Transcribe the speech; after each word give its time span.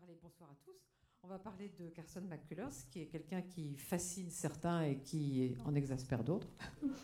parler, 0.00 0.18
bonsoir 0.20 0.50
à 0.50 0.54
tous. 0.64 0.74
On 1.22 1.28
va 1.28 1.38
parler 1.38 1.70
de 1.78 1.88
Carson 1.88 2.20
McCullers, 2.28 2.74
qui 2.90 3.02
est 3.02 3.06
quelqu'un 3.06 3.42
qui 3.42 3.76
fascine 3.76 4.28
certains 4.28 4.82
et 4.82 4.96
qui 4.96 5.54
en 5.64 5.74
exaspère 5.76 6.24
d'autres. 6.24 6.48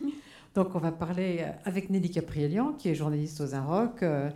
Donc 0.55 0.75
on 0.75 0.81
va 0.81 0.91
parler 0.91 1.47
avec 1.65 1.89
Nelly 1.89 2.11
Caprielian, 2.11 2.73
qui 2.73 2.89
est 2.89 2.97
journaliste 2.97 3.41
aux 3.41 3.55
Inrock, 3.55 4.03
euh, 4.03 4.29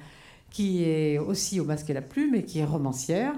qui 0.51 0.85
est 0.85 1.19
aussi 1.19 1.59
au 1.59 1.65
Masque 1.65 1.91
et 1.91 1.95
la 1.95 2.03
Plume 2.03 2.37
et 2.37 2.45
qui 2.45 2.61
est 2.61 2.65
romancière. 2.65 3.35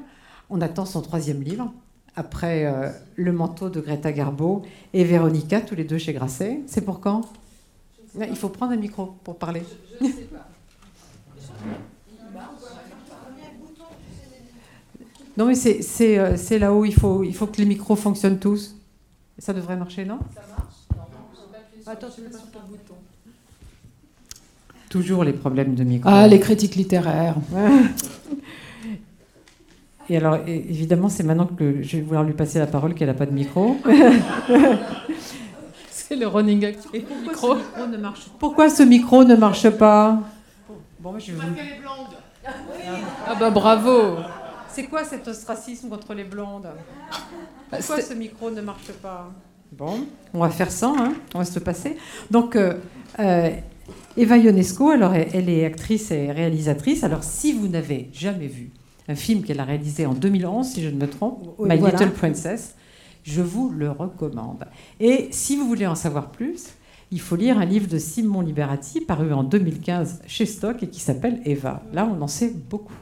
On 0.51 0.61
attend 0.61 0.85
son 0.85 1.01
troisième 1.01 1.41
livre, 1.41 1.73
après 2.15 2.67
euh, 2.67 2.91
Le 3.15 3.33
manteau 3.33 3.71
de 3.71 3.81
Greta 3.81 4.13
Garbo 4.13 4.63
et 4.93 5.05
Véronica, 5.05 5.63
tous 5.63 5.77
les 5.77 5.85
deux 5.85 5.99
chez 5.99 6.13
Grasset. 6.13 6.61
C'est 6.67 6.85
pour 6.85 7.01
quand? 7.01 7.23
Il 8.21 8.37
faut 8.37 8.51
prendre 8.51 8.73
un 8.73 8.77
micro 8.77 9.07
pour 9.25 9.39
parler. 9.39 9.63
Je 9.99 10.07
ne 10.07 10.13
sais 10.13 10.25
pas. 10.25 10.47
Non, 15.37 15.45
mais 15.45 15.55
c'est 15.55 16.19
euh, 16.19 16.59
là-haut, 16.59 16.85
il 16.85 16.95
faut, 16.95 17.23
il 17.23 17.35
faut 17.35 17.47
que 17.47 17.59
les 17.59 17.67
micros 17.67 17.95
fonctionnent 17.95 18.39
tous. 18.39 18.75
Ça 19.39 19.53
devrait 19.53 19.77
marcher, 19.77 20.05
non? 20.05 20.19
Ça 20.35 20.41
marche? 20.57 20.75
Non, 20.97 21.93
Attends, 21.93 22.07
je 22.17 22.23
vais 22.23 22.31
pas 22.31 22.39
sur 22.39 22.51
ton 22.51 22.61
bouton. 22.67 22.95
Toujours 24.89 25.25
les 25.25 25.35
problèmes 25.35 25.75
de 25.75 25.85
micro. 25.85 26.09
Ah, 26.11 26.27
les 26.27 26.41
critiques 26.41 26.77
littéraires. 26.77 27.37
Et 30.09 30.17
alors, 30.17 30.39
évidemment, 30.47 31.09
c'est 31.09 31.25
maintenant 31.25 31.47
que 31.47 31.83
je 31.83 31.97
vais 31.97 32.03
vouloir 32.03 32.25
lui 32.25 32.33
passer 32.33 32.59
la 32.59 32.67
parole 32.67 32.95
qu'elle 32.95 33.09
n'a 33.09 33.15
pas 33.15 33.27
de 33.27 33.33
micro. 33.33 33.77
c'est 35.91 36.17
le 36.17 36.29
running 36.29 36.61
gag 36.61 36.77
Pourquoi 36.77 37.01
micro. 37.23 37.55
Ce 37.55 37.59
micro 37.59 37.87
ne 37.89 37.97
marche 37.97 38.27
Pourquoi 38.39 38.71
ce 38.71 38.83
micro 38.85 39.25
ne 39.25 39.35
marche 39.35 39.69
pas? 39.71 40.21
Bon, 41.01 41.19
je 41.19 41.33
vais 41.33 41.39
Parce 41.39 41.51
qu'elle 41.51 41.67
est 41.67 41.81
blonde. 41.81 42.07
Ah 43.27 43.35
bah 43.39 43.51
bravo 43.51 44.17
c'est 44.77 44.85
quoi 44.85 45.05
cet 45.05 45.27
ostracisme 45.27 45.89
contre 45.89 46.13
les 46.13 46.25
blondes 46.25 46.69
Pourquoi 47.71 48.03
ce 48.03 48.13
micro 48.13 48.51
ne 48.51 48.61
marche 48.61 48.93
pas 49.01 49.33
Bon, 49.73 50.07
on 50.35 50.41
va 50.41 50.51
faire 50.51 50.71
ça, 50.71 50.93
hein 50.95 51.15
on 51.35 51.39
va 51.39 51.47
se 51.47 51.59
passer. 51.61 51.97
Donc, 52.31 52.57
euh, 52.57 52.75
euh, 53.19 53.51
Eva 54.19 54.37
Ionesco, 54.37 54.91
alors 54.91 55.15
elle 55.15 55.49
est 55.49 55.65
actrice 55.65 56.11
et 56.11 56.31
réalisatrice. 56.31 57.05
Alors, 57.05 57.25
si 57.25 57.55
vous 57.55 57.69
n'avez 57.69 58.11
jamais 58.13 58.49
vu 58.49 58.71
un 59.09 59.15
film 59.15 59.45
qu'elle 59.45 59.61
a 59.61 59.65
réalisé 59.65 60.05
en 60.05 60.13
2011, 60.13 60.67
si 60.67 60.83
je 60.83 60.91
ne 60.91 61.01
me 61.01 61.09
trompe, 61.09 61.59
My 61.59 61.79
Little 61.79 62.11
Princess, 62.11 62.75
je 63.23 63.41
vous 63.41 63.71
le 63.71 63.91
recommande. 63.91 64.67
Et 65.01 65.29
si 65.31 65.57
vous 65.57 65.67
voulez 65.67 65.87
en 65.87 65.95
savoir 65.95 66.31
plus, 66.31 66.67
il 67.11 67.21
faut 67.21 67.37
lire 67.37 67.59
un 67.59 67.65
livre 67.65 67.89
de 67.89 67.97
Simon 67.97 68.43
Liberati 68.43 69.01
paru 69.01 69.33
en 69.33 69.43
2015 69.43 70.21
chez 70.27 70.45
Stock 70.45 70.83
et 70.83 70.89
qui 70.89 71.01
s'appelle 71.01 71.41
Eva. 71.47 71.83
Là, 71.95 72.07
on 72.07 72.21
en 72.21 72.29
sait 72.29 72.53
beaucoup. 72.69 72.93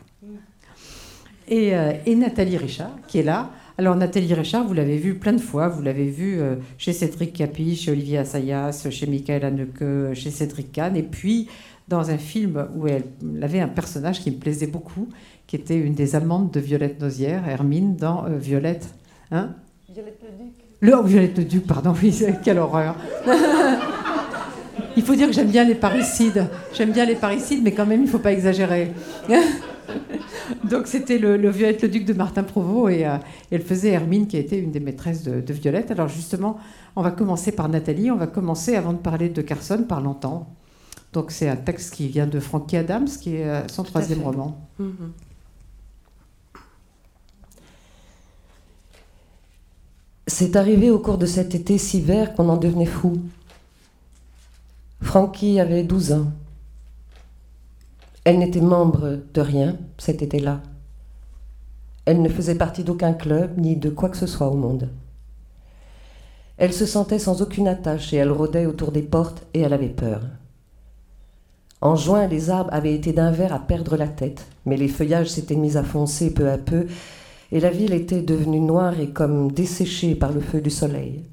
Euh, 1.51 1.93
et, 2.07 2.15
Nathalie 2.15 2.57
Richard, 2.57 2.93
qui 3.07 3.19
est 3.19 3.23
là. 3.23 3.51
Alors 3.77 3.97
Nathalie 3.97 4.33
Richard, 4.33 4.65
vous 4.67 4.73
l'avez 4.73 4.97
vu 4.97 5.15
plein 5.15 5.33
de 5.33 5.41
fois, 5.41 5.69
vous 5.69 5.83
l'avez 5.83 6.07
vu 6.07 6.41
euh, 6.41 6.55
chez 6.79 6.93
Cédric 6.93 7.33
Capi, 7.33 7.75
chez 7.75 7.91
Olivier 7.91 8.19
Assayas, 8.19 8.87
chez 8.89 9.07
Michael 9.07 9.45
Haneke, 9.45 10.15
chez 10.15 10.31
Cédric 10.31 10.71
Kahn, 10.73 10.97
et 10.97 11.03
puis 11.03 11.49
dans 11.89 12.11
un 12.11 12.17
film 12.17 12.67
où 12.77 12.87
elle, 12.87 13.05
avait 13.43 13.61
un 13.61 13.69
personnage 13.69 14.21
qui 14.21 14.31
me 14.31 14.37
plaisait 14.37 14.69
beaucoup, 14.69 15.09
qui 15.47 15.57
était 15.57 15.77
une 15.77 15.95
des 15.95 16.15
amantes 16.15 16.55
de 16.55 16.61
Violette 16.61 17.01
Nozière, 17.01 17.47
Hermine, 17.49 17.97
dans 17.97 18.25
euh, 18.25 18.39
Violette. 18.39 18.95
Hein? 19.31 19.51
Violette 19.93 20.21
le 20.23 20.45
Duc. 20.45 20.55
Le, 20.81 20.97
oh, 20.97 21.03
Violette 21.03 21.39
le 21.39 21.45
Duc, 21.45 21.67
pardon, 21.67 21.95
oui, 22.03 22.15
quelle 22.43 22.59
horreur. 22.59 22.97
il 24.97 25.03
faut 25.03 25.15
dire 25.15 25.27
que 25.27 25.35
j'aime 25.35 25.51
bien 25.51 25.65
les 25.65 25.75
parricides. 25.75 26.49
J'aime 26.73 26.93
bien 26.93 27.05
les 27.05 27.17
parricides, 27.17 27.63
mais 27.63 27.73
quand 27.73 27.87
même, 27.87 28.01
il 28.01 28.07
ne 28.07 28.11
faut 28.11 28.19
pas 28.19 28.33
exagérer. 28.33 28.93
Donc 30.65 30.87
c'était 30.87 31.19
le, 31.19 31.37
Violette 31.51 31.83
le 31.83 31.89
Duc 31.89 32.05
de 32.05 32.13
Martin 32.13 32.43
Provost 32.43 32.93
et 32.93 33.07
euh, 33.07 33.17
elle 33.51 33.63
faisait 33.63 33.91
Hermine 33.91 34.27
qui 34.27 34.37
a 34.37 34.41
été 34.41 34.59
une 34.59 34.71
des 34.71 34.81
maîtresses 34.81 35.23
de, 35.23 35.53
Violette. 35.53 35.91
Alors 35.91 36.09
justement, 36.09 36.59
on 36.97 37.03
va 37.03 37.11
commencer 37.11 37.53
par 37.53 37.69
Nathalie. 37.69 38.11
On 38.11 38.17
va 38.17 38.27
commencer 38.27 38.77
avant 38.77 38.93
de 38.93 38.99
parler 38.99 39.29
de 39.29 39.43
Carson 39.43 39.85
par 39.89 40.01
l'entendre. 40.01 40.47
Donc 41.13 41.31
c'est 41.31 41.49
un 41.49 41.57
texte 41.57 41.95
qui 41.95 42.09
vient 42.09 42.27
de 42.27 42.41
Frankie 42.41 42.77
Adams, 42.77 43.07
qui 43.07 43.37
est 43.37 43.45
euh, 43.45 43.69
son 43.69 43.85
troisième 43.85 44.23
roman. 44.23 44.69
Mm-hmm. 44.81 45.11
C'est 50.27 50.57
arrivé 50.57 50.91
au 50.91 50.99
cours 50.99 51.19
de 51.19 51.27
cet 51.27 51.55
été 51.55 51.79
si 51.79 52.01
vert 52.01 52.35
qu'on 52.35 52.49
en 52.49 52.57
devenait 52.57 52.87
fou. 52.87 53.21
Frankie 55.03 55.61
avait 55.61 55.85
12 55.85 56.13
ans. 56.13 56.33
Elle 58.25 58.39
n'était 58.39 58.61
membre 58.61 59.19
de 59.35 59.41
rien 59.43 59.77
cet 59.99 60.23
été-là. 60.23 60.63
Elle 62.07 62.23
ne 62.23 62.29
faisait 62.29 62.55
partie 62.55 62.83
d'aucun 62.83 63.13
club 63.13 63.59
ni 63.59 63.77
de 63.77 63.91
quoi 63.91 64.09
que 64.09 64.17
ce 64.17 64.27
soit 64.27 64.49
au 64.49 64.57
monde. 64.57 64.89
Elle 66.57 66.73
se 66.73 66.87
sentait 66.87 67.19
sans 67.19 67.43
aucune 67.43 67.69
attache 67.69 68.13
et 68.13 68.17
elle 68.17 68.31
rôdait 68.31 68.67
autour 68.67 68.93
des 68.93 69.03
portes 69.03 69.45
et 69.53 69.61
elle 69.61 69.73
avait 69.73 69.89
peur. 69.89 70.23
En 71.83 71.97
juin, 71.97 72.27
les 72.27 72.49
arbres 72.49 72.73
avaient 72.73 72.95
été 72.95 73.13
d'un 73.13 73.31
vert 73.31 73.53
à 73.53 73.59
perdre 73.59 73.97
la 73.97 74.09
tête, 74.09 74.47
mais 74.65 74.79
les 74.79 74.89
feuillages 74.89 75.29
s'étaient 75.29 75.55
mis 75.55 75.77
à 75.77 75.83
foncer 75.83 76.33
peu 76.33 76.51
à 76.51 76.57
peu 76.57 76.87
et 77.53 77.61
la 77.61 77.71
ville 77.71 77.93
était 77.93 78.23
devenue 78.23 78.61
noire 78.61 78.99
et 78.99 79.11
comme 79.11 79.53
desséchée 79.53 80.15
par 80.15 80.33
le 80.33 80.41
feu 80.41 80.63
du 80.63 80.71
soleil. 80.71 81.25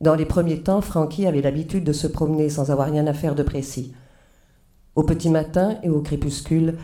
Dans 0.00 0.14
les 0.14 0.26
premiers 0.26 0.60
temps, 0.60 0.82
Frankie 0.82 1.26
avait 1.26 1.40
l'habitude 1.40 1.84
de 1.84 1.92
se 1.92 2.06
promener 2.06 2.50
sans 2.50 2.70
avoir 2.70 2.90
rien 2.90 3.06
à 3.06 3.14
faire 3.14 3.34
de 3.34 3.42
précis. 3.42 3.94
Au 4.98 5.04
petit 5.04 5.30
matin 5.30 5.76
et 5.84 5.90
au 5.90 6.00
crépuscule, 6.00 6.76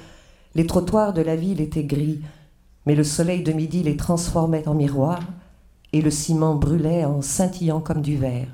les 0.55 0.69
trottoirs 0.69 1.15
de 1.15 1.21
la 1.21 1.35
ville 1.35 1.61
étaient 1.61 1.83
gris, 1.83 2.21
mais 2.87 2.95
le 2.95 3.03
soleil 3.03 3.43
de 3.43 3.51
midi 3.51 3.83
les 3.83 3.97
transformait 3.97 4.69
en 4.69 4.75
miroirs 4.75 5.25
et 5.93 6.01
le 6.01 6.13
ciment 6.13 6.55
brûlait 6.55 7.05
en 7.05 7.23
scintillant 7.23 7.81
comme 7.81 8.03
du 8.03 8.17
verre. 8.17 8.47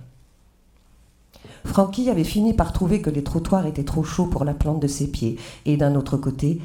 Frankie 1.67 2.09
avait 2.09 2.25
fini 2.25 2.55
par 2.55 2.73
trouver 2.73 3.03
que 3.03 3.11
les 3.11 3.23
trottoirs 3.23 3.67
étaient 3.67 3.85
trop 3.85 4.03
chauds 4.03 4.29
pour 4.29 4.47
la 4.47 4.55
plante 4.55 4.81
de 4.81 4.87
ses 4.87 5.09
pieds, 5.09 5.37
et 5.67 5.77
d'un 5.77 5.95
autre 5.95 6.17
côté, 6.17 6.63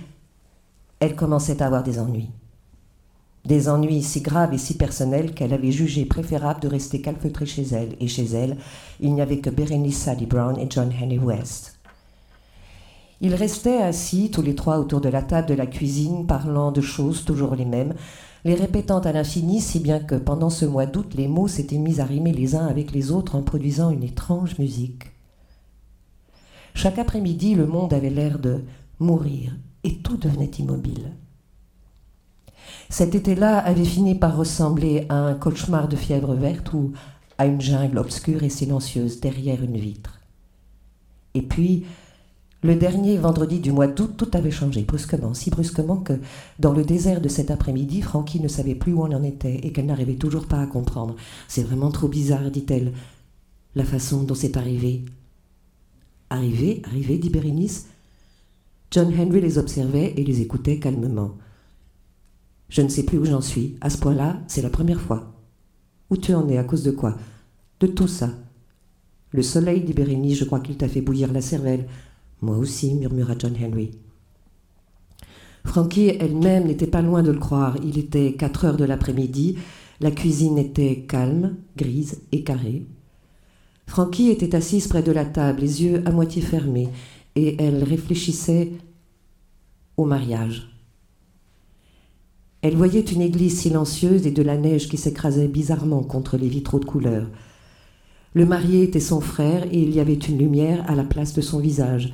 elle 1.01 1.17
commençait 1.17 1.61
à 1.61 1.65
avoir 1.65 1.83
des 1.83 1.99
ennuis. 1.99 2.29
Des 3.43 3.67
ennuis 3.67 4.03
si 4.03 4.21
graves 4.21 4.53
et 4.53 4.57
si 4.57 4.77
personnels 4.77 5.33
qu'elle 5.33 5.51
avait 5.51 5.73
jugé 5.73 6.05
préférable 6.05 6.61
de 6.61 6.69
rester 6.69 7.01
calfeutrée 7.01 7.45
chez 7.45 7.63
elle, 7.73 7.97
et 7.99 8.07
chez 8.07 8.27
elle, 8.27 8.55
il 9.01 9.13
n'y 9.13 9.21
avait 9.21 9.39
que 9.39 9.49
Berenice 9.49 9.97
Sally 9.97 10.27
Brown 10.27 10.57
et 10.57 10.67
John 10.69 10.93
Henry 10.97 11.19
West. 11.19 11.74
Ils 13.21 13.35
restaient 13.35 13.81
assis 13.81 14.29
tous 14.29 14.41
les 14.41 14.55
trois 14.55 14.79
autour 14.79 15.01
de 15.01 15.09
la 15.09 15.21
table 15.21 15.47
de 15.47 15.53
la 15.53 15.67
cuisine, 15.67 16.27
parlant 16.27 16.71
de 16.71 16.81
choses 16.81 17.23
toujours 17.23 17.55
les 17.55 17.65
mêmes, 17.65 17.93
les 18.43 18.55
répétant 18.55 18.99
à 18.99 19.11
l'infini, 19.11 19.61
si 19.61 19.79
bien 19.79 19.99
que 19.99 20.15
pendant 20.15 20.49
ce 20.49 20.65
mois 20.65 20.85
d'août, 20.85 21.13
les 21.15 21.27
mots 21.27 21.47
s'étaient 21.47 21.77
mis 21.77 21.99
à 21.99 22.05
rimer 22.05 22.33
les 22.33 22.55
uns 22.55 22.67
avec 22.67 22.91
les 22.91 23.11
autres 23.11 23.35
en 23.35 23.41
produisant 23.41 23.89
une 23.89 24.03
étrange 24.03 24.59
musique. 24.59 25.05
Chaque 26.75 26.99
après-midi, 26.99 27.55
le 27.55 27.65
monde 27.65 27.93
avait 27.93 28.09
l'air 28.09 28.37
de 28.37 28.63
mourir 28.99 29.55
et 29.83 29.97
tout 29.97 30.17
devenait 30.17 30.51
immobile. 30.59 31.13
Cet 32.89 33.15
été-là 33.15 33.57
avait 33.57 33.85
fini 33.85 34.15
par 34.15 34.37
ressembler 34.37 35.05
à 35.09 35.15
un 35.15 35.35
cauchemar 35.35 35.87
de 35.87 35.95
fièvre 35.95 36.35
verte 36.35 36.73
ou 36.73 36.91
à 37.37 37.45
une 37.45 37.61
jungle 37.61 37.97
obscure 37.97 38.43
et 38.43 38.49
silencieuse 38.49 39.19
derrière 39.19 39.63
une 39.63 39.77
vitre. 39.77 40.19
Et 41.33 41.41
puis, 41.41 41.85
le 42.65 42.75
dernier 42.75 43.17
vendredi 43.17 43.59
du 43.59 43.71
mois 43.71 43.87
d'août, 43.87 44.15
tout 44.17 44.29
avait 44.33 44.51
changé 44.51 44.81
brusquement, 44.81 45.33
si 45.33 45.49
brusquement 45.49 45.97
que 45.97 46.19
dans 46.59 46.73
le 46.73 46.83
désert 46.83 47.21
de 47.21 47.29
cet 47.29 47.51
après-midi, 47.51 48.01
Frankie 48.01 48.41
ne 48.41 48.47
savait 48.47 48.75
plus 48.75 48.91
où 48.93 49.01
on 49.01 49.11
en 49.11 49.23
était 49.23 49.55
et 49.63 49.71
qu'elle 49.71 49.85
n'arrivait 49.85 50.15
toujours 50.15 50.47
pas 50.47 50.59
à 50.59 50.67
comprendre. 50.67 51.15
C'est 51.47 51.63
vraiment 51.63 51.91
trop 51.91 52.07
bizarre, 52.07 52.49
dit-elle, 52.51 52.93
la 53.75 53.85
façon 53.85 54.23
dont 54.23 54.35
c'est 54.35 54.57
arrivé. 54.57 55.05
Arrivé, 56.29 56.81
arrivé, 56.85 57.17
dit 57.17 57.29
Bérénice. 57.29 57.87
John 58.89 59.13
Henry 59.17 59.41
les 59.41 59.57
observait 59.57 60.13
et 60.17 60.23
les 60.23 60.41
écoutait 60.41 60.79
calmement. 60.79 61.35
Je 62.69 62.81
ne 62.81 62.89
sais 62.89 63.03
plus 63.03 63.19
où 63.19 63.25
j'en 63.25 63.41
suis. 63.41 63.75
À 63.81 63.89
ce 63.89 63.97
point-là, 63.97 64.41
c'est 64.47 64.61
la 64.61 64.69
première 64.69 65.01
fois. 65.01 65.33
Où 66.09 66.17
tu 66.17 66.33
en 66.33 66.49
es? 66.49 66.57
À 66.57 66.63
cause 66.63 66.83
de 66.83 66.91
quoi? 66.91 67.15
De 67.79 67.87
tout 67.87 68.07
ça. 68.07 68.31
Le 69.31 69.43
soleil, 69.43 69.81
dit 69.81 69.93
Bérénice, 69.93 70.39
je 70.39 70.45
crois 70.45 70.61
qu'il 70.61 70.77
t'a 70.77 70.87
fait 70.87 71.01
bouillir 71.01 71.31
la 71.31 71.41
cervelle. 71.41 71.87
Moi 72.41 72.57
aussi, 72.57 72.93
murmura 72.93 73.33
John 73.37 73.55
Henry. 73.61 73.91
Frankie 75.65 76.09
elle-même 76.19 76.65
n'était 76.67 76.87
pas 76.87 77.01
loin 77.01 77.23
de 77.23 77.31
le 77.31 77.39
croire. 77.39 77.77
Il 77.83 77.97
était 77.97 78.33
quatre 78.33 78.65
heures 78.65 78.77
de 78.77 78.85
l'après-midi. 78.85 79.57
La 79.99 80.11
cuisine 80.11 80.57
était 80.57 81.05
calme, 81.07 81.55
grise 81.75 82.21
et 82.31 82.43
carrée. 82.43 82.85
Frankie 83.87 84.29
était 84.29 84.55
assise 84.55 84.87
près 84.87 85.03
de 85.03 85.11
la 85.11 85.25
table, 85.25 85.61
les 85.61 85.83
yeux 85.83 86.03
à 86.05 86.11
moitié 86.11 86.41
fermés, 86.41 86.89
et 87.35 87.61
elle 87.61 87.83
réfléchissait 87.83 88.71
au 89.97 90.05
mariage. 90.05 90.69
Elle 92.61 92.75
voyait 92.75 93.01
une 93.01 93.21
église 93.21 93.59
silencieuse 93.59 94.25
et 94.25 94.31
de 94.31 94.41
la 94.41 94.57
neige 94.57 94.89
qui 94.89 94.97
s'écrasait 94.97 95.47
bizarrement 95.47 96.01
contre 96.01 96.35
les 96.35 96.47
vitraux 96.47 96.79
de 96.79 96.85
couleur. 96.85 97.27
Le 98.35 98.45
marié 98.45 98.83
était 98.83 98.99
son 98.99 99.21
frère 99.21 99.63
et 99.71 99.81
il 99.81 99.95
y 99.95 100.01
avait 100.01 100.13
une 100.13 100.37
lumière 100.37 100.83
à 100.91 100.93
la 100.93 101.05
place 101.05 101.33
de 101.33 101.41
son 101.41 101.57
visage. 101.57 102.13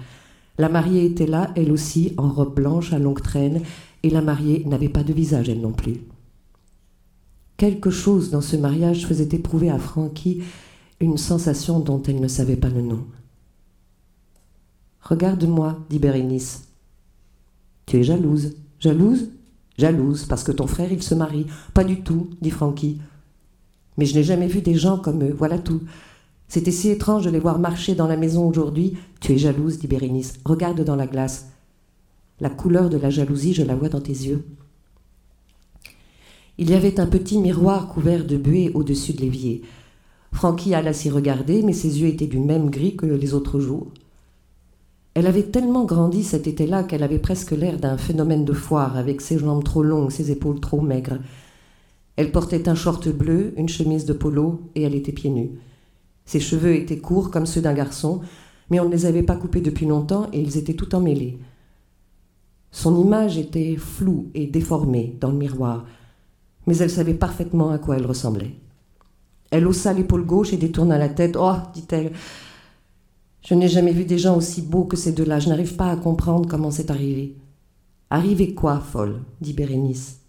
La 0.60 0.70
mariée 0.70 1.04
était 1.04 1.26
là, 1.26 1.52
elle 1.56 1.72
aussi, 1.72 2.14
en 2.18 2.30
robe 2.30 2.54
blanche 2.54 2.94
à 2.94 3.00
longue 3.00 3.24
traîne, 3.24 3.62
et 4.04 4.12
la 4.12 4.22
mariée 4.22 4.64
n'avait 4.66 4.88
pas 4.88 5.04
de 5.04 5.14
visage, 5.14 5.50
elle 5.50 5.62
non 5.62 5.72
plus. 5.72 6.02
Quelque 7.58 7.90
chose 7.90 8.30
dans 8.30 8.42
ce 8.42 8.56
mariage 8.56 9.08
faisait 9.08 9.36
éprouver 9.36 9.72
à 9.72 9.80
Frankie 9.80 10.44
une 11.00 11.18
sensation 11.18 11.80
dont 11.80 12.02
elle 12.04 12.20
ne 12.20 12.28
savait 12.28 12.56
pas 12.56 12.70
le 12.70 12.84
nom. 12.84 13.04
Regarde-moi, 15.02 15.80
dit 15.90 15.98
Bérénice. 15.98 16.68
Tu 17.88 17.98
es 17.98 18.04
jalouse. 18.04 18.54
Jalouse? 18.80 19.30
Jalouse, 19.80 20.26
parce 20.26 20.44
que 20.44 20.52
ton 20.52 20.68
frère, 20.68 20.92
il 20.92 21.02
se 21.02 21.16
marie. 21.16 21.48
Pas 21.74 21.84
du 21.84 22.02
tout, 22.02 22.30
dit 22.42 22.52
Frankie. 22.52 23.02
Mais 23.98 24.06
je 24.06 24.14
n'ai 24.14 24.24
jamais 24.24 24.48
vu 24.48 24.62
des 24.62 24.76
gens 24.76 25.00
comme 25.00 25.24
eux, 25.24 25.36
voilà 25.36 25.58
tout. 25.58 25.82
C'était 26.52 26.72
si 26.72 26.90
étrange 26.90 27.24
de 27.24 27.30
les 27.30 27.40
voir 27.40 27.60
marcher 27.60 27.96
dans 27.96 28.08
la 28.08 28.18
maison 28.18 28.46
aujourd'hui. 28.46 28.98
Tu 29.22 29.32
es 29.32 29.38
jalouse, 29.38 29.80
dit 29.80 29.88
Bérénice. 29.88 30.34
Regarde 30.44 30.84
dans 30.84 30.98
la 30.98 31.08
glace. 31.08 31.48
La 32.42 32.50
couleur 32.50 32.90
de 32.90 32.98
la 32.98 33.10
jalousie, 33.10 33.54
je 33.54 33.64
la 33.64 33.74
vois 33.74 33.88
dans 33.88 34.02
tes 34.02 34.12
yeux. 34.12 34.44
Il 36.58 36.70
y 36.70 36.74
avait 36.74 37.00
un 37.00 37.06
petit 37.06 37.38
miroir 37.38 37.88
couvert 37.88 38.26
de 38.26 38.36
buée 38.36 38.70
au-dessus 38.74 39.14
de 39.14 39.22
l'évier. 39.22 39.62
Frankie 40.34 40.76
alla 40.76 40.92
s'y 40.92 41.10
regarder, 41.10 41.62
mais 41.64 41.72
ses 41.72 42.02
yeux 42.02 42.10
étaient 42.10 42.28
du 42.28 42.40
même 42.40 42.70
gris 42.70 42.98
que 42.98 43.06
les 43.06 43.34
autres 43.34 43.62
jours. 43.62 43.88
Elle 45.14 45.28
avait 45.28 45.44
tellement 45.44 45.86
grandi 45.86 46.22
cet 46.22 46.48
été-là 46.48 46.84
qu'elle 46.84 47.04
avait 47.04 47.18
presque 47.18 47.52
l'air 47.52 47.80
d'un 47.80 47.96
phénomène 47.96 48.44
de 48.44 48.52
foire, 48.52 48.98
avec 48.98 49.22
ses 49.22 49.40
jambes 49.40 49.64
trop 49.64 49.84
longues, 49.84 50.12
ses 50.12 50.32
épaules 50.32 50.60
trop 50.60 50.82
maigres. 50.82 51.20
Elle 52.18 52.34
portait 52.34 52.68
un 52.68 52.76
short 52.76 53.08
bleu, 53.08 53.54
une 53.56 53.70
chemise 53.70 54.04
de 54.04 54.12
polo, 54.12 54.64
et 54.76 54.82
elle 54.82 54.96
était 54.96 55.14
pieds 55.14 55.30
nus. 55.30 55.52
Ses 56.26 56.40
cheveux 56.40 56.76
étaient 56.76 57.00
courts 57.00 57.32
comme 57.32 57.46
ceux 57.46 57.62
d'un 57.62 57.74
garçon, 57.74 58.22
mais 58.70 58.80
on 58.80 58.86
ne 58.86 58.92
les 58.92 59.06
avait 59.06 59.24
pas 59.24 59.36
coupés 59.36 59.62
depuis 59.62 59.86
longtemps 59.86 60.28
et 60.32 60.42
ils 60.42 60.58
étaient 60.58 60.76
tout 60.76 60.96
emmêlés. 60.96 61.40
Son 62.72 62.98
image 63.02 63.38
était 63.38 63.76
floue 63.76 64.32
et 64.34 64.48
déformée 64.48 65.18
dans 65.20 65.30
le 65.30 65.38
miroir, 65.38 65.86
mais 66.68 66.78
elle 66.78 66.90
savait 66.90 67.14
parfaitement 67.14 67.72
à 67.72 67.78
quoi 67.78 67.98
elle 67.98 68.06
ressemblait. 68.06 68.56
Elle 69.52 69.68
haussa 69.68 69.92
l'épaule 69.92 70.26
gauche 70.26 70.54
et 70.54 70.58
détourna 70.58 70.98
la 70.98 71.10
tête. 71.10 71.36
Oh, 71.38 71.56
dit-elle, 71.74 72.14
je 73.46 73.54
n'ai 73.54 73.68
jamais 73.68 73.92
vu 73.92 74.06
des 74.06 74.18
gens 74.18 74.38
aussi 74.38 74.62
beaux 74.62 74.86
que 74.86 74.96
ces 74.96 75.12
deux-là. 75.12 75.40
Je 75.40 75.50
n'arrive 75.50 75.76
pas 75.76 75.92
à 75.92 75.98
comprendre 75.98 76.48
comment 76.48 76.72
c'est 76.72 76.90
arrivé. 76.90 77.36
Arrivé 78.10 78.54
quoi, 78.54 78.80
folle? 78.80 79.20
dit 79.42 79.54
Bérénice. 79.54 80.21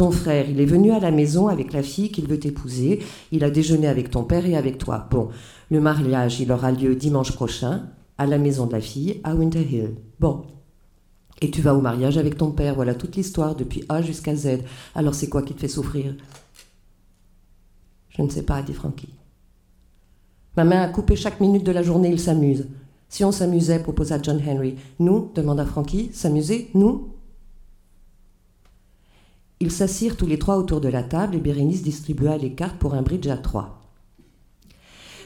Ton 0.00 0.12
frère, 0.12 0.48
il 0.48 0.62
est 0.62 0.64
venu 0.64 0.92
à 0.92 0.98
la 0.98 1.10
maison 1.10 1.48
avec 1.48 1.74
la 1.74 1.82
fille 1.82 2.10
qu'il 2.10 2.26
veut 2.26 2.46
épouser. 2.46 3.00
Il 3.32 3.44
a 3.44 3.50
déjeuné 3.50 3.86
avec 3.86 4.08
ton 4.08 4.24
père 4.24 4.46
et 4.46 4.56
avec 4.56 4.78
toi. 4.78 5.06
Bon, 5.10 5.28
le 5.70 5.78
mariage, 5.78 6.40
il 6.40 6.50
aura 6.52 6.72
lieu 6.72 6.94
dimanche 6.94 7.32
prochain, 7.32 7.82
à 8.16 8.24
la 8.24 8.38
maison 8.38 8.66
de 8.66 8.72
la 8.72 8.80
fille, 8.80 9.20
à 9.24 9.34
Winter 9.34 9.60
Hill. 9.60 9.96
Bon. 10.18 10.46
Et 11.42 11.50
tu 11.50 11.60
vas 11.60 11.74
au 11.74 11.82
mariage 11.82 12.16
avec 12.16 12.38
ton 12.38 12.50
père. 12.50 12.76
Voilà 12.76 12.94
toute 12.94 13.14
l'histoire, 13.14 13.54
depuis 13.54 13.84
A 13.90 14.00
jusqu'à 14.00 14.34
Z. 14.34 14.60
Alors 14.94 15.14
c'est 15.14 15.28
quoi 15.28 15.42
qui 15.42 15.52
te 15.52 15.60
fait 15.60 15.68
souffrir? 15.68 16.14
Je 18.08 18.22
ne 18.22 18.30
sais 18.30 18.44
pas, 18.44 18.62
dit 18.62 18.72
Frankie. 18.72 19.12
Ma 20.56 20.64
main 20.64 20.80
a 20.80 20.88
coupé 20.88 21.14
chaque 21.14 21.40
minute 21.40 21.66
de 21.66 21.72
la 21.72 21.82
journée, 21.82 22.08
il 22.08 22.18
s'amuse. 22.18 22.68
Si 23.10 23.22
on 23.22 23.32
s'amusait, 23.32 23.80
proposa 23.80 24.18
John 24.22 24.40
Henry. 24.48 24.76
Nous 24.98 25.30
demanda 25.34 25.66
Frankie. 25.66 26.08
S'amuser 26.14 26.70
Nous? 26.72 27.10
Ils 29.62 29.70
s'assirent 29.70 30.16
tous 30.16 30.26
les 30.26 30.38
trois 30.38 30.56
autour 30.56 30.80
de 30.80 30.88
la 30.88 31.02
table 31.02 31.36
et 31.36 31.38
Bérénice 31.38 31.82
distribua 31.82 32.38
les 32.38 32.52
cartes 32.52 32.78
pour 32.78 32.94
un 32.94 33.02
bridge 33.02 33.26
à 33.26 33.36
trois. 33.36 33.82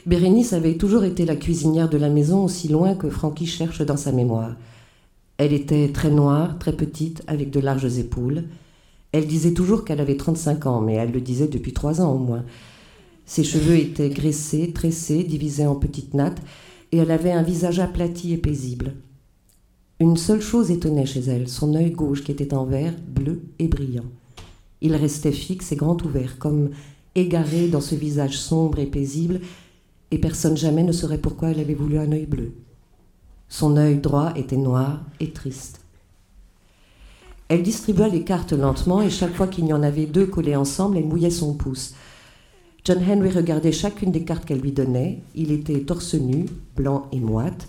Bérénice 0.06 0.52
avait 0.52 0.76
toujours 0.76 1.04
été 1.04 1.24
la 1.24 1.36
cuisinière 1.36 1.88
de 1.88 1.96
la 1.98 2.10
maison 2.10 2.42
aussi 2.42 2.66
loin 2.66 2.96
que 2.96 3.10
Frankie 3.10 3.46
cherche 3.46 3.80
dans 3.82 3.96
sa 3.96 4.10
mémoire. 4.10 4.56
Elle 5.38 5.52
était 5.52 5.88
très 5.92 6.10
noire, 6.10 6.58
très 6.58 6.72
petite, 6.72 7.22
avec 7.28 7.50
de 7.52 7.60
larges 7.60 7.98
épaules. 7.98 8.42
Elle 9.12 9.28
disait 9.28 9.54
toujours 9.54 9.84
qu'elle 9.84 10.00
avait 10.00 10.16
35 10.16 10.66
ans, 10.66 10.80
mais 10.80 10.94
elle 10.94 11.12
le 11.12 11.20
disait 11.20 11.46
depuis 11.46 11.72
trois 11.72 12.00
ans 12.00 12.12
au 12.12 12.18
moins. 12.18 12.44
Ses 13.26 13.44
cheveux 13.44 13.76
étaient 13.76 14.10
graissés, 14.10 14.72
tressés, 14.72 15.22
divisés 15.22 15.66
en 15.66 15.76
petites 15.76 16.12
nattes, 16.12 16.42
et 16.90 16.96
elle 16.96 17.12
avait 17.12 17.30
un 17.30 17.42
visage 17.44 17.78
aplati 17.78 18.32
et 18.32 18.38
paisible. 18.38 18.94
Une 20.00 20.16
seule 20.16 20.42
chose 20.42 20.72
étonnait 20.72 21.06
chez 21.06 21.20
elle, 21.20 21.48
son 21.48 21.72
œil 21.76 21.92
gauche 21.92 22.24
qui 22.24 22.32
était 22.32 22.52
en 22.52 22.64
vert, 22.64 22.94
bleu 23.06 23.40
et 23.60 23.68
brillant. 23.68 24.04
Il 24.84 24.94
restait 24.94 25.32
fixe 25.32 25.72
et 25.72 25.76
grand 25.76 26.00
ouvert, 26.04 26.38
comme 26.38 26.68
égaré 27.14 27.68
dans 27.68 27.80
ce 27.80 27.94
visage 27.94 28.36
sombre 28.36 28.78
et 28.78 28.86
paisible, 28.86 29.40
et 30.10 30.18
personne 30.18 30.58
jamais 30.58 30.82
ne 30.82 30.92
saurait 30.92 31.16
pourquoi 31.16 31.50
elle 31.50 31.60
avait 31.60 31.72
voulu 31.72 31.98
un 31.98 32.12
œil 32.12 32.26
bleu. 32.26 32.52
Son 33.48 33.78
œil 33.78 33.96
droit 33.96 34.34
était 34.36 34.58
noir 34.58 35.00
et 35.20 35.30
triste. 35.30 35.80
Elle 37.48 37.62
distribua 37.62 38.08
les 38.08 38.24
cartes 38.24 38.52
lentement, 38.52 39.00
et 39.00 39.08
chaque 39.08 39.32
fois 39.32 39.46
qu'il 39.46 39.64
y 39.64 39.72
en 39.72 39.82
avait 39.82 40.04
deux 40.04 40.26
collées 40.26 40.54
ensemble, 40.54 40.98
elle 40.98 41.06
mouillait 41.06 41.30
son 41.30 41.54
pouce. 41.54 41.94
John 42.84 43.02
Henry 43.08 43.30
regardait 43.30 43.72
chacune 43.72 44.12
des 44.12 44.24
cartes 44.24 44.44
qu'elle 44.44 44.60
lui 44.60 44.72
donnait. 44.72 45.22
Il 45.34 45.50
était 45.50 45.80
torse 45.80 46.12
nu, 46.12 46.44
blanc 46.76 47.08
et 47.10 47.20
moite, 47.20 47.68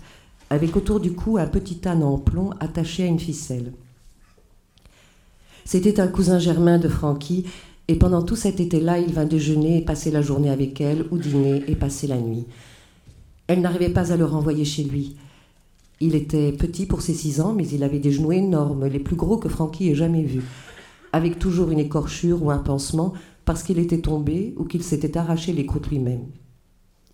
avec 0.50 0.76
autour 0.76 1.00
du 1.00 1.12
cou 1.12 1.38
un 1.38 1.46
petit 1.46 1.80
âne 1.88 2.02
en 2.02 2.18
plomb 2.18 2.50
attaché 2.60 3.04
à 3.04 3.06
une 3.06 3.18
ficelle. 3.18 3.72
C'était 5.66 5.98
un 5.98 6.06
cousin 6.06 6.38
germain 6.38 6.78
de 6.78 6.86
Frankie, 6.86 7.44
et 7.88 7.96
pendant 7.96 8.22
tout 8.22 8.36
cet 8.36 8.60
été-là, 8.60 9.00
il 9.00 9.12
vint 9.12 9.24
déjeuner 9.24 9.78
et 9.78 9.84
passer 9.84 10.12
la 10.12 10.22
journée 10.22 10.48
avec 10.48 10.80
elle, 10.80 11.06
ou 11.10 11.18
dîner 11.18 11.64
et 11.66 11.74
passer 11.74 12.06
la 12.06 12.20
nuit. 12.20 12.46
Elle 13.48 13.62
n'arrivait 13.62 13.92
pas 13.92 14.12
à 14.12 14.16
le 14.16 14.24
renvoyer 14.24 14.64
chez 14.64 14.84
lui. 14.84 15.16
Il 15.98 16.14
était 16.14 16.52
petit 16.52 16.86
pour 16.86 17.02
ses 17.02 17.14
six 17.14 17.40
ans, 17.40 17.52
mais 17.52 17.66
il 17.66 17.82
avait 17.82 17.98
des 17.98 18.12
genoux 18.12 18.30
énormes, 18.30 18.86
les 18.86 19.00
plus 19.00 19.16
gros 19.16 19.38
que 19.38 19.48
Frankie 19.48 19.88
ait 19.88 19.96
jamais 19.96 20.22
vus, 20.22 20.44
avec 21.12 21.40
toujours 21.40 21.72
une 21.72 21.80
écorchure 21.80 22.44
ou 22.44 22.52
un 22.52 22.58
pansement 22.58 23.12
parce 23.44 23.64
qu'il 23.64 23.80
était 23.80 24.00
tombé 24.00 24.54
ou 24.58 24.64
qu'il 24.66 24.84
s'était 24.84 25.18
arraché 25.18 25.52
les 25.52 25.66
côtes 25.66 25.88
lui-même. 25.88 26.26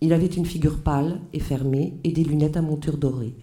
Il 0.03 0.13
avait 0.13 0.27
une 0.27 0.45
figure 0.45 0.77
pâle 0.77 1.21
et 1.33 1.41
fermée 1.41 1.95
et 2.05 2.13
des 2.13 2.25
lunettes 2.25 2.59
à 2.59 2.63
monture 2.63 2.99
dorée. 2.99 3.35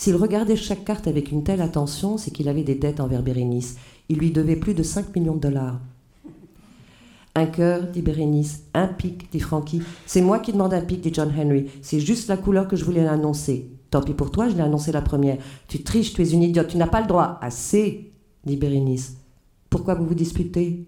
S'il 0.00 0.16
regardait 0.16 0.56
chaque 0.56 0.86
carte 0.86 1.08
avec 1.08 1.30
une 1.30 1.44
telle 1.44 1.60
attention, 1.60 2.16
c'est 2.16 2.30
qu'il 2.30 2.48
avait 2.48 2.62
des 2.62 2.74
dettes 2.74 3.00
envers 3.00 3.22
Bérénice. 3.22 3.76
Il 4.08 4.16
lui 4.16 4.30
devait 4.30 4.56
plus 4.56 4.72
de 4.72 4.82
5 4.82 5.14
millions 5.14 5.34
de 5.34 5.40
dollars. 5.40 5.78
Un 7.34 7.44
cœur, 7.44 7.82
dit 7.82 8.00
Bérénice. 8.00 8.62
Un 8.72 8.86
pic, 8.86 9.30
dit 9.30 9.40
Frankie. 9.40 9.82
C'est 10.06 10.22
moi 10.22 10.38
qui 10.38 10.52
demande 10.52 10.72
un 10.72 10.80
pic, 10.80 11.02
dit 11.02 11.12
John 11.12 11.30
Henry. 11.38 11.66
C'est 11.82 12.00
juste 12.00 12.28
la 12.28 12.38
couleur 12.38 12.66
que 12.66 12.76
je 12.76 12.84
voulais 12.86 13.06
annoncer. 13.06 13.72
Tant 13.90 14.00
pis 14.00 14.14
pour 14.14 14.30
toi, 14.30 14.48
je 14.48 14.54
l'ai 14.54 14.62
annoncé 14.62 14.90
la 14.90 15.02
première. 15.02 15.36
Tu 15.68 15.82
triches, 15.82 16.14
tu 16.14 16.22
es 16.22 16.30
une 16.30 16.44
idiote, 16.44 16.68
tu 16.68 16.78
n'as 16.78 16.86
pas 16.86 17.02
le 17.02 17.06
droit. 17.06 17.38
Assez, 17.42 18.10
dit 18.46 18.56
Bérénice. 18.56 19.18
Pourquoi 19.68 19.96
vous 19.96 20.06
vous 20.06 20.14
disputez? 20.14 20.86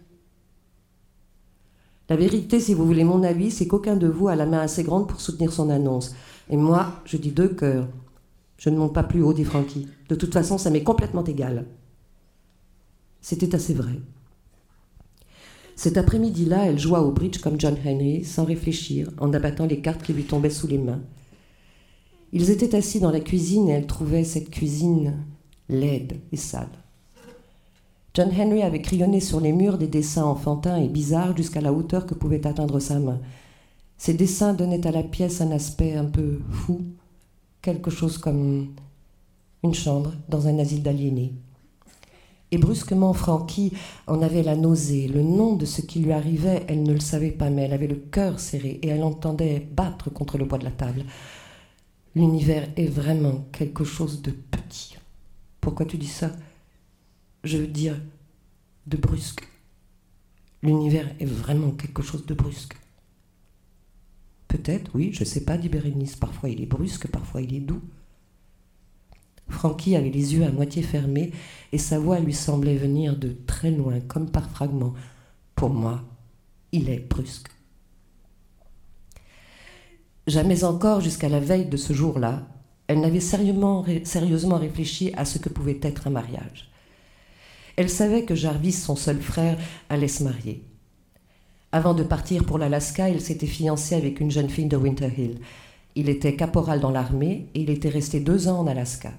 La 2.09 2.17
vérité, 2.17 2.61
si 2.61 2.73
vous 2.73 2.87
voulez 2.87 3.05
mon 3.05 3.23
avis, 3.23 3.51
c'est 3.51 3.67
qu'aucun 3.67 3.97
de 3.97 4.09
vous 4.09 4.29
a 4.29 4.37
la 4.37 4.47
main 4.47 4.61
assez 4.61 4.85
grande 4.85 5.07
pour 5.07 5.21
soutenir 5.21 5.53
son 5.53 5.69
annonce. 5.69 6.15
Et 6.49 6.57
moi, 6.57 6.95
je 7.05 7.19
dis 7.19 7.31
deux 7.31 7.49
cœurs. 7.49 7.89
Je 8.63 8.71
ne 8.71 8.77
monte 8.77 8.95
pas 8.95 9.03
plus 9.03 9.23
haut, 9.23 9.33
dit 9.33 9.43
Frankie. 9.43 9.89
De 10.09 10.15
toute 10.15 10.33
façon, 10.33 10.57
ça 10.57 10.71
m'est 10.71 10.85
complètement 10.85 11.25
égal. 11.25 11.67
C'était 13.21 13.57
assez 13.57 13.75
vrai. 13.75 13.99
Cet 15.75 15.97
après-midi-là, 15.97 16.67
elle 16.67 16.79
joua 16.79 17.03
au 17.03 17.11
bridge 17.11 17.41
comme 17.41 17.59
John 17.59 17.77
Henry, 17.85 18.25
sans 18.25 18.45
réfléchir, 18.45 19.11
en 19.19 19.33
abattant 19.33 19.67
les 19.67 19.81
cartes 19.81 20.05
qui 20.05 20.13
lui 20.13 20.23
tombaient 20.23 20.49
sous 20.49 20.69
les 20.69 20.79
mains. 20.79 21.01
Ils 22.33 22.51
étaient 22.51 22.77
assis 22.77 23.01
dans 23.01 23.11
la 23.11 23.19
cuisine 23.19 23.69
et 23.69 23.73
elle 23.73 23.89
trouvait 23.89 24.23
cette 24.23 24.51
cuisine 24.51 25.17
laide 25.69 26.21
et 26.31 26.37
sale. 26.37 26.69
John 28.15 28.31
Henry 28.31 28.63
avait 28.63 28.81
crayonné 28.81 29.19
sur 29.19 29.41
les 29.41 29.51
murs 29.51 29.77
des 29.77 29.89
dessins 29.89 30.25
enfantins 30.25 30.77
et 30.77 30.89
bizarres 30.89 31.37
jusqu'à 31.37 31.61
la 31.61 31.73
hauteur 31.73 32.07
que 32.07 32.15
pouvait 32.15 32.47
atteindre 32.47 32.79
sa 32.79 33.01
main. 33.01 33.19
Ces 33.99 34.15
dessins 34.15 34.55
donnaient 34.55 34.87
à 34.87 34.93
la 34.93 35.03
pièce 35.03 35.41
un 35.41 35.51
aspect 35.51 35.95
un 35.95 36.05
peu 36.05 36.39
fou, 36.49 36.83
quelque 37.63 37.91
chose 37.91 38.19
comme 38.19 38.75
une 39.63 39.75
chambre 39.75 40.13
dans 40.29 40.49
un 40.49 40.59
asile 40.59 40.83
d'aliénés. 40.83 41.33
Et 42.51 42.59
brusquement, 42.59 43.15
Frankie 43.15 43.73
en 44.07 44.21
avait 44.21 44.43
la 44.43 44.57
nausée. 44.57 45.09
Le 45.09 45.23
nom 45.23 45.57
de 45.57 45.65
ce 45.65 45.81
qui 45.81 46.01
lui 46.01 46.13
arrivait, 46.13 46.67
elle 46.69 46.83
ne 46.83 46.93
le 46.93 47.01
savait 47.01 47.31
pas, 47.31 47.49
mais 47.49 47.63
elle 47.63 47.73
avait 47.73 47.87
le 47.87 47.97
cœur 47.97 48.39
serré 48.41 48.79
et 48.83 48.89
elle 48.89 49.03
entendait 49.03 49.61
battre 49.61 50.11
contre 50.11 50.37
le 50.37 50.45
bois 50.45 50.59
de 50.59 50.65
la 50.65 50.71
table. 50.71 51.05
L'univers 52.15 52.69
est 52.77 52.89
vraiment 52.89 53.47
quelque 53.53 53.85
chose 53.85 54.21
de 54.21 54.33
petit. 54.33 54.99
Pourquoi 55.63 55.87
tu 55.87 55.97
dis 55.97 56.07
ça? 56.09 56.31
Je 57.43 57.57
veux 57.57 57.67
dire, 57.67 57.99
de 58.87 58.99
brusque. 58.99 59.49
L'univers 60.63 61.09
est 61.21 61.25
vraiment 61.25 61.71
quelque 61.71 62.03
chose 62.03 62.27
de 62.27 62.35
brusque. 62.35 62.77
Peut-être, 64.53 64.91
oui, 64.95 65.15
je 65.15 65.21
ne 65.21 65.25
sais 65.25 65.45
pas, 65.45 65.57
dit 65.57 65.71
Bérénice. 65.71 66.15
Parfois 66.15 66.51
il 66.51 66.61
est 66.61 66.67
brusque, 66.67 67.07
parfois 67.07 67.41
il 67.41 67.55
est 67.55 67.61
doux. 67.61 67.81
Francky 69.49 69.97
avait 69.97 70.11
les 70.11 70.35
yeux 70.35 70.45
à 70.45 70.53
moitié 70.53 70.83
fermés 70.83 71.33
et 71.73 71.79
sa 71.79 71.99
voix 71.99 72.21
lui 72.21 72.35
semblait 72.35 72.77
venir 72.77 73.17
de 73.17 73.35
très 73.47 73.71
loin, 73.71 74.01
comme 74.01 74.31
par 74.31 74.51
fragments. 74.51 74.93
Pour 75.55 75.71
moi, 75.71 76.05
il 76.71 76.91
est 76.91 77.01
brusque. 77.01 77.49
Jamais 80.27 80.65
encore, 80.65 81.01
jusqu'à 81.01 81.31
la 81.31 81.41
veille 81.41 81.67
de 81.67 81.79
ce 81.79 81.95
jour-là, 81.95 82.47
Elle 82.89 83.01
n'avait 83.01 83.21
sérieusement, 83.21 83.87
sérieusement 84.05 84.59
réfléchi 84.59 85.13
à 85.17 85.25
ce 85.25 85.39
que 85.39 85.49
pouvait 85.49 85.81
être 85.81 86.09
un 86.09 86.11
mariage. 86.11 86.71
Elle 87.77 87.89
savait 87.89 88.27
que 88.27 88.35
Jarvis, 88.35 88.73
son 88.73 88.97
seul 88.97 89.19
frère, 89.23 89.57
allait 89.89 90.09
se 90.09 90.23
marier. 90.23 90.63
Avant 91.73 91.95
de 91.95 92.03
partir 92.03 92.45
pour 92.45 92.59
l'Alaska, 92.59 93.09
il 93.09 93.23
s'était 93.23 93.47
fiancé 93.47 93.95
avec 93.95 94.21
une 94.21 94.31
jeune 94.31 94.51
fille 94.51 94.67
de 94.67 94.77
Winter 94.77 95.11
Hill. 95.17 95.41
Il 95.95 96.11
était 96.11 96.37
caporal 96.37 96.81
dans 96.81 96.91
l'armée 96.91 97.49
et 97.55 97.63
il 97.63 97.71
était 97.71 97.89
resté 97.89 98.21
deux 98.21 98.47
ans 98.49 98.61
en 98.61 98.67
Alaska. 98.67 99.13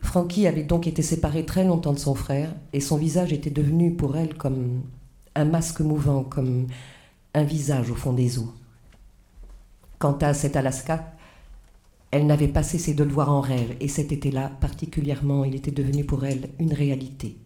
Frankie 0.00 0.46
avait 0.46 0.62
donc 0.62 0.86
été 0.86 1.02
séparée 1.02 1.44
très 1.44 1.64
longtemps 1.64 1.92
de 1.92 1.98
son 1.98 2.14
frère 2.14 2.54
et 2.72 2.80
son 2.80 2.96
visage 2.96 3.32
était 3.32 3.50
devenu 3.50 3.92
pour 3.92 4.16
elle 4.16 4.34
comme 4.34 4.82
un 5.34 5.44
masque 5.44 5.80
mouvant, 5.80 6.22
comme 6.22 6.68
un 7.34 7.44
visage 7.44 7.90
au 7.90 7.96
fond 7.96 8.12
des 8.12 8.38
eaux. 8.38 8.52
Quant 9.98 10.16
à 10.22 10.32
cet 10.32 10.56
Alaska, 10.56 11.12
elle 12.10 12.26
n'avait 12.26 12.48
pas 12.48 12.62
cessé 12.62 12.94
de 12.94 13.04
le 13.04 13.12
voir 13.12 13.30
en 13.30 13.40
rêve, 13.40 13.76
et 13.78 13.86
cet 13.86 14.10
été-là, 14.10 14.50
particulièrement, 14.60 15.44
il 15.44 15.54
était 15.54 15.70
devenu 15.70 16.04
pour 16.04 16.24
elle 16.24 16.48
une 16.58 16.72
réalité. 16.72 17.36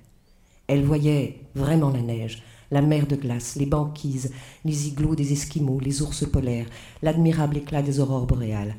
Elle 0.69 0.85
voyait 0.85 1.41
vraiment 1.55 1.91
la 1.91 2.01
neige, 2.01 2.43
la 2.75 2.83
mer 2.83 3.07
de 3.07 3.15
glace, 3.15 3.55
les 3.55 3.67
banquises, 3.67 4.33
les 4.65 4.89
igloos 4.89 5.15
des 5.15 5.33
Esquimaux, 5.33 5.79
les 5.79 6.03
ours 6.03 6.27
polaires, 6.29 6.67
l'admirable 7.03 7.59
éclat 7.59 7.83
des 7.83 8.01
aurores 8.01 8.27
boréales. 8.27 8.75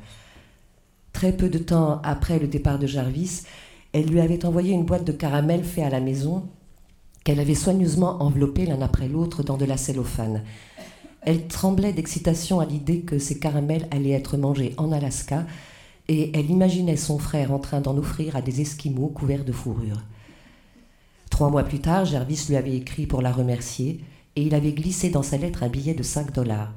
Très 1.14 1.32
peu 1.32 1.48
de 1.48 1.56
temps 1.56 2.02
après 2.04 2.38
le 2.38 2.46
départ 2.46 2.78
de 2.78 2.86
Jarvis, 2.86 3.44
elle 3.94 4.04
lui 4.04 4.20
avait 4.20 4.44
envoyé 4.44 4.74
une 4.74 4.84
boîte 4.84 5.06
de 5.06 5.12
caramels 5.12 5.64
fait 5.64 5.82
à 5.82 5.88
la 5.88 6.00
maison 6.00 6.44
qu'elle 7.24 7.40
avait 7.40 7.54
soigneusement 7.54 8.22
enveloppé 8.22 8.66
l'un 8.66 8.82
après 8.82 9.08
l'autre 9.08 9.42
dans 9.42 9.56
de 9.56 9.64
la 9.64 9.78
cellophane. 9.78 10.42
Elle 11.22 11.48
tremblait 11.48 11.94
d'excitation 11.94 12.60
à 12.60 12.66
l'idée 12.66 13.00
que 13.00 13.18
ces 13.18 13.38
caramels 13.38 13.88
allaient 13.90 14.10
être 14.10 14.36
mangés 14.36 14.74
en 14.76 14.92
Alaska, 14.92 15.46
et 16.08 16.38
elle 16.38 16.50
imaginait 16.50 16.98
son 16.98 17.18
frère 17.18 17.50
en 17.50 17.58
train 17.58 17.80
d'en 17.80 17.96
offrir 17.96 18.36
à 18.36 18.42
des 18.42 18.60
Esquimaux 18.60 19.08
couverts 19.08 19.46
de 19.46 19.52
fourrure. 19.52 20.02
Trois 21.36 21.50
mois 21.50 21.64
plus 21.64 21.80
tard, 21.80 22.06
Jervis 22.06 22.46
lui 22.48 22.56
avait 22.56 22.74
écrit 22.74 23.06
pour 23.06 23.20
la 23.20 23.30
remercier, 23.30 24.00
et 24.36 24.42
il 24.42 24.54
avait 24.54 24.72
glissé 24.72 25.10
dans 25.10 25.22
sa 25.22 25.36
lettre 25.36 25.64
un 25.64 25.68
billet 25.68 25.92
de 25.92 26.02
5 26.02 26.32
dollars. 26.32 26.72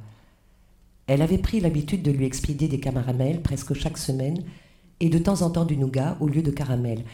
Elle 1.08 1.22
avait 1.22 1.38
pris 1.38 1.62
l'habitude 1.62 2.02
de 2.02 2.12
lui 2.12 2.26
expédier 2.26 2.68
des 2.68 2.82
caramels 2.82 3.42
presque 3.42 3.74
chaque 3.74 3.98
semaine, 3.98 4.44
et 5.00 5.08
de 5.08 5.18
temps 5.18 5.44
en 5.44 5.50
temps 5.50 5.64
du 5.64 5.78
nougat 5.78 6.18
au 6.20 6.28
lieu 6.28 6.42
de 6.42 6.52
caramel, 6.52 7.06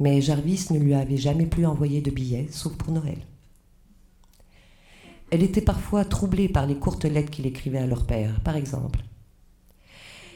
mais 0.00 0.20
Jarvis 0.20 0.66
ne 0.70 0.78
lui 0.78 0.92
avait 0.92 1.16
jamais 1.16 1.46
plus 1.46 1.64
envoyé 1.64 2.02
de 2.02 2.10
billets, 2.10 2.48
sauf 2.50 2.74
pour 2.74 2.92
Noël. 2.92 3.20
Elle 5.30 5.44
était 5.44 5.62
parfois 5.62 6.04
troublée 6.04 6.50
par 6.50 6.66
les 6.66 6.76
courtes 6.76 7.06
lettres 7.06 7.30
qu'il 7.30 7.46
écrivait 7.46 7.78
à 7.78 7.86
leur 7.86 8.04
père, 8.04 8.38
par 8.42 8.56
exemple. 8.56 9.00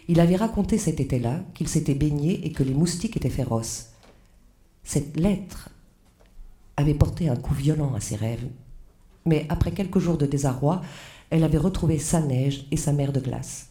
Il 0.09 0.21
avait 0.21 0.37
raconté 0.37 0.79
cet 0.79 1.01
été-là 1.01 1.43
qu'il 1.53 1.69
s'était 1.69 1.95
baigné 1.95 2.47
et 2.47 2.53
que 2.53 2.63
les 2.63 2.73
moustiques 2.73 3.19
étaient 3.19 3.29
féroces. 3.29 3.91
Cette 4.85 5.19
lettre 5.19 5.69
avait 6.77 6.95
porté 6.95 7.29
un 7.29 7.37
coup 7.37 7.55
violent 7.55 7.95
à 7.95 8.01
ses 8.01 8.17
rêves, 8.17 8.47
mais 9.25 9.47
après 9.49 9.73
quelques 9.73 9.99
jours 9.99 10.19
de 10.19 10.27
désarroi, 10.27 10.83
elle 11.31 11.45
avait 11.45 11.59
retrouvé 11.59 11.99
sa 11.99 12.21
neige 12.21 12.67
et 12.71 12.77
sa 12.77 12.93
mer 12.93 13.13
de 13.13 13.21
glace. 13.21 13.69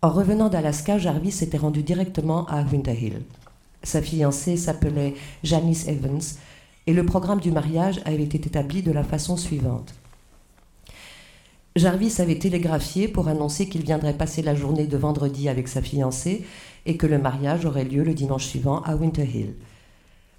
En 0.00 0.10
revenant 0.10 0.48
d'Alaska, 0.48 0.98
Jarvis 0.98 1.32
s'était 1.32 1.58
rendu 1.58 1.82
directement 1.82 2.46
à 2.46 2.62
Winter 2.62 2.98
Hill. 2.98 3.22
Sa 3.82 4.02
fiancée 4.02 4.56
s'appelait 4.56 5.14
Janice 5.44 5.86
Evans 5.86 6.20
et 6.86 6.92
le 6.92 7.06
programme 7.06 7.40
du 7.40 7.52
mariage 7.52 8.00
avait 8.04 8.24
été 8.24 8.38
établi 8.38 8.82
de 8.82 8.90
la 8.90 9.04
façon 9.04 9.36
suivante. 9.36 9.94
Jarvis 11.74 12.20
avait 12.20 12.38
télégraphié 12.38 13.08
pour 13.08 13.28
annoncer 13.28 13.68
qu'il 13.68 13.82
viendrait 13.82 14.16
passer 14.16 14.42
la 14.42 14.54
journée 14.54 14.86
de 14.86 14.96
vendredi 14.96 15.48
avec 15.48 15.68
sa 15.68 15.80
fiancée 15.80 16.44
et 16.84 16.96
que 16.96 17.06
le 17.06 17.18
mariage 17.18 17.64
aurait 17.64 17.84
lieu 17.84 18.02
le 18.02 18.12
dimanche 18.12 18.46
suivant 18.46 18.82
à 18.82 18.94
Winter 18.94 19.24
Hill. 19.24 19.54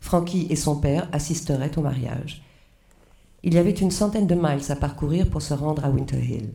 Frankie 0.03 0.48
et 0.50 0.57
son 0.57 0.75
père 0.75 1.07
assisteraient 1.13 1.75
au 1.77 1.81
mariage. 1.81 2.43
Il 3.41 3.53
y 3.53 3.57
avait 3.57 3.72
une 3.72 3.89
centaine 3.89 4.27
de 4.27 4.36
miles 4.36 4.69
à 4.69 4.75
parcourir 4.75 5.29
pour 5.29 5.41
se 5.41 5.53
rendre 5.53 5.86
à 5.86 5.89
Winter 5.89 6.22
Hill. 6.22 6.50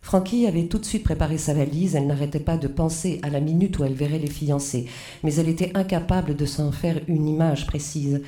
Frankie 0.00 0.46
avait 0.46 0.66
tout 0.66 0.78
de 0.78 0.84
suite 0.84 1.02
préparé 1.02 1.38
sa 1.38 1.54
valise, 1.54 1.96
elle 1.96 2.06
n'arrêtait 2.06 2.38
pas 2.38 2.56
de 2.56 2.68
penser 2.68 3.18
à 3.24 3.30
la 3.30 3.40
minute 3.40 3.76
où 3.78 3.84
elle 3.84 3.94
verrait 3.94 4.20
les 4.20 4.30
fiancés, 4.30 4.86
mais 5.24 5.34
elle 5.34 5.48
était 5.48 5.72
incapable 5.74 6.36
de 6.36 6.46
s'en 6.46 6.70
faire 6.70 7.00
une 7.08 7.26
image 7.26 7.66
précise. 7.66 8.22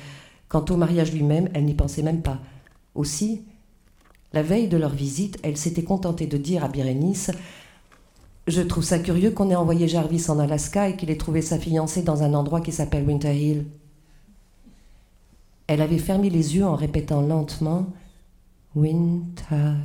Quant 0.49 0.65
au 0.69 0.75
mariage 0.75 1.13
lui-même, 1.13 1.47
elle 1.53 1.63
n'y 1.63 1.73
pensait 1.73 2.03
même 2.03 2.21
pas. 2.21 2.41
Aussi, 2.95 3.43
la 4.33 4.43
veille 4.43 4.67
de 4.67 4.77
leur 4.77 4.93
visite, 4.93 5.39
elle 5.43 5.57
s'était 5.57 5.83
contentée 5.83 6.27
de 6.27 6.37
dire 6.37 6.65
à 6.65 6.67
Bérénice 6.67 7.31
Je 8.47 8.61
trouve 8.61 8.83
ça 8.83 8.99
curieux 8.99 9.31
qu'on 9.31 9.49
ait 9.49 9.55
envoyé 9.55 9.87
Jarvis 9.87 10.25
en 10.27 10.39
Alaska 10.39 10.89
et 10.89 10.97
qu'il 10.97 11.09
ait 11.09 11.17
trouvé 11.17 11.41
sa 11.41 11.57
fiancée 11.57 12.03
dans 12.03 12.21
un 12.21 12.33
endroit 12.33 12.59
qui 12.59 12.73
s'appelle 12.73 13.07
Winter 13.07 13.33
Hill. 13.33 13.65
Elle 15.67 15.81
avait 15.81 15.97
fermé 15.97 16.29
les 16.29 16.55
yeux 16.55 16.65
en 16.65 16.75
répétant 16.75 17.21
lentement 17.21 17.87
Winter 18.75 19.75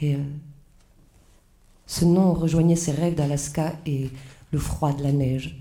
Hill. 0.00 0.24
Ce 1.86 2.04
nom 2.04 2.32
rejoignait 2.32 2.76
ses 2.76 2.92
rêves 2.92 3.16
d'Alaska 3.16 3.74
et 3.86 4.10
le 4.52 4.58
froid 4.58 4.92
de 4.92 5.02
la 5.02 5.12
neige. 5.12 5.60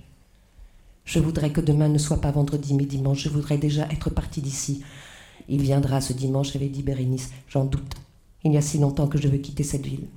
Je 1.04 1.20
voudrais 1.20 1.52
que 1.52 1.62
demain 1.62 1.88
ne 1.90 1.98
soit 1.98 2.22
pas 2.22 2.30
vendredi 2.30 2.76
mais 2.76 2.86
dimanche. 2.86 3.24
Je 3.24 3.30
voudrais 3.30 3.58
déjà 3.58 3.88
être 3.90 4.12
partie 4.12 4.42
d'ici. 4.42 4.84
Il 5.48 5.62
viendra 5.64 6.02
ce 6.02 6.14
dimanche, 6.14 6.56
avait 6.56 6.70
dit 6.70 6.84
Bérénice. 6.84 7.32
J'en 7.48 7.66
doute. 7.66 7.96
Il 8.44 8.54
y 8.54 8.58
a 8.58 8.62
si 8.62 8.78
longtemps 8.78 9.08
que 9.08 9.20
je 9.20 9.28
veux 9.28 9.40
quitter 9.40 9.64
cette 9.64 9.86
ville. 9.86 10.08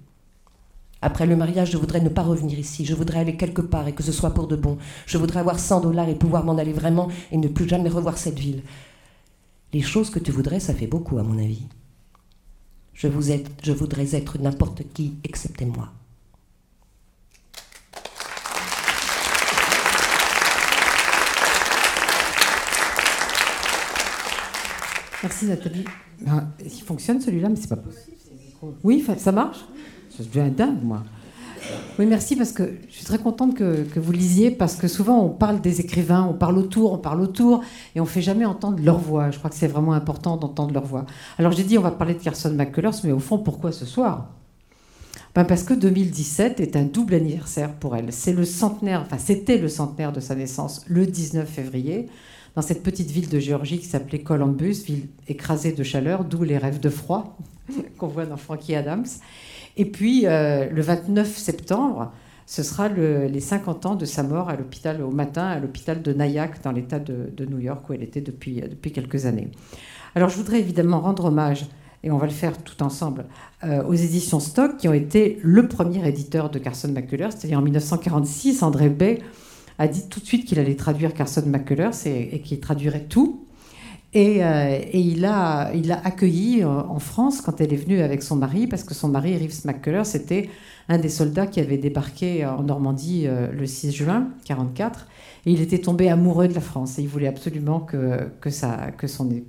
Après 1.00 1.26
le 1.26 1.34
mariage, 1.34 1.70
je 1.70 1.78
voudrais 1.78 2.00
ne 2.00 2.10
pas 2.10 2.22
revenir 2.22 2.58
ici. 2.58 2.84
Je 2.84 2.94
voudrais 2.94 3.20
aller 3.20 3.36
quelque 3.36 3.62
part 3.62 3.88
et 3.88 3.94
que 3.94 4.02
ce 4.02 4.12
soit 4.12 4.34
pour 4.34 4.46
de 4.46 4.54
bon. 4.54 4.76
Je 5.06 5.16
voudrais 5.16 5.40
avoir 5.40 5.58
100 5.58 5.80
dollars 5.80 6.10
et 6.10 6.14
pouvoir 6.14 6.44
m'en 6.44 6.58
aller 6.58 6.74
vraiment 6.74 7.08
et 7.32 7.38
ne 7.38 7.48
plus 7.48 7.66
jamais 7.66 7.88
revoir 7.88 8.18
cette 8.18 8.38
ville. 8.38 8.62
Les 9.72 9.80
choses 9.80 10.10
que 10.10 10.18
tu 10.18 10.30
voudrais, 10.30 10.60
ça 10.60 10.74
fait 10.74 10.86
beaucoup, 10.86 11.18
à 11.18 11.22
mon 11.22 11.38
avis. 11.38 11.66
Je, 12.92 13.08
vous 13.08 13.32
je 13.62 13.72
voudrais 13.72 14.14
être 14.14 14.38
n'importe 14.38 14.82
qui 14.92 15.14
excepté 15.24 15.64
moi. 15.64 15.90
Merci 25.22 25.46
Nathalie. 25.46 25.84
Ben, 26.20 26.52
il 26.62 26.82
fonctionne 26.82 27.20
celui-là, 27.20 27.48
mais 27.48 27.56
c'est 27.56 27.68
pas 27.68 27.76
possible. 27.76 28.16
Oui, 28.82 29.04
ça 29.18 29.32
marche? 29.32 29.64
Je 30.18 30.24
deviens 30.24 30.48
dingue, 30.48 30.82
moi. 30.82 31.02
Oui, 31.98 32.06
merci, 32.06 32.36
parce 32.36 32.52
que 32.52 32.74
je 32.88 32.94
suis 32.94 33.04
très 33.04 33.18
contente 33.18 33.54
que, 33.54 33.86
vous 33.96 34.12
lisiez, 34.12 34.50
parce 34.50 34.76
que 34.76 34.88
souvent 34.88 35.24
on 35.24 35.28
parle 35.28 35.60
des 35.60 35.80
écrivains, 35.80 36.26
on 36.28 36.34
parle 36.34 36.58
autour, 36.58 36.92
on 36.92 36.98
parle 36.98 37.20
autour, 37.20 37.62
et 37.94 38.00
on 38.00 38.04
ne 38.04 38.08
fait 38.08 38.22
jamais 38.22 38.44
entendre 38.44 38.82
leur 38.82 38.98
voix. 38.98 39.30
Je 39.30 39.38
crois 39.38 39.50
que 39.50 39.56
c'est 39.56 39.68
vraiment 39.68 39.92
important 39.92 40.36
d'entendre 40.36 40.72
leur 40.72 40.84
voix. 40.84 41.06
Alors 41.38 41.52
j'ai 41.52 41.64
dit, 41.64 41.78
on 41.78 41.82
va 41.82 41.90
parler 41.90 42.14
de 42.14 42.20
Carson 42.20 42.52
McCullers, 42.52 42.90
mais 43.04 43.12
au 43.12 43.18
fond, 43.18 43.38
pourquoi 43.38 43.72
ce 43.72 43.84
soir? 43.84 44.28
Ben 45.34 45.44
Parce 45.44 45.62
que 45.62 45.74
2017 45.74 46.60
est 46.60 46.76
un 46.76 46.84
double 46.84 47.14
anniversaire 47.14 47.72
pour 47.72 47.96
elle. 47.96 48.12
C'est 48.12 48.34
le 48.34 48.44
centenaire, 48.44 49.02
enfin 49.02 49.18
c'était 49.18 49.58
le 49.58 49.68
centenaire 49.68 50.12
de 50.12 50.20
sa 50.20 50.34
naissance, 50.34 50.84
le 50.88 51.06
19 51.06 51.48
février 51.48 52.08
dans 52.54 52.62
cette 52.62 52.82
petite 52.82 53.10
ville 53.10 53.28
de 53.28 53.38
Géorgie 53.38 53.78
qui 53.78 53.86
s'appelait 53.86 54.20
Columbus, 54.20 54.82
ville 54.84 55.08
écrasée 55.28 55.72
de 55.72 55.82
chaleur, 55.82 56.24
d'où 56.24 56.42
les 56.42 56.58
rêves 56.58 56.80
de 56.80 56.90
froid 56.90 57.38
qu'on 57.98 58.08
voit 58.08 58.26
dans 58.26 58.36
Frankie 58.36 58.74
Adams. 58.74 59.06
Et 59.76 59.84
puis, 59.84 60.26
euh, 60.26 60.68
le 60.70 60.82
29 60.82 61.36
septembre, 61.36 62.12
ce 62.46 62.62
sera 62.62 62.88
les 62.88 63.40
50 63.40 63.86
ans 63.86 63.94
de 63.94 64.04
sa 64.04 64.22
mort 64.22 64.48
à 64.48 64.56
l'hôpital 64.56 65.00
au 65.02 65.10
matin, 65.10 65.46
à 65.46 65.58
l'hôpital 65.58 66.02
de 66.02 66.12
Nyack, 66.12 66.62
dans 66.62 66.72
l'État 66.72 66.98
de, 66.98 67.46
New 67.46 67.58
York, 67.58 67.88
où 67.88 67.94
elle 67.94 68.02
était 68.02 68.20
depuis, 68.20 68.60
depuis 68.60 68.92
quelques 68.92 69.26
années. 69.26 69.50
Alors, 70.14 70.28
je 70.28 70.36
voudrais 70.36 70.58
évidemment 70.58 71.00
rendre 71.00 71.26
hommage, 71.26 71.66
et 72.04 72.10
on 72.10 72.18
va 72.18 72.26
le 72.26 72.32
faire 72.32 72.58
tout 72.62 72.82
ensemble, 72.82 73.26
euh, 73.64 73.82
aux 73.84 73.94
éditions 73.94 74.40
Stock, 74.40 74.76
qui 74.76 74.88
ont 74.88 74.92
été 74.92 75.38
le 75.42 75.68
premier 75.68 76.06
éditeur 76.06 76.50
de 76.50 76.58
Carson 76.58 76.88
McCullers, 76.88 77.30
c'est-à-dire 77.30 77.58
en 77.58 77.62
1946, 77.62 78.62
André 78.62 78.90
Bay 78.90 79.20
a 79.78 79.88
dit 79.88 80.08
tout 80.08 80.20
de 80.20 80.26
suite 80.26 80.44
qu'il 80.46 80.58
allait 80.58 80.76
traduire 80.76 81.14
Carson 81.14 81.44
McCullers 81.46 82.06
et, 82.06 82.40
qu'il 82.40 82.60
traduirait 82.60 83.04
tout. 83.04 83.46
Et, 84.14 84.44
euh, 84.44 84.78
il, 84.92 85.24
a, 85.24 85.72
il 85.74 85.90
a 85.90 86.00
accueilli 86.04 86.62
euh, 86.62 86.68
en 86.68 86.98
France 86.98 87.40
quand 87.40 87.60
elle 87.60 87.72
est 87.72 87.76
venue 87.76 88.00
avec 88.00 88.22
son 88.22 88.36
mari, 88.36 88.66
parce 88.66 88.84
que 88.84 88.92
son 88.94 89.08
mari, 89.08 89.36
Reeves 89.36 89.64
McCullers, 89.64 90.04
c'était 90.04 90.50
un 90.88 90.98
des 90.98 91.08
soldats 91.08 91.46
qui 91.46 91.60
avait 91.60 91.78
débarqué 91.78 92.44
en 92.44 92.62
Normandie 92.62 93.24
euh, 93.26 93.50
le 93.52 93.66
6 93.66 93.92
juin 93.92 94.20
1944. 94.48 95.06
Et 95.46 95.52
il 95.52 95.60
était 95.60 95.78
tombé 95.78 96.08
amoureux 96.08 96.46
de 96.46 96.54
la 96.54 96.60
France 96.60 96.98
et 96.98 97.02
il 97.02 97.08
voulait 97.08 97.26
absolument 97.26 97.80
que 97.80 98.28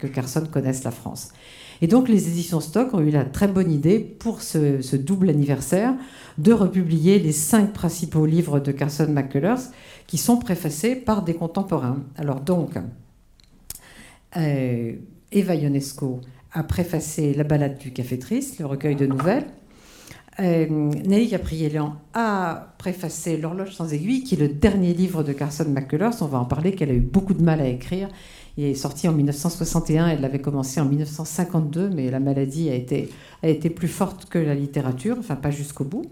Carson 0.08 0.44
connaisse 0.52 0.84
la 0.84 0.92
France. 0.92 1.34
Et 1.82 1.88
donc 1.88 2.08
les 2.08 2.30
éditions 2.30 2.62
Stock 2.62 2.94
ont 2.94 3.02
eu 3.02 3.12
la 3.12 3.26
très 3.26 3.48
bonne 3.48 3.72
idée 3.72 4.00
pour 4.00 4.42
ce, 4.42 4.82
ce 4.82 4.96
double 4.96 5.30
anniversaire 5.30 5.94
de 6.40 6.52
republier 6.52 7.20
les 7.20 7.32
cinq 7.32 7.74
principaux 7.74 8.26
livres 8.26 8.60
de 8.60 8.72
Carson 8.72 9.08
McCullers 9.08 9.70
qui 10.08 10.18
sont 10.18 10.38
préfacés 10.38 10.96
par 10.96 11.24
des 11.24 11.36
contemporains. 11.36 11.98
Alors 12.18 12.40
donc, 12.40 12.72
euh, 14.38 14.94
Eva 15.32 15.56
Ionesco 15.56 16.22
a 16.52 16.64
préfacé 16.64 17.34
La 17.34 17.44
balade 17.44 17.78
du 17.78 17.92
café 17.92 18.20
triste, 18.20 18.60
le 18.60 18.66
recueil 18.66 18.96
de 18.96 19.06
nouvelles. 19.06 19.46
Euh, 20.40 20.66
Nelly 20.68 21.30
Capriélan 21.30 21.96
a 22.14 22.74
préfacé 22.80 23.38
L'horloge 23.38 23.76
sans 23.76 23.94
aiguille, 23.94 24.24
qui 24.24 24.36
est 24.36 24.40
le 24.40 24.48
dernier 24.48 24.94
livre 24.94 25.24
de 25.24 25.34
Carson 25.34 25.66
McCullers. 25.70 26.22
On 26.22 26.26
va 26.26 26.40
en 26.40 26.46
parler, 26.46 26.74
qu'elle 26.74 26.90
a 26.90 26.94
eu 26.94 27.00
beaucoup 27.00 27.34
de 27.34 27.44
mal 27.44 27.62
à 27.62 27.68
écrire. 27.68 28.10
Il 28.58 28.66
est 28.66 28.76
sorti 28.76 29.08
en 29.08 29.14
1961, 29.14 30.10
elle 30.10 30.22
l'avait 30.22 30.42
commencé 30.42 30.80
en 30.80 30.86
1952, 30.86 31.90
mais 31.90 32.12
la 32.12 32.20
maladie 32.20 32.70
a 32.70 32.76
été, 32.76 33.10
a 33.42 33.48
été 33.48 33.72
plus 33.72 33.88
forte 33.88 34.26
que 34.26 34.38
la 34.38 34.54
littérature, 34.54 35.18
enfin 35.18 35.36
pas 35.36 35.50
jusqu'au 35.50 35.86
bout. 35.86 36.06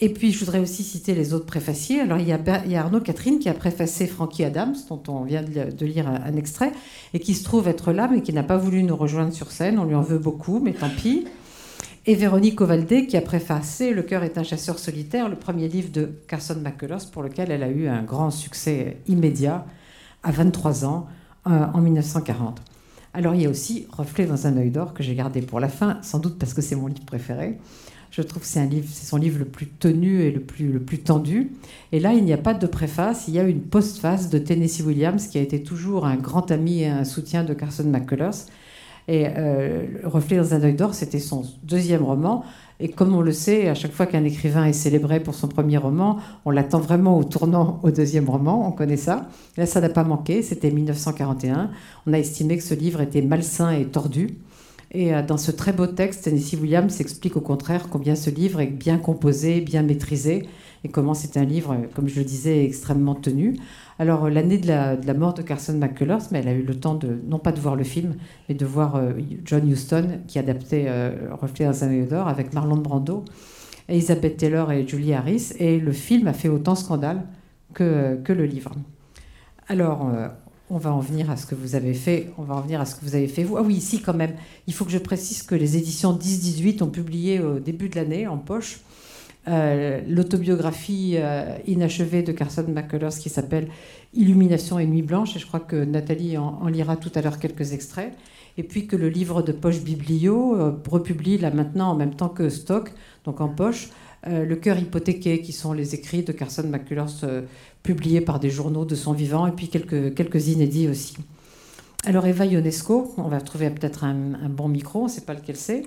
Et 0.00 0.12
puis, 0.12 0.32
je 0.32 0.38
voudrais 0.40 0.58
aussi 0.58 0.82
citer 0.82 1.14
les 1.14 1.34
autres 1.34 1.46
préfaciers. 1.46 2.00
Alors, 2.00 2.18
il 2.18 2.28
y, 2.28 2.32
a, 2.32 2.80
Arnaud 2.80 3.00
Catherine 3.00 3.38
qui 3.38 3.48
a 3.48 3.54
préfacé 3.54 4.06
Frankie 4.06 4.44
Adams, 4.44 4.74
dont 4.88 5.02
on 5.08 5.24
vient 5.24 5.42
de 5.42 5.86
lire 5.86 6.08
un, 6.08 6.36
extrait, 6.36 6.72
et 7.14 7.20
qui 7.20 7.34
se 7.34 7.44
trouve 7.44 7.68
être 7.68 7.92
là, 7.92 8.08
mais 8.10 8.22
qui 8.22 8.32
n'a 8.32 8.42
pas 8.42 8.56
voulu 8.56 8.82
nous 8.82 8.96
rejoindre 8.96 9.32
sur 9.32 9.50
scène. 9.50 9.78
On 9.78 9.84
lui 9.84 9.94
en 9.94 10.02
veut 10.02 10.18
beaucoup, 10.18 10.60
mais 10.60 10.72
tant 10.72 10.90
pis 10.90 11.24
et 12.08 12.14
Véronique 12.14 12.58
Ovaldé 12.62 13.06
qui 13.06 13.18
a 13.18 13.20
préfacé 13.20 13.92
Le 13.92 14.02
cœur 14.02 14.22
est 14.22 14.38
un 14.38 14.42
chasseur 14.42 14.78
solitaire, 14.78 15.28
le 15.28 15.36
premier 15.36 15.68
livre 15.68 15.90
de 15.92 16.10
Carson 16.26 16.56
McCullers 16.58 17.10
pour 17.12 17.22
lequel 17.22 17.50
elle 17.50 17.62
a 17.62 17.68
eu 17.68 17.86
un 17.86 18.02
grand 18.02 18.30
succès 18.30 18.96
immédiat 19.08 19.66
à 20.22 20.32
23 20.32 20.86
ans 20.86 21.06
euh, 21.46 21.66
en 21.74 21.82
1940. 21.82 22.62
Alors 23.12 23.34
il 23.34 23.42
y 23.42 23.46
a 23.46 23.50
aussi 23.50 23.86
Reflet 23.90 24.24
dans 24.24 24.46
un 24.46 24.56
œil 24.56 24.70
d'or 24.70 24.94
que 24.94 25.02
j'ai 25.02 25.14
gardé 25.14 25.42
pour 25.42 25.60
la 25.60 25.68
fin, 25.68 25.98
sans 26.00 26.18
doute 26.18 26.38
parce 26.38 26.54
que 26.54 26.62
c'est 26.62 26.76
mon 26.76 26.86
livre 26.86 27.04
préféré. 27.04 27.58
Je 28.18 28.24
trouve 28.24 28.42
que 28.42 28.48
c'est 28.48 28.68
son 28.84 29.16
livre 29.16 29.38
le 29.38 29.44
plus 29.44 29.68
tenu 29.68 30.22
et 30.22 30.32
le 30.32 30.40
plus, 30.40 30.72
le 30.72 30.80
plus 30.80 30.98
tendu. 30.98 31.52
Et 31.92 32.00
là, 32.00 32.14
il 32.14 32.24
n'y 32.24 32.32
a 32.32 32.36
pas 32.36 32.52
de 32.52 32.66
préface, 32.66 33.28
il 33.28 33.34
y 33.34 33.38
a 33.38 33.44
une 33.44 33.60
postface 33.60 34.28
de 34.28 34.40
Tennessee 34.40 34.80
Williams, 34.84 35.28
qui 35.28 35.38
a 35.38 35.40
été 35.40 35.62
toujours 35.62 36.04
un 36.04 36.16
grand 36.16 36.50
ami 36.50 36.80
et 36.80 36.88
un 36.88 37.04
soutien 37.04 37.44
de 37.44 37.54
Carson 37.54 37.84
McCullers, 37.84 38.46
et 39.06 39.26
euh, 39.28 39.86
Reflet 40.02 40.36
dans 40.36 40.52
un 40.52 40.62
œil 40.64 40.74
d'or, 40.74 40.94
c'était 40.94 41.20
son 41.20 41.44
deuxième 41.62 42.02
roman. 42.02 42.44
Et 42.80 42.88
comme 42.88 43.14
on 43.14 43.20
le 43.20 43.30
sait, 43.30 43.68
à 43.68 43.74
chaque 43.74 43.92
fois 43.92 44.06
qu'un 44.06 44.24
écrivain 44.24 44.64
est 44.64 44.72
célébré 44.72 45.20
pour 45.20 45.36
son 45.36 45.46
premier 45.46 45.76
roman, 45.76 46.18
on 46.44 46.50
l'attend 46.50 46.80
vraiment 46.80 47.16
au 47.16 47.22
tournant 47.22 47.78
au 47.84 47.92
deuxième 47.92 48.28
roman, 48.28 48.66
on 48.66 48.72
connaît 48.72 48.96
ça. 48.96 49.28
Là, 49.56 49.64
ça 49.64 49.80
n'a 49.80 49.90
pas 49.90 50.02
manqué, 50.02 50.42
c'était 50.42 50.72
1941. 50.72 51.70
On 52.08 52.12
a 52.12 52.18
estimé 52.18 52.56
que 52.56 52.64
ce 52.64 52.74
livre 52.74 53.00
était 53.00 53.22
malsain 53.22 53.70
et 53.70 53.84
tordu. 53.84 54.38
Et 54.90 55.14
euh, 55.14 55.22
dans 55.22 55.36
ce 55.36 55.50
très 55.50 55.72
beau 55.72 55.86
texte, 55.86 56.24
Tennessee 56.24 56.54
Williams 56.60 57.00
explique 57.00 57.36
au 57.36 57.40
contraire 57.40 57.88
combien 57.90 58.14
ce 58.14 58.30
livre 58.30 58.60
est 58.60 58.66
bien 58.66 58.98
composé, 58.98 59.60
bien 59.60 59.82
maîtrisé, 59.82 60.48
et 60.84 60.88
comment 60.88 61.14
c'est 61.14 61.36
un 61.36 61.44
livre, 61.44 61.76
comme 61.94 62.08
je 62.08 62.18
le 62.18 62.24
disais, 62.24 62.64
extrêmement 62.64 63.14
tenu. 63.14 63.56
Alors, 63.98 64.26
euh, 64.26 64.30
l'année 64.30 64.58
de 64.58 64.68
la, 64.68 64.96
mort 65.14 65.34
de 65.34 65.42
Carson 65.42 65.76
McCullers, 65.76 66.28
mais 66.30 66.38
elle 66.40 66.48
a 66.48 66.52
eu 66.52 66.62
le 66.62 66.74
temps 66.74 66.94
de, 66.94 67.18
non 67.26 67.38
pas 67.38 67.52
de 67.52 67.60
voir 67.60 67.74
le 67.74 67.84
film, 67.84 68.14
mais 68.48 68.54
de 68.54 68.64
voir 68.64 68.96
euh, 68.96 69.12
John 69.44 69.68
Huston, 69.68 70.20
qui 70.26 70.38
adaptait 70.38 70.86
euh, 70.88 71.34
Reflet 71.40 71.66
dans 71.66 71.84
un 71.84 72.02
d'or 72.04 72.28
avec 72.28 72.52
Marlon 72.52 72.76
Brando, 72.76 73.24
Elizabeth 73.88 74.36
Taylor 74.36 74.70
et 74.70 74.86
Julie 74.86 75.14
Harris. 75.14 75.52
Et 75.58 75.80
le 75.80 75.92
film 75.92 76.28
a 76.28 76.32
fait 76.32 76.48
autant 76.48 76.74
scandale 76.74 77.24
que, 77.74 78.16
que 78.22 78.32
le 78.32 78.44
livre. 78.44 78.72
Alors, 79.68 80.10
on 80.70 80.78
va 80.78 80.92
en 80.92 81.00
venir 81.00 81.30
à 81.30 81.36
ce 81.36 81.46
que 81.46 81.54
vous 81.54 81.74
avez 81.74 81.94
fait. 81.94 82.30
On 82.38 82.42
va 82.42 82.54
en 82.54 82.60
venir 82.60 82.80
à 82.80 82.84
ce 82.84 82.94
que 82.94 83.04
vous 83.04 83.14
avez 83.14 83.28
fait. 83.28 83.46
Ah 83.56 83.62
oui, 83.62 83.74
ici 83.74 84.00
quand 84.00 84.14
même, 84.14 84.34
il 84.66 84.74
faut 84.74 84.84
que 84.84 84.90
je 84.90 84.98
précise 84.98 85.42
que 85.42 85.54
les 85.54 85.76
éditions 85.76 86.12
10-18 86.16 86.82
ont 86.82 86.90
publié 86.90 87.40
au 87.40 87.58
début 87.58 87.88
de 87.88 87.96
l'année 87.96 88.26
en 88.26 88.38
poche 88.38 88.80
euh, 89.48 90.02
l'autobiographie 90.06 91.14
euh, 91.16 91.56
inachevée 91.66 92.22
de 92.22 92.32
Carson 92.32 92.66
McCullers 92.68 93.16
qui 93.18 93.30
s'appelle 93.30 93.68
Illumination 94.12 94.78
et 94.78 94.84
Nuit 94.84 95.02
Blanche, 95.02 95.36
et 95.36 95.38
je 95.38 95.46
crois 95.46 95.60
que 95.60 95.84
Nathalie 95.84 96.36
en, 96.36 96.66
lira 96.66 96.96
tout 96.96 97.10
à 97.14 97.22
l'heure 97.22 97.38
quelques 97.38 97.72
extraits, 97.72 98.12
et 98.58 98.62
puis 98.62 98.86
que 98.86 98.96
le 98.96 99.08
livre 99.08 99.40
de 99.40 99.52
poche 99.52 99.80
Biblio 99.80 100.54
euh, 100.54 100.72
republie 100.90 101.38
là 101.38 101.50
maintenant 101.50 101.90
en 101.90 101.94
même 101.94 102.14
temps 102.14 102.28
que 102.28 102.50
Stock, 102.50 102.92
donc 103.24 103.40
en 103.40 103.48
poche, 103.48 103.88
Le 104.26 104.54
cœur 104.56 104.78
hypothéqué, 104.78 105.40
qui 105.40 105.52
sont 105.52 105.72
les 105.72 105.94
écrits 105.94 106.22
de 106.22 106.32
Carson 106.32 106.64
McCullers 106.64 107.44
publiés 107.82 108.20
par 108.20 108.40
des 108.40 108.50
journaux 108.50 108.84
de 108.84 108.94
son 108.94 109.12
vivant, 109.12 109.46
et 109.46 109.52
puis 109.52 109.68
quelques, 109.68 110.14
quelques 110.14 110.48
inédits 110.48 110.88
aussi. 110.88 111.16
Alors 112.04 112.26
Eva 112.26 112.46
Ionesco, 112.46 113.12
on 113.16 113.28
va 113.28 113.40
trouver 113.40 113.70
peut-être 113.70 114.04
un, 114.04 114.48
bon 114.48 114.68
micro, 114.68 115.00
on 115.00 115.04
ne 115.04 115.08
sait 115.08 115.22
pas 115.22 115.34
lequel 115.34 115.56
c'est. 115.56 115.82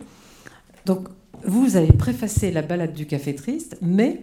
Donc 0.86 1.08
vous 1.46 1.78
avez 1.78 1.94
préfacé 1.94 2.52
la 2.52 2.62
balade 2.62 2.94
du 2.94 3.06
café 3.06 3.34
triste, 3.34 3.78
mais 3.82 4.22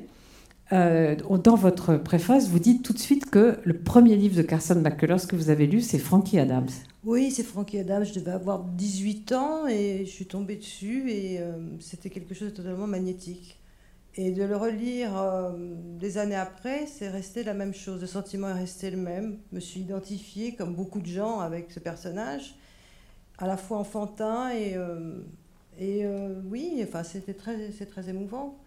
euh, 0.71 1.17
dans 1.43 1.57
votre 1.57 1.97
préface, 1.97 2.49
vous 2.49 2.59
dites 2.59 2.85
tout 2.85 2.93
de 2.93 2.99
suite 2.99 3.31
que 3.31 3.59
le 3.65 3.79
premier 3.79 4.17
livre 4.17 4.37
de 4.37 4.43
Carson 4.43 4.81
McCullers 4.81 5.27
que 5.27 5.35
vous 5.35 5.49
avez 5.49 5.67
lu, 5.67 5.81
c'est 5.81 5.99
Frankie 5.99 6.39
Adams. 6.39 6.69
Oui, 7.05 7.31
c'est 7.31 7.43
Frankie 7.43 7.79
Adams. 7.79 8.05
Je 8.05 8.19
devais 8.19 8.33
avoir 8.33 8.65
18 8.65 9.33
ans 9.33 9.67
et 9.67 10.05
je 10.05 10.11
suis 10.11 10.27
tombée 10.27 10.57
dessus 10.57 11.11
et 11.11 11.41
euh, 11.41 11.53
c'était 11.81 12.11
quelque 12.11 12.35
chose 12.35 12.51
de 12.51 12.55
totalement 12.55 12.87
magnétique. 12.87 13.59
Et 14.21 14.33
de 14.33 14.43
le 14.43 14.57
relire 14.57 15.17
euh, 15.17 15.53
des 15.99 16.19
années 16.19 16.35
après, 16.35 16.87
c'est 16.87 17.09
resté 17.09 17.43
la 17.45 17.55
même 17.55 17.73
chose. 17.73 18.03
Le 18.03 18.07
sentiment 18.07 18.49
est 18.51 18.61
resté 18.61 18.91
le 18.91 18.99
même. 18.99 19.39
Je 19.51 19.57
me 19.57 19.61
suis 19.61 19.81
identifiée, 19.81 20.55
comme 20.55 20.75
beaucoup 20.75 21.01
de 21.01 21.07
gens, 21.07 21.41
avec 21.41 21.71
ce 21.71 21.81
personnage, 21.81 22.57
à 23.39 23.47
la 23.47 23.57
fois 23.57 23.79
enfantin 23.79 24.51
et 24.51 24.77
et 25.79 26.05
euh, 26.05 26.35
oui, 26.51 26.85
enfin, 26.87 27.05
c'était 27.05 27.35
très, 27.35 27.71
c'est 27.71 27.87
très 27.87 28.09
émouvant. 28.09 28.59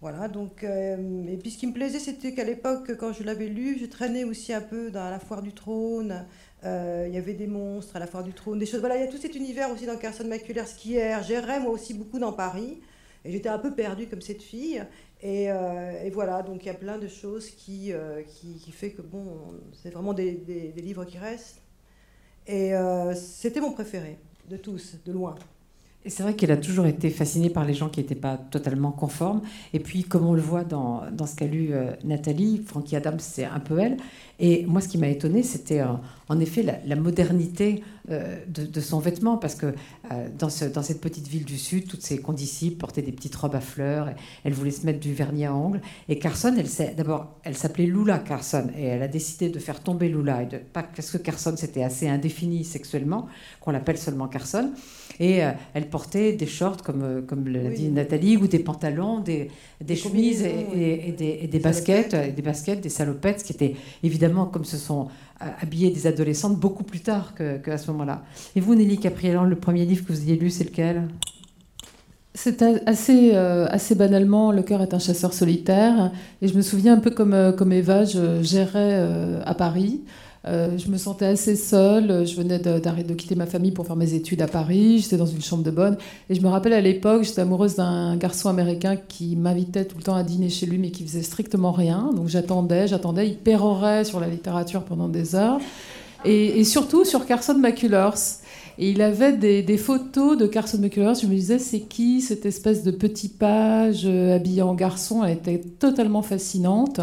Voilà, 0.00 0.28
donc, 0.28 0.64
euh, 0.64 1.26
et 1.28 1.36
puis 1.36 1.50
ce 1.50 1.58
qui 1.58 1.66
me 1.66 1.72
plaisait, 1.72 1.98
c'était 1.98 2.32
qu'à 2.32 2.44
l'époque, 2.44 2.96
quand 2.96 3.12
je 3.12 3.22
l'avais 3.22 3.48
lu, 3.48 3.78
je 3.78 3.86
traînais 3.86 4.24
aussi 4.24 4.52
un 4.52 4.62
peu 4.62 4.90
dans 4.90 5.10
la 5.10 5.18
foire 5.18 5.42
du 5.42 5.52
trône. 5.52 6.26
Euh, 6.64 7.04
il 7.06 7.14
y 7.14 7.18
avait 7.18 7.34
des 7.34 7.46
monstres 7.46 7.96
à 7.96 7.98
la 7.98 8.06
foire 8.06 8.24
du 8.24 8.32
trône, 8.32 8.58
des 8.58 8.66
choses. 8.66 8.80
Voilà, 8.80 8.96
il 8.96 9.00
y 9.00 9.04
a 9.04 9.08
tout 9.08 9.18
cet 9.18 9.34
univers 9.36 9.70
aussi 9.70 9.86
dans 9.86 9.96
Carson 9.96 10.24
McCullers 10.24 10.74
qui 10.76 10.94
J'errais 11.26 11.60
moi 11.60 11.70
aussi 11.70 11.94
beaucoup 11.94 12.18
dans 12.18 12.32
Paris. 12.32 12.80
Et 13.24 13.32
j'étais 13.32 13.48
un 13.48 13.58
peu 13.58 13.74
perdue 13.74 14.06
comme 14.06 14.20
cette 14.20 14.42
fille. 14.42 14.84
Et, 15.22 15.44
et, 15.44 16.10
voilà, 16.10 16.42
donc 16.42 16.64
il 16.64 16.66
y 16.66 16.70
a 16.70 16.74
plein 16.74 16.96
de 16.96 17.06
choses 17.06 17.50
qui, 17.50 17.92
qui, 18.26 18.54
qui 18.54 18.72
fait 18.72 18.92
que, 18.92 19.02
bon, 19.02 19.36
c'est 19.74 19.90
vraiment 19.90 20.14
des, 20.14 20.32
des, 20.32 20.68
des, 20.68 20.80
livres 20.80 21.04
qui 21.04 21.18
restent. 21.18 21.60
Et 22.46 22.72
c'était 23.14 23.60
mon 23.60 23.72
préféré 23.72 24.18
de 24.48 24.56
tous, 24.56 24.96
de 25.04 25.12
loin. 25.12 25.34
C'est 26.06 26.22
vrai 26.22 26.34
qu'elle 26.34 26.50
a 26.50 26.56
toujours 26.56 26.86
été 26.86 27.10
fascinée 27.10 27.50
par 27.50 27.66
les 27.66 27.74
gens 27.74 27.90
qui 27.90 28.00
n'étaient 28.00 28.14
pas 28.14 28.38
totalement 28.38 28.90
conformes. 28.90 29.42
Et 29.74 29.80
puis, 29.80 30.02
comme 30.02 30.26
on 30.26 30.32
le 30.32 30.40
voit 30.40 30.64
dans, 30.64 31.02
dans 31.12 31.26
ce 31.26 31.36
qu'a 31.36 31.46
lu 31.46 31.68
euh, 31.72 31.92
Nathalie, 32.04 32.62
Frankie 32.66 32.96
Adams, 32.96 33.18
c'est 33.18 33.44
un 33.44 33.60
peu 33.60 33.78
elle. 33.78 33.98
Et 34.38 34.64
moi, 34.64 34.80
ce 34.80 34.88
qui 34.88 34.96
m'a 34.96 35.08
étonné, 35.08 35.42
c'était 35.42 35.80
euh, 35.80 35.88
en 36.30 36.40
effet 36.40 36.62
la, 36.62 36.96
modernité 36.96 37.82
euh, 38.10 38.42
de, 38.48 38.80
son 38.80 38.98
vêtement, 38.98 39.36
parce 39.36 39.54
que 39.54 39.74
dans, 40.38 40.48
ce, 40.48 40.64
dans, 40.64 40.82
cette 40.82 41.02
petite 41.02 41.28
ville 41.28 41.44
du 41.44 41.58
Sud, 41.58 41.86
toutes 41.86 42.00
ses 42.00 42.16
condisciples 42.16 42.78
portaient 42.78 43.02
des 43.02 43.12
petites 43.12 43.36
robes 43.36 43.54
à 43.54 43.60
fleurs, 43.60 44.08
elle 44.44 44.54
voulait 44.54 44.70
se 44.70 44.86
mettre 44.86 45.00
du 45.00 45.12
vernis 45.12 45.44
à 45.44 45.54
ongles. 45.54 45.82
Et 46.08 46.18
Carson, 46.18 46.54
elle 46.56 46.94
d'abord, 46.96 47.36
elle 47.42 47.58
s'appelait 47.58 47.84
Lula 47.84 48.20
Carson, 48.20 48.68
et 48.74 48.84
elle 48.84 49.02
a 49.02 49.08
décidé 49.08 49.50
de 49.50 49.58
faire 49.58 49.80
tomber 49.80 50.08
Lula, 50.08 50.48
parce 50.72 51.10
que 51.10 51.18
Carson 51.18 51.52
c'était 51.58 51.82
assez 51.82 52.08
indéfini 52.08 52.64
sexuellement, 52.64 53.26
qu'on 53.60 53.72
l'appelle 53.72 53.98
seulement 53.98 54.28
Carson. 54.28 54.72
Et 55.20 55.44
euh, 55.44 55.50
elle 55.74 55.88
portait 55.88 56.32
des 56.32 56.46
shorts, 56.46 56.78
comme, 56.82 57.02
euh, 57.02 57.20
comme 57.20 57.46
l'a 57.46 57.68
dit 57.68 57.88
Nathalie, 57.90 58.38
ou 58.38 58.48
des 58.48 58.58
pantalons, 58.58 59.20
des, 59.20 59.50
des, 59.84 59.94
chemises 59.94 60.42
et, 60.42 61.14
des, 61.16 61.46
des 61.46 61.58
baskets, 61.58 62.34
des 62.34 62.42
baskets, 62.42 62.80
des 62.80 62.88
salopettes, 62.88 63.42
qui 63.44 63.52
étaient 63.52 63.76
évidemment, 64.02 64.46
comme 64.46 64.64
ce 64.64 64.78
sont 64.78 65.08
euh, 65.42 65.46
habillées 65.60 65.90
des 65.90 66.06
adolescentes, 66.06 66.58
beaucoup 66.58 66.84
plus 66.84 67.00
tard 67.00 67.34
qu'à 67.34 67.76
ce 67.76 67.90
moment-là. 67.90 68.22
Et 68.56 68.60
vous, 68.60 68.74
Nelly 68.74 68.98
Caprielan, 68.98 69.44
le 69.44 69.56
premier 69.56 69.84
livre 69.84 70.06
que 70.06 70.12
vous 70.14 70.22
ayez 70.22 70.36
lu, 70.36 70.48
c'est 70.48 70.64
lequel? 70.64 71.08
C'est 72.32 72.62
assez, 72.86 73.34
assez 73.34 73.96
banalement, 73.96 74.52
Le 74.52 74.62
cœur 74.62 74.80
est 74.80 74.94
un 74.94 75.00
chasseur 75.00 75.34
solitaire. 75.34 76.12
Et 76.40 76.48
je 76.48 76.54
me 76.54 76.62
souviens 76.62 76.94
un 76.94 77.00
peu 77.00 77.10
comme, 77.10 77.54
comme 77.58 77.72
Eva, 77.72 78.04
je 78.04 78.40
gérais 78.42 79.04
à 79.44 79.54
Paris. 79.54 80.00
Euh, 80.46 80.78
je 80.78 80.88
me 80.88 80.96
sentais 80.96 81.26
assez 81.26 81.56
seule. 81.56 82.26
Je 82.26 82.34
venais 82.34 82.58
d'arrêter 82.58 83.08
de, 83.08 83.14
quitter 83.14 83.34
ma 83.34 83.46
famille 83.46 83.72
pour 83.72 83.86
faire 83.86 83.96
mes 83.96 84.14
études 84.14 84.40
à 84.42 84.46
Paris. 84.46 85.00
J'étais 85.00 85.16
dans 85.16 85.26
une 85.26 85.42
chambre 85.42 85.62
de 85.62 85.70
bonne. 85.70 85.96
Et 86.28 86.34
je 86.34 86.40
me 86.40 86.48
rappelle 86.48 86.72
à 86.72 86.80
l'époque, 86.80 87.24
j'étais 87.24 87.42
amoureuse 87.42 87.76
d'un 87.76 88.16
garçon 88.16 88.48
américain 88.48 88.96
qui 88.96 89.36
m'invitait 89.36 89.84
tout 89.84 89.98
le 89.98 90.02
temps 90.02 90.14
à 90.14 90.22
dîner 90.22 90.48
chez 90.48 90.66
lui, 90.66 90.78
mais 90.78 90.90
qui 90.90 91.04
faisait 91.04 91.22
strictement 91.22 91.72
rien. 91.72 92.10
Donc 92.14 92.28
j'attendais, 92.28 92.88
j'attendais. 92.88 93.28
Il 93.28 93.36
pérorait 93.36 94.04
sur 94.04 94.20
la 94.20 94.28
littérature 94.28 94.82
pendant 94.84 95.08
des 95.08 95.34
heures. 95.34 95.58
Et, 96.24 96.64
surtout 96.64 97.04
sur 97.04 97.26
Carson 97.26 97.54
McCullers. 97.54 98.39
Et 98.82 98.90
il 98.90 99.02
avait 99.02 99.34
des, 99.34 99.76
photos 99.76 100.36
de 100.38 100.46
Carson 100.46 100.78
McCullers. 100.78 101.14
Je 101.14 101.26
me 101.26 101.34
disais, 101.34 101.58
c'est 101.58 101.80
qui 101.80 102.22
cette 102.22 102.46
espèce 102.46 102.82
de 102.82 102.90
petit 102.90 103.28
page 103.28 104.02
euh, 104.06 104.34
habillé 104.34 104.62
en 104.62 104.74
garçon? 104.74 105.22
Elle 105.22 105.34
était 105.34 105.58
totalement 105.58 106.22
fascinante 106.22 107.00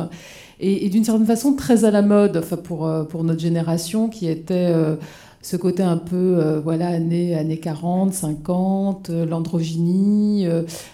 et, 0.60 0.90
d'une 0.90 1.04
certaine 1.04 1.26
façon 1.26 1.54
très 1.54 1.86
à 1.86 1.92
la 1.92 2.02
mode 2.02 2.38
enfin 2.38 2.58
pour, 2.58 2.88
euh, 2.88 3.04
pour 3.04 3.24
notre 3.24 3.40
génération 3.40 4.10
qui 4.10 4.28
était 4.28 4.72
euh, 4.74 4.96
ce 5.42 5.56
côté 5.56 5.84
un 5.84 5.98
peu 5.98 6.16
euh, 6.16 6.60
voilà 6.60 6.88
années, 6.88 7.36
années 7.36 7.60
40, 7.60 8.14
50, 8.14 9.10
l'androgynie. 9.10 10.46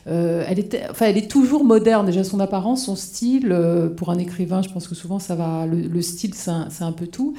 elle, 0.05 0.65
enfin, 0.89 1.05
elle 1.05 1.17
est 1.17 1.31
toujours 1.31 1.63
moderne, 1.63 2.05
déjà 2.05 2.23
son 2.23 2.39
apparence, 2.39 2.85
son 2.85 2.95
style. 2.95 3.55
pour 3.95 4.09
un 4.09 4.17
écrivain, 4.17 4.61
je 4.61 4.69
pense 4.69 4.87
que 4.87 4.95
souvent 4.95 5.19
ça 5.19 5.35
va. 5.35 5.65
Le, 5.65 6.01
style, 6.01 6.33
c'est 6.35 6.51
un, 6.83 6.91
peu 6.91 7.07
tout. 7.07 7.35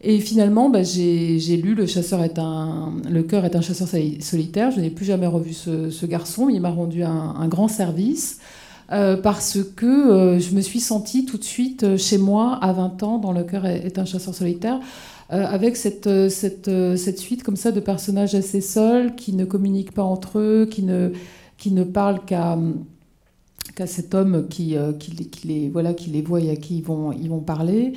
Et 0.00 0.20
finalement, 0.20 0.70
bah, 0.70 0.82
j'ai 0.84 1.56
lu 1.56 1.74
Le 1.74 1.86
chasseur 1.86 2.22
est 2.22 2.38
un, 2.38 2.92
le 3.08 3.22
cœur 3.22 3.44
est 3.44 3.56
un 3.56 3.60
chasseur 3.60 3.88
solitaire. 3.88 4.70
Je 4.70 4.80
n'ai 4.80 4.90
plus 4.90 5.04
jamais 5.04 5.26
revu 5.26 5.52
ce, 5.52 6.06
garçon, 6.06 6.48
il 6.48 6.60
m'a 6.60 6.70
rendu 6.70 7.02
un, 7.02 7.48
grand 7.48 7.68
service. 7.68 8.38
Euh, 8.90 9.18
parce 9.18 9.58
que 9.76 9.84
euh, 9.84 10.38
je 10.40 10.54
me 10.54 10.62
suis 10.62 10.80
sentie 10.80 11.26
tout 11.26 11.36
de 11.36 11.44
suite 11.44 11.82
euh, 11.82 11.98
chez 11.98 12.16
moi 12.16 12.58
à 12.62 12.72
20 12.72 13.02
ans 13.02 13.18
dans 13.18 13.32
Le 13.32 13.44
cœur 13.44 13.66
est 13.66 13.98
un 13.98 14.06
chasseur 14.06 14.34
solitaire, 14.34 14.80
avec 15.28 15.76
cette, 15.76 16.08
cette, 16.30 17.18
suite 17.18 17.42
comme 17.42 17.56
ça 17.56 17.70
de 17.70 17.80
personnages 17.80 18.34
assez 18.34 18.62
seuls, 18.62 19.14
qui 19.14 19.34
ne 19.34 19.44
communiquent 19.44 19.92
pas 19.92 20.02
entre 20.02 20.38
eux, 20.38 20.66
qui 20.70 20.82
ne, 20.82 21.10
qui 21.58 21.72
ne 21.72 21.84
parlent 21.84 22.24
qu'à 22.24 22.58
qu'à 23.74 23.86
cet 23.86 24.14
homme 24.14 24.48
qui, 24.48 24.74
qui, 24.98 25.14
qui, 25.28 25.46
les, 25.46 25.68
voilà, 25.68 25.92
qui 25.92 26.08
les 26.08 26.22
voit 26.22 26.40
et 26.40 26.50
à 26.50 26.56
qui 26.56 26.78
ils 26.78 26.82
vont, 26.82 27.12
ils 27.12 27.28
vont 27.28 27.40
parler. 27.40 27.92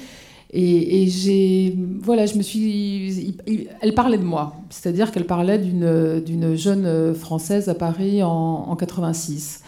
Et, 0.54 1.08
j'ai, 1.08 1.78
voilà, 2.02 2.26
je 2.26 2.36
me 2.36 2.42
suis, 2.42 3.38
elle 3.82 3.94
parlait 3.94 4.18
de 4.18 4.24
moi, 4.24 4.56
c'est-à-dire 4.70 5.12
qu'elle 5.12 5.26
parlait 5.26 5.58
d'une 5.58 6.56
jeune 6.56 7.16
française 7.16 7.70
à 7.70 7.76
Paris 7.76 8.22
en, 8.22 8.30
en 8.68 8.76
86. 8.76 9.62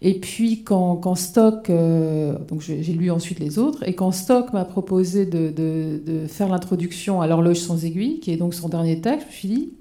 Et 0.00 0.14
puis 0.14 0.62
quand, 0.62 1.14
Stock, 1.16 1.70
euh, 1.70 2.38
donc 2.48 2.60
j'ai 2.60 2.92
lu 2.92 3.10
ensuite 3.10 3.40
les 3.40 3.58
autres, 3.58 3.82
et 3.88 3.94
quand 3.94 4.12
Stock 4.12 4.52
m'a 4.52 4.64
proposé 4.64 5.26
de, 5.26 5.48
de, 5.48 6.00
de 6.06 6.26
faire 6.28 6.48
l'introduction 6.48 7.20
à 7.20 7.26
l'horloge 7.26 7.58
sans 7.58 7.84
aiguille, 7.84 8.20
qui 8.20 8.30
est 8.30 8.36
donc 8.36 8.54
son 8.54 8.68
dernier 8.68 9.00
texte, 9.00 9.26
je 9.30 9.32
me 9.32 9.32
suis 9.32 9.48
dit, 9.48 9.72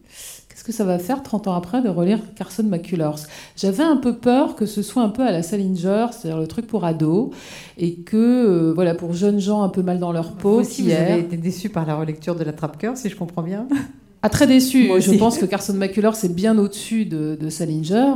que 0.68 0.74
ça 0.74 0.84
va 0.84 1.00
faire 1.00 1.24
30 1.24 1.48
ans 1.48 1.56
après 1.56 1.82
de 1.82 1.88
relire 1.88 2.20
Carson 2.36 2.64
McCullers 2.64 3.16
J'avais 3.56 3.84
un 3.84 3.96
peu 3.96 4.18
peur 4.18 4.56
que 4.56 4.66
ce 4.66 4.82
soit 4.82 5.02
un 5.02 5.10
peu 5.10 5.24
à 5.24 5.32
la 5.32 5.42
Salinger, 5.42 6.08
c'est-à-dire 6.12 6.40
le 6.40 6.48
truc 6.48 6.68
pour 6.68 6.84
ados, 6.84 7.30
et 7.78 7.96
que, 7.96 8.18
euh, 8.18 8.74
voilà, 8.74 8.94
pour 8.94 9.14
jeunes 9.14 9.40
gens 9.40 9.64
un 9.64 9.70
peu 9.70 9.82
mal 9.82 9.98
dans 9.98 10.12
leur 10.12 10.34
peau. 10.34 10.56
Vous 10.56 10.60
aussi, 10.60 10.84
vous 10.84 10.92
avez 10.92 11.20
été 11.20 11.38
déçu 11.38 11.70
par 11.70 11.86
la 11.86 11.96
relecture 11.96 12.36
de 12.36 12.44
la 12.44 12.52
Trappe-Cœur, 12.52 12.98
si 12.98 13.10
je 13.10 13.16
comprends 13.16 13.44
bien 13.44 13.66
ah, 14.22 14.30
très 14.30 14.46
déçu. 14.46 14.90
Je 15.00 15.12
pense 15.14 15.38
que 15.38 15.46
Carson 15.46 15.74
McCullers 15.74 16.16
c'est 16.16 16.36
bien 16.36 16.58
au-dessus 16.58 17.06
de, 17.06 17.38
de, 17.40 17.50
Salinger. 17.50 18.16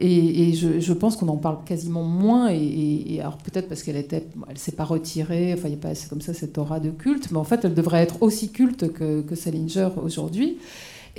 Et, 0.00 0.52
je, 0.52 0.92
pense 0.92 1.16
qu'on 1.16 1.26
en 1.26 1.36
parle 1.36 1.64
quasiment 1.64 2.04
moins. 2.04 2.48
Et, 2.52 3.18
alors 3.18 3.38
peut-être 3.38 3.68
parce 3.68 3.82
qu'elle 3.82 3.96
était, 3.96 4.28
elle 4.48 4.58
s'est 4.58 4.72
pas 4.72 4.84
retirée. 4.84 5.52
Enfin, 5.52 5.66
il 5.66 5.72
n'y 5.72 5.78
a 5.78 5.80
pas 5.80 5.88
assez 5.88 6.08
comme 6.08 6.20
ça 6.20 6.32
cette 6.32 6.56
aura 6.58 6.78
de 6.78 6.90
culte. 6.90 7.32
Mais 7.32 7.38
en 7.38 7.44
fait, 7.44 7.64
elle 7.64 7.74
devrait 7.74 8.02
être 8.02 8.22
aussi 8.22 8.52
culte 8.52 8.92
que, 8.92 9.22
que 9.22 9.34
Salinger 9.34 9.88
aujourd'hui. 10.00 10.58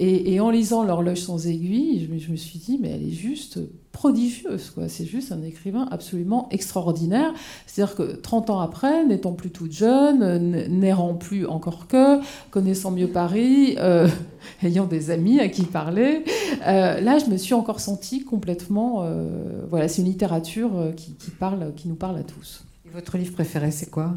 Et, 0.01 0.39
en 0.39 0.49
lisant 0.49 0.83
L'horloge 0.85 1.19
sans 1.19 1.45
aiguille, 1.45 2.07
je 2.23 2.31
me, 2.31 2.37
suis 2.37 2.57
dit, 2.57 2.79
mais 2.81 2.89
elle 2.89 3.03
est 3.03 3.11
juste 3.11 3.59
prodigieuse. 3.91 4.69
Quoi. 4.69 4.87
C'est 4.87 5.05
juste 5.05 5.33
un 5.33 5.43
écrivain 5.43 5.89
absolument 5.91 6.47
extraordinaire. 6.51 7.33
C'est-à-dire 7.67 7.95
que 7.95 8.15
30 8.15 8.49
ans 8.49 8.61
après, 8.61 9.05
n'étant 9.05 9.33
plus 9.33 9.49
toute 9.49 9.73
jeune, 9.73 10.67
n'errant 10.69 11.15
plus 11.15 11.45
encore 11.45 11.87
que, 11.87 12.21
connaissant 12.49 12.91
mieux 12.91 13.09
Paris, 13.09 13.75
euh, 13.77 14.07
ayant 14.63 14.85
des 14.85 15.11
amis 15.11 15.41
à 15.41 15.49
qui 15.49 15.63
parler, 15.63 16.23
euh, 16.65 17.01
là, 17.01 17.17
je 17.19 17.25
me 17.29 17.35
suis 17.35 17.53
encore 17.53 17.81
sentie 17.81 18.23
complètement... 18.23 19.03
Euh, 19.03 19.65
voilà, 19.69 19.89
c'est 19.89 20.01
une 20.01 20.07
littérature 20.07 20.93
qui, 20.95 21.13
parle, 21.37 21.73
qui 21.75 21.89
nous 21.89 21.95
parle 21.95 22.17
à 22.17 22.23
tous. 22.23 22.63
Et 22.85 22.89
votre 22.89 23.17
livre 23.17 23.33
préféré, 23.33 23.69
c'est 23.71 23.89
quoi? 23.89 24.13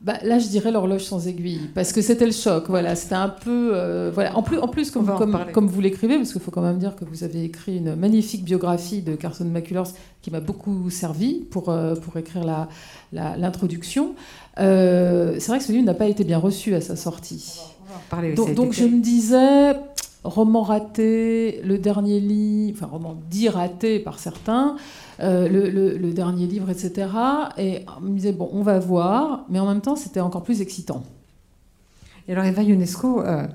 Bah, 0.00 0.14
là, 0.22 0.38
je 0.38 0.48
dirais 0.48 0.72
l'horloge 0.72 1.04
sans 1.04 1.28
aiguille, 1.28 1.60
parce 1.74 1.92
que 1.92 2.00
c'était 2.00 2.24
le 2.24 2.32
choc. 2.32 2.64
Voilà, 2.68 2.96
c'était 2.96 3.16
un 3.16 3.28
peu. 3.28 3.72
Euh, 3.74 4.10
voilà. 4.14 4.34
En 4.34 4.42
plus, 4.42 4.58
en 4.58 4.66
plus 4.66 4.90
comme, 4.90 5.06
comme, 5.06 5.38
comme, 5.52 5.66
vous 5.66 5.80
l'écrivez, 5.82 6.16
parce 6.16 6.32
qu'il 6.32 6.40
faut 6.40 6.50
quand 6.50 6.62
même 6.62 6.78
dire 6.78 6.96
que 6.96 7.04
vous 7.04 7.22
avez 7.22 7.44
écrit 7.44 7.76
une 7.76 7.94
magnifique 7.96 8.42
biographie 8.42 9.02
de 9.02 9.14
Carson 9.14 9.44
McCullers 9.44 9.90
qui 10.22 10.30
m'a 10.30 10.40
beaucoup 10.40 10.88
servi 10.88 11.40
pour, 11.50 11.68
euh, 11.68 11.94
pour 11.96 12.16
écrire 12.16 12.66
l'introduction. 13.12 14.14
La, 14.56 14.62
euh, 14.64 15.36
c'est 15.38 15.48
vrai 15.48 15.58
que 15.58 15.64
ce 15.64 15.72
livre 15.72 15.84
n'a 15.84 15.94
pas 15.94 16.06
été 16.06 16.24
bien 16.24 16.38
reçu 16.38 16.74
à 16.74 16.80
sa 16.80 16.96
sortie. 16.96 17.60
Parler, 18.08 18.32
donc, 18.32 18.54
donc 18.54 18.72
je 18.72 18.84
me 18.84 19.02
disais, 19.02 19.72
roman 20.24 20.62
raté, 20.62 21.60
le 21.64 21.78
dernier 21.78 22.20
livre, 22.20 22.78
enfin 22.78 22.90
roman 22.90 23.16
dit 23.30 23.48
raté 23.48 23.98
par 23.98 24.18
certains. 24.18 24.76
Euh, 25.22 25.48
le, 25.48 26.12
dernier 26.12 26.46
livre, 26.46 26.70
etc. 26.70 27.08
Et 27.58 27.84
on 27.98 28.00
me 28.00 28.14
disait, 28.14 28.32
bon, 28.32 28.48
on 28.52 28.62
va 28.62 28.78
voir, 28.78 29.44
mais 29.50 29.58
en 29.58 29.66
même 29.66 29.82
temps, 29.82 29.96
c'était 29.96 30.20
encore 30.20 30.42
plus 30.42 30.62
excitant. 30.62 31.02
Et 32.26 32.32
alors, 32.32 32.44
Eva 32.44 32.62
UNESCO, 32.62 33.20
euh, 33.20 33.46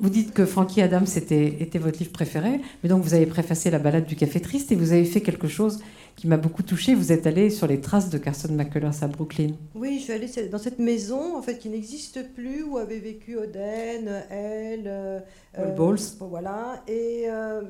vous 0.00 0.10
dites 0.10 0.34
que 0.34 0.44
Frankie 0.44 0.82
Adams 0.82 1.06
était, 1.16 1.56
était 1.60 1.78
votre 1.78 1.98
livre 1.98 2.12
préféré, 2.12 2.60
mais 2.82 2.88
donc 2.88 3.02
vous 3.02 3.14
avez 3.14 3.26
préfacé 3.26 3.70
La 3.70 3.78
balade 3.78 4.04
du 4.04 4.14
café 4.14 4.40
triste 4.40 4.72
et 4.72 4.76
vous 4.76 4.92
avez 4.92 5.04
fait 5.04 5.22
quelque 5.22 5.48
chose 5.48 5.80
qui 6.16 6.26
m'a 6.26 6.36
beaucoup 6.36 6.62
touchée. 6.62 6.94
Vous 6.94 7.12
êtes 7.12 7.26
allé 7.26 7.50
sur 7.50 7.66
les 7.66 7.80
traces 7.80 8.10
de 8.10 8.18
Carson 8.18 8.52
McCullers 8.52 9.02
à 9.02 9.08
Brooklyn. 9.08 9.52
Oui, 9.74 9.98
je 9.98 10.04
suis 10.04 10.12
allée 10.12 10.48
dans 10.48 10.58
cette 10.58 10.78
maison 10.78 11.36
en 11.36 11.42
fait 11.42 11.58
qui 11.58 11.68
n'existe 11.68 12.32
plus 12.34 12.62
où 12.62 12.78
avait 12.78 13.00
vécu 13.00 13.36
Oden, 13.36 14.24
elle, 14.30 14.84
euh, 14.86 15.20
Paul 15.54 15.74
Bowles. 15.74 15.98
Voilà, 16.20 16.82
et 16.88 17.26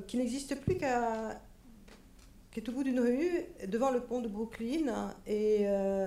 qui 0.07 0.16
n'existe 0.16 0.54
plus 0.61 0.76
qu'à 0.76 1.38
qui 2.54 2.61
est 2.61 2.68
au 2.68 2.72
bout 2.72 2.85
d'une 2.85 3.00
rue, 3.00 3.44
devant 3.66 3.90
le 3.90 4.00
pont 4.00 4.20
de 4.20 4.28
Brooklyn. 4.28 5.12
Et, 5.26 5.62
euh, 5.62 6.07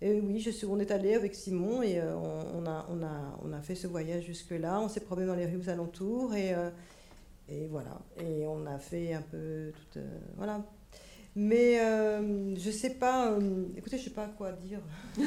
oui, 0.00 0.38
je 0.38 0.50
suis, 0.50 0.66
on 0.66 0.78
est 0.78 0.92
allé 0.92 1.14
avec 1.14 1.34
Simon 1.34 1.82
et 1.82 1.98
euh, 1.98 2.14
on, 2.14 2.64
a, 2.64 2.86
on, 2.88 3.02
a, 3.02 3.38
on 3.44 3.52
a 3.52 3.60
fait 3.60 3.74
ce 3.74 3.88
voyage 3.88 4.24
jusque-là. 4.24 4.80
On 4.80 4.88
s'est 4.88 5.00
promené 5.00 5.26
dans 5.26 5.34
les 5.34 5.46
rues 5.46 5.68
alentours 5.68 6.32
et, 6.34 6.54
euh, 6.54 6.70
et 7.48 7.66
voilà. 7.66 7.98
Et 8.20 8.46
on 8.46 8.64
a 8.66 8.78
fait 8.78 9.14
un 9.14 9.22
peu 9.22 9.72
tout. 9.92 9.98
voilà. 10.36 10.62
Mais 11.36 11.78
je 12.56 12.70
sais 12.70 12.90
pas. 12.90 13.36
écoutez, 13.76 13.98
je 13.98 14.04
sais 14.04 14.10
pas 14.10 14.26
quoi 14.36 14.52
dire. 14.52 14.80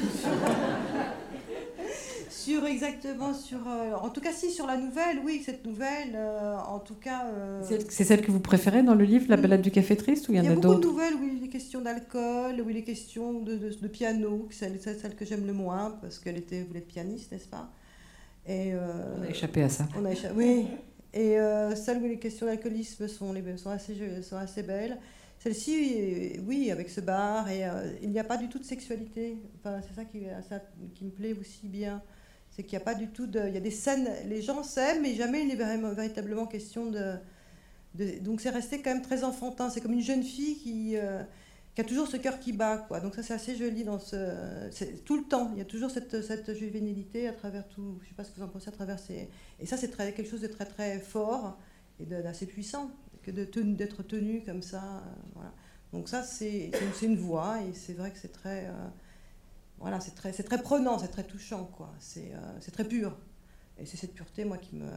Sur 2.30 2.66
exactement 2.66 3.32
sur 3.32 3.58
euh, 3.66 3.94
en 3.94 4.10
tout 4.10 4.20
cas 4.20 4.32
si 4.32 4.50
sur 4.50 4.66
la 4.66 4.76
nouvelle 4.76 5.18
oui 5.24 5.42
cette 5.44 5.64
nouvelle 5.64 6.14
euh, 6.14 6.56
en 6.56 6.78
tout 6.78 6.94
cas 6.94 7.26
euh, 7.26 7.62
c'est 7.88 8.04
celle 8.04 8.20
que 8.20 8.30
vous 8.30 8.40
préférez 8.40 8.82
dans 8.82 8.94
le 8.94 9.04
livre 9.04 9.26
La 9.28 9.36
balade 9.36 9.62
du 9.62 9.70
café 9.70 9.96
triste 9.96 10.28
ou 10.28 10.32
il 10.32 10.36
y 10.36 10.40
en 10.40 10.44
a, 10.44 10.54
d'autres 10.54 10.60
Il 10.60 10.62
y 10.62 10.66
a 10.66 10.74
beaucoup 10.74 10.80
de 10.80 10.86
nouvelles 10.86 11.14
oui 11.20 11.38
les 11.40 11.48
questions 11.48 11.80
d'alcool 11.80 12.62
oui 12.66 12.74
les 12.74 12.84
questions 12.84 13.40
de, 13.40 13.56
de, 13.56 13.88
piano 13.88 14.46
c'est 14.50 14.78
celle, 14.80 15.16
que 15.16 15.24
j'aime 15.24 15.46
le 15.46 15.54
moins 15.54 15.98
parce 16.02 16.18
qu'elle 16.18 16.36
était 16.36 16.62
voulait 16.62 16.80
être 16.80 16.88
pianiste 16.88 17.32
n'est-ce 17.32 17.48
pas? 17.48 17.70
Et 18.46 18.72
on 18.74 19.22
a 19.22 19.28
échappé 19.28 19.62
à 19.62 19.68
ça 19.68 19.88
on 19.98 20.04
a 20.04 20.12
échappé 20.12 20.34
oui 20.36 20.66
et 21.14 21.36
celles 21.76 21.98
où 21.98 22.06
les 22.06 22.18
questions 22.18 22.46
d'alcoolisme 22.46 23.08
sont 23.08 23.32
les 23.32 23.56
sont 23.56 23.70
assez 23.70 24.22
sont 24.22 24.36
assez 24.36 24.62
belles 24.62 24.98
celle-ci, 25.48 26.40
oui, 26.46 26.70
avec 26.70 26.90
ce 26.90 27.00
bar, 27.00 27.48
et 27.48 27.64
il 28.02 28.10
n'y 28.10 28.18
a 28.18 28.24
pas 28.24 28.36
du 28.36 28.48
tout 28.48 28.58
de 28.58 28.64
sexualité. 28.64 29.38
Enfin, 29.58 29.80
c'est 29.86 29.94
ça 29.94 30.04
qui, 30.04 31.04
me 31.04 31.10
plaît 31.10 31.32
aussi 31.32 31.68
bien 31.68 32.02
c'est 32.50 32.64
qu'il 32.64 32.76
n'y 32.76 32.82
a 32.82 32.84
pas 32.84 32.94
du 32.94 33.08
tout 33.08 33.26
de. 33.26 33.40
Il 33.46 33.54
y 33.54 33.56
a 33.56 33.60
des 33.60 33.70
scènes, 33.70 34.08
les 34.26 34.42
gens 34.42 34.64
s'aiment, 34.64 35.02
mais 35.02 35.14
jamais 35.14 35.42
il 35.42 35.48
n'est 35.48 35.54
véritablement 35.94 36.46
question 36.46 36.90
de. 36.90 37.14
donc 38.20 38.40
c'est 38.40 38.50
resté 38.50 38.82
quand 38.82 38.92
même 38.92 39.02
très 39.02 39.22
enfantin. 39.22 39.70
C'est 39.70 39.80
comme 39.80 39.92
une 39.92 40.02
jeune 40.02 40.24
fille 40.24 40.56
qui, 40.56 40.96
euh, 40.96 41.22
a 41.76 41.84
toujours 41.84 42.08
ce 42.08 42.16
cœur 42.16 42.40
qui 42.40 42.52
bat. 42.52 42.78
Quoi. 42.88 42.98
Donc 42.98 43.14
ça, 43.14 43.22
c'est 43.22 43.34
assez 43.34 43.54
joli 43.54 43.84
dans. 43.84 43.98
Tout 43.98 45.16
le 45.16 45.24
temps, 45.28 45.50
il 45.52 45.58
y 45.58 45.60
a 45.60 45.66
toujours 45.66 45.90
cette, 45.90 46.20
cette 46.22 46.52
juvénilité 46.54 47.28
à 47.28 47.32
travers 47.32 47.68
tout. 47.68 47.98
Je 48.00 48.06
ne 48.06 48.08
sais 48.08 48.14
pas 48.16 48.24
ce 48.24 48.30
que 48.30 48.36
vous 48.36 48.42
en 48.42 48.48
pensez 48.48 48.68
à 48.68 48.72
travers 48.72 48.98
ces. 48.98 49.28
Et 49.60 49.66
ça, 49.66 49.76
c'est 49.76 49.94
quelque 49.96 50.24
chose 50.24 50.40
de 50.40 50.48
très 50.48 50.64
très 50.64 50.98
fort 50.98 51.58
et 52.00 52.06
d'assez 52.06 52.46
puissant, 52.46 52.90
d'être 53.32 54.02
tenu 54.02 54.42
comme 54.44 54.62
ça. 54.62 55.02
Euh. 55.36 55.40
Donc 55.92 56.08
ça, 56.08 56.22
c'est 56.22 56.70
une, 57.02 57.10
une, 57.10 57.16
voix 57.16 57.62
et 57.62 57.72
c'est 57.72 57.94
vrai 57.94 58.10
que 58.10 58.18
c'est 58.18 58.32
très. 58.32 58.66
Euh, 58.66 58.88
voilà, 59.78 60.00
c'est 60.00 60.14
très, 60.14 60.32
très 60.32 60.60
prenant, 60.60 60.98
c'est 60.98 61.08
très 61.08 61.24
touchant, 61.24 61.64
quoi. 61.64 61.92
C'est 61.98 62.32
euh, 62.34 62.72
très 62.72 62.84
pur. 62.84 63.16
Et 63.78 63.86
c'est 63.86 63.96
cette 63.96 64.12
pureté, 64.12 64.44
moi, 64.44 64.58
qui 64.58 64.74
me, 64.74 64.90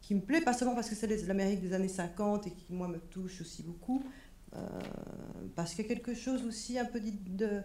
qui 0.00 0.14
me 0.14 0.20
plaît, 0.20 0.40
pas 0.40 0.52
seulement 0.52 0.74
parce 0.74 0.88
que 0.88 0.96
c'est 0.96 1.06
l'Amérique 1.26 1.60
des 1.60 1.72
années 1.72 1.88
50 1.88 2.48
et 2.48 2.50
qui, 2.50 2.72
moi, 2.72 2.88
me 2.88 2.98
touche 2.98 3.40
aussi 3.40 3.62
beaucoup, 3.62 4.02
euh, 4.56 4.58
parce 5.54 5.74
qu'il 5.74 5.84
y 5.84 5.86
a 5.86 5.88
quelque 5.88 6.14
chose 6.14 6.44
aussi 6.44 6.78
un 6.78 6.84
peu 6.84 7.00
de... 7.00 7.62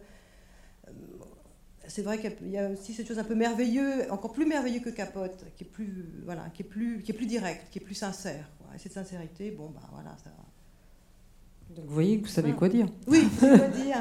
c'est 1.88 2.04
vrai 2.04 2.20
qu'il 2.20 2.52
y 2.52 2.58
a 2.60 2.70
aussi 2.70 2.94
cette 2.94 3.08
chose 3.08 3.18
un 3.18 3.24
peu 3.24 3.34
merveilleuse, 3.34 4.12
encore 4.12 4.32
plus 4.32 4.46
merveilleux 4.46 4.82
que 4.82 4.92
Capote, 4.92 5.44
qui 5.56 5.64
est 5.64 5.68
plus, 5.68 6.06
voilà, 6.24 6.52
qui 6.52 6.62
est 6.62 6.66
plus, 6.66 7.02
qui 7.02 7.12
est 7.12 7.16
plus 7.16 7.26
direct, 7.26 7.72
qui 7.72 7.80
est 7.80 7.84
plus 7.84 7.96
sincère. 7.96 8.48
Et 8.78 8.80
cette 8.80 8.94
sincérité, 8.94 9.50
bon, 9.50 9.72
bah 9.74 9.82
voilà, 9.92 10.16
ça, 10.24 10.30
donc 11.76 11.86
vous 11.86 11.94
voyez 11.94 12.20
que 12.20 12.28
vous 12.28 12.32
savez 12.32 12.54
quoi 12.54 12.70
dire. 12.70 12.88
Oui, 13.08 13.28
quoi 13.40 13.50
dire. 13.50 13.98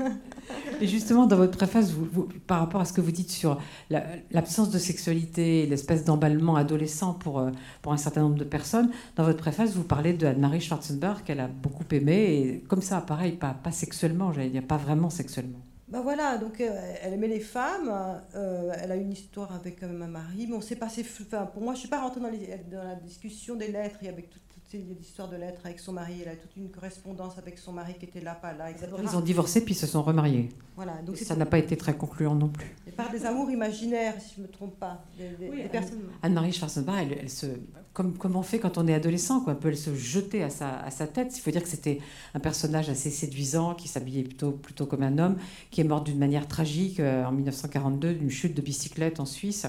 et 0.80 0.86
justement, 0.86 1.26
dans 1.26 1.36
votre 1.36 1.56
préface, 1.56 1.92
vous, 1.92 2.28
par 2.46 2.58
rapport 2.58 2.80
à 2.80 2.84
ce 2.84 2.92
que 2.92 3.00
vous 3.00 3.12
dites 3.12 3.30
sur 3.30 3.58
l'absence 3.88 4.70
de 4.70 4.78
sexualité, 4.78 5.64
l'espèce 5.66 6.04
d'emballement 6.04 6.56
adolescent 6.56 7.14
pour, 7.14 7.38
euh, 7.38 7.52
pour 7.82 7.92
un 7.92 7.96
certain 7.96 8.22
nombre 8.22 8.34
de 8.34 8.44
personnes, 8.44 8.90
dans 9.14 9.24
votre 9.24 9.38
préface, 9.38 9.74
vous 9.74 9.84
parlez 9.84 10.12
de 10.12 10.26
Anne-Marie 10.26 10.60
Schwarzenberg 10.60 11.22
qu'elle 11.22 11.40
a 11.40 11.48
beaucoup 11.48 11.84
aimé, 11.92 12.14
et 12.14 12.64
comme 12.68 12.82
ça, 12.82 13.00
pareil, 13.00 13.32
pas, 13.32 13.54
pas 13.54 13.72
sexuellement, 13.72 14.32
j'allais 14.32 14.50
dire, 14.50 14.66
pas 14.66 14.76
vraiment 14.76 15.08
sexuellement. 15.08 15.60
Ben 15.90 16.02
voilà, 16.02 16.38
donc 16.38 16.60
euh, 16.60 16.94
elle 17.02 17.14
aimait 17.14 17.26
les 17.26 17.40
femmes, 17.40 17.92
euh, 18.36 18.72
elle 18.80 18.92
a 18.92 18.96
une 18.96 19.10
histoire 19.10 19.52
avec 19.52 19.82
ma 19.82 20.06
mari, 20.06 20.46
mais 20.48 20.54
on 20.54 20.60
s'est 20.60 20.76
passé. 20.76 21.04
Enfin, 21.20 21.46
pour 21.46 21.62
moi, 21.62 21.72
je 21.72 21.78
ne 21.78 21.80
suis 21.80 21.88
pas 21.88 22.00
rentrée 22.00 22.20
dans, 22.20 22.30
dans, 22.30 22.84
la 22.84 22.94
discussion 22.94 23.56
des 23.56 23.72
lettres 23.72 23.98
et 24.02 24.08
avec 24.08 24.30
toutes 24.30 24.49
il 24.78 24.88
y 24.88 24.92
a 24.92 24.94
l'histoire 24.94 25.28
de 25.28 25.36
lettres 25.36 25.60
avec 25.64 25.80
son 25.80 25.92
mari. 25.92 26.20
Elle 26.22 26.28
a 26.28 26.36
toute 26.36 26.56
une 26.56 26.70
correspondance 26.70 27.38
avec 27.38 27.58
son 27.58 27.72
mari 27.72 27.94
qui 27.98 28.04
était 28.06 28.20
là, 28.20 28.34
pas 28.34 28.52
là, 28.52 28.70
etc. 28.70 28.88
Ils 29.02 29.16
ont 29.16 29.20
divorcé 29.20 29.64
puis 29.64 29.74
ils 29.74 29.78
se 29.78 29.86
sont 29.86 30.02
remariés. 30.02 30.48
Voilà, 30.76 31.02
donc 31.02 31.16
ça 31.16 31.36
n'a 31.36 31.46
pas 31.46 31.58
été 31.58 31.76
très 31.76 31.96
concluant 31.96 32.34
non 32.34 32.48
plus. 32.48 32.74
Et 32.86 32.92
par 32.92 33.10
des 33.10 33.26
amours 33.26 33.50
imaginaires, 33.50 34.14
si 34.20 34.34
je 34.36 34.40
ne 34.40 34.46
me 34.46 34.52
trompe 34.52 34.78
pas. 34.78 35.04
Des, 35.18 35.68
personnes... 35.68 36.00
Anne-Marie 36.22 36.52
Schwarzenbach, 36.52 37.06
elle, 37.20 37.28
se, 37.28 37.46
comme, 37.92 38.16
comme 38.16 38.36
on 38.36 38.42
fait 38.42 38.58
quand 38.58 38.78
on 38.78 38.86
est 38.86 38.94
adolescent, 38.94 39.40
quoi, 39.40 39.58
elle 39.62 39.76
se 39.76 39.94
jeter 39.94 40.42
à 40.42 40.50
sa, 40.50 40.80
à 40.80 40.90
sa 40.90 41.06
tête. 41.06 41.36
Il 41.36 41.40
faut 41.40 41.50
dire 41.50 41.62
que 41.62 41.68
c'était 41.68 41.98
un 42.34 42.40
personnage 42.40 42.88
assez 42.88 43.10
séduisant, 43.10 43.74
qui 43.74 43.88
s'habillait 43.88 44.22
plutôt, 44.22 44.52
plutôt 44.52 44.86
comme 44.86 45.02
un 45.02 45.18
homme, 45.18 45.36
qui 45.70 45.80
est 45.80 45.84
mort 45.84 46.02
d'une 46.02 46.18
manière 46.18 46.46
tragique 46.46 47.00
euh, 47.00 47.24
en 47.24 47.32
1942 47.32 48.14
d'une 48.14 48.30
chute 48.30 48.54
de 48.54 48.62
bicyclette 48.62 49.20
en 49.20 49.26
Suisse. 49.26 49.66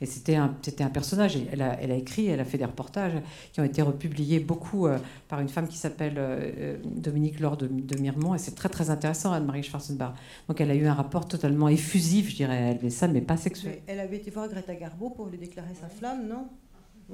Et 0.00 0.06
c'était 0.06 0.36
un, 0.36 0.54
c'était 0.62 0.84
un 0.84 0.90
personnage. 0.90 1.38
elle, 1.52 1.62
a, 1.62 1.80
elle 1.80 1.90
a 1.90 1.94
écrit, 1.94 2.26
elle 2.26 2.40
a 2.40 2.44
fait 2.44 2.58
des 2.58 2.64
reportages 2.64 3.14
qui 3.52 3.60
ont 3.60 3.64
été 3.64 3.82
republiés 3.82 4.40
beaucoup 4.40 4.86
euh, 4.86 4.98
par 5.28 5.40
une 5.40 5.48
femme 5.48 5.68
qui 5.68 5.76
s'appelle 5.76 6.14
euh, 6.18 6.50
euh, 6.58 6.76
Dominique 6.84 7.40
Laure 7.40 7.56
de, 7.56 7.66
de, 7.66 7.98
Mirmont. 7.98 8.34
Et 8.34 8.38
c'est 8.38 8.54
très 8.54 8.68
très 8.68 8.90
intéressant, 8.90 9.32
Anne-Marie 9.32 9.62
Schwarzenbach. 9.62 10.14
Donc 10.48 10.60
elle 10.60 10.70
a 10.70 10.74
eu 10.74 10.86
un 10.86 10.94
rapport 10.94 11.26
totalement 11.26 11.68
effusif, 11.68 12.30
je 12.30 12.36
dirais, 12.36 12.56
à 12.56 12.70
Elvessa, 12.72 13.08
mais 13.08 13.20
pas 13.20 13.36
sexuel. 13.36 13.80
elle 13.86 14.00
avait 14.00 14.16
été 14.16 14.30
voir 14.30 14.48
Greta 14.48 14.74
Garbo 14.74 15.10
pour 15.10 15.26
lui 15.26 15.38
déclarer 15.38 15.74
sa 15.80 15.88
flamme, 15.88 16.26
non? 16.28 16.48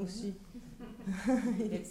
Aussi. 0.01 0.35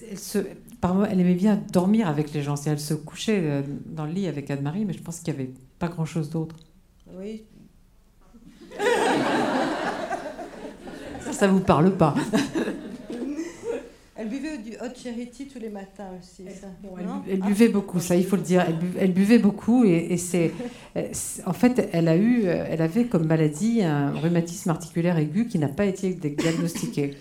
elle, 0.10 0.18
se, 0.18 0.40
par 0.80 1.06
elle 1.06 1.20
aimait 1.20 1.36
bien 1.36 1.62
dormir 1.72 2.08
avec 2.08 2.34
les 2.34 2.42
gens. 2.42 2.56
Elle 2.66 2.80
se 2.80 2.94
couchait 2.94 3.64
dans 3.86 4.06
le 4.06 4.12
lit 4.12 4.28
avec 4.28 4.50
Anne-Marie, 4.50 4.86
mais 4.86 4.94
je 4.94 5.02
pense 5.02 5.20
qu'il 5.20 5.34
n'y 5.34 5.40
avait 5.42 5.52
pas 5.78 5.88
grand-chose 5.88 6.30
d'autre. 6.30 6.56
Oui, 7.18 7.44
ça 11.32 11.48
vous 11.48 11.60
parle 11.60 11.92
pas. 11.92 12.16
Elle 14.16 14.30
buvait 14.30 14.58
du 14.60 14.74
hot 14.74 14.94
charity 14.96 15.48
tous 15.48 15.58
les 15.58 15.70
matins 15.70 16.10
aussi. 16.20 16.44
Ça. 16.54 16.68
elle, 17.28 17.40
buvait 17.40 17.70
beaucoup, 17.70 18.00
ça 18.00 18.16
il 18.16 18.24
faut 18.24 18.36
le 18.36 18.44
dire. 18.44 18.64
Elle, 19.00 19.14
buvait, 19.14 19.40
beaucoup 19.40 19.84
et, 19.84 20.16
c'est, 20.18 20.52
en 21.48 21.54
fait, 21.54 21.90
elle 21.92 22.08
a 22.08 22.16
eu, 22.16 22.44
elle 22.46 22.84
avait 22.84 23.06
comme 23.06 23.26
maladie 23.26 23.82
un 23.82 24.12
rhumatisme 24.12 24.70
articulaire 24.70 25.18
aigu 25.18 25.48
qui 25.48 25.58
n'a 25.58 25.70
pas 25.70 25.86
été 25.86 26.14
diagnostiqué. 26.14 27.16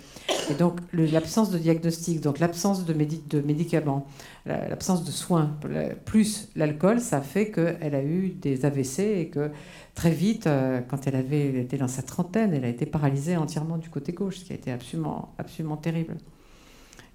Et 0.51 0.55
donc 0.55 0.81
l'absence 0.93 1.51
de 1.51 1.59
diagnostic, 1.59 2.21
donc 2.21 2.39
l'absence 2.39 2.85
de, 2.85 2.93
de, 2.93 3.41
médicaments, 3.41 4.07
l'absence 4.47 5.05
de 5.05 5.11
soins, 5.11 5.57
plus 6.05 6.49
l'alcool, 6.57 7.01
ça 7.01 7.21
fait 7.21 7.51
qu'elle 7.51 7.95
a 7.95 8.03
eu 8.03 8.31
des 8.31 8.65
AVC 8.65 8.99
et 9.01 9.29
que 9.29 9.51
très 9.95 10.11
vite, 10.11 10.47
euh, 10.47 10.81
quand 10.81 11.07
elle 11.07 11.17
avait 11.17 11.61
été 11.61 11.77
dans 11.77 11.89
sa 11.89 12.03
trentaine, 12.03 12.55
elle 12.55 12.65
a 12.65 12.69
été 12.69 12.87
paralysée 12.87 13.37
entièrement 13.37 13.79
du 13.79 13.91
côté 13.91 14.13
gauche, 14.13 14.39
ce 14.39 14.45
qui 14.45 14.53
a 14.53 14.57
été 14.57 14.73
absolument, 14.73 15.35
absolument 15.39 15.77
terrible. 15.77 16.17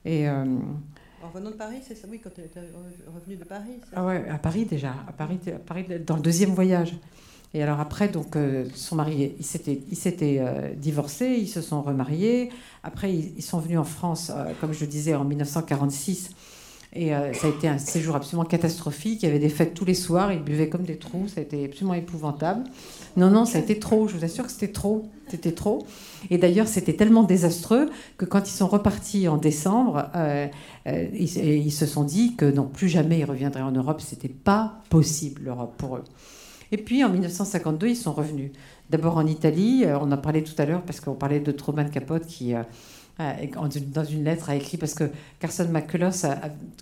Et, 0.05 0.29
euh, 0.29 0.45
en 1.23 1.29
venant 1.29 1.49
de 1.49 1.55
Paris, 1.55 1.77
c'est 1.81 1.95
ça? 1.95 2.07
Oui, 2.09 2.19
quand 2.23 2.29
elle 2.37 2.45
était 2.45 2.59
revenue 3.11 3.37
de 3.37 3.43
Paris. 3.43 3.81
Ah 3.95 4.05
ouais, 4.05 4.29
à 4.29 4.37
Paris 4.37 4.65
déjà, 4.65 4.93
à 5.07 5.11
Paris, 5.11 5.39
à 5.47 5.57
Paris 5.57 5.85
dans 6.05 6.17
le 6.17 6.21
deuxième 6.21 6.51
voyage. 6.51 6.93
Et 7.55 7.63
alors 7.63 7.79
après, 7.79 8.09
donc, 8.09 8.35
euh, 8.35 8.65
son 8.75 8.95
mari, 8.95 9.33
il 9.39 9.45
s'était, 9.45 10.41
divorcé, 10.77 11.37
ils 11.39 11.47
se 11.47 11.61
sont 11.61 11.81
remariés. 11.81 12.49
Après, 12.83 13.11
ils, 13.11 13.33
ils 13.37 13.41
sont 13.41 13.59
venus 13.59 13.79
en 13.79 13.83
France, 13.83 14.31
comme 14.61 14.73
je 14.73 14.85
disais, 14.85 15.15
en 15.15 15.23
1946. 15.23 16.31
Et 16.95 17.13
euh, 17.13 17.33
ça 17.33 17.47
a 17.47 17.49
été 17.49 17.67
un 17.67 17.77
séjour 17.77 18.15
absolument 18.15 18.45
catastrophique. 18.45 19.21
Il 19.21 19.25
y 19.25 19.29
avait 19.29 19.39
des 19.39 19.49
fêtes 19.49 19.73
tous 19.73 19.83
les 19.83 19.93
soirs, 19.93 20.31
ils 20.31 20.41
buvaient 20.41 20.69
comme 20.69 20.83
des 20.83 20.95
trous, 20.95 21.27
ça 21.27 21.41
a 21.41 21.43
été 21.43 21.65
absolument 21.65 21.93
épouvantable. 21.93 22.63
Non, 23.17 23.29
non, 23.29 23.43
ça 23.43 23.57
a 23.57 23.61
été 23.61 23.79
trop, 23.79 24.07
je 24.07 24.15
vous 24.15 24.23
assure 24.23 24.45
que 24.45 24.51
c'était 24.51 24.71
trop. 24.71 25.09
C'était 25.27 25.51
trop. 25.51 25.85
Et 26.29 26.37
d'ailleurs, 26.37 26.69
c'était 26.69 26.93
tellement 26.93 27.23
désastreux 27.23 27.89
que 28.17 28.23
quand 28.23 28.47
ils 28.47 28.53
sont 28.53 28.67
repartis 28.67 29.27
en 29.27 29.35
décembre, 29.35 30.09
euh, 30.15 30.47
euh, 30.87 31.07
ils, 31.13 31.71
se 31.71 31.85
sont 31.85 32.03
dit 32.05 32.35
que 32.37 32.45
non, 32.45 32.67
plus 32.67 32.87
jamais 32.87 33.19
ils 33.19 33.25
reviendraient 33.25 33.61
en 33.61 33.71
Europe. 33.71 33.99
C'était 33.99 34.29
pas 34.29 34.81
possible, 34.89 35.41
l'Europe, 35.43 35.73
pour 35.77 35.97
eux. 35.97 36.03
Et 36.71 36.77
puis 36.77 37.03
en 37.03 37.09
1952, 37.09 37.87
ils 37.87 37.95
sont 37.95 38.13
revenus. 38.13 38.51
D'abord 38.89 39.17
en 39.17 39.25
Italie, 39.25 39.85
on 39.99 40.11
en 40.11 40.17
parlait 40.17 40.43
tout 40.43 40.53
à 40.59 40.65
l'heure 40.65 40.81
parce 40.81 40.99
qu'on 40.99 41.15
parlait 41.15 41.39
de 41.39 41.51
Truman 41.51 41.89
Capote 41.89 42.25
qui 42.27 42.53
euh, 43.21 43.33
dans 43.93 44.03
une 44.03 44.25
lettre, 44.25 44.49
a 44.49 44.55
écrit, 44.55 44.75
parce 44.75 44.93
que 44.93 45.05
Carson 45.39 45.69
McCullers, 45.71 46.11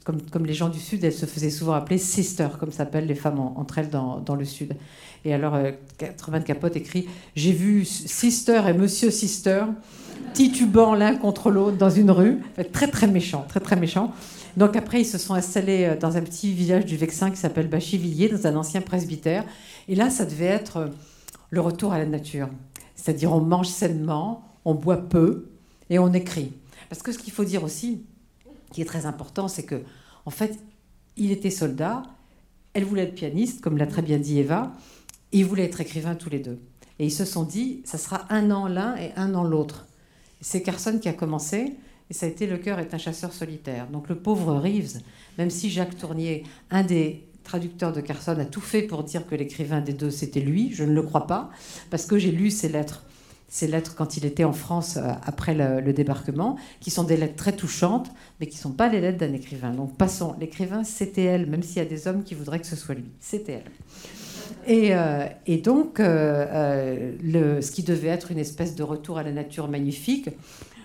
comme, 0.04 0.46
les 0.46 0.56
gens 0.56 0.70
du 0.70 0.80
Sud, 0.80 1.04
elle 1.04 1.14
se 1.14 1.28
faisait 1.28 1.52
souvent 1.52 1.74
appeler 1.74 2.00
sister, 2.00 2.48
comme 2.60 2.72
s'appellent 2.72 3.06
les 3.06 3.14
femmes 3.14 3.40
entre 3.40 3.78
elles 3.78 3.90
dans, 3.90 4.36
le 4.36 4.46
Sud. 4.46 4.76
Et 5.26 5.34
alors, 5.34 5.54
euh, 5.54 5.72
Capote 6.44 6.76
écrit 6.76 7.08
J'ai 7.36 7.52
vu 7.52 7.86
sister 7.86 8.62
et 8.68 8.74
monsieur 8.74 9.12
sister 9.12 9.66
titubant 10.34 10.96
l'un 10.96 11.16
contre 11.16 11.52
l'autre 11.52 11.78
dans 11.78 11.92
une 11.92 12.10
rue. 12.10 12.40
Très, 12.72 12.88
très 12.88 13.08
méchant, 13.08 13.46
très, 13.48 13.60
très 13.60 13.76
méchant. 13.76 14.12
Donc 14.58 14.76
après, 14.76 15.02
ils 15.02 15.06
se 15.06 15.20
sont 15.20 15.36
installés 15.36 15.86
euh, 15.86 15.96
dans 15.96 16.18
un 16.18 16.22
petit 16.22 16.52
village 16.52 16.86
du 16.86 16.98
Vexin 16.98 17.30
qui 17.30 17.38
s'appelle 17.38 17.68
Bachivilliers, 17.68 18.30
dans 18.30 18.48
un 18.48 18.56
ancien 18.56 18.82
presbytère. 18.82 19.44
Et 19.88 19.96
là, 19.96 20.10
ça 20.10 20.26
devait 20.26 20.46
être 20.46 20.78
euh, 20.78 20.88
le 21.50 21.62
retour 21.62 21.94
à 21.94 21.98
la 21.98 22.06
nature. 22.06 22.50
C'est-à-dire, 22.96 23.32
on 23.34 23.42
mange 23.42 23.68
sainement, 23.68 24.44
on 24.66 24.74
boit 24.74 24.98
peu, 24.98 25.50
et 25.90 26.00
on 26.00 26.14
écrit. 26.14 26.54
Parce 26.90 27.02
que 27.02 27.12
ce 27.12 27.20
qu'il 27.20 27.34
faut 27.34 27.44
dire 27.44 27.64
aussi, 27.64 28.06
qui 28.72 28.82
est 28.82 28.86
très 28.86 29.06
important, 29.06 29.48
c'est 29.48 29.64
que, 29.64 29.84
en 30.26 30.32
fait, 30.32 30.58
il 31.18 31.32
était 31.32 31.50
soldat, 31.50 32.04
elle 32.74 32.86
voulait 32.86 33.04
être 33.04 33.16
pianiste, 33.16 33.62
comme 33.62 33.78
l'a 33.78 33.88
très 33.88 34.02
bien 34.02 34.18
dit 34.18 34.40
Eva, 34.40 34.74
et 35.32 35.40
ils 35.40 35.46
voulaient 35.46 35.66
être 35.66 35.82
écrivains 35.82 36.16
tous 36.16 36.30
les 36.30 36.40
deux. 36.40 36.60
Et 37.00 37.06
ils 37.06 37.12
se 37.12 37.26
sont 37.26 37.44
dit, 37.44 37.82
ça 37.86 37.98
sera 37.98 38.26
un 38.34 38.52
an 38.52 38.68
l'un 38.68 38.96
et 38.96 39.12
un 39.16 39.36
an 39.36 39.44
l'autre. 39.44 39.88
C'est 40.42 40.62
Carson 40.62 41.00
qui 41.00 41.10
a 41.10 41.14
commencé, 41.14 41.76
et 42.10 42.14
ça 42.14 42.26
a 42.26 42.30
été 42.30 42.48
Le 42.48 42.58
cœur 42.58 42.80
est 42.80 42.94
un 42.94 42.98
chasseur 42.98 43.34
solitaire. 43.34 43.88
Donc 43.88 44.10
le 44.10 44.16
pauvre 44.16 44.56
Reeves, 44.56 45.02
même 45.38 45.50
si 45.50 45.70
Jacques 45.70 45.98
Tournier, 45.98 46.44
un 46.70 46.84
des 46.84 47.28
traducteurs 47.44 47.94
de 47.94 48.02
Carson, 48.02 48.38
a 48.40 48.46
tout 48.46 48.62
fait 48.62 48.84
pour 48.84 49.04
dire 49.04 49.26
que 49.28 49.36
l'écrivain 49.36 49.82
des 49.82 49.94
deux, 49.94 50.12
c'était 50.12 50.40
lui, 50.40 50.72
je 50.74 50.84
ne 50.84 50.94
le 50.94 51.02
crois 51.02 51.28
pas, 51.28 51.50
parce 51.90 52.06
que 52.06 52.18
j'ai 52.18 52.32
lu 52.32 52.50
ses 52.50 52.70
lettres 52.70 53.04
ces 53.54 53.68
lettres 53.68 53.94
quand 53.94 54.18
il 54.18 54.26
était 54.26 54.46
en 54.46 54.52
France 54.52 54.98
euh, 54.98 55.12
après 55.24 55.54
le, 55.54 55.94
débarquement, 55.94 56.58
qui 56.80 56.90
sont 56.90 57.04
des 57.04 57.16
lettres 57.16 57.36
très 57.36 57.52
touchantes, 57.56 58.10
mais 58.40 58.48
qui 58.48 58.58
ne 58.58 58.62
sont 58.62 58.72
pas 58.72 58.90
les 58.90 59.00
lettres 59.00 59.20
d'un 59.20 59.32
écrivain. 59.32 59.70
Donc 59.70 59.96
passons, 59.96 60.36
l'écrivain, 60.40 60.84
c'était 60.84 61.22
elle, 61.22 61.46
même 61.46 61.62
s'il 61.62 61.78
y 61.78 61.86
a 61.86 61.88
des 61.88 62.08
hommes 62.08 62.24
qui 62.24 62.34
voudraient 62.34 62.60
que 62.60 62.66
ce 62.66 62.76
soit 62.76 62.96
lui. 62.96 63.06
C'était 63.20 63.62
elle. 63.64 63.72
Et, 64.66 64.96
euh, 64.96 65.28
donc, 65.64 66.00
euh, 66.00 67.12
ce 67.22 67.72
qui 67.72 67.84
devait 67.84 68.08
être 68.08 68.32
une 68.32 68.40
espèce 68.40 68.74
de 68.74 68.82
retour 68.82 69.20
à 69.20 69.24
la 69.24 69.32
nature 69.32 69.70
magnifique, 69.70 70.32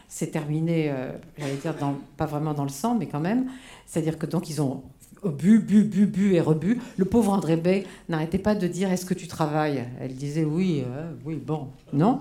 s'est 0.06 0.28
terminé, 0.28 0.92
j'allais 1.38 1.56
dire, 1.56 1.74
pas 2.16 2.26
vraiment 2.26 2.54
dans 2.54 2.62
le 2.62 2.70
sang, 2.70 2.96
mais 2.98 3.06
quand 3.06 3.20
même. 3.20 3.46
C'est-à-dire 3.86 4.18
que 4.18 4.24
donc 4.24 4.48
ils 4.48 4.60
ont 4.62 4.82
bu, 5.24 5.58
bu, 5.58 5.84
bu, 5.84 6.06
bu 6.06 6.34
et 6.34 6.40
rebu. 6.40 6.80
Le 6.96 7.04
pauvre 7.04 7.32
André 7.32 7.56
Bay 7.56 7.86
n'arrêtait 8.08 8.38
pas 8.38 8.54
de 8.54 8.66
dire 8.66 8.90
Est-ce 8.90 9.06
que 9.06 9.14
tu 9.14 9.26
travailles? 9.26 9.84
Elle 10.00 10.14
disait 10.14 10.44
Oui, 10.44 10.84
oui, 11.24 11.36
bon, 11.36 11.68
non. 11.92 12.20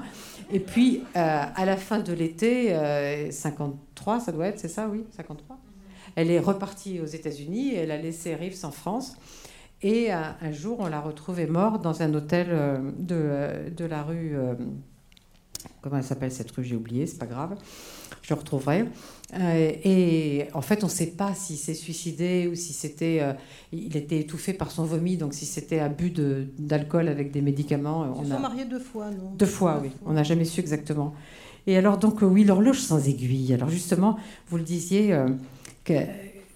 Et 0.51 0.59
puis, 0.59 1.03
euh, 1.15 1.43
à 1.53 1.65
la 1.65 1.75
fin 1.75 1.99
de 1.99 2.13
l'été, 2.13 2.69
53, 3.31 4.15
euh, 4.15 4.19
ça 4.19 4.31
doit 4.31 4.47
être, 4.47 4.59
c'est 4.59 4.69
ça, 4.69 4.87
oui, 4.87 5.03
53. 5.15 5.57
Elle 6.15 6.31
est 6.31 6.39
repartie 6.39 6.99
aux 6.99 7.05
États-Unis, 7.05 7.75
elle 7.75 7.91
a 7.91 7.97
laissé 7.97 8.33
Reeves 8.33 8.63
en 8.63 8.71
France. 8.71 9.17
Et 9.81 10.11
euh, 10.13 10.17
un 10.41 10.51
jour, 10.51 10.77
on 10.79 10.87
l'a 10.87 11.01
retrouvée 11.01 11.45
morte 11.45 11.83
dans 11.83 12.01
un 12.01 12.13
hôtel 12.13 12.47
de, 12.97 13.69
de 13.75 13.85
la 13.85 14.03
rue. 14.03 14.35
comment 15.81 15.97
elle 15.97 16.03
s'appelle 16.03 16.31
cette 16.31 16.49
rue? 16.51 16.63
J'ai 16.63 16.75
oublié, 16.75 17.05
c'est 17.05 17.19
pas 17.19 17.25
grave. 17.27 17.55
Je 18.21 18.33
retrouverai. 18.33 18.85
Euh, 19.33 19.71
et 19.83 20.47
en 20.53 20.61
fait, 20.61 20.83
on 20.83 20.87
ne 20.87 20.91
sait 20.91 21.07
pas 21.07 21.33
s'il 21.35 21.57
s'est 21.57 21.73
suicidé 21.73 22.47
ou 22.51 22.55
si 22.55 22.71
c'était. 22.73 23.19
Euh, 23.21 23.33
il 23.73 23.97
était 23.97 24.19
étouffé 24.19 24.53
par 24.53 24.71
son 24.71 24.85
vomi, 24.85 25.17
donc 25.17 25.33
si 25.33 25.45
c'était 25.45 25.79
abus 25.79 26.13
d'alcool 26.57 27.09
avec 27.09 27.31
des 27.31 27.41
médicaments. 27.41 28.15
Ils 28.21 28.27
se 28.27 28.33
sont 28.33 28.39
mariés 28.39 28.65
deux 28.65 28.79
fois, 28.79 29.09
non? 29.09 29.31
Deux 29.37 29.45
fois, 29.45 29.79
oui. 29.81 29.89
On 30.05 30.13
n'a 30.13 30.23
jamais 30.23 30.45
su 30.45 30.61
exactement. 30.61 31.13
Et 31.67 31.77
alors, 31.77 31.97
donc, 31.97 32.21
oui, 32.21 32.45
l'horloge 32.45 32.79
sans 32.79 33.07
aiguille. 33.09 33.53
Alors, 33.53 33.69
justement, 33.69 34.17
vous 34.47 34.57
le 34.57 34.63
disiez, 34.63 35.13
euh, 35.13 35.27
que 35.83 35.93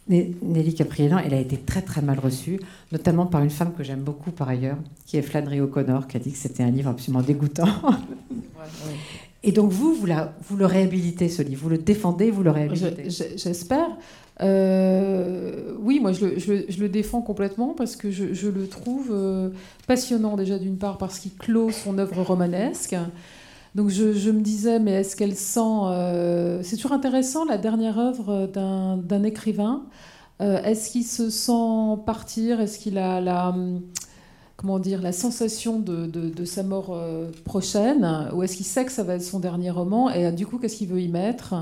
Nelly 0.08 0.74
Capriélan, 0.74 1.20
elle 1.20 1.34
a 1.34 1.40
été 1.40 1.58
très, 1.58 1.82
très 1.82 2.02
mal 2.02 2.18
reçue, 2.18 2.60
notamment 2.94 3.26
par 3.26 3.44
une 3.44 3.50
femme 3.50 3.74
que 3.74 3.84
j'aime 3.84 4.02
beaucoup 4.02 4.32
par 4.32 4.48
ailleurs, 4.48 4.78
qui 5.06 5.18
est 5.18 5.22
Flannery 5.22 5.60
O'Connor, 5.60 6.08
qui 6.08 6.18
a 6.18 6.20
dit 6.20 6.32
que 6.32 6.38
c'était 6.38 6.64
un 6.64 6.72
livre 6.72 6.90
absolument 6.90 7.22
dégoûtant. 7.22 7.68
Et 9.44 9.52
donc 9.52 9.72
vous, 9.72 9.96
vous, 9.96 10.06
le 10.56 10.66
réhabilitez, 10.66 11.28
ce 11.28 11.42
livre, 11.42 11.64
vous 11.64 11.70
le 11.70 11.80
défendez, 11.80 12.30
vous 12.30 12.44
le 12.44 12.52
réhabilitez. 12.52 13.10
J'espère. 13.10 13.88
Euh, 14.42 15.74
oui, 15.80 16.00
moi 16.00 16.12
je 16.14 16.26
le, 16.80 16.90
défends 16.90 17.22
complètement 17.22 17.74
parce 17.76 17.96
que 17.96 18.12
je, 18.12 18.50
le 18.50 18.68
trouve 18.68 19.10
euh, 19.12 19.50
passionnant 19.88 20.36
déjà 20.36 20.58
d'une 20.58 20.78
part 20.78 20.98
parce 20.98 21.20
qu'il 21.20 21.34
clôt 21.34 21.72
son 21.72 21.98
œuvre 21.98 22.22
romanesque. 22.22 22.96
Donc 23.74 23.90
je, 23.90 24.30
me 24.30 24.42
disais, 24.42 24.80
mais 24.80 24.92
est-ce 24.92 25.16
qu'elle 25.16 25.36
sent... 25.36 25.60
Euh, 25.60 26.60
c'est 26.62 26.76
toujours 26.76 26.92
intéressant 26.92 27.46
la 27.46 27.58
dernière 27.58 27.98
œuvre 27.98 28.48
d'un 28.48 29.24
écrivain. 29.24 29.86
est-ce 30.40 30.92
qu'il 30.92 31.06
se 31.06 31.32
sent 31.32 32.02
partir? 32.06 32.62
Est-ce 32.62 32.78
qu'il 32.78 33.00
a 33.00 33.22
la 33.22 33.56
comment 34.62 34.78
dire, 34.78 35.02
la 35.02 35.12
sensation 35.12 35.80
de, 35.80 36.06
de, 36.06 36.46
sa 36.46 36.62
mort 36.62 36.92
euh, 36.92 37.32
prochaine, 37.46 38.30
ou 38.36 38.44
est-ce 38.44 38.56
qu'il 38.56 38.66
sait 38.66 38.86
que 38.86 38.92
ça 38.92 39.02
va 39.02 39.16
être 39.16 39.24
son 39.24 39.40
dernier 39.40 39.72
roman, 39.72 40.12
et 40.12 40.32
du 40.32 40.46
coup, 40.46 40.60
qu'est-ce 40.60 40.78
qu'il 40.78 40.88
veut 40.88 41.02
y 41.02 41.08
mettre? 41.08 41.56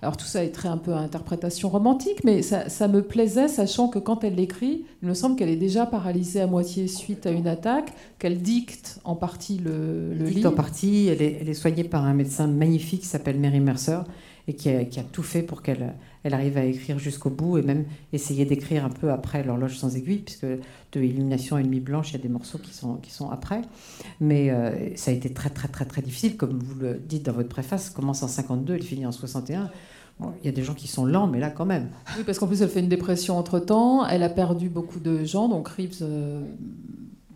Alors 0.00 0.16
tout 0.16 0.24
ça 0.24 0.42
est 0.42 0.52
très 0.52 0.68
un 0.68 0.78
peu 0.78 0.94
à 0.94 0.98
interprétation 0.98 1.68
romantique, 1.68 2.24
mais 2.24 2.40
ça, 2.40 2.70
ça 2.70 2.88
me 2.88 3.02
plaisait, 3.02 3.48
sachant 3.48 3.88
que 3.88 3.98
quand 3.98 4.24
elle 4.24 4.36
l'écrit, 4.36 4.86
il 5.02 5.08
me 5.08 5.12
semble 5.12 5.36
qu'elle 5.36 5.50
est 5.50 5.56
déjà 5.56 5.84
paralysée 5.84 6.40
à 6.40 6.46
moitié 6.46 6.88
suite 6.88 7.26
à 7.26 7.30
une 7.30 7.46
attaque, 7.46 7.92
qu'elle 8.18 8.40
dicte 8.40 9.00
en 9.04 9.16
partie 9.16 9.58
le, 9.58 10.14
le 10.14 10.24
dicte 10.24 10.36
livre. 10.36 10.50
en 10.50 10.54
partie, 10.54 11.08
elle 11.08 11.20
est, 11.20 11.38
elle 11.42 11.50
est, 11.50 11.54
soignée 11.54 11.84
par 11.84 12.04
un 12.04 12.14
médecin 12.14 12.46
magnifique 12.46 13.02
qui 13.02 13.06
s'appelle 13.06 13.38
Mary 13.38 13.60
Mercer, 13.60 14.00
et 14.48 14.54
qui 14.54 14.68
a, 14.70 14.84
tout 15.12 15.22
fait 15.22 15.42
pour 15.42 15.62
qu'elle 15.62 15.94
elle 16.26 16.34
arrive 16.34 16.58
à 16.58 16.64
écrire 16.64 16.98
jusqu'au 16.98 17.30
bout 17.30 17.58
et 17.58 17.62
même 17.62 17.84
essayer 18.12 18.44
d'écrire 18.44 18.84
un 18.84 18.90
peu 18.90 19.12
après 19.12 19.44
l'horloge 19.44 19.78
sans 19.78 19.94
aiguille, 19.96 20.18
puisque 20.18 20.44
de 20.44 21.00
Illumination 21.00 21.56
et 21.56 21.62
Nuit 21.62 21.78
Blanche, 21.78 22.10
il 22.10 22.16
y 22.16 22.18
a 22.18 22.22
des 22.22 22.28
morceaux 22.28 22.58
qui 22.58 22.74
sont, 22.74 22.96
qui 22.96 23.12
sont 23.12 23.30
après. 23.30 23.62
Mais 24.20 24.50
euh, 24.50 24.96
ça 24.96 25.12
a 25.12 25.14
été 25.14 25.32
très, 25.32 25.50
très, 25.50 25.68
très, 25.68 25.84
très 25.84 26.02
difficile. 26.02 26.36
Comme 26.36 26.58
vous 26.58 26.80
le 26.80 26.94
dites 26.94 27.26
dans 27.26 27.32
votre 27.32 27.48
préface, 27.48 27.90
commence 27.90 28.24
en 28.24 28.28
52, 28.28 28.74
elle 28.74 28.82
finit 28.82 29.06
en 29.06 29.12
61. 29.12 29.70
il 30.20 30.46
y 30.46 30.48
a 30.48 30.52
des 30.52 30.64
gens 30.64 30.74
qui 30.74 30.88
sont 30.88 31.04
lents, 31.04 31.28
mais 31.28 31.38
là 31.38 31.50
quand 31.50 31.66
même. 31.66 31.90
Oui, 32.16 32.24
parce 32.24 32.40
qu'en 32.40 32.48
plus, 32.48 32.60
elle 32.60 32.70
fait 32.70 32.80
une 32.80 32.88
dépression 32.88 33.38
entre-temps. 33.38 34.04
Elle 34.04 34.24
a 34.24 34.28
perdu 34.28 34.68
beaucoup 34.68 34.98
de 34.98 35.24
gens, 35.24 35.48
donc 35.48 35.68
Reeves 35.68 35.98
euh, 36.02 36.42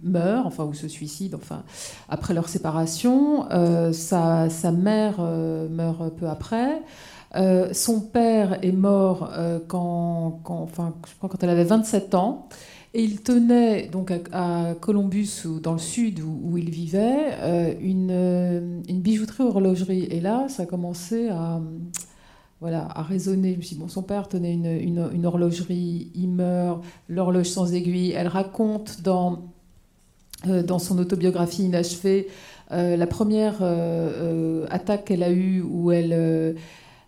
meurt, 0.03 0.47
enfin, 0.47 0.65
ou 0.65 0.75
se 0.75 0.89
suicide, 0.89 1.35
enfin, 1.35 1.63
après 2.09 2.35
leur 2.35 2.49
séparation. 2.49 3.51
Euh, 3.51 3.93
sa, 3.93 4.51
sa, 4.51 4.73
mère 4.73 5.21
meurt 5.21 6.15
peu 6.17 6.29
après. 6.29 6.83
Euh, 7.37 7.73
son 7.73 8.01
père 8.01 8.59
est 8.65 8.73
mort 8.73 9.31
euh, 9.37 9.61
quand, 9.67 10.41
enfin, 10.45 10.95
je 11.09 11.15
crois 11.17 11.29
quand 11.29 11.43
elle 11.43 11.51
avait 11.51 11.65
27 11.65 12.15
ans. 12.15 12.49
Et 12.93 13.05
il 13.05 13.23
tenait 13.23 13.87
donc 13.87 14.13
à, 14.33 14.75
Columbus, 14.81 15.45
ou 15.45 15.61
dans 15.61 15.73
le 15.73 15.79
sud 15.79 16.21
où, 16.21 16.59
il 16.59 16.71
vivait, 16.71 17.35
euh, 17.39 17.73
une, 17.81 18.83
une, 18.89 19.01
bijouterie 19.01 19.45
horlogerie. 19.45 20.05
Et 20.07 20.21
là, 20.21 20.49
ça 20.49 20.65
a 20.65 20.67
commencé 20.67 21.29
à, 21.29 21.61
voilà, 22.61 22.89
à 22.93 23.03
résonner. 23.03 23.53
Je 23.53 23.59
me 23.59 23.63
suis 23.63 23.77
dit, 23.77 23.81
bon, 23.81 23.87
son 23.87 24.03
père 24.03 24.27
tenait 24.27 24.55
une, 24.55 24.67
une, 24.67 25.09
une 25.13 25.25
horlogerie, 25.25 26.11
il 26.17 26.31
meurt, 26.31 26.83
l'horloge 27.09 27.47
sans 27.47 27.73
aiguille. 27.73 28.11
Elle 28.11 28.27
raconte 28.27 29.03
dans, 29.03 29.53
dans 30.47 30.79
son 30.79 30.99
autobiographie 30.99 31.65
inachevée 31.65 32.29
la 32.71 33.07
première 33.07 33.63
attaque 34.71 35.07
qu'elle 35.07 35.23
a 35.23 35.31
eue 35.31 35.63
où 35.63 35.93
elle 35.93 36.57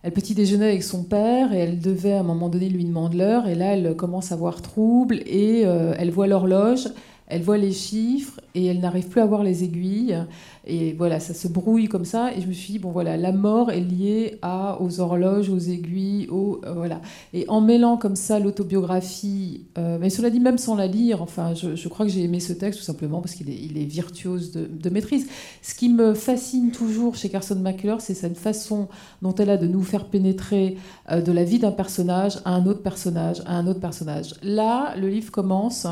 elle 0.02 0.12
petit 0.12 0.34
déjeuner 0.34 0.66
avec 0.66 0.82
son 0.82 1.04
père 1.04 1.52
et 1.52 1.58
elle 1.58 1.78
devait 1.78 2.14
à 2.14 2.20
un 2.20 2.24
moment 2.24 2.48
donné 2.48 2.68
lui 2.68 2.84
demander 2.84 3.18
l'heure 3.18 3.46
et 3.46 3.54
là 3.54 3.74
elle 3.74 3.94
commence 3.94 4.32
à 4.32 4.34
avoir 4.34 4.60
trouble 4.60 5.20
et 5.26 5.62
euh, 5.64 5.94
elle 5.96 6.10
voit 6.10 6.26
l'horloge 6.26 6.88
elle 7.28 7.42
voit 7.42 7.58
les 7.58 7.72
chiffres 7.72 8.40
et 8.54 8.66
elle 8.66 8.80
n'arrive 8.80 9.08
plus 9.08 9.20
à 9.20 9.26
voir 9.26 9.42
les 9.42 9.64
aiguilles. 9.64 10.18
Et 10.64 10.92
voilà, 10.92 11.18
ça 11.18 11.34
se 11.34 11.48
brouille 11.48 11.88
comme 11.88 12.04
ça. 12.04 12.32
Et 12.34 12.40
je 12.40 12.46
me 12.46 12.52
suis 12.52 12.74
dit, 12.74 12.78
bon 12.78 12.90
voilà, 12.90 13.16
la 13.16 13.32
mort 13.32 13.70
est 13.70 13.80
liée 13.80 14.38
à, 14.42 14.80
aux 14.80 15.00
horloges, 15.00 15.48
aux 15.48 15.58
aiguilles, 15.58 16.28
aux, 16.30 16.60
euh, 16.64 16.72
voilà. 16.74 17.00
Et 17.32 17.46
en 17.48 17.60
mêlant 17.60 17.96
comme 17.96 18.16
ça 18.16 18.38
l'autobiographie, 18.38 19.64
euh, 19.78 19.98
mais 20.00 20.10
cela 20.10 20.30
dit 20.30 20.40
même 20.40 20.58
sans 20.58 20.76
la 20.76 20.86
lire, 20.86 21.22
enfin, 21.22 21.54
je, 21.54 21.88
crois 21.88 22.06
que 22.06 22.12
j'ai 22.12 22.22
aimé 22.22 22.38
ce 22.38 22.52
texte 22.52 22.80
tout 22.80 22.84
simplement 22.84 23.20
parce 23.20 23.34
qu'il 23.34 23.48
est, 23.50 23.84
virtuose 23.84 24.52
de, 24.52 24.90
maîtrise. 24.90 25.26
Ce 25.62 25.74
qui 25.74 25.88
me 25.88 26.14
fascine 26.14 26.70
toujours 26.70 27.16
chez 27.16 27.28
Carson 27.28 27.56
McCullers, 27.56 28.00
c'est 28.00 28.14
cette 28.14 28.36
façon 28.36 28.88
dont 29.22 29.34
elle 29.34 29.50
a 29.50 29.56
de 29.56 29.66
nous 29.66 29.82
faire 29.82 30.04
pénétrer 30.04 30.76
euh, 31.10 31.20
de 31.20 31.32
la 31.32 31.44
vie 31.44 31.58
d'un 31.58 31.72
personnage 31.72 32.38
à 32.44 32.54
un 32.54 32.66
autre 32.66 32.82
personnage, 32.82 33.42
à 33.46 33.56
un 33.56 33.66
autre 33.66 33.80
personnage. 33.80 34.34
Là, 34.42 34.94
le 34.96 35.08
livre 35.08 35.32
commence 35.32 35.86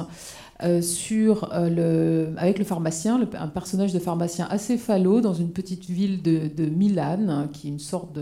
euh, 0.63 0.83
sur, 0.83 1.53
euh, 1.53 1.69
le, 1.71 2.39
avec 2.39 2.59
le 2.59 2.65
pharmacien, 2.65 3.21
un 3.39 3.49
personnage 3.49 3.93
de 3.93 3.99
pharmacien 3.99 4.47
assez 4.51 4.77
falot 4.77 5.21
dans 5.21 5.35
une 5.35 5.51
petite 5.51 5.89
ville 5.89 6.23
de, 6.23 6.49
de 6.55 6.67
Milan, 6.69 7.49
qui 7.53 7.69
est 7.69 7.71
une 7.71 7.79
sorte 7.79 8.19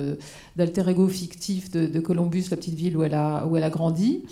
d'alter 0.56 0.88
ego 0.88 1.08
fictif 1.08 1.70
de, 1.70 1.86
de, 1.86 2.00
Columbus, 2.00 2.46
la 2.50 2.56
petite 2.56 2.74
ville 2.74 2.96
où 2.96 3.02
elle 3.02 3.14
a, 3.14 3.46
où 3.46 3.56
elle 3.56 3.64
a 3.64 3.70
grandi. 3.70 4.22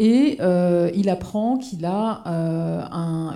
Et 0.00 0.38
euh, 0.40 0.90
il 0.94 1.08
apprend 1.08 1.56
qu'il 1.56 1.84
a 1.84 2.22
euh, 2.26 2.82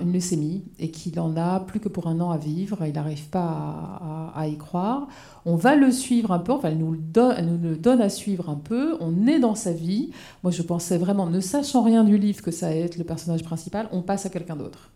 une 0.01 0.11
leucémie 0.11 0.65
et 0.77 0.91
qu'il 0.91 1.17
en 1.19 1.37
a 1.37 1.61
plus 1.61 1.79
que 1.79 1.87
pour 1.87 2.07
un 2.07 2.19
an 2.19 2.31
à 2.31 2.37
vivre. 2.37 2.79
Il 2.85 2.93
n'arrive 2.93 3.29
pas 3.29 4.31
à, 4.35 4.47
y 4.47 4.57
croire. 4.57 5.07
On 5.45 5.55
va 5.55 5.75
le 5.75 5.89
suivre 5.89 6.33
un 6.33 6.39
peu, 6.39 6.51
enfin, 6.51 6.69
elle 6.69 6.77
nous, 6.77 6.91
le 6.91 6.97
donne, 6.97 7.45
nous 7.45 7.69
le 7.69 7.77
donne 7.77 8.01
à 8.01 8.09
suivre 8.09 8.49
un 8.49 8.55
peu. 8.55 8.97
On 8.99 9.25
est 9.25 9.39
dans 9.39 9.55
sa 9.55 9.71
vie. 9.71 10.11
Moi, 10.43 10.51
je 10.51 10.61
pensais 10.61 10.97
vraiment, 10.97 11.27
ne 11.27 11.39
sachant 11.39 11.81
rien 11.81 12.03
du 12.03 12.17
livre 12.17 12.41
que 12.41 12.51
ça 12.51 12.67
allait 12.67 12.81
être 12.81 12.97
le 12.97 13.05
personnage 13.05 13.43
principal, 13.43 13.87
on 13.93 14.01
passe 14.01 14.25
à 14.25 14.29
quelqu'un 14.29 14.57
d'autre. 14.57 14.89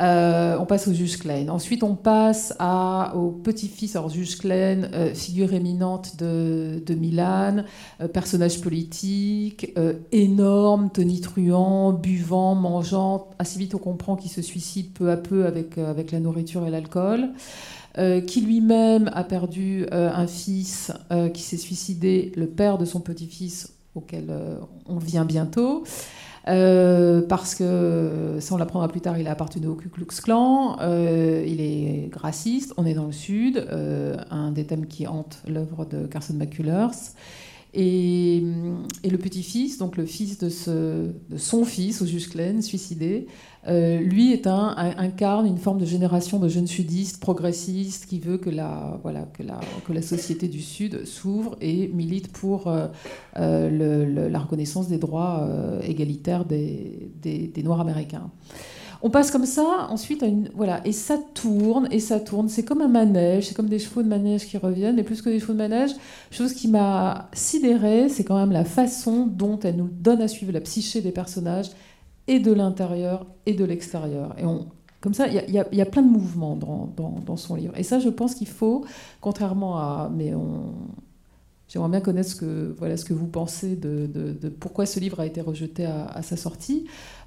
Euh, 0.00 0.56
on 0.58 0.64
passe 0.64 0.88
au 0.88 0.92
juge 0.92 1.18
Klein. 1.18 1.48
Ensuite, 1.48 1.82
on 1.82 1.94
passe 1.94 2.54
au 3.14 3.30
petit-fils, 3.30 3.96
alors 3.96 4.08
juge 4.08 4.38
Klein, 4.38 4.84
euh, 4.94 5.14
figure 5.14 5.52
éminente 5.52 6.16
de, 6.16 6.82
de 6.84 6.94
Milan, 6.94 7.64
euh, 8.00 8.08
personnage 8.08 8.60
politique, 8.60 9.74
énorme, 10.12 10.90
tonitruant, 10.90 11.92
buvant, 11.92 12.54
mangeant. 12.54 13.30
Assez 13.38 13.58
vite, 13.58 13.74
on 13.74 13.78
comprend 13.78 14.16
qu'il 14.16 14.30
se 14.30 14.42
suicide 14.42 14.92
peu 14.92 15.10
à 15.10 15.16
peu 15.16 15.46
avec, 15.46 15.78
avec 15.78 16.12
la 16.12 16.20
nourriture 16.20 16.66
et 16.66 16.70
l'alcool. 16.70 17.30
qui 18.26 18.40
lui-même 18.40 19.10
a 19.12 19.24
perdu 19.24 19.86
un 19.90 20.26
fils 20.26 20.92
qui 21.34 21.42
s'est 21.42 21.58
suicidé, 21.58 22.32
le 22.36 22.46
père 22.46 22.78
de 22.78 22.84
son 22.84 23.00
petit-fils 23.00 23.74
auquel 23.94 24.32
on 24.86 24.98
vient 24.98 25.24
bientôt. 25.24 25.84
Euh, 26.48 27.22
parce 27.22 27.54
que, 27.54 28.36
ça 28.40 28.54
on 28.54 28.58
l'apprendra 28.58 28.88
plus 28.88 29.00
tard, 29.00 29.18
il 29.18 29.28
a 29.28 29.32
appartenu 29.32 29.68
au 29.68 29.74
Ku 29.74 29.88
Klux 29.88 30.06
Klan, 30.22 30.76
euh, 30.80 31.44
il 31.46 31.60
est 31.60 32.10
raciste, 32.14 32.74
on 32.76 32.84
est 32.84 32.94
dans 32.94 33.06
le 33.06 33.12
Sud, 33.12 33.58
euh, 33.58 34.16
un 34.30 34.50
des 34.50 34.66
thèmes 34.66 34.86
qui 34.86 35.06
hante 35.06 35.40
l'œuvre 35.46 35.84
de 35.84 36.06
Carson 36.06 36.34
McCullers. 36.34 37.14
Et, 37.74 38.42
le 39.04 39.16
petit-fils, 39.16 39.78
donc 39.78 39.96
le 39.96 40.04
fils 40.04 40.38
de, 40.38 40.50
ce, 40.50 41.10
de 41.30 41.36
son 41.38 41.64
fils, 41.64 42.04
juge 42.04 42.28
Klein, 42.28 42.60
suicidé, 42.60 43.26
euh, 43.66 43.98
lui 44.00 44.32
est 44.32 44.46
un, 44.46 44.74
incarne 44.76 45.46
une 45.46 45.56
forme 45.56 45.78
de 45.78 45.86
génération 45.86 46.38
de 46.38 46.48
jeunes 46.48 46.66
sudistes, 46.66 47.20
progressistes, 47.20 48.06
qui 48.06 48.20
veut 48.20 48.36
que 48.36 48.50
la, 48.50 48.98
voilà, 49.02 49.22
que 49.22 49.42
la, 49.42 49.60
que 49.86 49.92
la 49.92 50.02
société 50.02 50.48
du 50.48 50.60
Sud 50.60 51.06
s'ouvre 51.06 51.56
et 51.60 51.88
milite 51.88 52.30
pour 52.32 52.66
euh, 52.66 52.88
euh, 53.38 54.28
la 54.28 54.38
reconnaissance 54.38 54.88
des 54.88 54.98
droits 54.98 55.48
égalitaires 55.82 56.44
des, 56.44 57.10
des 57.22 57.62
Noirs 57.62 57.80
américains. 57.80 58.30
On 59.04 59.10
passe 59.10 59.32
comme 59.32 59.46
ça, 59.46 59.88
ensuite, 59.90 60.22
à 60.22 60.26
une, 60.26 60.48
voilà, 60.54 60.80
et 60.86 60.92
ça 60.92 61.18
tourne, 61.34 61.88
et 61.90 61.98
ça 61.98 62.20
tourne. 62.20 62.48
C'est 62.48 62.64
comme 62.64 62.82
un 62.82 62.88
manège, 62.88 63.48
c'est 63.48 63.54
comme 63.54 63.68
des 63.68 63.80
chevaux 63.80 64.02
de 64.02 64.08
manège 64.08 64.46
qui 64.46 64.56
reviennent, 64.56 64.94
mais 64.94 65.02
plus 65.02 65.20
que 65.20 65.28
des 65.28 65.40
chevaux 65.40 65.54
de 65.54 65.58
manège, 65.58 65.90
chose 66.30 66.54
qui 66.54 66.68
m'a 66.68 67.28
sidérée, 67.32 68.08
c'est 68.08 68.22
quand 68.22 68.36
même 68.36 68.52
la 68.52 68.64
façon 68.64 69.26
dont 69.26 69.58
elle 69.58 69.76
nous 69.76 69.88
donne 69.90 70.22
à 70.22 70.28
suivre 70.28 70.52
la 70.52 70.60
psyché 70.60 71.00
des 71.00 71.10
personnages, 71.10 71.70
et 72.28 72.38
de 72.38 72.52
l'intérieur 72.52 73.26
et 73.46 73.54
de 73.54 73.64
l'extérieur. 73.64 74.36
Et 74.38 74.44
on, 74.44 74.66
comme 75.00 75.14
ça, 75.14 75.26
il 75.26 75.50
y, 75.50 75.80
a 75.80 75.86
plein 75.86 76.02
de 76.02 76.08
mouvements 76.08 76.54
dans, 76.54 76.88
dans, 77.26 77.36
son 77.36 77.56
livre. 77.56 77.76
Et 77.76 77.82
ça, 77.82 77.98
je 77.98 78.08
pense 78.08 78.36
qu'il 78.36 78.46
faut, 78.46 78.84
contrairement 79.20 79.78
à... 79.78 80.10
Mais 80.14 80.32
on, 80.32 80.74
J'aimerais 81.66 81.88
bien 81.88 82.00
connaître 82.02 82.28
ce 82.28 82.36
que, 82.36 82.74
voilà, 82.78 82.98
ce 82.98 83.04
que 83.06 83.14
vous 83.14 83.26
pensez 83.26 83.76
de, 83.76 84.06
de, 84.06 84.50
pourquoi 84.50 84.84
ce 84.84 85.00
livre 85.00 85.20
a 85.20 85.26
été 85.26 85.40
rejeté 85.40 85.86
à 85.86 86.20
sa 86.20 86.36
sortie. 86.36 86.84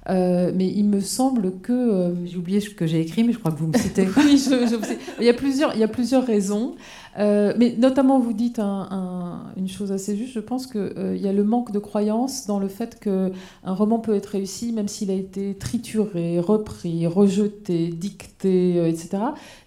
Euh, 0.08 0.52
mais 0.54 0.66
il 0.68 0.84
me 0.84 1.00
semble 1.00 1.58
que... 1.60 1.72
Euh, 1.72 2.26
j'ai 2.26 2.36
oublié 2.36 2.60
ce 2.60 2.70
que 2.70 2.86
j'ai 2.86 3.00
écrit, 3.00 3.24
mais 3.24 3.32
je 3.32 3.38
crois 3.38 3.52
que 3.52 3.58
vous 3.58 3.68
me 3.68 3.76
citez. 3.76 4.06
oui, 4.16 4.38
je, 4.38 4.66
je, 4.66 4.76
il, 5.20 5.26
y 5.26 5.28
a 5.28 5.34
plusieurs, 5.34 5.74
il 5.74 5.80
y 5.80 5.84
a 5.84 5.88
plusieurs 5.88 6.24
raisons. 6.24 6.74
Euh, 7.18 7.54
mais 7.56 7.74
notamment, 7.78 8.18
vous 8.18 8.32
dites 8.32 8.58
une 8.58 9.68
chose 9.68 9.92
assez 9.92 10.16
juste. 10.16 10.34
Je 10.34 10.40
pense 10.40 10.66
qu'il 10.66 10.80
euh, 10.80 11.16
y 11.16 11.26
a 11.28 11.32
le 11.32 11.44
manque 11.44 11.72
de 11.72 11.78
croyance 11.78 12.46
dans 12.46 12.58
le 12.58 12.68
fait 12.68 13.00
qu'un 13.00 13.30
roman 13.64 13.98
peut 13.98 14.14
être 14.14 14.26
réussi 14.26 14.72
même 14.72 14.88
s'il 14.88 15.10
a 15.10 15.14
été 15.14 15.54
trituré, 15.54 16.38
repris, 16.40 17.06
rejeté, 17.06 17.88
dicté, 17.88 18.74
euh, 18.78 18.88
etc. 18.88 19.18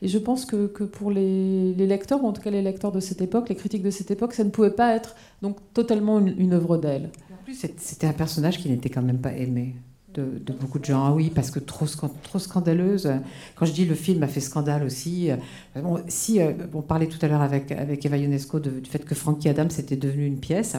Et 0.02 0.08
je 0.08 0.18
pense 0.18 0.46
que, 0.46 0.68
que 0.68 0.84
pour 0.84 1.12
les, 1.12 1.74
les, 1.74 1.88
lecteurs, 1.88 2.24
ou 2.24 2.28
en 2.28 2.34
tout 2.34 2.42
cas 2.42 2.52
les 2.52 2.62
lecteurs 2.62 2.92
de 2.92 3.00
cette 3.00 3.22
époque, 3.22 3.50
les 3.50 3.56
critiques 3.56 3.84
de 3.84 3.92
cette 3.92 4.12
époque, 4.12 4.34
ça 4.34 4.44
ne 4.44 4.50
pouvait 4.50 4.72
pas 4.72 4.96
être 4.96 5.16
donc 5.42 5.58
totalement 5.74 6.20
une, 6.20 6.36
une 6.38 6.54
œuvre 6.54 6.78
d'elle. 6.78 7.10
En 7.32 7.44
plus, 7.44 7.56
c'était 7.78 8.08
un 8.08 8.14
personnage 8.14 8.60
qui 8.60 8.70
n'était 8.70 8.90
quand 8.90 9.02
même 9.02 9.20
pas 9.20 9.34
aimé 9.34 9.76
de, 10.20 10.54
beaucoup 10.54 10.80
de 10.80 10.86
gens. 10.86 11.06
Ah 11.06 11.14
oui, 11.14 11.32
parce 11.34 11.52
que 11.52 11.60
trop, 11.60 11.86
trop 12.24 12.40
scandaleuse. 12.40 13.12
Quand 13.56 13.66
je 13.66 13.72
dis 13.72 13.86
le 13.86 13.96
film 13.96 14.24
a 14.24 14.28
fait 14.28 14.40
scandale 14.40 14.84
aussi. 14.84 15.32
Euh, 15.32 15.36
bon, 15.82 16.02
si, 16.08 16.42
euh, 16.42 16.54
on 16.74 16.82
parlait 16.82 17.08
tout 17.08 17.20
à 17.22 17.28
l'heure 17.28 17.42
avec, 17.42 17.72
avec 17.72 18.06
Eva 18.06 18.18
Ionesco 18.18 18.60
du 18.60 18.90
fait 18.90 19.06
que 19.06 19.16
Frankie 19.16 19.50
Adams 19.50 19.70
était 19.78 19.96
devenue 19.96 20.26
une 20.26 20.40
pièce. 20.40 20.76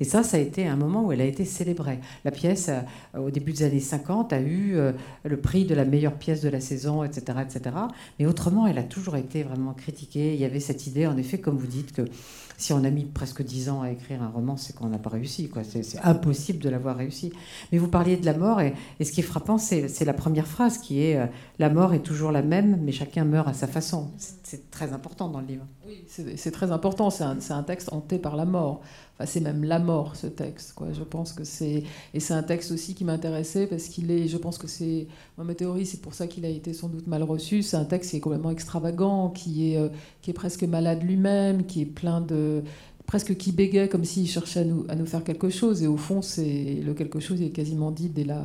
Et 0.00 0.04
ça, 0.04 0.22
ça 0.22 0.36
a 0.36 0.40
été 0.40 0.66
un 0.66 0.76
moment 0.76 1.04
où 1.04 1.12
elle 1.12 1.20
a 1.20 1.26
été 1.26 1.44
célébrée. 1.44 2.00
La 2.24 2.30
pièce, 2.30 2.68
euh, 2.68 3.18
au 3.18 3.30
début 3.30 3.52
des 3.52 3.64
années 3.64 3.80
50, 3.80 4.32
a 4.32 4.40
eu 4.40 4.76
le 5.24 5.36
prix 5.36 5.64
de 5.64 5.74
la 5.74 5.84
meilleure 5.84 6.14
pièce 6.14 6.40
de 6.40 6.48
la 6.48 6.60
saison, 6.60 7.04
etc., 7.04 7.38
etc. 7.42 7.76
Mais 8.18 8.26
autrement, 8.26 8.66
elle 8.66 8.78
a 8.78 8.82
toujours 8.82 9.16
été 9.16 9.42
vraiment 9.42 9.72
critiquée. 9.72 10.34
Il 10.34 10.40
y 10.40 10.44
avait 10.44 10.60
cette 10.60 10.86
idée, 10.86 11.06
en 11.06 11.16
effet, 11.16 11.38
comme 11.38 11.56
vous 11.56 11.66
dites, 11.66 11.92
que 11.92 12.02
si 12.56 12.72
on 12.72 12.84
a 12.84 12.90
mis 12.90 13.04
presque 13.04 13.42
dix 13.42 13.68
ans 13.68 13.82
à 13.82 13.90
écrire 13.90 14.22
un 14.22 14.28
roman, 14.28 14.56
c'est 14.56 14.74
qu'on 14.74 14.88
n'a 14.88 14.98
pas 14.98 15.10
réussi. 15.10 15.50
C'est 15.82 16.00
impossible 16.02 16.60
de 16.60 16.68
l'avoir 16.68 16.96
réussi. 16.96 17.32
Mais 17.72 17.78
vous 17.78 17.88
parliez 17.88 18.16
de 18.16 18.24
la 18.24 18.34
mort, 18.34 18.60
Et, 18.60 18.74
ce 19.02 19.10
qui 19.10 19.20
est 19.20 19.24
frappant, 19.24 19.58
c'est 19.58 20.04
la 20.04 20.14
première 20.14 20.46
phrase 20.46 20.78
qui 20.78 21.02
est 21.02 21.16
euh, 21.16 21.26
La 21.58 21.68
mort 21.68 21.94
est 21.94 22.02
toujours 22.02 22.30
la 22.30 22.42
même, 22.42 22.78
mais 22.82 22.92
chacun 22.92 23.24
meurt 23.24 23.48
à 23.48 23.52
sa 23.52 23.66
façon. 23.66 24.10
C'est 24.18 24.70
très 24.70 24.92
important 24.92 25.28
dans 25.28 25.40
le 25.40 25.46
livre. 25.46 25.66
Oui, 25.86 26.04
c'est 26.08 26.50
très 26.50 26.70
important. 26.70 27.10
C'est 27.10 27.24
un, 27.24 27.62
texte 27.64 27.92
hanté 27.92 28.18
par 28.18 28.36
la 28.36 28.44
mort. 28.44 28.82
Enfin, 29.14 29.26
c'est 29.26 29.40
même 29.40 29.62
la 29.62 29.78
mort, 29.78 30.16
ce 30.16 30.26
texte. 30.26 30.72
Quoi. 30.74 30.88
Je 30.92 31.02
pense 31.04 31.32
que 31.32 31.44
c'est. 31.44 31.84
Et 32.14 32.20
c'est 32.20 32.34
un 32.34 32.42
texte 32.42 32.72
aussi 32.72 32.94
qui 32.94 33.04
m'intéressait 33.04 33.66
parce 33.68 33.84
qu'il 33.84 34.10
est. 34.10 34.26
Je 34.26 34.36
pense 34.36 34.58
que 34.58 34.66
c'est. 34.66 35.06
Ma 35.38 35.54
théorie, 35.54 35.86
c'est 35.86 36.00
pour 36.00 36.14
ça 36.14 36.26
qu'il 36.26 36.44
a 36.44 36.48
été 36.48 36.72
sans 36.72 36.88
doute 36.88 37.06
mal 37.06 37.22
reçu. 37.22 37.62
C'est 37.62 37.76
un 37.76 37.84
texte 37.84 38.10
qui 38.10 38.16
est 38.16 38.20
complètement 38.20 38.50
extravagant, 38.50 39.30
qui 39.30 39.72
est, 39.72 39.78
euh, 39.78 39.88
qui 40.20 40.30
est 40.30 40.34
presque 40.34 40.64
malade 40.64 41.02
lui-même, 41.02 41.64
qui 41.64 41.82
est 41.82 41.86
plein 41.86 42.20
de 42.20 42.62
presque 43.06 43.36
qui 43.36 43.52
bégait 43.52 43.88
comme 43.88 44.04
s'il 44.04 44.26
cherchait 44.26 44.60
à 44.60 44.64
nous, 44.64 44.86
à 44.88 44.94
nous 44.94 45.06
faire 45.06 45.22
quelque 45.22 45.50
chose. 45.50 45.82
Et 45.82 45.86
au 45.86 45.96
fond, 45.96 46.22
c'est 46.22 46.80
le 46.84 46.94
quelque 46.94 47.20
chose 47.20 47.42
est 47.42 47.50
quasiment 47.50 47.90
dit 47.90 48.08
dès 48.08 48.24
la, 48.24 48.42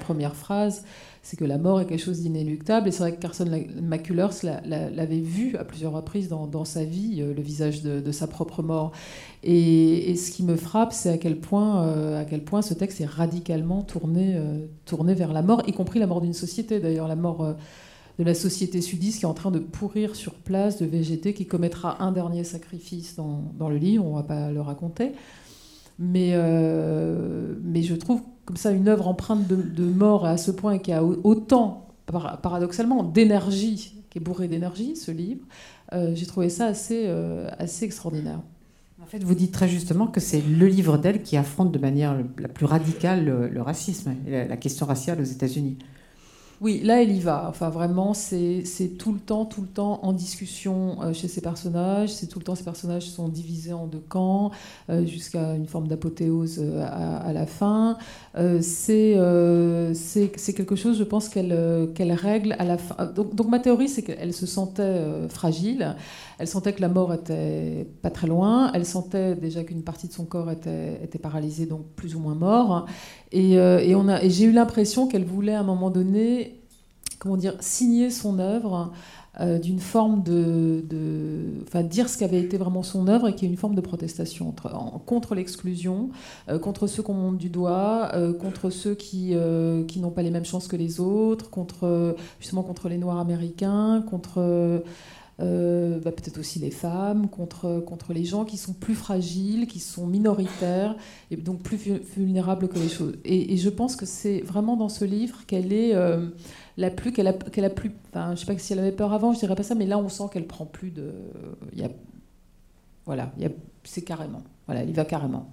première 0.00 0.36
phrase. 0.36 0.84
C'est 1.22 1.36
que 1.36 1.44
la 1.44 1.58
mort 1.58 1.80
est 1.80 1.86
quelque 1.86 2.02
chose 2.02 2.20
d'inéluctable. 2.20 2.88
Et 2.88 2.92
c'est 2.92 3.00
vrai 3.00 3.16
que 3.16 3.20
Carson 3.20 3.46
McCullers 3.82 4.30
l'avait 4.42 5.20
vu 5.20 5.56
à 5.56 5.64
plusieurs 5.64 5.92
reprises 5.92 6.28
dans, 6.28 6.64
sa 6.64 6.84
vie, 6.84 7.20
euh, 7.20 7.34
le 7.34 7.42
visage 7.42 7.82
de, 7.82 8.00
de, 8.00 8.12
sa 8.12 8.26
propre 8.26 8.62
mort. 8.62 8.92
Et, 9.42 10.14
ce 10.14 10.30
qui 10.30 10.44
me 10.44 10.56
frappe, 10.56 10.92
c'est 10.92 11.10
à 11.10 11.18
quel 11.18 11.40
point, 11.40 11.86
euh, 11.86 12.20
à 12.20 12.24
quel 12.24 12.44
point 12.44 12.62
ce 12.62 12.74
texte 12.74 13.00
est 13.00 13.06
radicalement 13.06 13.82
tourné, 13.82 14.34
euh, 14.36 14.66
tourné 14.84 15.14
vers 15.14 15.32
la 15.32 15.42
mort, 15.42 15.62
y 15.66 15.72
compris 15.72 15.98
la 15.98 16.06
mort 16.06 16.20
d'une 16.20 16.34
société. 16.34 16.80
D'ailleurs, 16.80 17.08
la 17.08 17.16
mort 17.16 17.56
de 18.18 18.24
la 18.24 18.34
société 18.34 18.80
sudiste 18.80 19.18
qui 19.18 19.24
est 19.24 19.28
en 19.28 19.34
train 19.34 19.50
de 19.50 19.58
pourrir 19.58 20.16
sur 20.16 20.34
place, 20.34 20.78
de 20.78 20.86
végéter, 20.86 21.34
qui 21.34 21.46
commettra 21.46 22.02
un 22.02 22.12
dernier 22.12 22.44
sacrifice 22.44 23.16
dans, 23.16 23.68
le 23.68 23.76
livre, 23.76 24.04
on 24.04 24.16
ne 24.16 24.16
va 24.16 24.22
pas 24.22 24.50
le 24.50 24.60
raconter. 24.60 25.12
Mais, 25.98 26.30
euh, 26.34 27.54
mais 27.62 27.82
je 27.82 27.94
trouve 27.94 28.22
comme 28.44 28.56
ça 28.56 28.70
une 28.70 28.88
œuvre 28.88 29.08
empreinte 29.08 29.46
de, 29.46 29.84
mort 29.84 30.24
à 30.24 30.36
ce 30.36 30.50
point 30.50 30.74
et 30.74 30.80
qui 30.80 30.92
a 30.92 31.02
autant, 31.02 31.88
paradoxalement, 32.06 33.02
d'énergie, 33.02 34.02
qui 34.08 34.18
est 34.18 34.20
bourré 34.20 34.48
d'énergie, 34.48 34.96
ce 34.96 35.10
livre, 35.10 35.44
euh, 35.92 36.12
j'ai 36.14 36.26
trouvé 36.26 36.48
ça 36.48 36.66
assez, 36.66 37.04
euh, 37.06 37.48
assez 37.58 37.84
extraordinaire. 37.84 38.40
En 39.02 39.06
fait, 39.06 39.22
vous 39.22 39.34
dites 39.34 39.52
très 39.52 39.68
justement 39.68 40.06
que 40.06 40.20
c'est 40.20 40.40
le 40.40 40.66
livre 40.66 40.96
d'elle 40.96 41.22
qui 41.22 41.36
affronte 41.36 41.70
de 41.70 41.78
manière 41.78 42.16
la 42.38 42.48
plus 42.48 42.66
radicale 42.66 43.24
le, 43.52 43.62
racisme, 43.62 44.14
la 44.26 44.56
question 44.56 44.86
raciale 44.86 45.20
aux 45.20 45.24
États-Unis. 45.24 45.76
Oui, 46.62 46.80
là, 46.82 47.02
elle 47.02 47.12
y 47.12 47.20
va. 47.20 47.44
Enfin, 47.48 47.68
vraiment, 47.68 48.14
c'est 48.14 48.64
tout 48.98 49.12
le 49.12 49.18
temps, 49.18 49.44
tout 49.44 49.60
le 49.60 49.66
temps 49.66 50.00
en 50.02 50.12
discussion 50.12 51.02
euh, 51.02 51.12
chez 51.12 51.28
ces 51.28 51.42
personnages. 51.42 52.14
C'est 52.14 52.28
tout 52.28 52.38
le 52.38 52.44
temps, 52.44 52.54
ces 52.54 52.64
personnages 52.64 53.08
sont 53.10 53.28
divisés 53.28 53.74
en 53.74 53.86
deux 53.86 54.02
camps, 54.08 54.52
euh, 54.88 55.04
jusqu'à 55.04 55.54
une 55.54 55.66
forme 55.66 55.86
d'apothéose 55.86 56.58
euh, 56.60 56.86
à, 56.86 57.32
la 57.34 57.44
fin. 57.46 57.98
c'est 58.62 59.18
quelque 60.54 60.76
chose, 60.76 60.96
je 60.98 61.04
pense, 61.04 61.28
qu'elle 61.28 61.52
règle 62.12 62.56
à 62.58 62.64
la 62.64 62.78
fin. 62.78 63.06
Donc 63.14 63.48
ma 63.48 63.58
théorie, 63.58 63.88
c'est 63.88 64.02
qu'elle 64.02 64.32
se 64.32 64.46
sentait 64.46 65.02
fragile. 65.28 65.94
Elle 66.38 66.48
sentait 66.48 66.72
que 66.72 66.80
la 66.80 66.88
mort 66.88 67.14
était 67.14 67.86
pas 68.02 68.10
très 68.10 68.26
loin. 68.26 68.70
Elle 68.74 68.84
sentait 68.84 69.34
déjà 69.34 69.64
qu'une 69.64 69.82
partie 69.82 70.08
de 70.08 70.12
son 70.12 70.24
corps 70.24 70.50
était, 70.50 71.18
paralysée, 71.20 71.66
donc 71.66 71.86
plus 71.96 72.14
ou 72.14 72.20
moins 72.20 72.34
mort. 72.34 72.86
Et, 73.32 73.54
et, 73.54 74.30
j'ai 74.30 74.44
eu 74.44 74.52
l'impression 74.52 75.06
qu'elle 75.06 75.24
voulait 75.24 75.54
à 75.54 75.60
un 75.60 75.64
moment 75.64 75.90
donné 75.90 76.60
comment 77.18 77.36
dire, 77.36 77.54
signer 77.60 78.10
son 78.10 78.38
œuvre 78.38 78.92
euh, 79.40 79.58
d'une 79.58 79.80
forme 79.80 80.22
de, 80.22 80.82
enfin 81.66 81.82
dire 81.82 82.08
ce 82.08 82.16
qu'avait 82.16 82.40
été 82.40 82.56
vraiment 82.56 82.82
son 82.82 83.06
œuvre 83.06 83.28
et 83.28 83.34
qui 83.34 83.44
est 83.44 83.48
une 83.48 83.56
forme 83.56 83.74
de 83.74 83.82
protestation 83.82 84.54
contre 85.04 85.34
l'exclusion, 85.34 86.08
euh, 86.48 86.58
contre 86.58 86.86
ceux 86.86 87.02
qu'on 87.02 87.12
monte 87.12 87.36
du 87.36 87.50
doigt, 87.50 88.10
euh, 88.14 88.32
contre 88.32 88.70
ceux 88.70 88.94
qui, 88.94 89.34
qui 89.88 90.00
n'ont 90.00 90.10
pas 90.10 90.22
les 90.22 90.30
mêmes 90.30 90.44
chances 90.44 90.68
que 90.68 90.76
les 90.76 91.00
autres, 91.00 91.50
contre 91.50 92.16
justement 92.40 92.62
contre 92.62 92.88
les 92.88 92.96
Noirs 92.96 93.18
américains, 93.18 94.02
contre 94.08 94.82
bah, 95.38 96.12
peut-être 96.12 96.38
aussi 96.38 96.58
les 96.58 96.70
femmes, 96.70 97.28
contre, 97.28 97.80
contre 97.80 98.12
les 98.12 98.24
gens 98.24 98.44
qui 98.44 98.56
sont 98.56 98.72
plus 98.72 98.94
fragiles, 98.94 99.66
qui 99.66 99.80
sont 99.80 100.06
minoritaires 100.06 100.96
et 101.30 101.36
donc 101.36 101.62
plus 101.62 101.76
vulnérables 102.16 102.68
que 102.68 102.78
les 102.78 102.88
choses. 102.88 103.14
Et, 103.24 103.52
et 103.52 103.56
je 103.56 103.68
pense 103.68 103.96
que 103.96 104.06
c'est 104.06 104.40
vraiment 104.40 104.76
dans 104.76 104.88
ce 104.88 105.04
livre 105.04 105.44
qu'elle 105.46 105.72
est 105.72 105.94
la 106.76 106.90
plus 106.90 107.12
qu'elle 107.12 107.28
a, 107.28 107.32
qu'elle 107.32 107.64
a 107.64 107.70
plus. 107.70 107.92
Enfin, 108.10 108.34
je 108.34 108.40
sais 108.40 108.46
pas 108.46 108.58
si 108.58 108.72
elle 108.72 108.78
avait 108.78 108.92
peur 108.92 109.12
avant, 109.12 109.32
je 109.32 109.38
dirais 109.38 109.54
pas 109.54 109.62
ça, 109.62 109.74
mais 109.74 109.86
là 109.86 109.98
on 109.98 110.08
sent 110.08 110.24
qu'elle 110.32 110.46
prend 110.46 110.66
plus 110.66 110.90
de. 110.90 111.12
Il 111.72 111.80
y 111.80 111.84
a, 111.84 111.90
voilà, 113.04 113.32
il 113.36 113.42
y 113.44 113.46
a, 113.46 113.50
c'est 113.84 114.02
carrément. 114.02 114.42
Voilà, 114.66 114.82
il 114.84 114.92
va 114.92 115.04
carrément. 115.04 115.50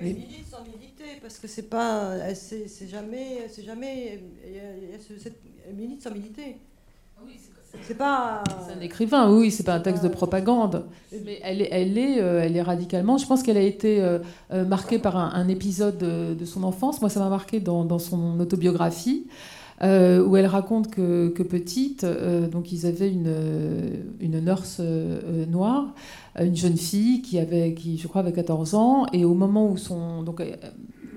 Mais 0.00 0.10
il 0.10 0.16
milite 0.16 0.48
sans 0.50 0.62
militer, 0.64 1.20
parce 1.22 1.38
que 1.38 1.46
c'est 1.46 1.70
pas, 1.70 2.34
c'est, 2.34 2.66
jamais, 2.86 3.48
c'est 3.50 3.62
jamais, 3.62 4.20
il 4.46 4.54
y 4.54 4.58
a, 4.58 4.98
cette, 5.18 5.40
elle 5.66 5.74
milite 5.74 6.02
sans 6.02 6.12
militer. 6.12 6.56
Ah 7.16 7.22
oui, 7.24 7.32
c'est 7.40 7.54
pas. 7.94 8.42
C'est 8.66 8.74
un 8.74 8.80
écrivain, 8.80 9.32
oui, 9.32 9.50
c'est 9.50 9.62
pas 9.62 9.74
un 9.74 9.80
texte 9.80 10.02
de 10.02 10.08
propagande. 10.08 10.84
Mais 11.24 11.40
elle 11.42 11.62
est, 11.62 11.68
elle 11.70 11.98
est, 11.98 12.20
euh, 12.20 12.42
elle 12.42 12.56
est 12.56 12.62
radicalement. 12.62 13.18
Je 13.18 13.26
pense 13.26 13.42
qu'elle 13.42 13.56
a 13.56 13.62
été 13.62 14.00
euh, 14.00 14.18
euh, 14.52 14.64
marquée 14.64 14.98
par 14.98 15.16
un, 15.16 15.48
épisode 15.48 15.98
de, 15.98 16.44
son 16.44 16.62
enfance. 16.62 17.00
Moi, 17.00 17.10
ça 17.10 17.20
m'a 17.20 17.28
marqué 17.28 17.60
dans, 17.60 17.98
son 17.98 18.38
autobiographie. 18.40 19.26
Où 19.82 20.36
elle 20.36 20.46
raconte 20.46 20.90
que, 20.90 21.42
petite, 21.42 22.04
euh, 22.04 22.48
donc 22.48 22.72
ils 22.72 22.86
avaient 22.86 23.10
une, 23.10 23.34
une 24.20 24.40
nurse 24.40 24.80
noire, 25.48 25.94
une 26.40 26.56
jeune 26.56 26.78
fille 26.78 27.20
qui 27.20 27.38
avait, 27.38 27.74
qui 27.74 27.98
je 27.98 28.08
crois 28.08 28.22
avait 28.22 28.32
14 28.32 28.74
ans, 28.74 29.06
et 29.12 29.26
au 29.26 29.34
moment 29.34 29.70
où 29.70 29.76
son, 29.76 30.22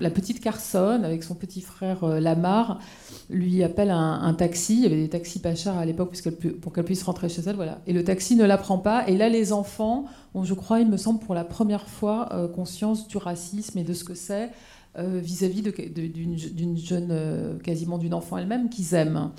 la 0.00 0.10
petite 0.10 0.40
Carson 0.40 1.02
avec 1.04 1.22
son 1.22 1.34
petit 1.34 1.60
frère 1.60 2.04
Lamar 2.04 2.80
lui 3.28 3.62
appelle 3.62 3.90
un, 3.90 4.34
taxi. 4.34 4.74
Il 4.74 4.82
y 4.82 4.86
avait 4.86 4.96
des 4.96 5.08
taxis 5.08 5.38
pas 5.40 5.54
chers 5.54 5.76
à 5.76 5.84
l'époque 5.84 6.16
pour 6.60 6.72
qu'elle 6.72 6.84
puisse 6.84 7.02
rentrer 7.02 7.28
chez 7.28 7.42
elle, 7.46 7.56
voilà. 7.56 7.80
Et 7.86 7.92
le 7.92 8.02
taxi 8.02 8.34
ne 8.34 8.44
la 8.44 8.58
prend 8.58 8.78
pas. 8.78 9.06
Et 9.08 9.16
là, 9.16 9.28
les 9.28 9.52
enfants 9.52 10.06
ont, 10.34 10.44
je 10.44 10.54
crois, 10.54 10.80
il 10.80 10.88
me 10.88 10.96
semble, 10.96 11.20
pour 11.20 11.34
la 11.34 11.44
première 11.44 11.88
fois, 11.88 12.28
conscience 12.54 13.06
du 13.06 13.18
racisme 13.18 13.78
et 13.78 13.84
de 13.84 13.92
ce 13.92 14.04
que 14.04 14.14
c'est 14.14 14.50
euh, 14.98 15.20
vis-à-vis 15.22 15.62
d'une 15.62 16.76
jeune, 16.76 17.10
euh, 17.12 17.56
quasiment 17.60 17.96
d'une 17.96 18.12
enfant 18.12 18.38
elle-même 18.38 18.68
qu'ils 18.68 18.94
aiment. 18.94 19.30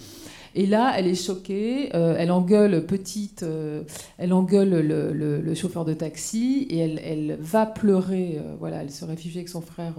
Et 0.55 0.65
là, 0.65 0.93
elle 0.97 1.07
est 1.07 1.15
choquée, 1.15 1.95
euh, 1.95 2.15
elle 2.17 2.31
engueule 2.31 2.85
petite, 2.85 3.45
elle 4.17 4.33
engueule 4.33 4.69
le, 4.69 5.55
chauffeur 5.55 5.85
de 5.85 5.93
taxi 5.93 6.67
et 6.69 6.79
elle, 6.79 7.37
va 7.39 7.65
pleurer. 7.65 8.39
voilà, 8.59 8.81
elle 8.81 8.91
se 8.91 9.05
réfugie 9.05 9.37
avec 9.37 9.49
son 9.49 9.61
frère 9.61 9.93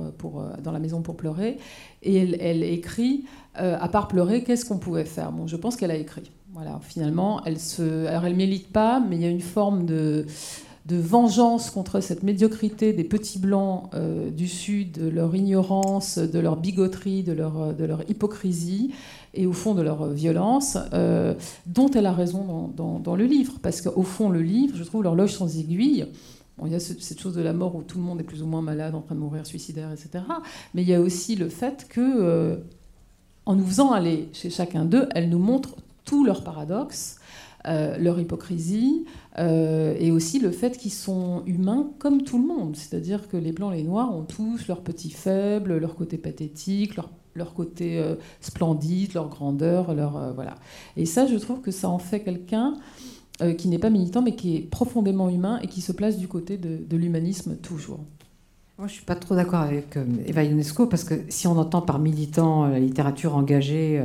dans 0.62 0.72
la 0.72 0.78
maison 0.78 1.02
pour 1.02 1.16
pleurer. 1.16 1.58
Et 2.02 2.16
elle, 2.16 2.62
écrit, 2.62 3.24
à 3.54 3.88
part 3.88 4.08
pleurer, 4.08 4.42
qu'est-ce 4.42 4.64
qu'on 4.64 4.78
pouvait 4.78 5.04
faire? 5.04 5.32
Bon, 5.32 5.46
je 5.46 5.56
pense 5.56 5.76
qu'elle 5.76 5.90
a 5.90 5.96
écrit. 5.96 6.30
Voilà, 6.52 6.80
finalement, 6.82 7.42
elle 7.46 7.58
se, 7.58 8.06
alors 8.06 8.26
elle 8.26 8.36
milite 8.36 8.70
pas, 8.70 9.00
mais 9.00 9.16
il 9.16 9.22
y 9.22 9.24
a 9.24 9.30
une 9.30 9.40
forme 9.40 9.86
de 9.86 10.26
vengeance 10.90 11.70
contre 11.70 12.00
cette 12.00 12.22
médiocrité 12.22 12.92
des 12.92 13.04
petits 13.04 13.38
blancs 13.38 13.88
euh, 13.94 14.30
du 14.30 14.48
Sud, 14.48 14.92
de 14.92 15.08
leur 15.08 15.34
ignorance, 15.34 16.18
de 16.18 16.38
leur 16.38 16.56
bigoterie, 16.56 17.24
euh, 17.26 17.72
de 17.72 17.84
leur 17.84 18.10
hypocrisie 18.10 18.92
et 19.34 19.46
au 19.46 19.52
fond 19.52 19.74
de 19.74 19.82
leur 19.82 20.08
violence, 20.10 20.76
euh, 20.92 21.34
dont 21.66 21.90
elle 21.90 22.06
a 22.06 22.12
raison 22.12 22.70
dans, 22.74 23.16
le 23.16 23.24
livre. 23.24 23.54
Parce 23.62 23.80
qu'au 23.80 24.02
fond, 24.02 24.28
le 24.28 24.42
livre, 24.42 24.76
je 24.76 24.84
trouve 24.84 25.02
l'horloge 25.02 25.32
sans 25.32 25.58
aiguille. 25.58 26.06
il 26.64 26.72
y 26.72 26.74
a 26.74 26.80
cette 26.80 27.20
chose 27.20 27.34
de 27.34 27.42
la 27.42 27.52
mort 27.52 27.74
où 27.74 27.82
tout 27.82 27.98
le 27.98 28.04
monde 28.04 28.20
est 28.20 28.24
plus 28.24 28.42
ou 28.42 28.46
moins 28.46 28.62
malade, 28.62 28.94
en 28.94 29.00
train 29.00 29.14
de 29.14 29.20
mourir, 29.20 29.46
suicidaire, 29.46 29.90
etc. 29.90 30.24
Mais 30.74 30.82
il 30.82 30.88
y 30.88 30.94
a 30.94 31.00
aussi 31.00 31.36
le 31.36 31.48
fait 31.48 31.86
que, 31.88 32.60
en 33.46 33.54
nous 33.54 33.66
faisant 33.66 33.92
aller 33.92 34.28
chez 34.32 34.50
chacun 34.50 34.84
d'eux, 34.84 35.08
elle 35.14 35.28
nous 35.28 35.38
montre 35.38 35.76
tous 36.04 36.24
leurs 36.24 36.44
paradoxes, 36.44 37.16
leur 37.64 38.18
hypocrisie, 38.20 39.06
euh, 39.38 39.94
et 39.98 40.10
aussi 40.10 40.40
le 40.40 40.50
fait 40.50 40.76
qu'ils 40.76 40.92
sont 40.92 41.42
humains 41.46 41.90
comme 41.98 42.22
tout 42.22 42.38
le 42.38 42.46
monde. 42.46 42.76
C'est-à-dire 42.76 43.28
que 43.28 43.36
les 43.36 43.52
blancs 43.52 43.72
les 43.72 43.82
noirs 43.82 44.14
ont 44.14 44.24
tous 44.24 44.68
leurs 44.68 44.82
petits 44.82 45.10
faibles, 45.10 45.78
leur 45.78 45.94
côté 45.94 46.18
pathétique, 46.18 46.96
leur, 46.96 47.08
leur 47.34 47.54
côté 47.54 47.98
euh, 47.98 48.14
splendide, 48.40 49.14
leur 49.14 49.28
grandeur, 49.28 49.94
leur, 49.94 50.16
euh, 50.16 50.32
voilà. 50.32 50.54
Et 50.96 51.06
ça, 51.06 51.26
je 51.26 51.36
trouve 51.36 51.60
que 51.60 51.70
ça 51.70 51.88
en 51.88 51.98
fait 51.98 52.20
quelqu'un 52.20 52.74
qui 53.58 53.66
n'est 53.66 53.78
pas 53.78 53.90
militant, 53.90 54.22
mais 54.22 54.36
qui 54.36 54.54
est 54.54 54.60
profondément 54.60 55.28
humain 55.28 55.58
et 55.62 55.66
qui 55.66 55.80
se 55.80 55.90
place 55.90 56.16
du 56.16 56.28
côté 56.28 56.58
de, 56.58 56.96
l'humanisme 56.96 57.56
toujours. 57.56 57.98
Moi, 58.78 58.86
je 58.86 58.92
suis 58.92 59.04
pas 59.04 59.16
trop 59.16 59.34
d'accord 59.34 59.60
avec 59.60 59.98
Eva 60.26 60.44
Ionesco, 60.44 60.86
parce 60.86 61.02
que 61.02 61.14
si 61.28 61.48
on 61.48 61.58
entend 61.58 61.80
par 61.80 61.98
militant 61.98 62.68
la 62.68 62.78
littérature 62.78 63.34
engagée 63.34 64.00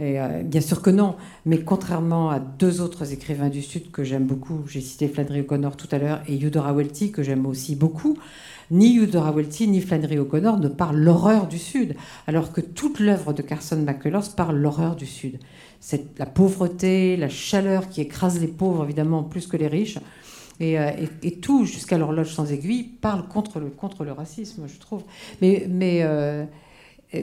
euh, 0.00 0.42
bien 0.44 0.60
sûr 0.60 0.80
que 0.80 0.90
non, 0.90 1.16
mais 1.44 1.62
contrairement 1.62 2.30
à 2.30 2.38
deux 2.38 2.80
autres 2.80 3.12
écrivains 3.12 3.48
du 3.48 3.62
Sud 3.62 3.90
que 3.90 4.04
j'aime 4.04 4.26
beaucoup, 4.26 4.60
j'ai 4.68 4.80
cité 4.80 5.08
Flannery 5.08 5.40
O'Connor 5.40 5.76
tout 5.76 5.88
à 5.90 5.98
l'heure 5.98 6.20
et 6.28 6.38
Eudora 6.38 6.72
Welty 6.72 7.10
que 7.10 7.24
j'aime 7.24 7.46
aussi 7.46 7.74
beaucoup, 7.74 8.16
ni 8.70 8.98
Eudora 8.98 9.32
Welty 9.32 9.68
ni 9.68 9.80
Flannery 9.80 10.18
O'Connor 10.18 10.58
ne 10.58 10.68
parlent 10.68 10.98
l'horreur 10.98 11.46
du 11.46 11.58
Sud, 11.58 11.94
alors 12.26 12.52
que 12.52 12.60
toute 12.60 13.00
l'œuvre 13.00 13.32
de 13.32 13.42
Carson 13.42 13.76
McCullers 13.76 14.34
parle 14.36 14.56
l'horreur 14.56 14.96
du 14.96 15.06
Sud. 15.06 15.38
C'est 15.80 16.18
la 16.18 16.26
pauvreté, 16.26 17.16
la 17.16 17.28
chaleur 17.28 17.88
qui 17.88 18.00
écrase 18.00 18.40
les 18.40 18.48
pauvres 18.48 18.84
évidemment 18.84 19.22
plus 19.22 19.46
que 19.46 19.56
les 19.56 19.68
riches. 19.68 19.98
Et, 20.60 20.78
euh, 20.78 20.90
tout, 21.40 21.64
jusqu'à 21.64 21.98
l'horloge 21.98 22.34
sans 22.34 22.50
aiguille, 22.50 22.82
parle 22.82 23.28
contre 23.28 23.60
le, 23.60 23.66
contre 23.70 24.04
le 24.04 24.12
racisme, 24.12 24.66
je 24.66 24.78
trouve. 24.78 25.02
Mais, 25.40 25.66
mais 25.68 26.02
euh, 26.02 26.44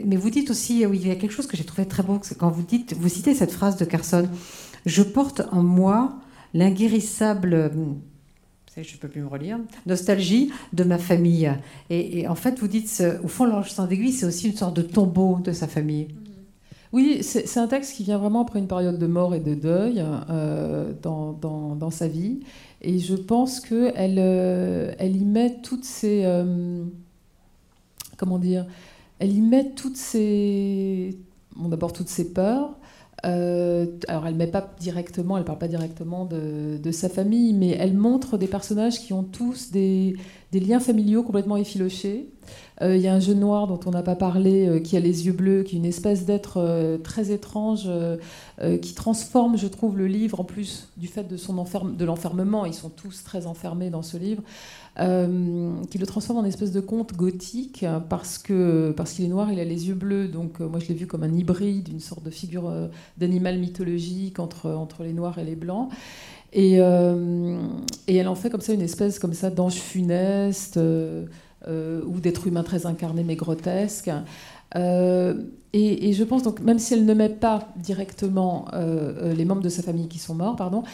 mais 0.04 0.16
vous 0.16 0.30
dites 0.30 0.50
aussi, 0.50 0.84
oui, 0.86 0.98
il 1.00 1.08
y 1.08 1.10
a 1.10 1.16
quelque 1.16 1.32
chose 1.32 1.46
que 1.46 1.56
j'ai 1.56 1.64
trouvé 1.64 1.86
très 1.86 2.02
beau, 2.02 2.18
c'est 2.22 2.36
quand 2.36 2.50
vous 2.50 2.62
dites, 2.62 2.94
vous 2.94 3.08
citez 3.08 3.34
cette 3.34 3.52
phrase 3.52 3.76
de 3.76 3.84
Carson, 3.84 4.28
je 4.84 5.02
porte 5.02 5.42
en 5.52 5.62
moi 5.62 6.16
l'inguérissable 6.54 7.70
je 8.82 8.94
ne 8.94 8.98
peux 8.98 9.08
plus 9.08 9.22
me 9.22 9.28
relire, 9.28 9.58
nostalgie 9.86 10.52
de 10.72 10.84
ma 10.84 10.98
famille. 10.98 11.50
Et, 11.90 12.28
en 12.28 12.34
fait, 12.34 12.58
vous 12.58 12.68
dites, 12.68 13.02
au 13.22 13.28
fond, 13.28 13.44
l'ange 13.44 13.70
sans 13.70 13.88
aiguille, 13.88 14.12
c'est 14.12 14.26
aussi 14.26 14.48
une 14.48 14.56
sorte 14.56 14.76
de 14.76 14.82
tombeau 14.82 15.38
de 15.42 15.52
sa 15.52 15.66
famille. 15.66 16.08
Oui, 16.92 17.18
c'est 17.22 17.58
un 17.58 17.66
texte 17.66 17.94
qui 17.96 18.04
vient 18.04 18.18
vraiment 18.18 18.42
après 18.42 18.58
une 18.58 18.68
période 18.68 18.98
de 18.98 19.06
mort 19.06 19.34
et 19.34 19.40
de 19.40 19.54
deuil 19.54 20.02
euh, 20.30 20.92
dans, 21.02 21.32
dans, 21.32 21.90
sa 21.90 22.08
vie. 22.08 22.40
Et 22.80 22.98
je 22.98 23.14
pense 23.14 23.60
qu'elle 23.60 24.16
euh, 24.18 24.94
elle 24.98 25.16
y 25.16 25.24
met 25.24 25.58
toutes 25.62 25.84
ses... 25.84 26.22
Euh, 26.24 26.84
comment 28.16 28.38
dire 28.38 28.66
Elle 29.18 29.32
y 29.32 29.40
met 29.40 29.72
toutes 29.72 29.96
ses... 29.96 31.18
Bon, 31.56 31.68
d'abord 31.68 31.92
toutes 31.92 32.08
ses 32.08 32.32
peurs, 32.32 32.76
euh, 33.26 33.86
alors, 34.08 34.26
elle 34.26 34.34
met 34.34 34.46
pas 34.46 34.74
directement, 34.78 35.36
elle 35.36 35.44
parle 35.44 35.58
pas 35.58 35.68
directement 35.68 36.26
de, 36.26 36.90
sa 36.92 37.08
famille, 37.08 37.52
mais 37.52 37.70
elle 37.70 37.94
montre 37.94 38.38
des 38.38 38.46
personnages 38.46 39.00
qui 39.00 39.12
ont 39.12 39.24
tous 39.24 39.70
des, 39.70 40.16
liens 40.52 40.80
familiaux 40.80 41.22
complètement 41.22 41.56
effilochés. 41.56 42.30
Euh, 42.82 42.96
il 42.96 43.02
y 43.02 43.08
a 43.08 43.14
un 43.14 43.20
jeune 43.20 43.40
noir 43.40 43.66
dont 43.66 43.80
on 43.86 43.90
n'a 43.90 44.02
pas 44.02 44.16
parlé, 44.16 44.66
euh, 44.66 44.80
qui 44.80 44.96
a 44.96 45.00
les 45.00 45.26
yeux 45.26 45.32
bleus, 45.32 45.62
qui 45.62 45.76
est 45.76 45.78
une 45.78 45.86
espèce 45.86 46.24
d'être 46.24 46.98
très 47.02 47.30
étrange, 47.30 47.88
qui 48.82 48.94
transforme, 48.94 49.56
je 49.56 49.66
trouve, 49.66 49.96
le 49.98 50.06
livre, 50.06 50.40
en 50.40 50.44
plus 50.44 50.88
du 50.96 51.08
fait 51.08 51.24
de, 51.24 51.36
son 51.36 51.54
de 51.54 52.04
l'enfermement, 52.04 52.64
ils 52.64 52.74
sont 52.74 52.90
tous 52.90 53.24
très 53.24 53.46
enfermés 53.46 53.90
dans 53.90 54.02
ce 54.02 54.16
livre, 54.16 54.42
euh, 54.98 55.74
qui 55.90 55.98
le 55.98 56.06
transforme 56.06 56.38
en 56.38 56.44
espèce 56.44 56.72
de 56.72 56.80
conte 56.80 57.14
gothique 57.14 57.84
parce 58.08 58.38
que 58.38 58.94
parce 58.96 59.12
qu'il 59.12 59.26
est 59.26 59.28
noir, 59.28 59.52
il 59.52 59.60
a 59.60 59.64
les 59.64 59.88
yeux 59.88 59.94
bleus. 59.94 60.26
Donc 60.26 60.60
euh, 60.60 60.68
moi 60.68 60.80
je 60.80 60.88
l'ai 60.88 60.94
vu 60.94 61.06
comme 61.06 61.22
un 61.22 61.34
hybride, 61.34 61.88
une 61.88 62.00
sorte 62.00 62.22
de 62.22 62.30
figure 62.30 62.66
euh, 62.66 62.88
d'animal 63.18 63.58
mythologique 63.58 64.38
entre 64.38 64.70
entre 64.70 65.02
les 65.02 65.12
noirs 65.12 65.38
et 65.38 65.44
les 65.44 65.56
blancs. 65.56 65.90
Et, 66.54 66.76
et, 66.76 68.16
elle 68.16 68.28
en 68.28 68.34
fait 68.34 68.48
comme 68.48 68.62
ça 68.62 68.72
une 68.72 68.80
espèce 68.80 69.18
comme 69.18 69.34
ça 69.34 69.50
d'ange 69.50 69.74
funeste 69.74 70.80
ou 71.66 72.20
d'être 72.20 72.46
humain 72.46 72.62
très 72.62 72.86
incarné 72.86 73.24
mais 73.24 73.36
grotesque. 73.36 74.10
Euh, 74.74 75.34
et, 75.72 76.14
je 76.14 76.24
pense 76.24 76.42
donc, 76.42 76.60
même 76.60 76.78
si 76.78 76.94
elle 76.94 77.04
ne 77.04 77.12
met 77.12 77.28
pas 77.28 77.68
directement 77.76 78.64
euh, 78.72 79.12
euh, 79.30 79.34
les 79.34 79.44
membres 79.44 79.60
de 79.60 79.68
sa 79.68 79.82
famille 79.82 80.08
qui 80.08 80.18
sont 80.18 80.34
morts, 80.34 80.56
pardon, 80.56 80.84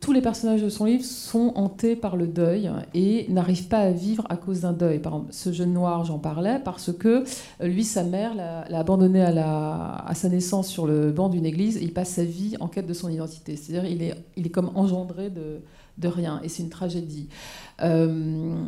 tous 0.00 0.12
les 0.12 0.20
personnages 0.20 0.62
de 0.62 0.68
son 0.68 0.84
livre 0.84 1.04
sont 1.04 1.52
hantés 1.54 1.96
par 1.96 2.16
le 2.16 2.26
deuil 2.26 2.70
et 2.92 3.24
n'arrivent 3.30 3.68
pas 3.68 3.78
à 3.78 3.90
vivre 3.90 4.26
à 4.28 4.36
cause 4.36 4.60
d'un 4.60 4.74
deuil. 4.74 4.98
Par 4.98 5.14
exemple, 5.14 5.32
ce 5.32 5.52
jeune 5.52 5.72
noir, 5.72 6.04
j'en 6.04 6.18
parlais, 6.18 6.60
parce 6.62 6.92
que 6.92 7.24
lui, 7.62 7.82
sa 7.84 8.04
mère 8.04 8.34
l'a 8.34 8.78
abandonné 8.78 9.22
à, 9.22 10.12
sa 10.14 10.28
naissance 10.28 10.68
sur 10.68 10.86
le 10.86 11.10
banc 11.10 11.30
d'une 11.30 11.46
église 11.46 11.78
et 11.78 11.82
il 11.82 11.94
passe 11.94 12.10
sa 12.10 12.24
vie 12.24 12.56
en 12.60 12.68
quête 12.68 12.86
de 12.86 12.94
son 12.94 13.08
identité. 13.08 13.56
C'est-à-dire, 13.56 13.90
il 13.90 14.02
est, 14.02 14.14
il 14.36 14.46
est 14.46 14.50
comme 14.50 14.70
engendré 14.74 15.30
de, 15.30 16.08
rien 16.08 16.40
et 16.44 16.50
c'est 16.50 16.62
une 16.62 16.68
tragédie. 16.68 17.28
Euh, 17.82 18.66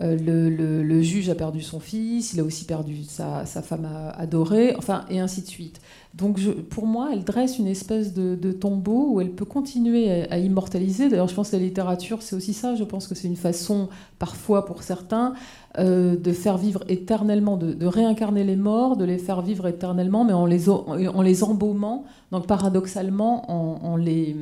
le, 0.00 1.02
juge 1.02 1.28
a 1.30 1.34
perdu 1.34 1.62
son 1.62 1.80
fils, 1.80 2.32
il 2.32 2.40
a 2.40 2.44
aussi 2.44 2.64
perdu 2.64 3.04
sa, 3.04 3.44
femme 3.44 3.88
adorée, 4.16 4.74
enfin, 4.76 5.04
et 5.10 5.20
ainsi 5.20 5.42
de 5.42 5.46
suite. 5.46 5.80
Donc, 6.14 6.40
pour 6.70 6.86
moi, 6.86 7.10
elle 7.12 7.22
dresse 7.22 7.58
une 7.58 7.68
espèce 7.68 8.12
de, 8.14 8.52
tombeau 8.52 9.12
où 9.12 9.20
elle 9.20 9.30
peut 9.30 9.44
continuer 9.44 10.28
à, 10.30 10.38
immortaliser. 10.38 11.08
D'ailleurs, 11.08 11.28
je 11.28 11.34
pense 11.34 11.50
que 11.50 11.56
la 11.56 11.62
littérature, 11.62 12.22
c'est 12.22 12.34
aussi 12.34 12.52
ça. 12.52 12.74
Je 12.74 12.84
pense 12.84 13.06
que 13.06 13.14
c'est 13.14 13.28
une 13.28 13.36
façon, 13.36 13.88
parfois 14.18 14.66
pour 14.66 14.82
certains, 14.82 15.34
euh, 15.78 16.16
de 16.16 16.32
faire 16.32 16.58
vivre 16.58 16.82
éternellement, 16.88 17.56
de, 17.56 17.86
réincarner 17.86 18.42
les 18.42 18.56
morts, 18.56 18.96
de 18.96 19.04
les 19.04 19.18
faire 19.18 19.42
vivre 19.42 19.66
éternellement, 19.68 20.24
mais 20.24 20.32
en 20.32 20.46
les, 20.46 20.68
en 20.68 21.22
les 21.22 21.44
embaumant, 21.44 22.04
donc 22.32 22.46
paradoxalement, 22.46 23.50
en 23.50 23.96
les 23.96 24.34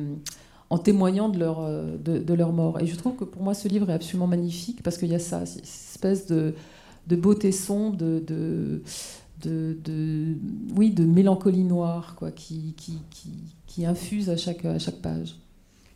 en 0.69 0.77
témoignant 0.77 1.29
de 1.29 1.39
leur, 1.39 1.61
euh, 1.61 1.97
de, 1.97 2.33
leur 2.33 2.53
mort. 2.53 2.79
Et 2.79 2.85
je 2.85 2.95
trouve 2.95 3.15
que 3.15 3.23
pour 3.23 3.41
moi, 3.41 3.53
ce 3.53 3.67
livre 3.67 3.89
est 3.89 3.93
absolument 3.93 4.27
magnifique 4.27 4.83
parce 4.83 4.97
qu'il 4.97 5.09
y 5.09 5.15
a 5.15 5.19
ça, 5.19 5.45
cette 5.45 5.63
espèce 5.63 6.27
de, 6.27 6.53
de 7.07 7.15
beauté 7.15 7.51
sombre, 7.51 7.97
de, 7.97 8.23
de, 8.27 8.81
de, 9.41 10.35
oui, 10.75 10.91
de 10.91 11.05
mélancolie 11.05 11.63
noire 11.63 12.15
quoi, 12.15 12.31
qui, 12.31 12.75
qui, 12.77 12.99
qui, 13.65 13.85
infuse 13.85 14.29
à 14.29 14.37
chaque, 14.37 14.65
à 14.65 14.77
chaque 14.77 15.01
page. 15.01 15.35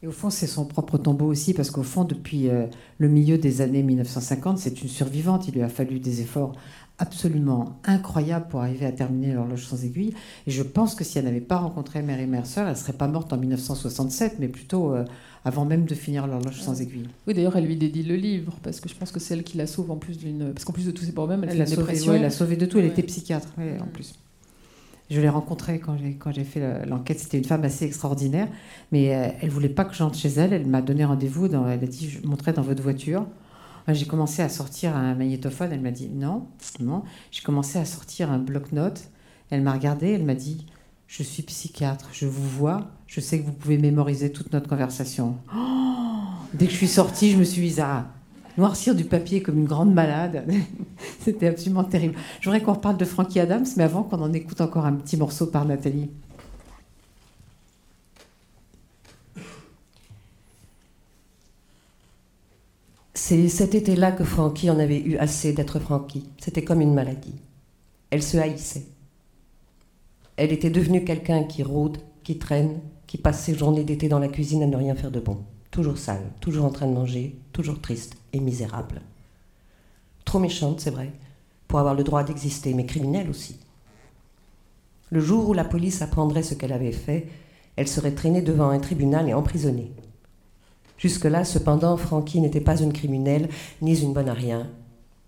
Et 0.02 0.08
au 0.08 0.12
fond, 0.12 0.30
c'est 0.30 0.48
son 0.48 0.66
propre 0.66 0.98
tombeau 0.98 1.28
aussi, 1.28 1.54
parce 1.54 1.72
qu'au 1.72 1.84
fond, 1.84 2.04
depuis 2.04 2.50
euh, 2.50 2.66
le 2.98 3.08
milieu 3.08 3.38
des 3.38 3.62
années 3.62 3.84
1950, 3.84 4.58
c'est 4.58 4.82
une 4.82 4.90
survivante. 4.90 5.48
Il 5.48 5.54
lui 5.54 5.62
a 5.62 5.70
fallu 5.70 6.00
des 6.00 6.22
efforts 6.22 6.54
absolument 7.00 7.80
incroyable 7.86 8.48
pour 8.50 8.62
arriver 8.62 8.86
à 8.86 8.92
terminer 8.92 9.34
l'horloge 9.34 9.66
sans 9.66 9.84
aiguille. 9.84 10.14
Et 10.48 10.52
je 10.52 10.64
pense 10.64 10.96
que 10.96 11.04
si 11.04 11.18
elle 11.18 11.26
n'avait 11.26 11.42
pas 11.42 11.58
rencontré 11.58 12.02
Mary 12.02 12.28
Mercer, 12.28 12.62
elle 12.62 12.70
ne 12.70 12.76
serait 12.76 12.94
pas 12.94 13.08
morte 13.08 13.34
en 13.34 13.38
1967, 13.38 14.36
mais 14.40 14.48
plutôt 14.48 14.94
euh, 14.94 15.04
avant 15.44 15.66
même 15.66 15.86
de 15.86 15.96
finir 15.96 16.28
l'horloge 16.28 16.62
sans 16.62 16.82
aiguille. 16.82 17.10
Oui, 17.28 17.34
d'ailleurs, 17.34 17.56
elle 17.58 17.66
lui 17.66 17.78
dédie 17.78 18.04
le 18.04 18.16
livre, 18.16 18.58
parce 18.62 18.80
que 18.80 18.90
je 18.90 18.96
pense 18.96 19.12
que 19.12 19.20
c'est 19.20 19.34
elle 19.34 19.44
qui 19.44 19.58
la 19.58 19.68
sauve 19.68 19.92
en 19.92 19.98
plus 19.98 20.18
d'une... 20.18 20.54
Parce 20.54 20.66
qu'en 20.66 20.74
plus 20.74 20.86
de 20.86 20.92
tous 20.92 21.04
ses 21.04 21.14
problèmes, 21.14 21.44
elle, 21.48 21.58
l'a 21.58 21.66
sauvée 21.66 21.94
elle 22.08 22.22
l'a 22.22 22.30
sauvée 22.30 22.56
de 22.56 22.66
tout, 22.66 22.80
elle 22.80 22.86
était 22.86 23.04
psychiatre, 23.04 23.50
en 23.58 23.88
plus. 23.88 24.16
Je 25.10 25.20
l'ai 25.20 25.30
rencontrée 25.30 25.80
quand 25.80 25.98
j'ai, 25.98 26.14
quand 26.14 26.32
j'ai 26.32 26.46
fait 26.46 26.86
l'enquête. 26.88 27.20
C'était 27.20 27.38
une 27.38 27.44
femme 27.44 27.64
assez 27.64 27.86
extraordinaire, 27.86 28.48
mais 28.92 29.14
euh, 29.14 29.28
elle 29.42 29.50
voulait 29.50 29.70
pas 29.70 29.84
que 29.84 29.94
j'entre 29.94 30.18
chez 30.18 30.30
elle. 30.30 30.54
Elle 30.54 30.66
m'a 30.66 30.82
donné 30.82 31.04
rendez-vous. 31.06 31.50
Dans, 31.50 31.68
elle 31.68 31.84
a 31.84 31.88
dit 31.88 32.10
Je 32.10 32.26
montrais 32.26 32.54
dans 32.54 32.62
votre 32.62 32.82
voiture. 32.82 33.26
J'ai 33.88 34.06
commencé 34.06 34.42
à 34.42 34.50
sortir 34.50 34.96
un 34.96 35.16
magnétophone. 35.16 35.72
Elle 35.72 35.82
m'a 35.82 35.92
dit 35.92 36.10
non, 36.10 36.48
non. 36.80 37.04
J'ai 37.32 37.42
commencé 37.42 37.80
à 37.80 37.86
sortir 37.86 38.32
un 38.32 38.40
bloc-notes. 38.40 39.10
Elle 39.50 39.62
m'a 39.62 39.74
regardé. 39.74 40.12
Elle 40.12 40.24
m'a 40.24 40.36
dit 40.36 40.66
Je 41.08 41.24
suis 41.24 41.44
psychiatre. 41.44 42.10
Je 42.14 42.26
vous 42.26 42.48
vois. 42.48 42.92
Je 43.08 43.20
sais 43.20 43.40
que 43.40 43.46
vous 43.46 43.54
pouvez 43.54 43.78
mémoriser 43.78 44.32
toute 44.32 44.54
notre 44.54 44.68
conversation. 44.70 45.38
Oh 45.56 45.60
Dès 46.54 46.68
que 46.68 46.72
je 46.72 46.78
suis 46.78 46.88
sortie, 46.88 47.32
je 47.32 47.38
me 47.38 47.44
suis 47.44 47.62
mise 47.62 47.80
à 47.80 48.08
noircir 48.58 48.96
du 48.96 49.06
papier 49.06 49.42
comme 49.42 49.58
une 49.58 49.66
grande 49.66 49.94
malade. 49.94 50.46
C'était 51.20 51.48
absolument 51.48 51.84
terrible. 51.84 52.16
Je 52.40 52.50
voudrais 52.50 52.62
qu'on 52.62 52.74
reparle 52.74 52.98
de 52.98 53.06
Frankie 53.06 53.40
Adams, 53.40 53.66
mais 53.76 53.84
avant 53.84 54.04
qu'on 54.04 54.22
en 54.22 54.34
écoute 54.34 54.62
encore 54.62 54.86
un 54.86 54.94
petit 54.94 55.18
morceau 55.18 55.48
par 55.48 55.66
Nathalie. 55.66 56.10
C'est 63.16 63.48
cet 63.48 63.76
été-là 63.76 64.12
que 64.12 64.24
Frankie 64.24 64.72
en 64.72 64.80
avait 64.80 65.00
eu 65.00 65.18
assez 65.18 65.54
d'être 65.54 65.80
Frankie. 65.80 66.28
C'était 66.40 66.64
comme 66.64 66.82
une 66.82 66.96
maladie. 66.96 67.36
Elle 68.10 68.24
se 68.24 68.38
haïssait. 68.38 68.88
Elle 70.36 70.52
était 70.52 70.72
devenue 70.72 71.06
quelqu'un 71.06 71.44
qui 71.44 71.62
rôde, 71.62 72.00
qui 72.24 72.40
traîne, 72.40 72.80
qui 73.06 73.20
passe 73.20 73.44
ses 73.44 73.56
journées 73.56 73.84
d'été 73.84 74.10
dans 74.10 74.18
la 74.18 74.30
cuisine 74.30 74.64
à 74.64 74.68
ne 74.68 74.76
rien 74.76 74.96
faire 74.96 75.12
de 75.12 75.20
bon. 75.20 75.38
Toujours 75.70 76.00
sale, 76.00 76.24
toujours 76.40 76.66
en 76.66 76.72
train 76.72 76.88
de 76.88 76.94
manger, 76.94 77.38
toujours 77.52 77.82
triste 77.82 78.16
et 78.34 78.40
misérable. 78.40 79.02
Trop 80.26 80.40
méchante, 80.40 80.80
c'est 80.80 80.90
vrai, 80.90 81.12
pour 81.68 81.78
avoir 81.78 81.94
le 81.94 82.04
droit 82.04 82.24
d'exister, 82.24 82.74
mais 82.74 82.88
criminelle 82.88 83.30
aussi. 83.30 83.60
Le 85.12 85.20
jour 85.20 85.50
où 85.50 85.54
la 85.54 85.66
police 85.66 86.02
apprendrait 86.02 86.42
ce 86.42 86.56
qu'elle 86.56 86.74
avait 86.74 86.92
fait, 86.92 87.28
elle 87.76 87.88
serait 87.88 88.16
traînée 88.16 88.42
devant 88.42 88.70
un 88.70 88.80
tribunal 88.80 89.30
et 89.30 89.34
emprisonnée. 89.36 89.92
Jusque-là, 90.98 91.44
cependant, 91.44 91.98
Frankie 91.98 92.42
n'était 92.42 92.62
pas 92.62 92.80
une 92.80 92.94
criminelle, 92.94 93.50
ni 93.82 94.00
une 94.00 94.14
bonne 94.14 94.30
à 94.30 94.34
rien, 94.34 94.70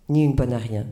ni 0.09 0.23
une 0.23 0.35
bonne 0.35 0.53
à 0.53 0.57
rien. 0.57 0.85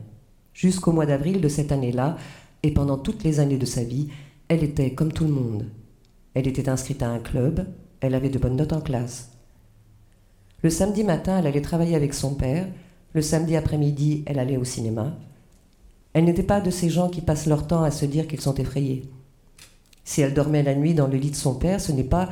Jusqu'au 0.52 0.92
mois 0.92 1.06
d'avril 1.06 1.40
de 1.40 1.48
cette 1.48 1.72
année-là, 1.72 2.16
et 2.62 2.72
pendant 2.72 2.98
toutes 2.98 3.24
les 3.24 3.40
années 3.40 3.58
de 3.58 3.66
sa 3.66 3.84
vie, 3.84 4.08
elle 4.48 4.64
était 4.64 4.94
comme 4.94 5.12
tout 5.12 5.24
le 5.24 5.32
monde. 5.32 5.66
Elle 6.34 6.48
était 6.48 6.68
inscrite 6.68 7.02
à 7.02 7.10
un 7.10 7.18
club, 7.18 7.66
elle 8.00 8.14
avait 8.14 8.30
de 8.30 8.38
bonnes 8.38 8.56
notes 8.56 8.72
en 8.72 8.80
classe. 8.80 9.30
Le 10.62 10.70
samedi 10.70 11.04
matin, 11.04 11.38
elle 11.38 11.46
allait 11.46 11.60
travailler 11.60 11.94
avec 11.94 12.14
son 12.14 12.34
père, 12.34 12.66
le 13.12 13.22
samedi 13.22 13.54
après-midi, 13.54 14.24
elle 14.26 14.38
allait 14.38 14.56
au 14.56 14.64
cinéma. 14.64 15.16
Elle 16.14 16.24
n'était 16.24 16.42
pas 16.42 16.60
de 16.60 16.70
ces 16.70 16.88
gens 16.90 17.08
qui 17.08 17.20
passent 17.20 17.46
leur 17.46 17.66
temps 17.66 17.82
à 17.82 17.90
se 17.90 18.06
dire 18.06 18.26
qu'ils 18.26 18.40
sont 18.40 18.54
effrayés. 18.54 19.10
Si 20.04 20.20
elle 20.20 20.34
dormait 20.34 20.62
la 20.62 20.74
nuit 20.74 20.94
dans 20.94 21.06
le 21.06 21.16
lit 21.16 21.30
de 21.30 21.36
son 21.36 21.54
père, 21.54 21.80
ce 21.80 21.92
n'est 21.92 22.04
pas 22.04 22.28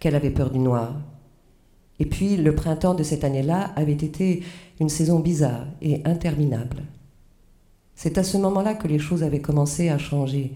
qu'elle 0.00 0.14
avait 0.14 0.30
peur 0.30 0.50
du 0.50 0.58
noir, 0.58 0.96
et 2.00 2.06
puis 2.06 2.36
le 2.36 2.54
printemps 2.54 2.94
de 2.94 3.02
cette 3.02 3.24
année-là 3.24 3.72
avait 3.76 3.92
été 3.92 4.42
une 4.80 4.88
saison 4.88 5.20
bizarre 5.20 5.66
et 5.80 6.02
interminable. 6.04 6.82
C'est 7.94 8.18
à 8.18 8.24
ce 8.24 8.36
moment-là 8.38 8.74
que 8.74 8.88
les 8.88 8.98
choses 8.98 9.22
avaient 9.22 9.40
commencé 9.40 9.88
à 9.88 9.98
changer, 9.98 10.54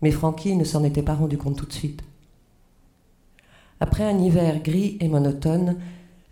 mais 0.00 0.10
Frankie 0.10 0.56
ne 0.56 0.64
s'en 0.64 0.84
était 0.84 1.02
pas 1.02 1.14
rendu 1.14 1.36
compte 1.36 1.56
tout 1.56 1.66
de 1.66 1.72
suite. 1.72 2.02
Après 3.80 4.04
un 4.04 4.18
hiver 4.18 4.62
gris 4.62 4.96
et 5.00 5.08
monotone, 5.08 5.76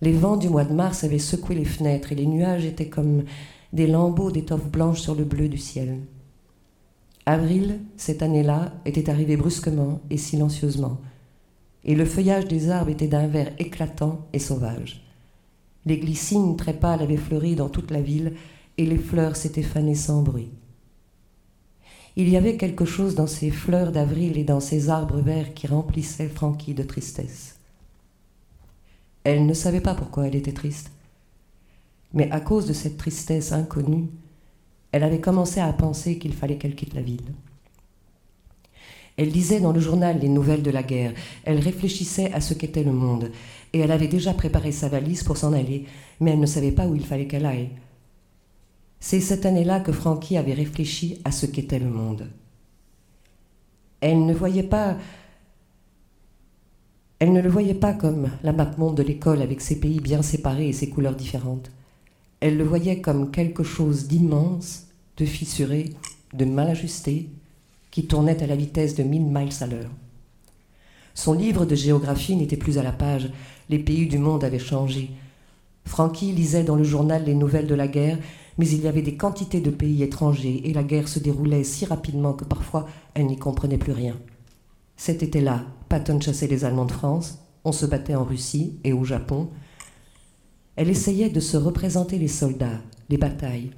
les 0.00 0.12
vents 0.12 0.36
du 0.36 0.48
mois 0.48 0.64
de 0.64 0.72
mars 0.72 1.04
avaient 1.04 1.18
secoué 1.18 1.54
les 1.54 1.64
fenêtres 1.64 2.12
et 2.12 2.16
les 2.16 2.26
nuages 2.26 2.64
étaient 2.64 2.88
comme 2.88 3.24
des 3.72 3.86
lambeaux 3.86 4.30
d'étoffe 4.30 4.66
blanche 4.66 5.00
sur 5.00 5.14
le 5.14 5.24
bleu 5.24 5.48
du 5.48 5.58
ciel. 5.58 5.98
Avril, 7.24 7.80
cette 7.96 8.22
année-là, 8.22 8.72
était 8.84 9.10
arrivé 9.10 9.36
brusquement 9.36 10.00
et 10.10 10.16
silencieusement, 10.16 10.98
et 11.86 11.94
le 11.94 12.04
feuillage 12.04 12.46
des 12.46 12.68
arbres 12.68 12.90
était 12.90 13.06
d'un 13.06 13.28
vert 13.28 13.52
éclatant 13.58 14.26
et 14.32 14.40
sauvage. 14.40 15.02
Les 15.86 15.98
glycines 15.98 16.56
très 16.56 16.74
pâles 16.74 17.00
avaient 17.00 17.16
fleuri 17.16 17.54
dans 17.54 17.68
toute 17.68 17.92
la 17.92 18.02
ville, 18.02 18.34
et 18.76 18.84
les 18.84 18.98
fleurs 18.98 19.36
s'étaient 19.36 19.62
fanées 19.62 19.94
sans 19.94 20.22
bruit. 20.22 20.50
Il 22.16 22.28
y 22.28 22.36
avait 22.36 22.56
quelque 22.56 22.84
chose 22.84 23.14
dans 23.14 23.28
ces 23.28 23.50
fleurs 23.50 23.92
d'avril 23.92 24.36
et 24.36 24.44
dans 24.44 24.60
ces 24.60 24.90
arbres 24.90 25.20
verts 25.20 25.54
qui 25.54 25.66
remplissaient 25.66 26.28
Frankie 26.28 26.74
de 26.74 26.82
tristesse. 26.82 27.56
Elle 29.22 29.46
ne 29.46 29.54
savait 29.54 29.80
pas 29.80 29.94
pourquoi 29.94 30.26
elle 30.26 30.36
était 30.36 30.52
triste. 30.52 30.90
Mais 32.12 32.30
à 32.30 32.40
cause 32.40 32.66
de 32.66 32.72
cette 32.72 32.96
tristesse 32.96 33.52
inconnue, 33.52 34.08
elle 34.92 35.04
avait 35.04 35.20
commencé 35.20 35.60
à 35.60 35.72
penser 35.72 36.18
qu'il 36.18 36.32
fallait 36.34 36.58
qu'elle 36.58 36.74
quitte 36.74 36.94
la 36.94 37.02
ville. 37.02 37.34
Elle 39.16 39.30
lisait 39.30 39.60
dans 39.60 39.72
le 39.72 39.80
journal 39.80 40.18
les 40.20 40.28
nouvelles 40.28 40.62
de 40.62 40.70
la 40.70 40.82
guerre, 40.82 41.14
elle 41.44 41.58
réfléchissait 41.58 42.32
à 42.32 42.40
ce 42.40 42.52
qu'était 42.52 42.84
le 42.84 42.92
monde, 42.92 43.30
et 43.72 43.80
elle 43.80 43.92
avait 43.92 44.08
déjà 44.08 44.34
préparé 44.34 44.72
sa 44.72 44.88
valise 44.88 45.22
pour 45.22 45.38
s'en 45.38 45.54
aller, 45.54 45.86
mais 46.20 46.32
elle 46.32 46.40
ne 46.40 46.46
savait 46.46 46.72
pas 46.72 46.86
où 46.86 46.94
il 46.94 47.04
fallait 47.04 47.26
qu'elle 47.26 47.46
aille. 47.46 47.70
C'est 49.00 49.20
cette 49.20 49.46
année-là 49.46 49.80
que 49.80 49.92
Frankie 49.92 50.36
avait 50.36 50.54
réfléchi 50.54 51.20
à 51.24 51.30
ce 51.30 51.46
qu'était 51.46 51.78
le 51.78 51.88
monde. 51.88 52.30
Elle 54.00 54.26
ne 54.26 54.34
voyait 54.34 54.62
pas. 54.62 54.96
Elle 57.18 57.32
ne 57.32 57.40
le 57.40 57.48
voyait 57.48 57.74
pas 57.74 57.94
comme 57.94 58.30
la 58.42 58.52
map 58.52 58.70
monde 58.76 58.96
de 58.96 59.02
l'école 59.02 59.40
avec 59.40 59.62
ses 59.62 59.80
pays 59.80 60.00
bien 60.00 60.22
séparés 60.22 60.68
et 60.68 60.72
ses 60.72 60.90
couleurs 60.90 61.16
différentes. 61.16 61.70
Elle 62.40 62.58
le 62.58 62.64
voyait 62.64 63.00
comme 63.00 63.30
quelque 63.30 63.62
chose 63.62 64.06
d'immense, 64.06 64.88
de 65.16 65.24
fissuré, 65.24 65.94
de 66.34 66.44
mal 66.44 66.68
ajusté, 66.68 67.30
qui 67.96 68.06
tournait 68.06 68.42
à 68.42 68.46
la 68.46 68.56
vitesse 68.56 68.94
de 68.94 69.02
mille 69.02 69.24
miles 69.24 69.54
à 69.62 69.66
l'heure. 69.66 69.88
Son 71.14 71.32
livre 71.32 71.64
de 71.64 71.74
géographie 71.74 72.36
n'était 72.36 72.58
plus 72.58 72.76
à 72.76 72.82
la 72.82 72.92
page, 72.92 73.30
les 73.70 73.78
pays 73.78 74.06
du 74.06 74.18
monde 74.18 74.44
avaient 74.44 74.58
changé. 74.58 75.12
Frankie 75.86 76.32
lisait 76.32 76.62
dans 76.62 76.76
le 76.76 76.84
journal 76.84 77.24
les 77.24 77.32
nouvelles 77.32 77.66
de 77.66 77.74
la 77.74 77.88
guerre, 77.88 78.18
mais 78.58 78.68
il 78.68 78.82
y 78.82 78.86
avait 78.86 79.00
des 79.00 79.16
quantités 79.16 79.62
de 79.62 79.70
pays 79.70 80.02
étrangers 80.02 80.60
et 80.68 80.74
la 80.74 80.82
guerre 80.82 81.08
se 81.08 81.18
déroulait 81.18 81.64
si 81.64 81.86
rapidement 81.86 82.34
que 82.34 82.44
parfois 82.44 82.86
elle 83.14 83.28
n'y 83.28 83.38
comprenait 83.38 83.78
plus 83.78 83.92
rien. 83.92 84.16
Cet 84.98 85.22
été-là, 85.22 85.64
Patton 85.88 86.20
chassait 86.20 86.48
les 86.48 86.66
Allemands 86.66 86.84
de 86.84 86.92
France, 86.92 87.38
on 87.64 87.72
se 87.72 87.86
battait 87.86 88.14
en 88.14 88.24
Russie 88.24 88.78
et 88.84 88.92
au 88.92 89.04
Japon. 89.04 89.48
Elle 90.76 90.90
essayait 90.90 91.30
de 91.30 91.40
se 91.40 91.56
représenter 91.56 92.18
les 92.18 92.28
soldats, 92.28 92.82
les 93.08 93.16
batailles. 93.16 93.70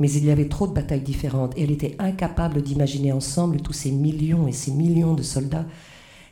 Mais 0.00 0.10
il 0.10 0.24
y 0.24 0.30
avait 0.30 0.48
trop 0.48 0.66
de 0.66 0.72
batailles 0.72 1.00
différentes 1.00 1.56
et 1.56 1.62
elle 1.62 1.70
était 1.70 1.94
incapable 1.98 2.62
d'imaginer 2.62 3.12
ensemble 3.12 3.60
tous 3.60 3.72
ces 3.72 3.92
millions 3.92 4.48
et 4.48 4.52
ces 4.52 4.72
millions 4.72 5.14
de 5.14 5.22
soldats. 5.22 5.66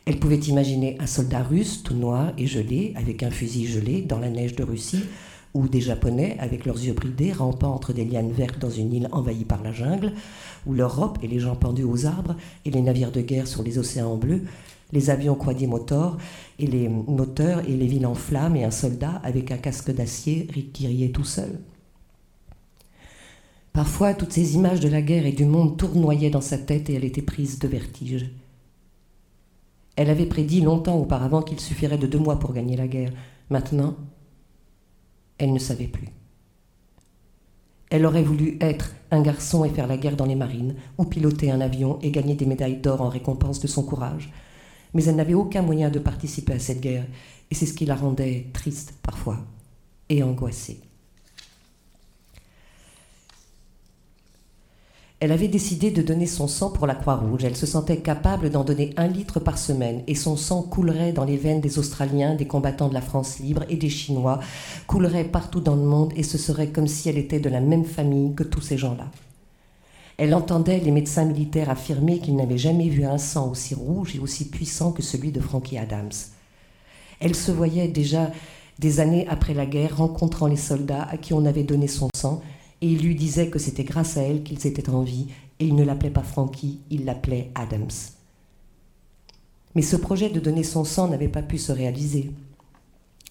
Elle 0.05 0.19
pouvait 0.19 0.35
imaginer 0.35 0.97
un 0.99 1.07
soldat 1.07 1.43
russe 1.43 1.81
tout 1.81 1.95
noir 1.95 2.33
et 2.37 2.45
gelé, 2.45 2.93
avec 2.97 3.23
un 3.23 3.31
fusil 3.31 3.65
gelé 3.67 4.01
dans 4.01 4.19
la 4.19 4.29
neige 4.29 4.55
de 4.55 4.63
Russie, 4.63 5.03
ou 5.53 5.67
des 5.67 5.79
Japonais 5.79 6.35
avec 6.39 6.65
leurs 6.65 6.83
yeux 6.83 6.93
bridés 6.93 7.31
rampant 7.31 7.73
entre 7.73 7.93
des 7.93 8.03
lianes 8.03 8.31
vertes 8.31 8.59
dans 8.59 8.69
une 8.69 8.91
île 8.91 9.07
envahie 9.13 9.45
par 9.45 9.63
la 9.63 9.71
jungle, 9.71 10.11
ou 10.65 10.73
l'Europe 10.73 11.19
et 11.21 11.27
les 11.27 11.39
gens 11.39 11.55
pendus 11.55 11.85
aux 11.85 12.05
arbres, 12.05 12.35
et 12.65 12.71
les 12.71 12.81
navires 12.81 13.11
de 13.11 13.21
guerre 13.21 13.47
sur 13.47 13.63
les 13.63 13.77
océans 13.77 14.17
bleus, 14.17 14.41
les 14.91 15.09
avions 15.09 15.35
quadrimoteurs 15.35 16.17
et 16.59 16.67
les 16.67 16.89
moteurs 16.89 17.61
et 17.67 17.75
les 17.77 17.87
villes 17.87 18.05
en 18.05 18.13
flammes 18.13 18.57
et 18.57 18.63
un 18.63 18.71
soldat 18.71 19.21
avec 19.23 19.51
un 19.51 19.57
casque 19.57 19.91
d'acier 19.91 20.47
qui 20.73 20.87
riait 20.87 21.09
tout 21.09 21.23
seul. 21.23 21.59
Parfois, 23.73 24.13
toutes 24.13 24.31
ces 24.31 24.53
images 24.53 24.79
de 24.79 24.87
la 24.87 25.01
guerre 25.01 25.25
et 25.25 25.31
du 25.31 25.45
monde 25.45 25.77
tournoyaient 25.77 26.29
dans 26.29 26.41
sa 26.41 26.59
tête 26.59 26.91
et 26.91 26.93
elle 26.93 27.05
était 27.05 27.23
prise 27.23 27.57
de 27.57 27.67
vertige. 27.67 28.29
Elle 29.95 30.11
avait 30.11 30.27
prédit 30.27 30.61
longtemps 30.61 30.97
auparavant 30.97 31.41
qu'il 31.41 31.59
suffirait 31.59 31.97
de 31.97 32.07
deux 32.07 32.19
mois 32.19 32.39
pour 32.39 32.53
gagner 32.53 32.77
la 32.77 32.87
guerre. 32.87 33.11
Maintenant, 33.49 33.95
elle 35.39 35.53
ne 35.53 35.59
savait 35.59 35.87
plus. 35.87 36.09
Elle 37.89 38.05
aurait 38.05 38.23
voulu 38.23 38.57
être 38.61 38.95
un 39.11 39.21
garçon 39.21 39.65
et 39.65 39.69
faire 39.69 39.87
la 39.87 39.97
guerre 39.97 40.17
dans 40.17 40.25
les 40.25 40.35
marines, 40.35 40.75
ou 40.97 41.05
piloter 41.05 41.51
un 41.51 41.61
avion 41.61 41.99
et 42.01 42.11
gagner 42.11 42.35
des 42.35 42.45
médailles 42.45 42.77
d'or 42.77 43.01
en 43.01 43.09
récompense 43.09 43.59
de 43.59 43.67
son 43.67 43.83
courage. 43.83 44.31
Mais 44.93 45.03
elle 45.05 45.15
n'avait 45.15 45.33
aucun 45.33 45.63
moyen 45.63 45.89
de 45.89 45.99
participer 45.99 46.53
à 46.53 46.59
cette 46.59 46.81
guerre, 46.81 47.05
et 47.51 47.55
c'est 47.55 47.67
ce 47.67 47.73
qui 47.73 47.85
la 47.85 47.95
rendait 47.95 48.47
triste 48.53 48.95
parfois 49.03 49.39
et 50.09 50.23
angoissée. 50.23 50.81
Elle 55.23 55.31
avait 55.31 55.47
décidé 55.47 55.89
de 55.89 56.01
donner 56.01 56.25
son 56.25 56.49
sang 56.49 56.69
pour 56.69 56.85
la 56.85 56.95
Croix-Rouge. 56.95 57.45
Elle 57.45 57.55
se 57.55 57.65
sentait 57.65 58.01
capable 58.01 58.49
d'en 58.49 58.65
donner 58.65 58.93
un 58.97 59.07
litre 59.07 59.39
par 59.39 59.57
semaine 59.57 60.03
et 60.05 60.15
son 60.15 60.35
sang 60.35 60.63
coulerait 60.63 61.13
dans 61.13 61.23
les 61.23 61.37
veines 61.37 61.61
des 61.61 61.79
Australiens, 61.79 62.35
des 62.35 62.45
combattants 62.45 62.89
de 62.89 62.93
la 62.93 62.99
France 62.99 63.39
libre 63.39 63.63
et 63.69 63.77
des 63.77 63.87
Chinois, 63.87 64.41
coulerait 64.85 65.23
partout 65.23 65.61
dans 65.61 65.77
le 65.77 65.83
monde 65.83 66.11
et 66.17 66.23
ce 66.23 66.37
serait 66.37 66.71
comme 66.71 66.87
si 66.87 67.07
elle 67.07 67.17
était 67.17 67.39
de 67.39 67.47
la 67.47 67.61
même 67.61 67.85
famille 67.85 68.35
que 68.35 68.43
tous 68.43 68.59
ces 68.59 68.77
gens-là. 68.77 69.09
Elle 70.17 70.35
entendait 70.35 70.81
les 70.81 70.91
médecins 70.91 71.23
militaires 71.23 71.69
affirmer 71.69 72.19
qu'ils 72.19 72.35
n'avaient 72.35 72.57
jamais 72.57 72.89
vu 72.89 73.05
un 73.05 73.17
sang 73.17 73.49
aussi 73.49 73.75
rouge 73.75 74.17
et 74.17 74.19
aussi 74.19 74.49
puissant 74.49 74.91
que 74.91 75.01
celui 75.01 75.31
de 75.31 75.39
Frankie 75.39 75.77
Adams. 75.77 76.11
Elle 77.21 77.35
se 77.35 77.53
voyait 77.53 77.87
déjà 77.87 78.29
des 78.77 78.99
années 78.99 79.25
après 79.29 79.53
la 79.53 79.67
guerre 79.67 79.95
rencontrant 79.95 80.47
les 80.47 80.57
soldats 80.57 81.03
à 81.03 81.15
qui 81.15 81.33
on 81.33 81.45
avait 81.45 81.63
donné 81.63 81.87
son 81.87 82.09
sang 82.13 82.41
et 82.83 82.85
il 82.85 83.01
lui 83.01 83.15
disait 83.15 83.47
que 83.47 83.59
c'était 83.59 83.85
grâce 83.85 84.17
à 84.17 84.23
elle 84.23 84.43
qu'ils 84.43 84.67
étaient 84.67 84.89
en 84.89 85.03
vie, 85.03 85.27
et 85.61 85.65
il 85.65 85.73
ne 85.73 85.85
l'appelait 85.85 86.09
pas 86.09 86.21
Frankie, 86.21 86.81
il 86.89 87.05
l'appelait 87.05 87.49
Adams. 87.55 87.87
Mais 89.73 89.81
ce 89.81 89.95
projet 89.95 90.29
de 90.29 90.41
donner 90.41 90.63
son 90.63 90.83
sang 90.83 91.07
n'avait 91.07 91.29
pas 91.29 91.43
pu 91.43 91.57
se 91.57 91.71
réaliser. 91.71 92.31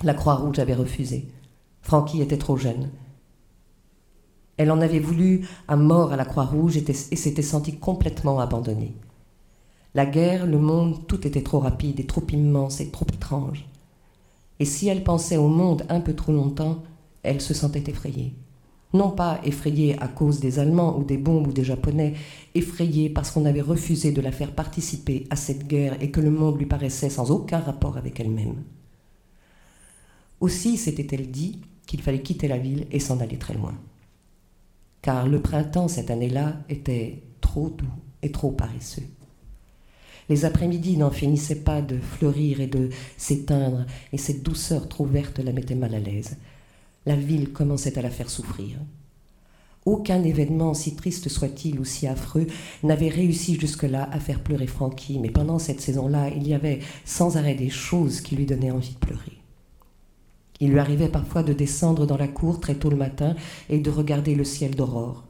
La 0.02 0.14
Croix-Rouge 0.14 0.58
avait 0.58 0.72
refusé. 0.72 1.28
Frankie 1.82 2.22
était 2.22 2.38
trop 2.38 2.56
jeune. 2.56 2.88
Elle 4.56 4.70
en 4.70 4.80
avait 4.80 5.00
voulu 5.00 5.46
à 5.68 5.76
mort 5.76 6.14
à 6.14 6.16
la 6.16 6.24
Croix-Rouge 6.24 6.78
et 6.78 6.94
s'était 6.94 7.42
sentie 7.42 7.76
complètement 7.76 8.40
abandonnée. 8.40 8.94
La 9.94 10.06
guerre, 10.06 10.46
le 10.46 10.58
monde, 10.58 11.06
tout 11.06 11.26
était 11.26 11.42
trop 11.42 11.58
rapide 11.58 12.00
et 12.00 12.06
trop 12.06 12.24
immense 12.32 12.80
et 12.80 12.88
trop 12.88 13.06
étrange. 13.12 13.68
Et 14.60 14.64
si 14.64 14.88
elle 14.88 15.04
pensait 15.04 15.36
au 15.36 15.48
monde 15.48 15.84
un 15.90 16.00
peu 16.00 16.14
trop 16.14 16.32
longtemps, 16.32 16.82
elle 17.22 17.42
se 17.42 17.52
sentait 17.52 17.90
effrayée 17.90 18.32
non 18.92 19.10
pas 19.10 19.40
effrayée 19.44 20.00
à 20.00 20.08
cause 20.08 20.40
des 20.40 20.58
Allemands 20.58 20.98
ou 20.98 21.04
des 21.04 21.16
bombes 21.16 21.46
ou 21.46 21.52
des 21.52 21.64
Japonais, 21.64 22.14
effrayée 22.54 23.08
parce 23.08 23.30
qu'on 23.30 23.46
avait 23.46 23.60
refusé 23.60 24.12
de 24.12 24.20
la 24.20 24.32
faire 24.32 24.52
participer 24.52 25.26
à 25.30 25.36
cette 25.36 25.66
guerre 25.66 25.96
et 26.00 26.10
que 26.10 26.20
le 26.20 26.30
monde 26.30 26.58
lui 26.58 26.66
paraissait 26.66 27.10
sans 27.10 27.30
aucun 27.30 27.58
rapport 27.58 27.96
avec 27.96 28.20
elle-même. 28.20 28.62
Aussi 30.40 30.76
s'était-elle 30.76 31.30
dit 31.30 31.60
qu'il 31.86 32.02
fallait 32.02 32.22
quitter 32.22 32.48
la 32.48 32.58
ville 32.58 32.86
et 32.90 33.00
s'en 33.00 33.20
aller 33.20 33.38
très 33.38 33.54
loin. 33.54 33.74
Car 35.00 35.26
le 35.26 35.40
printemps 35.40 35.88
cette 35.88 36.10
année-là 36.10 36.56
était 36.68 37.22
trop 37.40 37.70
doux 37.70 37.86
et 38.22 38.30
trop 38.30 38.50
paresseux. 38.50 39.06
Les 40.28 40.44
après-midi 40.44 40.96
n'en 40.96 41.10
finissaient 41.10 41.62
pas 41.62 41.82
de 41.82 41.98
fleurir 41.98 42.60
et 42.60 42.66
de 42.66 42.90
s'éteindre, 43.16 43.84
et 44.12 44.18
cette 44.18 44.42
douceur 44.42 44.88
trop 44.88 45.04
verte 45.04 45.40
la 45.40 45.52
mettait 45.52 45.74
mal 45.74 45.94
à 45.94 45.98
l'aise. 45.98 46.36
La 47.04 47.16
ville 47.16 47.52
commençait 47.52 47.98
à 47.98 48.02
la 48.02 48.10
faire 48.10 48.30
souffrir. 48.30 48.78
Aucun 49.84 50.22
événement, 50.22 50.74
si 50.74 50.94
triste 50.94 51.28
soit-il 51.28 51.80
ou 51.80 51.84
si 51.84 52.06
affreux, 52.06 52.46
n'avait 52.84 53.08
réussi 53.08 53.58
jusque-là 53.58 54.08
à 54.12 54.20
faire 54.20 54.40
pleurer 54.40 54.68
Frankie, 54.68 55.18
mais 55.18 55.30
pendant 55.30 55.58
cette 55.58 55.80
saison-là, 55.80 56.28
il 56.28 56.46
y 56.46 56.54
avait 56.54 56.78
sans 57.04 57.36
arrêt 57.36 57.56
des 57.56 57.70
choses 57.70 58.20
qui 58.20 58.36
lui 58.36 58.46
donnaient 58.46 58.70
envie 58.70 58.92
de 58.92 58.98
pleurer. 58.98 59.38
Il 60.60 60.70
lui 60.70 60.78
arrivait 60.78 61.08
parfois 61.08 61.42
de 61.42 61.52
descendre 61.52 62.06
dans 62.06 62.16
la 62.16 62.28
cour 62.28 62.60
très 62.60 62.76
tôt 62.76 62.90
le 62.90 62.96
matin 62.96 63.34
et 63.68 63.80
de 63.80 63.90
regarder 63.90 64.36
le 64.36 64.44
ciel 64.44 64.76
d'aurore. 64.76 65.24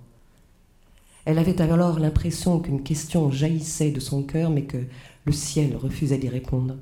Elle 1.24 1.38
avait 1.38 1.62
alors 1.62 1.98
l'impression 1.98 2.58
qu'une 2.60 2.82
question 2.82 3.30
jaillissait 3.30 3.92
de 3.92 4.00
son 4.00 4.22
cœur, 4.22 4.50
mais 4.50 4.64
que 4.64 4.84
le 5.24 5.32
ciel 5.32 5.74
refusait 5.76 6.18
d'y 6.18 6.28
répondre. 6.28 6.76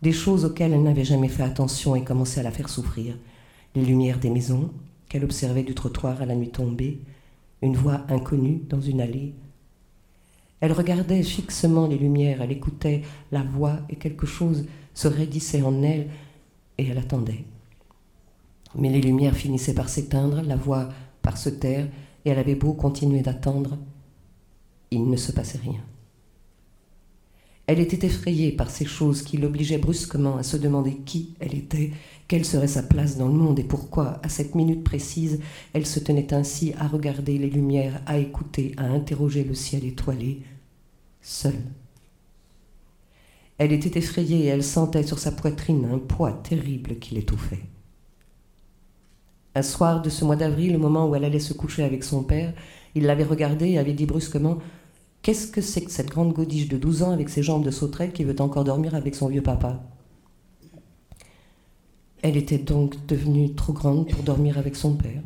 Des 0.00 0.12
choses 0.12 0.46
auxquelles 0.46 0.72
elle 0.72 0.84
n'avait 0.84 1.04
jamais 1.04 1.28
fait 1.28 1.42
attention 1.42 1.94
et 1.94 2.04
commençaient 2.04 2.40
à 2.40 2.44
la 2.44 2.52
faire 2.52 2.70
souffrir 2.70 3.16
les 3.78 3.84
lumières 3.84 4.18
des 4.18 4.30
maisons 4.30 4.70
qu'elle 5.08 5.24
observait 5.24 5.62
du 5.62 5.74
trottoir 5.74 6.20
à 6.20 6.26
la 6.26 6.34
nuit 6.34 6.50
tombée, 6.50 7.00
une 7.62 7.76
voix 7.76 8.02
inconnue 8.08 8.60
dans 8.68 8.80
une 8.80 9.00
allée. 9.00 9.34
Elle 10.60 10.72
regardait 10.72 11.22
fixement 11.22 11.86
les 11.86 11.98
lumières, 11.98 12.42
elle 12.42 12.52
écoutait 12.52 13.02
la 13.30 13.42
voix 13.42 13.78
et 13.88 13.96
quelque 13.96 14.26
chose 14.26 14.66
se 14.94 15.08
raidissait 15.08 15.62
en 15.62 15.82
elle 15.82 16.08
et 16.76 16.86
elle 16.88 16.98
attendait. 16.98 17.44
Mais 18.74 18.90
les 18.90 19.00
lumières 19.00 19.36
finissaient 19.36 19.74
par 19.74 19.88
s'éteindre, 19.88 20.42
la 20.42 20.56
voix 20.56 20.88
par 21.22 21.38
se 21.38 21.48
taire, 21.48 21.86
et 22.24 22.30
elle 22.30 22.38
avait 22.38 22.54
beau 22.54 22.72
continuer 22.72 23.22
d'attendre, 23.22 23.78
il 24.90 25.08
ne 25.08 25.16
se 25.16 25.32
passait 25.32 25.58
rien. 25.58 25.80
Elle 27.66 27.80
était 27.80 28.06
effrayée 28.06 28.52
par 28.52 28.70
ces 28.70 28.86
choses 28.86 29.22
qui 29.22 29.36
l'obligeaient 29.36 29.78
brusquement 29.78 30.38
à 30.38 30.42
se 30.42 30.56
demander 30.56 30.96
qui 31.04 31.34
elle 31.38 31.54
était, 31.54 31.92
quelle 32.28 32.44
serait 32.44 32.68
sa 32.68 32.82
place 32.82 33.16
dans 33.16 33.26
le 33.28 33.32
monde 33.32 33.58
et 33.58 33.64
pourquoi, 33.64 34.20
à 34.22 34.28
cette 34.28 34.54
minute 34.54 34.84
précise, 34.84 35.40
elle 35.72 35.86
se 35.86 35.98
tenait 35.98 36.34
ainsi 36.34 36.74
à 36.78 36.86
regarder 36.86 37.38
les 37.38 37.48
lumières, 37.48 38.02
à 38.04 38.18
écouter, 38.18 38.74
à 38.76 38.84
interroger 38.84 39.44
le 39.44 39.54
ciel 39.54 39.84
étoilé, 39.86 40.42
seule? 41.22 41.54
Elle 43.56 43.72
était 43.72 43.98
effrayée 43.98 44.44
et 44.44 44.46
elle 44.46 44.62
sentait 44.62 45.02
sur 45.02 45.18
sa 45.18 45.32
poitrine 45.32 45.88
un 45.90 45.98
poids 45.98 46.32
terrible 46.32 46.98
qui 46.98 47.14
l'étouffait. 47.14 47.64
Un 49.54 49.62
soir 49.62 50.02
de 50.02 50.10
ce 50.10 50.24
mois 50.24 50.36
d'avril, 50.36 50.76
au 50.76 50.78
moment 50.78 51.08
où 51.08 51.14
elle 51.16 51.24
allait 51.24 51.40
se 51.40 51.54
coucher 51.54 51.82
avec 51.82 52.04
son 52.04 52.22
père, 52.22 52.52
il 52.94 53.04
l'avait 53.04 53.24
regardée 53.24 53.70
et 53.70 53.78
avait 53.78 53.94
dit 53.94 54.06
brusquement 54.06 54.58
Qu'est-ce 55.22 55.48
que 55.48 55.60
c'est 55.62 55.80
que 55.82 55.90
cette 55.90 56.10
grande 56.10 56.34
godiche 56.34 56.68
de 56.68 56.76
12 56.76 57.02
ans 57.02 57.10
avec 57.10 57.28
ses 57.30 57.42
jambes 57.42 57.64
de 57.64 57.70
sauterelle 57.70 58.12
qui 58.12 58.24
veut 58.24 58.40
encore 58.40 58.64
dormir 58.64 58.94
avec 58.94 59.14
son 59.14 59.28
vieux 59.28 59.42
papa? 59.42 59.97
Elle 62.22 62.36
était 62.36 62.58
donc 62.58 63.06
devenue 63.06 63.54
trop 63.54 63.72
grande 63.72 64.08
pour 64.08 64.22
dormir 64.22 64.58
avec 64.58 64.74
son 64.74 64.94
père. 64.94 65.22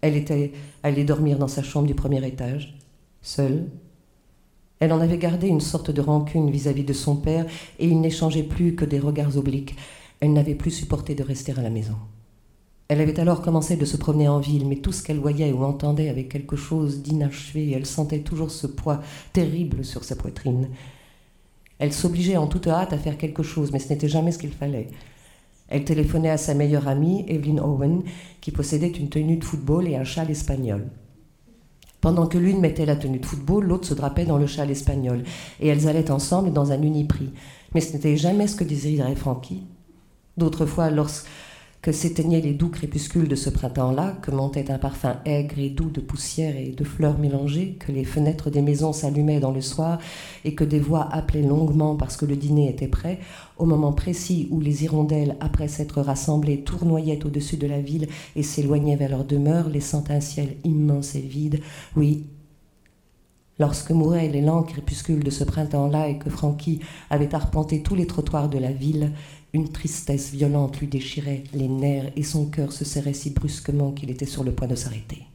Elle 0.00 0.16
était 0.16 0.52
allée 0.82 1.04
dormir 1.04 1.38
dans 1.38 1.48
sa 1.48 1.62
chambre 1.62 1.86
du 1.86 1.94
premier 1.94 2.26
étage, 2.26 2.76
seule. 3.20 3.66
Elle 4.80 4.92
en 4.92 5.00
avait 5.00 5.18
gardé 5.18 5.46
une 5.46 5.60
sorte 5.60 5.90
de 5.90 6.00
rancune 6.00 6.50
vis-à-vis 6.50 6.84
de 6.84 6.92
son 6.92 7.16
père 7.16 7.46
et 7.78 7.86
il 7.86 8.00
n'échangeait 8.00 8.42
plus 8.42 8.74
que 8.74 8.84
des 8.84 8.98
regards 8.98 9.36
obliques. 9.36 9.76
Elle 10.20 10.32
n'avait 10.32 10.54
plus 10.54 10.70
supporté 10.70 11.14
de 11.14 11.22
rester 11.22 11.52
à 11.52 11.62
la 11.62 11.70
maison. 11.70 11.96
Elle 12.88 13.00
avait 13.00 13.20
alors 13.20 13.42
commencé 13.42 13.76
de 13.76 13.84
se 13.84 13.96
promener 13.96 14.28
en 14.28 14.40
ville, 14.40 14.66
mais 14.66 14.76
tout 14.76 14.92
ce 14.92 15.02
qu'elle 15.02 15.18
voyait 15.18 15.52
ou 15.52 15.62
entendait 15.64 16.08
avait 16.08 16.26
quelque 16.26 16.56
chose 16.56 17.00
d'inachevé, 17.00 17.70
elle 17.70 17.86
sentait 17.86 18.20
toujours 18.20 18.50
ce 18.50 18.66
poids 18.66 19.00
terrible 19.32 19.84
sur 19.84 20.04
sa 20.04 20.16
poitrine. 20.16 20.68
Elle 21.78 21.92
s'obligeait 21.92 22.36
en 22.36 22.48
toute 22.48 22.66
hâte 22.66 22.92
à 22.92 22.98
faire 22.98 23.16
quelque 23.16 23.42
chose, 23.42 23.72
mais 23.72 23.78
ce 23.78 23.88
n'était 23.88 24.08
jamais 24.08 24.32
ce 24.32 24.38
qu'il 24.38 24.50
fallait. 24.50 24.88
Elle 25.72 25.84
téléphonait 25.84 26.28
à 26.28 26.36
sa 26.36 26.52
meilleure 26.52 26.86
amie, 26.86 27.24
Evelyn 27.28 27.56
Owen, 27.56 28.02
qui 28.42 28.50
possédait 28.50 28.90
une 28.90 29.08
tenue 29.08 29.38
de 29.38 29.44
football 29.44 29.88
et 29.88 29.96
un 29.96 30.04
châle 30.04 30.30
espagnol. 30.30 30.86
Pendant 32.02 32.26
que 32.26 32.36
l'une 32.36 32.60
mettait 32.60 32.84
la 32.84 32.94
tenue 32.94 33.20
de 33.20 33.24
football, 33.24 33.64
l'autre 33.64 33.88
se 33.88 33.94
drapait 33.94 34.26
dans 34.26 34.36
le 34.36 34.46
châle 34.46 34.70
espagnol, 34.70 35.22
et 35.60 35.68
elles 35.68 35.88
allaient 35.88 36.10
ensemble 36.10 36.52
dans 36.52 36.72
un 36.72 36.82
uniprix. 36.82 37.30
Mais 37.74 37.80
ce 37.80 37.94
n'était 37.94 38.18
jamais 38.18 38.48
ce 38.48 38.56
que 38.56 38.64
désirait 38.64 39.14
Frankie. 39.14 39.62
D'autres 40.36 40.66
fois, 40.66 40.90
lorsque 40.90 41.26
que 41.82 41.90
s'éteignaient 41.90 42.40
les 42.40 42.54
doux 42.54 42.68
crépuscules 42.68 43.26
de 43.26 43.34
ce 43.34 43.50
printemps-là, 43.50 44.16
que 44.22 44.30
montait 44.30 44.70
un 44.70 44.78
parfum 44.78 45.16
aigre 45.24 45.58
et 45.58 45.68
doux 45.68 45.90
de 45.90 46.00
poussière 46.00 46.56
et 46.56 46.68
de 46.68 46.84
fleurs 46.84 47.18
mélangées, 47.18 47.76
que 47.80 47.90
les 47.90 48.04
fenêtres 48.04 48.50
des 48.50 48.62
maisons 48.62 48.92
s'allumaient 48.92 49.40
dans 49.40 49.50
le 49.50 49.60
soir 49.60 49.98
et 50.44 50.54
que 50.54 50.62
des 50.62 50.78
voix 50.78 51.08
appelaient 51.12 51.42
longuement 51.42 51.96
parce 51.96 52.16
que 52.16 52.24
le 52.24 52.36
dîner 52.36 52.70
était 52.70 52.86
prêt, 52.86 53.18
au 53.58 53.66
moment 53.66 53.92
précis 53.92 54.46
où 54.52 54.60
les 54.60 54.84
hirondelles, 54.84 55.36
après 55.40 55.66
s'être 55.66 56.00
rassemblées, 56.00 56.62
tournoyaient 56.62 57.26
au-dessus 57.26 57.56
de 57.56 57.66
la 57.66 57.80
ville 57.80 58.06
et 58.36 58.44
s'éloignaient 58.44 58.96
vers 58.96 59.10
leur 59.10 59.24
demeure, 59.24 59.68
laissant 59.68 60.04
un 60.08 60.20
ciel 60.20 60.54
immense 60.62 61.16
et 61.16 61.20
vide, 61.20 61.60
oui, 61.96 62.26
lorsque 63.58 63.90
mouraient 63.90 64.28
les 64.28 64.40
lents 64.40 64.62
crépuscules 64.62 65.22
de 65.22 65.30
ce 65.30 65.44
printemps-là 65.44 66.08
et 66.08 66.18
que 66.18 66.30
Francky 66.30 66.80
avait 67.10 67.34
arpenté 67.34 67.82
tous 67.82 67.94
les 67.96 68.06
trottoirs 68.06 68.48
de 68.48 68.58
la 68.58 68.72
ville, 68.72 69.12
une 69.52 69.70
tristesse 69.70 70.32
violente 70.32 70.80
lui 70.80 70.86
déchirait 70.86 71.44
les 71.52 71.68
nerfs 71.68 72.10
et 72.16 72.22
son 72.22 72.46
cœur 72.46 72.72
se 72.72 72.84
serrait 72.84 73.12
si 73.12 73.30
brusquement 73.30 73.92
qu'il 73.92 74.10
était 74.10 74.26
sur 74.26 74.44
le 74.44 74.52
point 74.52 74.68
de 74.68 74.74
s'arrêter. 74.74 75.26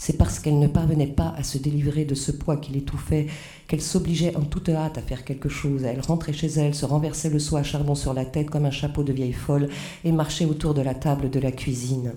C'est 0.00 0.16
parce 0.16 0.38
qu'elle 0.38 0.60
ne 0.60 0.68
parvenait 0.68 1.08
pas 1.08 1.34
à 1.36 1.42
se 1.42 1.58
délivrer 1.58 2.04
de 2.04 2.14
ce 2.14 2.30
poids 2.30 2.56
qui 2.56 2.72
l'étouffait 2.72 3.26
qu'elle 3.66 3.80
s'obligeait 3.82 4.36
en 4.36 4.42
toute 4.42 4.68
hâte 4.68 4.96
à 4.96 5.02
faire 5.02 5.24
quelque 5.24 5.48
chose. 5.48 5.82
Elle 5.82 6.00
rentrait 6.00 6.32
chez 6.32 6.46
elle, 6.46 6.74
se 6.74 6.86
renversait 6.86 7.30
le 7.30 7.40
seau 7.40 7.56
à 7.56 7.64
charbon 7.64 7.96
sur 7.96 8.14
la 8.14 8.24
tête 8.24 8.48
comme 8.48 8.64
un 8.64 8.70
chapeau 8.70 9.02
de 9.02 9.12
vieille 9.12 9.32
folle 9.32 9.68
et 10.04 10.12
marchait 10.12 10.44
autour 10.44 10.72
de 10.72 10.82
la 10.82 10.94
table 10.94 11.30
de 11.30 11.40
la 11.40 11.50
cuisine. 11.50 12.12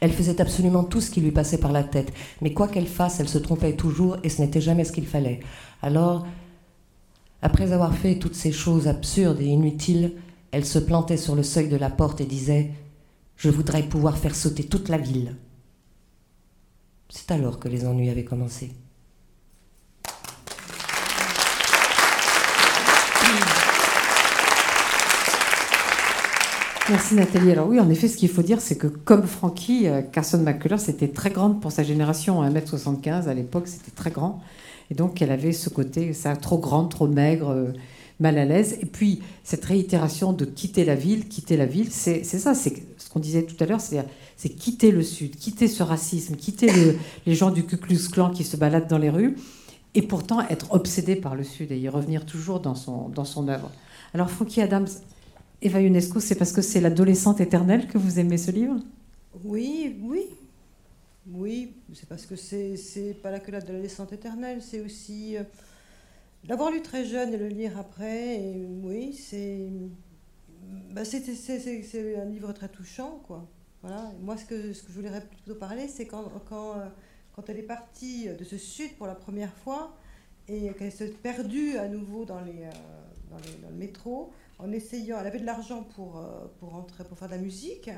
Elle 0.00 0.12
faisait 0.12 0.40
absolument 0.40 0.84
tout 0.84 1.02
ce 1.02 1.10
qui 1.10 1.20
lui 1.20 1.32
passait 1.32 1.58
par 1.58 1.72
la 1.72 1.84
tête, 1.84 2.12
mais 2.40 2.54
quoi 2.54 2.68
qu'elle 2.68 2.86
fasse, 2.86 3.20
elle 3.20 3.28
se 3.28 3.38
trompait 3.38 3.74
toujours 3.74 4.16
et 4.22 4.30
ce 4.30 4.40
n'était 4.40 4.62
jamais 4.62 4.84
ce 4.84 4.92
qu'il 4.92 5.06
fallait. 5.06 5.40
Alors, 5.82 6.26
après 7.40 7.72
avoir 7.72 7.94
fait 7.94 8.18
toutes 8.18 8.34
ces 8.34 8.52
choses 8.52 8.88
absurdes 8.88 9.40
et 9.40 9.46
inutiles, 9.46 10.14
elle 10.50 10.64
se 10.64 10.78
plantait 10.78 11.16
sur 11.16 11.34
le 11.34 11.42
seuil 11.42 11.68
de 11.68 11.76
la 11.76 11.90
porte 11.90 12.20
et 12.20 12.26
disait 12.26 12.70
Je 13.36 13.50
voudrais 13.50 13.82
pouvoir 13.82 14.18
faire 14.18 14.34
sauter 14.34 14.64
toute 14.64 14.88
la 14.88 14.98
ville. 14.98 15.36
C'est 17.08 17.30
alors 17.30 17.58
que 17.58 17.68
les 17.68 17.86
ennuis 17.86 18.10
avaient 18.10 18.24
commencé. 18.24 18.72
Merci 26.90 27.16
Nathalie. 27.16 27.52
Alors 27.52 27.68
oui, 27.68 27.78
en 27.80 27.90
effet, 27.90 28.08
ce 28.08 28.16
qu'il 28.16 28.30
faut 28.30 28.40
dire, 28.42 28.62
c'est 28.62 28.78
que 28.78 28.86
comme 28.86 29.26
Frankie, 29.26 29.86
euh, 29.88 30.00
Carson 30.00 30.38
McCullers 30.38 30.80
c'était 30.80 31.08
très 31.08 31.28
grande 31.28 31.60
pour 31.60 31.70
sa 31.70 31.82
génération. 31.82 32.42
1m75 32.42 33.28
à 33.28 33.34
l'époque, 33.34 33.68
c'était 33.68 33.90
très 33.90 34.10
grand. 34.10 34.42
Et 34.90 34.94
donc, 34.94 35.20
elle 35.20 35.30
avait 35.30 35.52
ce 35.52 35.68
côté, 35.68 36.12
ça, 36.12 36.34
trop 36.36 36.58
grande, 36.58 36.90
trop 36.90 37.06
maigre, 37.06 37.50
euh, 37.50 37.72
mal 38.20 38.38
à 38.38 38.44
l'aise. 38.44 38.78
Et 38.80 38.86
puis, 38.86 39.20
cette 39.44 39.64
réitération 39.64 40.32
de 40.32 40.44
quitter 40.44 40.84
la 40.84 40.94
ville, 40.94 41.28
quitter 41.28 41.56
la 41.56 41.66
ville, 41.66 41.90
c'est 41.90 42.24
ça, 42.24 42.54
c'est 42.54 42.74
ce 42.96 43.10
qu'on 43.10 43.20
disait 43.20 43.42
tout 43.42 43.56
à 43.62 43.66
l'heure, 43.66 43.80
c'est 43.80 44.48
quitter 44.50 44.90
le 44.90 45.02
Sud, 45.02 45.36
quitter 45.36 45.68
ce 45.68 45.82
racisme, 45.82 46.36
quitter 46.36 46.68
les 47.26 47.34
gens 47.34 47.50
du 47.50 47.64
Ku 47.64 47.76
Klux 47.76 48.08
Klan 48.10 48.30
qui 48.30 48.44
se 48.44 48.56
baladent 48.56 48.88
dans 48.88 48.98
les 48.98 49.10
rues, 49.10 49.36
et 49.94 50.02
pourtant 50.02 50.40
être 50.48 50.72
obsédé 50.72 51.16
par 51.16 51.34
le 51.34 51.44
Sud 51.44 51.72
et 51.72 51.78
y 51.78 51.88
revenir 51.88 52.26
toujours 52.26 52.60
dans 52.60 52.74
son, 52.74 53.08
dans 53.08 53.24
son 53.24 53.48
œuvre. 53.48 53.70
Alors, 54.14 54.30
Frankie 54.30 54.60
Adams, 54.60 54.88
Eva 55.60 55.80
UNESCO, 55.80 56.20
c'est 56.20 56.36
parce 56.36 56.52
que 56.52 56.62
c'est 56.62 56.80
l'adolescente 56.80 57.40
éternelle 57.40 57.88
que 57.88 57.98
vous 57.98 58.18
aimez 58.18 58.38
ce 58.38 58.50
livre? 58.50 58.76
Oui, 59.44 59.96
oui, 60.02 60.26
oui, 61.30 61.72
c'est 61.94 62.08
parce 62.08 62.26
que 62.26 62.36
c'est 62.36 63.14
pas 63.22 63.30
là 63.30 63.40
que 63.40 63.50
l'adolescente 63.50 64.12
éternelle, 64.12 64.62
c'est 64.62 64.80
aussi 64.80 65.36
euh, 65.36 65.42
l'avoir 66.48 66.70
lu 66.70 66.82
très 66.82 67.04
jeune 67.04 67.32
et 67.32 67.36
le 67.36 67.48
lire 67.48 67.78
après. 67.78 68.40
Et 68.40 68.66
oui, 68.82 69.14
c'est 69.14 69.70
bah, 70.92 71.04
c'est 71.04 72.16
un 72.16 72.24
livre 72.26 72.52
très 72.52 72.68
touchant, 72.68 73.20
quoi. 73.26 73.46
Voilà. 73.82 74.12
Moi, 74.20 74.36
ce 74.36 74.44
que, 74.44 74.72
ce 74.72 74.82
que 74.82 74.92
je 74.92 74.96
voulais 74.96 75.20
plutôt 75.20 75.54
parler, 75.54 75.88
c'est 75.88 76.06
quand, 76.06 76.24
quand, 76.48 76.78
euh, 76.78 76.88
quand, 77.34 77.48
elle 77.48 77.58
est 77.58 77.62
partie 77.62 78.28
de 78.28 78.44
ce 78.44 78.58
sud 78.58 78.96
pour 78.96 79.06
la 79.06 79.14
première 79.14 79.54
fois 79.54 79.96
et 80.48 80.72
qu'elle 80.74 80.92
s'est 80.92 81.08
perdue 81.08 81.78
à 81.78 81.88
nouveau 81.88 82.24
dans, 82.24 82.40
les, 82.40 82.64
euh, 82.64 82.70
dans, 83.30 83.68
le 83.70 83.74
métro 83.76 84.32
en 84.58 84.72
essayant. 84.72 85.18
Elle 85.20 85.28
avait 85.28 85.38
de 85.38 85.46
l'argent 85.46 85.84
pour, 85.84 86.22
pour, 86.58 86.86
pour 86.86 87.18
faire 87.18 87.28
de 87.28 87.34
la 87.34 87.40
musique 87.40 87.90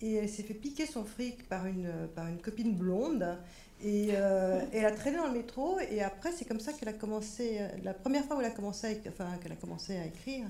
et 0.00 0.14
elle 0.14 0.28
s'est 0.28 0.42
fait 0.42 0.54
piquer 0.54 0.86
son 0.86 1.04
fric 1.04 1.48
par 1.48 1.66
une, 1.66 1.92
par 2.14 2.26
une 2.28 2.38
copine 2.38 2.74
blonde. 2.74 3.38
Et, 3.82 4.08
euh, 4.12 4.60
elle 4.72 4.84
a 4.84 4.90
traîné 4.90 5.16
dans 5.16 5.26
le 5.26 5.32
métro. 5.32 5.78
Et 5.90 6.02
après, 6.02 6.32
c'est 6.32 6.44
comme 6.44 6.60
ça 6.60 6.72
qu'elle 6.72 6.88
a 6.88 6.92
commencé. 6.94 7.60
La 7.84 7.94
première 7.94 8.24
fois 8.24 8.36
où 8.36 8.40
elle 8.40 8.46
a 8.46 8.50
commencé 8.50 9.00
enfin, 9.08 9.36
qu'elle 9.42 9.52
a 9.52 9.56
commencé 9.56 9.96
à 9.96 10.04
écrire. 10.06 10.46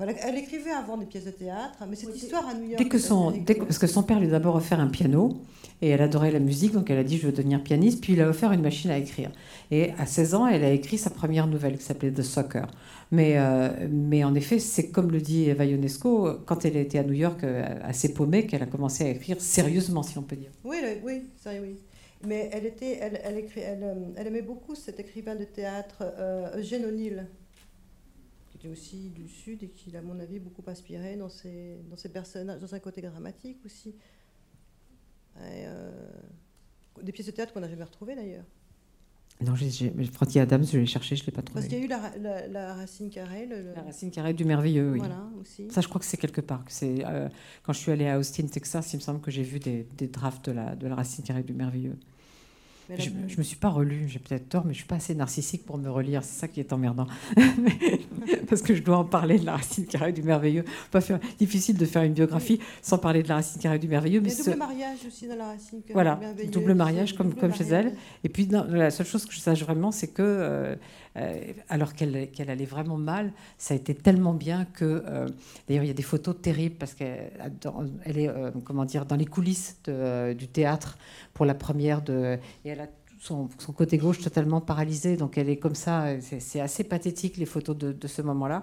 Elle 0.00 0.36
écrivait 0.38 0.70
avant 0.70 0.96
des 0.96 1.06
pièces 1.06 1.24
de 1.24 1.30
théâtre, 1.30 1.78
mais 1.88 1.94
cette 1.94 2.16
histoire 2.16 2.48
à 2.48 2.54
New 2.54 2.70
York. 2.70 2.82
Dès 2.82 2.88
que 2.88 2.98
son, 2.98 3.32
parce 3.46 3.78
que 3.78 3.86
son 3.86 4.02
père 4.02 4.18
lui 4.18 4.26
a 4.26 4.30
d'abord 4.30 4.56
offert 4.56 4.80
un 4.80 4.88
piano, 4.88 5.40
et 5.82 5.90
elle 5.90 6.02
adorait 6.02 6.32
la 6.32 6.40
musique, 6.40 6.72
donc 6.72 6.90
elle 6.90 6.98
a 6.98 7.04
dit 7.04 7.18
je 7.18 7.26
veux 7.26 7.32
devenir 7.32 7.62
pianiste, 7.62 8.00
puis 8.00 8.14
il 8.14 8.20
a 8.20 8.28
offert 8.28 8.52
une 8.52 8.62
machine 8.62 8.90
à 8.90 8.98
écrire. 8.98 9.30
Et 9.70 9.92
à 9.98 10.06
16 10.06 10.34
ans, 10.34 10.46
elle 10.46 10.64
a 10.64 10.70
écrit 10.70 10.98
sa 10.98 11.10
première 11.10 11.46
nouvelle 11.46 11.78
qui 11.78 11.84
s'appelait 11.84 12.10
The 12.10 12.22
Soccer. 12.22 12.66
Mais, 13.10 13.34
euh, 13.36 13.68
mais 13.90 14.24
en 14.24 14.34
effet, 14.34 14.58
c'est 14.58 14.90
comme 14.90 15.10
le 15.12 15.20
dit 15.20 15.48
Eva 15.48 15.64
Ionesco, 15.64 16.38
quand 16.46 16.64
elle 16.64 16.76
était 16.76 16.98
à 16.98 17.04
New 17.04 17.12
York, 17.12 17.44
euh, 17.44 17.64
assez 17.82 18.12
paumée, 18.12 18.46
qu'elle 18.46 18.62
a 18.62 18.66
commencé 18.66 19.04
à 19.04 19.10
écrire 19.10 19.40
sérieusement, 19.40 20.02
si 20.02 20.18
on 20.18 20.22
peut 20.22 20.36
dire. 20.36 20.50
Oui, 20.64 20.78
oui, 21.04 21.22
ça, 21.36 21.50
oui. 21.60 21.76
Mais 22.26 22.50
elle, 22.52 22.66
était, 22.66 22.98
elle, 23.00 23.20
elle, 23.22 23.38
écrit, 23.38 23.60
elle, 23.60 23.82
euh, 23.82 23.94
elle, 24.16 24.26
aimait 24.26 24.42
beaucoup 24.42 24.74
cet 24.74 24.98
écrivain 24.98 25.36
de 25.36 25.44
théâtre, 25.44 26.02
Eugène 26.56 26.86
O'Neill, 26.86 27.26
qui 28.64 28.68
aussi 28.68 29.10
du 29.10 29.28
Sud 29.28 29.62
et 29.62 29.68
qui, 29.68 29.96
à 29.96 30.02
mon 30.02 30.18
avis, 30.18 30.38
beaucoup 30.38 30.62
inspiré 30.66 31.16
dans 31.16 31.28
ses, 31.28 31.78
dans 31.90 31.96
ses 31.96 32.08
personnages, 32.08 32.60
dans 32.60 32.74
un 32.74 32.78
côté 32.78 33.02
dramatique 33.02 33.58
aussi. 33.64 33.94
des 37.02 37.12
pièces 37.12 37.26
de 37.26 37.32
théâtre 37.32 37.52
qu'on 37.52 37.60
n'a 37.60 37.68
jamais 37.68 37.84
retrouvées 37.84 38.14
d'ailleurs. 38.14 38.44
Non, 39.40 39.54
Frankie 40.12 40.38
Adams, 40.38 40.64
je 40.64 40.78
l'ai 40.78 40.86
cherché, 40.86 41.16
je 41.16 41.22
ne 41.22 41.26
l'ai 41.26 41.32
pas 41.32 41.42
trouvé. 41.42 41.60
Parce 41.60 41.68
qu'il 41.68 41.78
y 41.78 41.82
a 41.82 41.84
eu 41.84 41.88
la, 41.88 42.46
la, 42.46 42.74
racine 42.74 43.10
carrée. 43.10 43.46
La 43.46 43.82
racine 43.82 44.12
carrée 44.12 44.32
du 44.32 44.44
merveilleux, 44.44 44.92
oui. 44.92 44.98
Voilà, 44.98 45.28
aussi. 45.40 45.68
Ça, 45.70 45.80
je 45.80 45.88
crois 45.88 45.98
que 45.98 46.06
c'est 46.06 46.16
quelque 46.16 46.40
part. 46.40 46.64
C'est, 46.68 47.04
euh, 47.04 47.28
quand 47.64 47.72
je 47.72 47.80
suis 47.80 47.90
allée 47.90 48.06
à 48.06 48.18
Austin, 48.18 48.46
Texas, 48.46 48.92
il 48.92 48.98
me 48.98 49.02
semble 49.02 49.20
que 49.20 49.32
j'ai 49.32 49.42
vu 49.42 49.58
des, 49.58 49.88
des 49.98 50.06
drafts 50.06 50.46
de 50.46 50.52
la, 50.52 50.76
de 50.76 50.86
la 50.86 50.94
racine 50.94 51.24
carrée 51.24 51.42
du 51.42 51.52
merveilleux. 51.52 51.98
Je, 52.98 53.10
ne 53.10 53.36
me 53.38 53.42
suis 53.42 53.56
pas 53.56 53.70
relu, 53.70 54.08
j'ai 54.08 54.18
peut-être 54.18 54.48
tort, 54.48 54.64
mais 54.66 54.72
je 54.74 54.78
suis 54.78 54.86
pas 54.86 54.96
assez 54.96 55.14
narcissique 55.14 55.64
pour 55.64 55.78
me 55.78 55.88
relire. 55.88 56.22
C'est 56.22 56.38
ça 56.38 56.48
qui 56.48 56.60
est 56.60 56.72
emmerdant. 56.72 57.06
Parce 58.48 58.60
que 58.60 58.74
je 58.74 58.82
dois 58.82 58.98
en 58.98 59.04
parler 59.04 59.38
de 59.38 59.46
la 59.46 59.56
racine 59.56 59.86
carrée 59.86 60.12
du 60.12 60.22
merveilleux. 60.22 60.64
Pas 60.90 61.00
faire, 61.00 61.18
difficile 61.38 61.78
de 61.78 61.86
faire 61.86 62.02
une 62.02 62.12
biographie 62.12 62.60
sans 62.82 62.98
parler 62.98 63.22
de 63.22 63.28
la 63.28 63.36
racine 63.36 63.60
carrée 63.60 63.78
du 63.78 63.88
merveilleux. 63.88 64.20
Mais 64.20 64.32
a 64.32 64.44
double 64.44 64.56
mariage 64.58 64.98
aussi 65.06 65.26
dans 65.26 65.36
la 65.36 65.46
racine 65.46 65.80
carrée 65.80 65.94
voilà, 65.94 66.14
du 66.16 66.20
merveilleux. 66.20 66.50
double 66.50 66.74
mariage 66.74 67.14
comme, 67.14 67.34
comme 67.34 67.54
chez 67.54 67.64
elle. 67.64 67.94
Et 68.22 68.28
puis 68.28 68.46
la 68.46 68.90
seule 68.90 69.06
chose 69.06 69.24
que 69.24 69.32
je 69.32 69.40
sache 69.40 69.62
vraiment, 69.62 69.90
c'est 69.90 70.08
que 70.08 70.22
euh, 70.22 70.76
alors 71.68 71.94
qu'elle 71.94 72.50
allait 72.50 72.64
vraiment 72.64 72.96
mal, 72.96 73.32
ça 73.56 73.74
a 73.74 73.76
été 73.76 73.94
tellement 73.94 74.34
bien 74.34 74.64
que 74.64 75.04
euh, 75.06 75.28
d'ailleurs 75.68 75.84
il 75.84 75.88
y 75.88 75.90
a 75.90 75.94
des 75.94 76.02
photos 76.02 76.34
terribles 76.40 76.74
parce 76.74 76.94
qu'elle 76.94 77.30
est 78.06 78.30
comment 78.64 78.84
dire 78.84 79.06
dans 79.06 79.16
les 79.16 79.26
coulisses 79.26 79.80
du 79.86 80.48
théâtre 80.48 80.98
pour 81.32 81.46
la 81.46 81.54
première 81.54 82.02
de 82.02 82.38
et 82.64 82.68
elle 82.68 82.80
a 82.80 82.88
son, 83.20 83.48
côté 83.74 83.96
gauche 83.96 84.18
totalement 84.18 84.60
paralysé, 84.60 85.16
donc 85.16 85.38
elle 85.38 85.48
est 85.48 85.56
comme 85.56 85.74
ça. 85.74 86.08
C'est 86.20 86.60
assez 86.60 86.84
pathétique 86.84 87.38
les 87.38 87.46
photos 87.46 87.76
de, 87.76 88.06
ce 88.06 88.20
moment-là. 88.20 88.62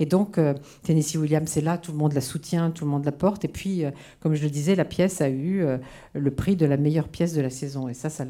Et 0.00 0.06
donc, 0.06 0.40
Tennessee 0.82 1.16
Williams 1.16 1.56
est 1.56 1.60
là, 1.60 1.78
tout 1.78 1.92
le 1.92 1.98
monde 1.98 2.12
la 2.12 2.20
soutient, 2.20 2.72
tout 2.72 2.84
le 2.84 2.90
monde 2.90 3.04
la 3.04 3.12
porte. 3.12 3.44
Et 3.44 3.48
puis, 3.48 3.84
comme 4.18 4.34
je 4.34 4.42
le 4.42 4.50
disais, 4.50 4.74
la 4.74 4.84
pièce 4.84 5.20
a 5.20 5.30
eu 5.30 5.64
le 6.14 6.30
prix 6.32 6.56
de 6.56 6.66
la 6.66 6.76
meilleure 6.76 7.06
pièce 7.06 7.32
de 7.32 7.40
la 7.40 7.50
saison. 7.50 7.88
Et 7.88 7.94
ça, 7.94 8.10
ça, 8.10 8.26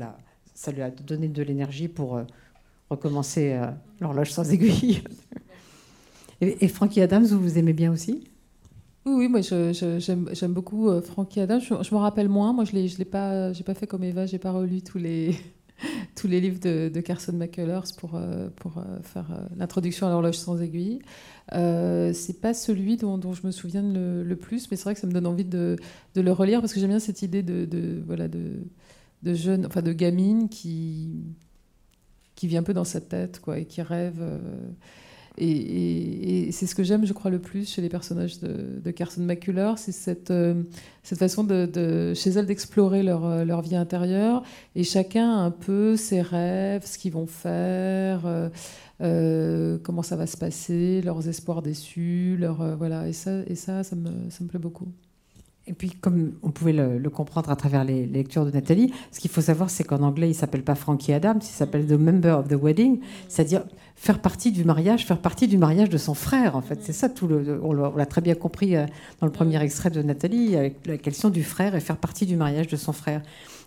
ça 0.52 0.72
lui 0.72 0.82
a 0.82 0.90
donné 0.90 1.28
de 1.28 1.42
l'énergie 1.42 1.88
pour 1.88 2.20
recommencer 2.90 3.58
l'horloge 4.00 4.30
sans 4.30 4.50
aiguille. 4.52 5.02
et, 6.40 6.68
Frankie 6.68 7.00
Adams, 7.00 7.24
vous, 7.24 7.40
vous 7.40 7.58
aimez 7.58 7.72
bien 7.72 7.92
aussi? 7.92 8.24
Oui, 9.04 9.14
oui, 9.16 9.28
moi 9.28 9.40
j'aime 9.40 10.52
beaucoup 10.52 10.88
euh, 10.88 11.00
Frankie 11.00 11.40
Adams. 11.40 11.60
Je, 11.60 11.94
me 11.94 11.98
rappelle 11.98 12.28
moins. 12.28 12.52
Moi, 12.52 12.64
je 12.64 12.86
je 12.86 12.98
l'ai 12.98 13.04
pas, 13.04 13.52
j'ai 13.52 13.64
pas 13.64 13.74
fait 13.74 13.86
comme 13.86 14.04
Eva. 14.04 14.26
J'ai 14.26 14.38
pas 14.38 14.52
relu 14.52 14.82
tous 14.82 14.98
les 14.98 15.36
tous 16.14 16.28
les 16.28 16.40
livres 16.40 16.60
de, 16.60 17.00
Carson 17.00 17.32
McCullers 17.32 17.92
pour 17.98 18.14
euh, 18.14 18.48
pour 18.56 18.78
euh, 18.78 19.00
faire 19.02 19.26
l'introduction 19.56 20.06
à 20.06 20.10
l'horloge 20.10 20.36
sans 20.36 20.60
aiguille. 20.62 21.00
Euh, 21.52 22.12
c'est 22.12 22.40
pas 22.40 22.54
celui 22.54 22.96
dont, 22.96 23.20
je 23.32 23.44
me 23.44 23.50
souviens 23.50 23.82
le, 23.82 24.34
plus, 24.34 24.70
mais 24.70 24.76
c'est 24.76 24.84
vrai 24.84 24.94
que 24.94 25.00
ça 25.00 25.08
me 25.08 25.12
donne 25.12 25.26
envie 25.26 25.44
de, 25.44 25.76
de 26.14 26.20
le 26.20 26.30
relire 26.30 26.60
parce 26.60 26.72
que 26.72 26.78
j'aime 26.78 26.90
bien 26.90 27.00
cette 27.00 27.22
idée 27.22 27.42
de, 27.42 27.64
de 27.64 28.02
voilà 28.06 28.28
de 28.28 28.60
de 29.22 29.34
jeune, 29.34 29.66
enfin 29.66 29.82
de 29.82 29.92
gamine 29.92 30.48
qui 30.48 31.10
qui 32.42 32.48
vit 32.48 32.56
un 32.56 32.64
peu 32.64 32.74
dans 32.74 32.82
sa 32.82 33.00
tête 33.00 33.38
quoi 33.38 33.56
et 33.60 33.66
qui 33.66 33.82
rêve. 33.82 34.20
Et, 35.38 36.50
c'est 36.50 36.66
ce 36.66 36.74
que 36.74 36.82
j'aime, 36.82 37.06
je 37.06 37.12
crois, 37.12 37.30
le 37.30 37.38
plus 37.38 37.72
chez 37.72 37.80
les 37.80 37.88
personnages 37.88 38.40
de, 38.40 38.90
Carson 38.90 39.22
McCullers, 39.22 39.78
c'est 39.78 39.92
cette, 39.92 40.32
euh, 40.32 40.64
cette 41.04 41.20
façon 41.20 41.44
de, 41.44 42.12
chez 42.16 42.30
elles 42.30 42.46
d'explorer 42.46 43.04
leur, 43.04 43.24
euh, 43.24 43.44
leur, 43.44 43.62
vie 43.62 43.76
intérieure 43.76 44.42
et 44.74 44.82
chacun 44.82 45.38
un 45.38 45.52
peu 45.52 45.96
ses 45.96 46.20
rêves, 46.20 46.84
ce 46.84 46.98
qu'ils 46.98 47.12
vont 47.12 47.28
faire, 47.28 48.50
euh, 49.00 49.78
comment 49.84 50.02
ça 50.02 50.16
va 50.16 50.26
se 50.26 50.36
passer, 50.36 51.00
leurs 51.00 51.28
espoirs 51.28 51.62
déçus, 51.62 52.36
leur, 52.40 52.76
voilà. 52.76 53.06
Et 53.06 53.12
ça, 53.12 53.30
et 53.46 53.54
ça, 53.54 53.84
ça 53.84 53.94
me, 53.94 54.10
ça 54.30 54.42
me 54.42 54.48
plaît 54.48 54.58
beaucoup. 54.58 54.88
Et 55.72 55.74
puis, 55.74 55.90
comme 55.90 56.34
on 56.42 56.50
pouvait 56.50 56.74
le, 56.74 57.08
comprendre 57.08 57.50
à 57.50 57.56
travers 57.56 57.82
les, 57.82 58.04
lectures 58.04 58.44
de 58.44 58.50
Nathalie, 58.50 58.92
ce 59.10 59.20
qu'il 59.20 59.30
faut 59.30 59.40
savoir, 59.40 59.70
c'est 59.70 59.84
qu'en 59.84 60.02
anglais, 60.02 60.28
il 60.28 60.34
s'appelle 60.34 60.62
pas 60.62 60.74
Frankie 60.74 61.14
Adams, 61.14 61.40
il 61.40 61.46
s'appelle 61.46 61.86
The 61.86 61.92
Member 61.92 62.40
of 62.40 62.48
the 62.48 62.62
Wedding, 62.62 63.00
c'est-à-dire 63.26 63.64
faire 63.96 64.20
partie 64.20 64.52
du 64.52 64.66
mariage, 64.66 65.06
faire 65.06 65.18
partie 65.18 65.48
du 65.48 65.56
mariage 65.56 65.88
de 65.88 65.96
son 65.96 66.12
frère, 66.12 66.56
en 66.56 66.60
fait. 66.60 66.80
C'est 66.82 66.92
ça 66.92 67.08
tout 67.08 67.26
le. 67.26 67.58
On 67.64 67.72
l'a 67.72 68.04
très 68.04 68.20
bien 68.20 68.34
compris 68.34 68.76
euh, 68.76 68.84
dans 69.20 69.26
le 69.26 69.32
premier 69.32 69.62
extrait 69.62 69.88
de 69.88 70.02
Nathalie, 70.02 70.56
avec 70.56 70.86
la 70.86 70.98
question 70.98 71.30
du 71.30 71.42
frère 71.42 71.74
et 71.74 71.80
faire 71.80 71.96
partie 71.96 72.26
du 72.26 72.36
mariage 72.36 72.66
de 72.66 72.76
son 72.76 72.92
frère. 72.92 73.22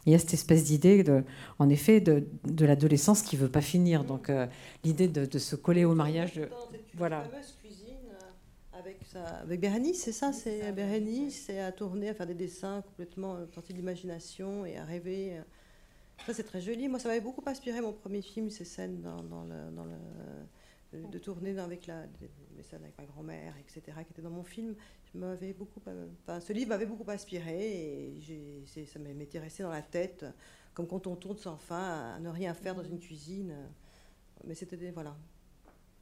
Il 0.06 0.12
y 0.12 0.16
a 0.16 0.20
cette 0.20 0.36
espèce 0.36 0.66
d'idée, 0.66 1.02
de, 1.04 1.24
en 1.58 1.70
effet, 1.70 2.02
de, 2.02 2.28
de 2.48 2.66
l'adolescence 2.68 3.24
qui 3.24 3.36
veut 3.36 3.50
pas 3.50 3.62
finir. 3.62 4.04
Donc, 4.04 4.30
euh, 4.30 4.46
l'idée 4.84 5.08
de, 5.08 5.40
se 5.40 5.56
coller 5.56 5.86
au 5.86 5.96
mariage. 5.96 6.40
voilà 6.96 7.24
avec, 8.86 9.00
avec 9.16 9.60
Bérénice, 9.60 10.04
c'est 10.04 10.12
ça, 10.12 10.32
c'est 10.32 10.72
Bérénice, 10.72 11.46
c'est 11.48 11.60
à 11.60 11.72
tourner, 11.72 12.10
à 12.10 12.14
faire 12.14 12.28
des 12.28 12.36
dessins 12.36 12.82
complètement 12.84 13.38
sortis 13.54 13.74
de 13.74 13.78
l'imagination 13.78 14.66
et 14.66 14.78
à 14.78 14.86
rêver. 14.86 15.42
Ça, 16.26 16.34
c'est 16.34 16.44
très 16.44 16.62
joli. 16.62 16.88
Moi, 16.88 17.00
ça 17.00 17.10
m'avait 17.10 17.22
beaucoup 17.22 17.44
inspiré 17.48 17.82
mon 17.82 17.94
premier 17.94 18.22
film, 18.22 18.50
ces 18.50 18.66
scènes 18.66 19.02
dans, 19.02 19.44
le, 19.44 19.72
dans 19.72 19.86
le, 19.86 21.08
de 21.08 21.18
tourner 21.18 21.58
avec 21.60 21.88
la, 21.88 22.06
les 22.56 22.64
scènes 22.64 22.84
avec 22.84 22.98
ma 22.98 23.06
grand-mère, 23.06 23.56
etc., 23.58 23.98
qui 24.06 24.12
étaient 24.12 24.22
dans 24.22 24.30
mon 24.30 24.44
film. 24.44 24.76
Beaucoup, 25.58 25.80
enfin, 26.26 26.40
ce 26.42 26.52
livre 26.52 26.70
m'avait 26.70 26.86
beaucoup 26.86 27.10
inspiré 27.10 28.14
et 28.18 28.86
ça 28.86 29.00
m'était 29.00 29.40
resté 29.40 29.64
dans 29.64 29.72
la 29.72 29.82
tête, 29.82 30.26
comme 30.74 30.88
quand 30.88 31.08
on 31.08 31.16
tourne 31.16 31.38
sans 31.38 31.58
fin, 31.58 32.16
à 32.16 32.20
ne 32.20 32.30
rien 32.30 32.54
faire 32.54 32.76
dans 32.76 32.84
une 32.84 33.00
cuisine. 33.00 33.56
Mais 34.44 34.56
c'était 34.56 34.92
voilà. 34.92 35.16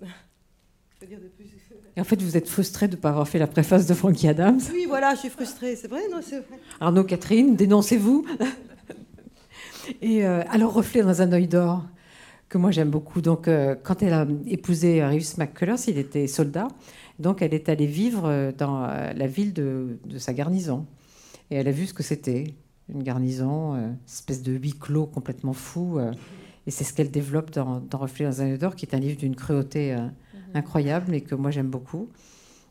Et 1.96 2.02
en 2.02 2.04
fait, 2.04 2.22
vous 2.22 2.38
êtes 2.38 2.48
frustrée 2.48 2.88
de 2.88 2.96
ne 2.96 3.02
pas 3.02 3.10
avoir 3.10 3.28
fait 3.28 3.40
la 3.40 3.48
préface 3.48 3.86
de 3.86 3.94
Frankie 3.94 4.28
Adams 4.28 4.60
Oui, 4.72 4.86
voilà, 4.88 5.14
je 5.14 5.20
suis 5.20 5.30
frustrée, 5.30 5.76
c'est 5.76 5.88
vrai, 5.88 6.02
non, 6.12 6.20
c'est 6.22 6.38
vrai. 6.38 6.60
Arnaud, 6.80 7.04
Catherine, 7.04 7.56
dénoncez-vous 7.56 8.26
Et 10.02 10.26
euh, 10.26 10.44
alors, 10.50 10.74
Reflet 10.74 11.02
dans 11.02 11.22
un 11.22 11.32
œil 11.34 11.48
d'or, 11.48 11.84
que 12.50 12.58
moi 12.58 12.72
j'aime 12.72 12.90
beaucoup. 12.90 13.22
Donc, 13.22 13.48
euh, 13.48 13.76
quand 13.82 14.02
elle 14.02 14.14
a 14.14 14.26
épousé 14.48 15.06
Reeves 15.06 15.38
McCullers, 15.38 15.88
il 15.88 15.98
était 15.98 16.28
soldat. 16.28 16.68
Donc, 17.20 17.42
elle 17.42 17.54
est 17.54 17.70
allée 17.70 17.86
vivre 17.86 18.24
euh, 18.26 18.52
dans 18.58 18.88
la 18.88 19.28
ville 19.28 19.54
de, 19.54 20.00
sa 20.18 20.34
garnison. 20.34 20.86
Et 21.52 21.56
elle 21.56 21.68
a 21.68 21.72
vu 21.72 21.86
ce 21.86 21.94
que 21.94 22.04
c'était, 22.04 22.56
une 22.90 23.04
garnison, 23.04 23.96
espèce 24.08 24.42
de 24.42 24.54
huis 24.54 24.74
clos 24.74 25.06
complètement 25.06 25.54
fou. 25.54 26.00
et 26.68 26.72
c'est 26.72 26.84
ce 26.84 26.94
qu'elle 26.94 27.12
développe 27.12 27.52
dans, 27.52 27.80
dans 27.80 27.98
Reflet 27.98 28.26
dans 28.26 28.42
un 28.42 28.52
œil 28.52 28.58
d'or, 28.58 28.76
qui 28.76 28.86
est 28.86 28.96
un 28.96 29.00
livre 29.00 29.18
d'une 29.18 29.36
cruauté 29.36 29.96
incroyable 30.54 31.14
et 31.14 31.22
que 31.22 31.36
moi 31.36 31.52
j'aime 31.52 31.70
beaucoup. 31.70 32.10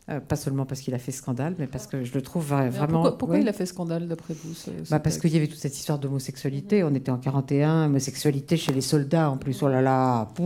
Euh, 0.09 0.18
pas 0.18 0.35
seulement 0.35 0.66
parce 0.66 0.80
qu'il 0.80 0.95
a 0.95 0.99
fait 0.99 1.12
scandale, 1.12 1.55
mais 1.61 1.68
parce 1.68 1.87
que 1.87 2.03
je 2.03 2.12
le 2.12 2.22
trouve 2.22 2.47
vraiment. 2.47 3.12
Pourquoi, 3.12 3.39
il 3.39 3.49
a 3.49 3.53
fait 3.53 3.66
scandale 3.66 4.09
d'après 4.09 4.35
vous 4.35 4.53
bah 4.91 4.99
Parce 4.99 5.16
qu'il 5.16 5.33
y 5.33 5.37
avait 5.37 5.47
toute 5.47 5.61
cette 5.61 5.78
histoire 5.78 6.01
d'homosexualité. 6.01 6.83
On 6.83 6.93
était 6.93 7.12
en 7.12 7.18
41, 7.18 7.87
homosexualité 7.87 8.57
chez 8.57 8.72
les 8.72 8.80
soldats 8.80 9.30
en 9.30 9.37
plus. 9.37 9.62
Oh 9.62 9.68
là 9.68 9.80
là 9.80 10.28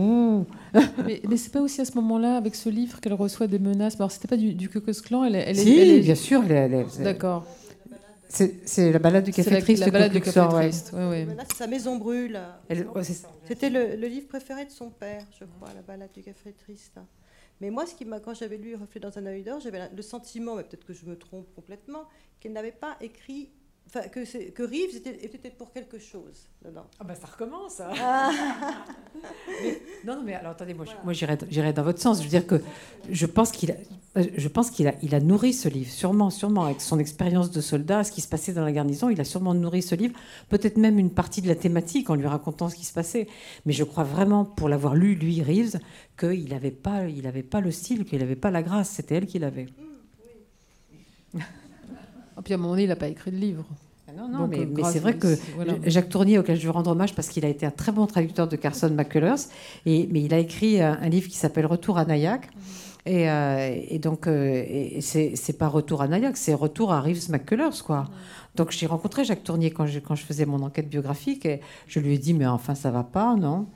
Mais, 1.05 1.21
mais 1.27 1.37
c'est 1.37 1.51
pas 1.51 1.61
aussi 1.61 1.81
à 1.81 1.85
ce 1.85 1.95
moment-là, 1.95 2.37
avec 2.37 2.53
ce 2.53 2.69
livre, 2.69 2.99
qu'elle 2.99 3.13
reçoit 3.13 3.47
des 3.47 3.57
menaces. 3.57 3.95
Alors 3.95 4.11
c'était 4.11 4.27
pas 4.27 4.37
du, 4.37 4.53
du 4.53 4.69
Clan 4.69 5.23
elle, 5.23 5.35
elle, 5.35 5.57
si, 5.57 5.79
elle, 5.79 6.01
bien 6.01 6.13
sûr. 6.13 6.43
D'accord. 6.99 7.43
C'est 8.29 8.91
la 8.91 8.99
balade 8.99 9.23
du 9.23 9.31
café 9.31 9.59
triste. 9.59 9.83
La 9.83 9.91
balade 9.91 10.11
du 10.11 10.21
café 10.21 10.41
triste. 10.51 10.93
Sa 11.57 11.65
maison 11.65 11.97
brûle. 11.97 12.39
C'était 13.47 13.71
le, 13.71 13.95
le, 13.95 14.07
livre 14.07 14.27
préféré 14.27 14.65
de 14.65 14.71
son 14.71 14.91
père, 14.91 15.23
je 15.39 15.45
crois, 15.45 15.69
la 15.73 15.81
balade 15.81 16.11
du 16.13 16.21
café 16.21 16.53
triste. 16.53 16.99
Mais 17.59 17.69
moi, 17.69 17.85
qui 17.85 18.05
quand 18.05 18.33
j'avais 18.33 18.57
lu 18.57 18.75
Reflet 18.75 18.99
dans 18.99 19.17
un 19.17 19.25
œil 19.25 19.43
d'or, 19.43 19.59
j'avais 19.59 19.89
le 19.89 20.01
sentiment, 20.01 20.55
mais 20.55 20.63
peut-être 20.63 20.85
que 20.85 20.93
je 20.93 21.05
me 21.05 21.17
trompe 21.17 21.53
complètement, 21.55 22.07
qu'elle 22.39 22.53
n'avait 22.53 22.71
pas 22.71 22.97
écrit 23.01 23.49
Enfin, 23.87 24.01
que, 24.09 24.49
que 24.49 24.63
Reeves 24.63 24.97
était, 24.97 25.25
était, 25.25 25.49
pour 25.49 25.71
quelque 25.71 25.97
chose 25.97 26.49
dedans. 26.63 26.85
Ah 26.99 27.05
ben 27.05 27.15
ça 27.15 27.27
recommence. 27.27 27.79
Hein. 27.79 27.91
Ah. 28.01 28.31
non, 30.05 30.17
non, 30.17 30.23
mais 30.23 30.33
alors 30.33 30.51
attendez, 30.51 30.73
moi, 30.73 30.85
moi 31.05 31.13
j'irais 31.13 31.73
dans 31.73 31.83
votre 31.83 31.99
sens. 31.99 32.19
Je 32.19 32.23
veux 32.23 32.29
dire 32.29 32.45
que 32.45 32.61
je 33.09 33.25
pense 33.25 33.51
qu'il 33.51 33.71
a, 33.71 33.75
je 34.15 34.47
pense 34.47 34.71
qu'il 34.71 34.87
a, 34.87 34.93
il 35.01 35.15
a 35.15 35.19
nourri 35.19 35.53
ce 35.53 35.69
livre, 35.69 35.89
sûrement, 35.89 36.29
sûrement, 36.29 36.65
avec 36.65 36.81
son 36.81 36.99
expérience 36.99 37.51
de 37.51 37.61
soldat, 37.61 38.03
ce 38.03 38.11
qui 38.11 38.21
se 38.21 38.27
passait 38.27 38.53
dans 38.53 38.65
la 38.65 38.71
garnison, 38.71 39.09
il 39.09 39.21
a 39.21 39.23
sûrement 39.23 39.53
nourri 39.53 39.81
ce 39.81 39.95
livre, 39.95 40.19
peut-être 40.49 40.77
même 40.77 40.99
une 40.99 41.11
partie 41.11 41.41
de 41.41 41.47
la 41.47 41.55
thématique 41.55 42.09
en 42.09 42.15
lui 42.15 42.27
racontant 42.27 42.69
ce 42.69 42.75
qui 42.75 42.85
se 42.85 42.93
passait. 42.93 43.27
Mais 43.65 43.73
je 43.73 43.83
crois 43.83 44.03
vraiment, 44.03 44.43
pour 44.43 44.69
l'avoir 44.69 44.95
lu, 44.95 45.15
lui, 45.15 45.41
Reeves, 45.41 45.79
qu'il 46.19 46.49
n'avait 46.49 46.71
pas, 46.71 47.05
il 47.05 47.27
avait 47.27 47.43
pas 47.43 47.61
le 47.61 47.71
style, 47.71 48.05
qu'il 48.05 48.19
n'avait 48.19 48.35
pas 48.35 48.51
la 48.51 48.63
grâce, 48.63 48.89
c'était 48.89 49.15
elle 49.15 49.27
qui 49.27 49.39
l'avait. 49.39 49.67
Mmh, 51.33 51.39
et 52.37 52.41
puis 52.41 52.53
à 52.53 52.57
un 52.57 52.59
moment 52.59 52.73
donné, 52.73 52.83
il 52.83 52.89
n'a 52.89 52.95
pas 52.95 53.07
écrit 53.07 53.31
de 53.31 53.37
livre. 53.37 53.65
Ah 54.09 54.13
non, 54.15 54.29
non, 54.29 54.47
mais, 54.47 54.59
euh, 54.59 54.89
c'est 54.89 54.99
vrai 54.99 55.17
que 55.17 55.37
Jacques 55.85 56.07
Tournier, 56.07 56.39
auquel 56.39 56.57
je 56.57 56.65
veux 56.65 56.71
rendre 56.71 56.91
hommage 56.91 57.13
parce 57.13 57.27
qu'il 57.27 57.43
a 57.43 57.49
été 57.49 57.65
un 57.65 57.71
très 57.71 57.91
bon 57.91 58.05
traducteur 58.07 58.47
de 58.47 58.55
Carson 58.55 58.89
McCullers, 58.89 59.49
et, 59.85 60.07
mais 60.11 60.21
il 60.21 60.33
a 60.33 60.39
écrit 60.39 60.81
un, 60.81 61.09
livre 61.09 61.27
qui 61.27 61.35
s'appelle 61.35 61.65
Retour 61.65 61.97
à 61.97 62.05
Nayak. 62.05 62.45
Mhm. 62.45 62.61
Et, 63.05 63.29
euh, 63.29 63.79
et, 63.89 63.99
donc, 63.99 64.27
euh, 64.27 64.99
c'est 65.01 65.57
pas 65.57 65.67
retour 65.67 66.01
à 66.01 66.07
Nayak, 66.07 66.37
c'est 66.37 66.53
retour 66.53 66.93
à 66.93 67.01
Reeves 67.01 67.29
McCullers, 67.29 67.83
quoi. 67.85 68.01
Mhm. 68.01 68.07
Donc, 68.55 68.71
j'ai 68.71 68.87
rencontré 68.87 69.25
Jacques 69.25 69.43
Tournier 69.43 69.71
quand 69.71 69.85
je, 69.85 69.99
quand 69.99 70.15
je 70.15 70.23
faisais 70.23 70.45
mon 70.45 70.61
enquête 70.61 70.89
biographique, 70.89 71.45
et 71.45 71.59
je 71.87 71.99
lui 71.99 72.13
ai 72.13 72.17
dit, 72.17 72.33
mais 72.33 72.47
enfin, 72.47 72.75
ça 72.75 72.91
va 72.91 73.03
pas, 73.03 73.35
non? 73.35 73.67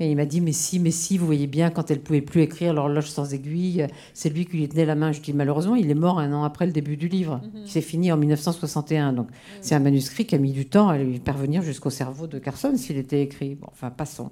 Et 0.00 0.10
il 0.10 0.16
m'a 0.16 0.26
dit, 0.26 0.40
mais 0.40 0.52
si, 0.52 0.78
mais 0.78 0.90
si, 0.90 1.18
vous 1.18 1.26
voyez 1.26 1.46
bien, 1.46 1.70
quand 1.70 1.90
elle 1.90 2.00
pouvait 2.00 2.20
plus 2.20 2.42
écrire 2.42 2.72
l'horloge 2.72 3.10
sans 3.10 3.34
aiguille, 3.34 3.86
c'est 4.14 4.28
lui 4.28 4.46
qui 4.46 4.58
lui 4.58 4.68
tenait 4.68 4.86
la 4.86 4.94
main. 4.94 5.12
Je 5.12 5.20
dis, 5.20 5.32
malheureusement, 5.32 5.74
il 5.74 5.90
est 5.90 5.94
mort 5.94 6.18
un 6.18 6.32
an 6.32 6.44
après 6.44 6.66
le 6.66 6.72
début 6.72 6.96
du 6.96 7.08
livre, 7.08 7.40
mhm. 7.42 7.64
qui 7.64 7.72
s'est 7.72 7.80
fini 7.80 8.12
en 8.12 8.16
1961. 8.16 9.12
Donc, 9.12 9.28
c'est 9.60 9.74
un 9.74 9.80
manuscrit 9.80 10.26
qui 10.26 10.34
a 10.34 10.38
mis 10.38 10.52
du 10.52 10.66
temps 10.66 10.88
à 10.88 10.98
lui 10.98 11.18
parvenir 11.18 11.62
jusqu'au 11.62 11.90
cerveau 11.90 12.26
de 12.26 12.38
Carson 12.38 12.72
s'il 12.76 12.96
était 12.96 13.22
écrit. 13.22 13.54
Bon, 13.54 13.68
enfin, 13.70 13.90
passons. 13.90 14.30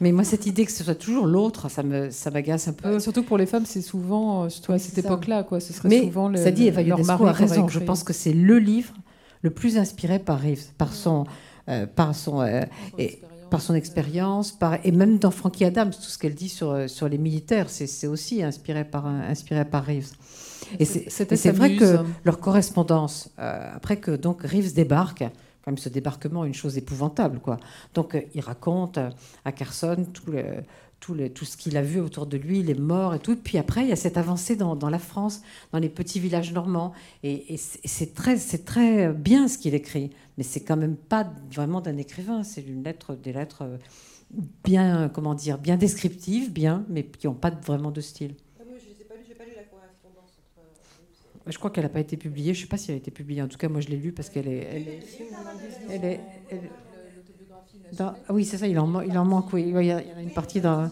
Mais 0.00 0.12
moi, 0.12 0.24
cette 0.24 0.46
idée 0.46 0.64
que 0.64 0.72
ce 0.72 0.82
soit 0.82 0.94
toujours 0.94 1.26
l'autre, 1.26 1.70
ça 1.70 1.82
me, 1.82 2.10
ça 2.10 2.30
m'agace 2.30 2.68
un 2.68 2.72
peu. 2.72 2.98
Surtout 3.00 3.22
pour 3.22 3.36
les 3.36 3.46
femmes, 3.46 3.66
c'est 3.66 3.82
souvent, 3.82 4.44
euh, 4.44 4.48
surtout 4.48 4.72
à 4.72 4.78
cette 4.78 4.96
époque-là, 4.96 5.42
quoi. 5.42 5.60
Ce 5.60 5.74
serait 5.74 5.90
Mais 5.90 6.00
souvent 6.00 6.28
le, 6.28 6.38
ça 6.38 6.50
dit, 6.50 6.66
Eva 6.66 6.80
Ionesco 6.80 7.26
a 7.26 7.32
raison. 7.32 7.68
Je 7.68 7.80
pense 7.80 8.02
que 8.02 8.14
c'est 8.14 8.32
le 8.32 8.58
livre 8.58 8.94
le 9.42 9.50
plus 9.50 9.76
inspiré 9.76 10.18
par 10.18 10.40
Reeves, 10.40 10.72
par 10.78 10.94
son, 10.94 11.24
euh, 11.68 11.86
par 11.86 12.14
son, 12.14 12.40
euh, 12.40 12.62
et, 12.98 13.20
par 13.50 13.60
son 13.60 13.74
expérience, 13.74 14.52
par, 14.52 14.78
et 14.84 14.92
même 14.92 15.18
dans 15.18 15.30
Frankie 15.30 15.64
Adams, 15.64 15.90
tout 15.90 16.02
ce 16.02 16.18
qu'elle 16.18 16.34
dit 16.34 16.48
sur, 16.48 16.88
sur 16.88 17.08
les 17.08 17.18
militaires, 17.18 17.68
c'est 17.68 18.06
aussi 18.06 18.42
inspiré 18.42 18.84
par, 18.84 19.06
inspiré 19.06 19.64
par 19.64 19.84
Reeves. 19.84 20.12
Et 20.78 20.84
c'est 20.84 21.52
vrai 21.52 21.76
que 21.76 21.98
leur 22.24 22.38
correspondance, 22.38 23.30
euh, 23.38 23.70
après 23.74 23.96
que 23.96 24.12
donc 24.12 24.42
Reeves 24.42 24.74
débarque, 24.74 25.20
quand 25.20 25.72
même 25.72 25.78
ce 25.78 25.88
débarquement 25.88 26.44
une 26.44 26.54
chose 26.54 26.78
épouvantable, 26.78 27.38
quoi. 27.40 27.58
Donc 27.94 28.14
euh, 28.14 28.20
il 28.34 28.40
raconte 28.40 28.98
euh, 28.98 29.10
à 29.44 29.52
Carson 29.52 30.06
tout 30.12 30.30
le, 30.30 30.44
tout, 31.00 31.16
tout, 31.34 31.44
ce 31.44 31.56
qu'il 31.56 31.76
a 31.76 31.82
vu 31.82 31.98
autour 32.00 32.26
de 32.26 32.36
lui, 32.36 32.62
les 32.62 32.74
morts 32.74 33.14
et 33.14 33.18
tout. 33.18 33.36
Puis 33.36 33.58
après, 33.58 33.82
il 33.82 33.88
y 33.88 33.92
a 33.92 33.96
cette 33.96 34.16
avancée 34.16 34.54
dans, 34.54 34.76
dans 34.76 34.90
la 34.90 34.98
France, 34.98 35.42
dans 35.72 35.78
les 35.78 35.88
petits 35.88 36.20
villages 36.20 36.52
normands. 36.52 36.92
Et, 37.22 37.54
et 37.54 37.56
c'est 37.56 38.14
très, 38.14 38.36
très 38.36 39.12
bien 39.12 39.48
ce 39.48 39.58
qu'il 39.58 39.74
écrit 39.74 40.10
mais 40.40 40.44
c'est 40.44 40.60
quand 40.60 40.78
même 40.78 40.96
pas 40.96 41.30
vraiment 41.52 41.82
d'un 41.82 41.98
écrivain. 41.98 42.42
C'est 42.44 42.62
une 42.62 42.82
lettre, 42.82 43.14
des 43.14 43.34
lettres 43.34 43.78
bien, 44.64 45.10
comment 45.10 45.34
dire, 45.34 45.58
bien 45.58 45.76
descriptives, 45.76 46.50
bien, 46.50 46.86
mais 46.88 47.04
qui 47.04 47.26
n'ont 47.26 47.34
pas 47.34 47.50
vraiment 47.50 47.90
de 47.90 48.00
style. 48.00 48.34
Ah 48.58 48.62
je 48.66 48.88
n'ai 48.88 49.04
pas 49.04 49.16
lu, 49.16 49.24
pas 49.34 49.44
Je 51.46 51.58
crois 51.58 51.70
qu'elle 51.70 51.84
n'a 51.84 51.90
pas 51.90 52.00
été 52.00 52.16
publiée. 52.16 52.54
Je 52.54 52.60
ne 52.60 52.62
sais 52.62 52.68
pas 52.70 52.78
si 52.78 52.90
elle 52.90 52.94
a 52.94 52.96
été 52.96 53.10
publiée. 53.10 53.42
En 53.42 53.48
tout 53.48 53.58
cas, 53.58 53.68
moi, 53.68 53.82
je 53.82 53.88
l'ai 53.88 53.98
lue 53.98 54.12
parce 54.12 54.30
qu'elle 54.30 54.48
est, 54.48 54.66
elle 54.72 54.88
est, 54.88 55.00
elle 55.90 56.04
est, 56.06 56.20
oui, 58.30 58.44
c'est 58.44 58.58
ça. 58.58 58.66
Il 58.66 58.78
en, 58.78 59.00
il 59.02 59.16
en 59.18 59.24
manque. 59.24 59.52
Oui, 59.52 59.72
il 59.74 59.84
y 59.84 59.92
a 59.92 60.02
une 60.20 60.30
partie 60.30 60.60
dans. 60.60 60.90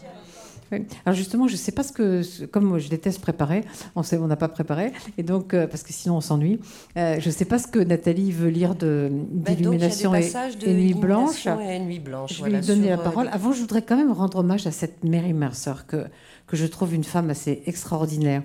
Alors 1.07 1.17
justement, 1.17 1.47
je 1.49 1.53
ne 1.53 1.59
sais 1.59 1.73
pas 1.73 1.83
ce 1.83 1.93
que, 1.93 2.45
comme 2.47 2.79
je 2.79 2.89
déteste 2.89 3.21
préparer, 3.21 3.65
on 3.97 4.03
sait, 4.03 4.19
on 4.19 4.27
n'a 4.27 4.37
pas 4.37 4.49
préparé, 4.49 4.93
et 5.17 5.23
donc 5.23 5.55
euh, 5.55 5.67
parce 5.67 5.83
que 5.83 5.93
sinon 5.93 6.17
on 6.17 6.21
s'ennuie. 6.21 6.61
Euh, 6.97 7.19
je 7.21 7.27
ne 7.27 7.33
sais 7.33 7.45
pas 7.45 7.59
ce 7.59 7.67
que 7.67 7.79
Nathalie 7.79 8.33
veut 8.33 8.51
lire 8.51 8.75
de 8.75 9.11
bah, 9.11 9.53
d'illumination 9.53 10.15
et, 10.15 10.31
nuit 10.67 10.95
blanche. 10.95 11.45
Je 11.45 12.45
vais 12.45 12.51
lui 12.51 12.61
donner 12.61 12.89
la 12.91 12.99
euh, 12.99 13.03
parole. 13.03 13.31
Avant, 13.33 13.53
je 13.53 13.61
voudrais 13.61 13.83
quand 13.83 13.97
même 13.97 14.13
rendre 14.13 14.39
hommage 14.39 14.67
à 14.67 14.71
cette 14.71 15.05
Mary 15.05 15.33
Mercer 15.33 15.73
que 15.87 16.05
que 16.47 16.57
je 16.57 16.67
trouve 16.67 16.95
une 16.95 17.05
femme 17.05 17.31
assez 17.31 17.63
extraordinaire. 17.67 18.43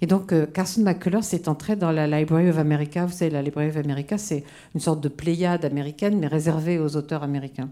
Et 0.00 0.06
donc, 0.06 0.34
Carson 0.52 0.82
McCullers 0.82 1.22
s'est 1.22 1.48
entré 1.48 1.76
dans 1.76 1.92
la 1.92 2.06
Library 2.06 2.50
of 2.50 2.58
America. 2.58 3.06
Vous 3.06 3.12
savez, 3.12 3.30
la 3.30 3.42
Library 3.42 3.70
of 3.70 3.76
America, 3.76 4.18
c'est 4.18 4.44
une 4.74 4.80
sorte 4.80 5.00
de 5.00 5.08
pléiade 5.08 5.64
américaine, 5.64 6.18
mais 6.18 6.26
réservée 6.26 6.78
aux 6.78 6.96
auteurs 6.96 7.22
américains. 7.22 7.70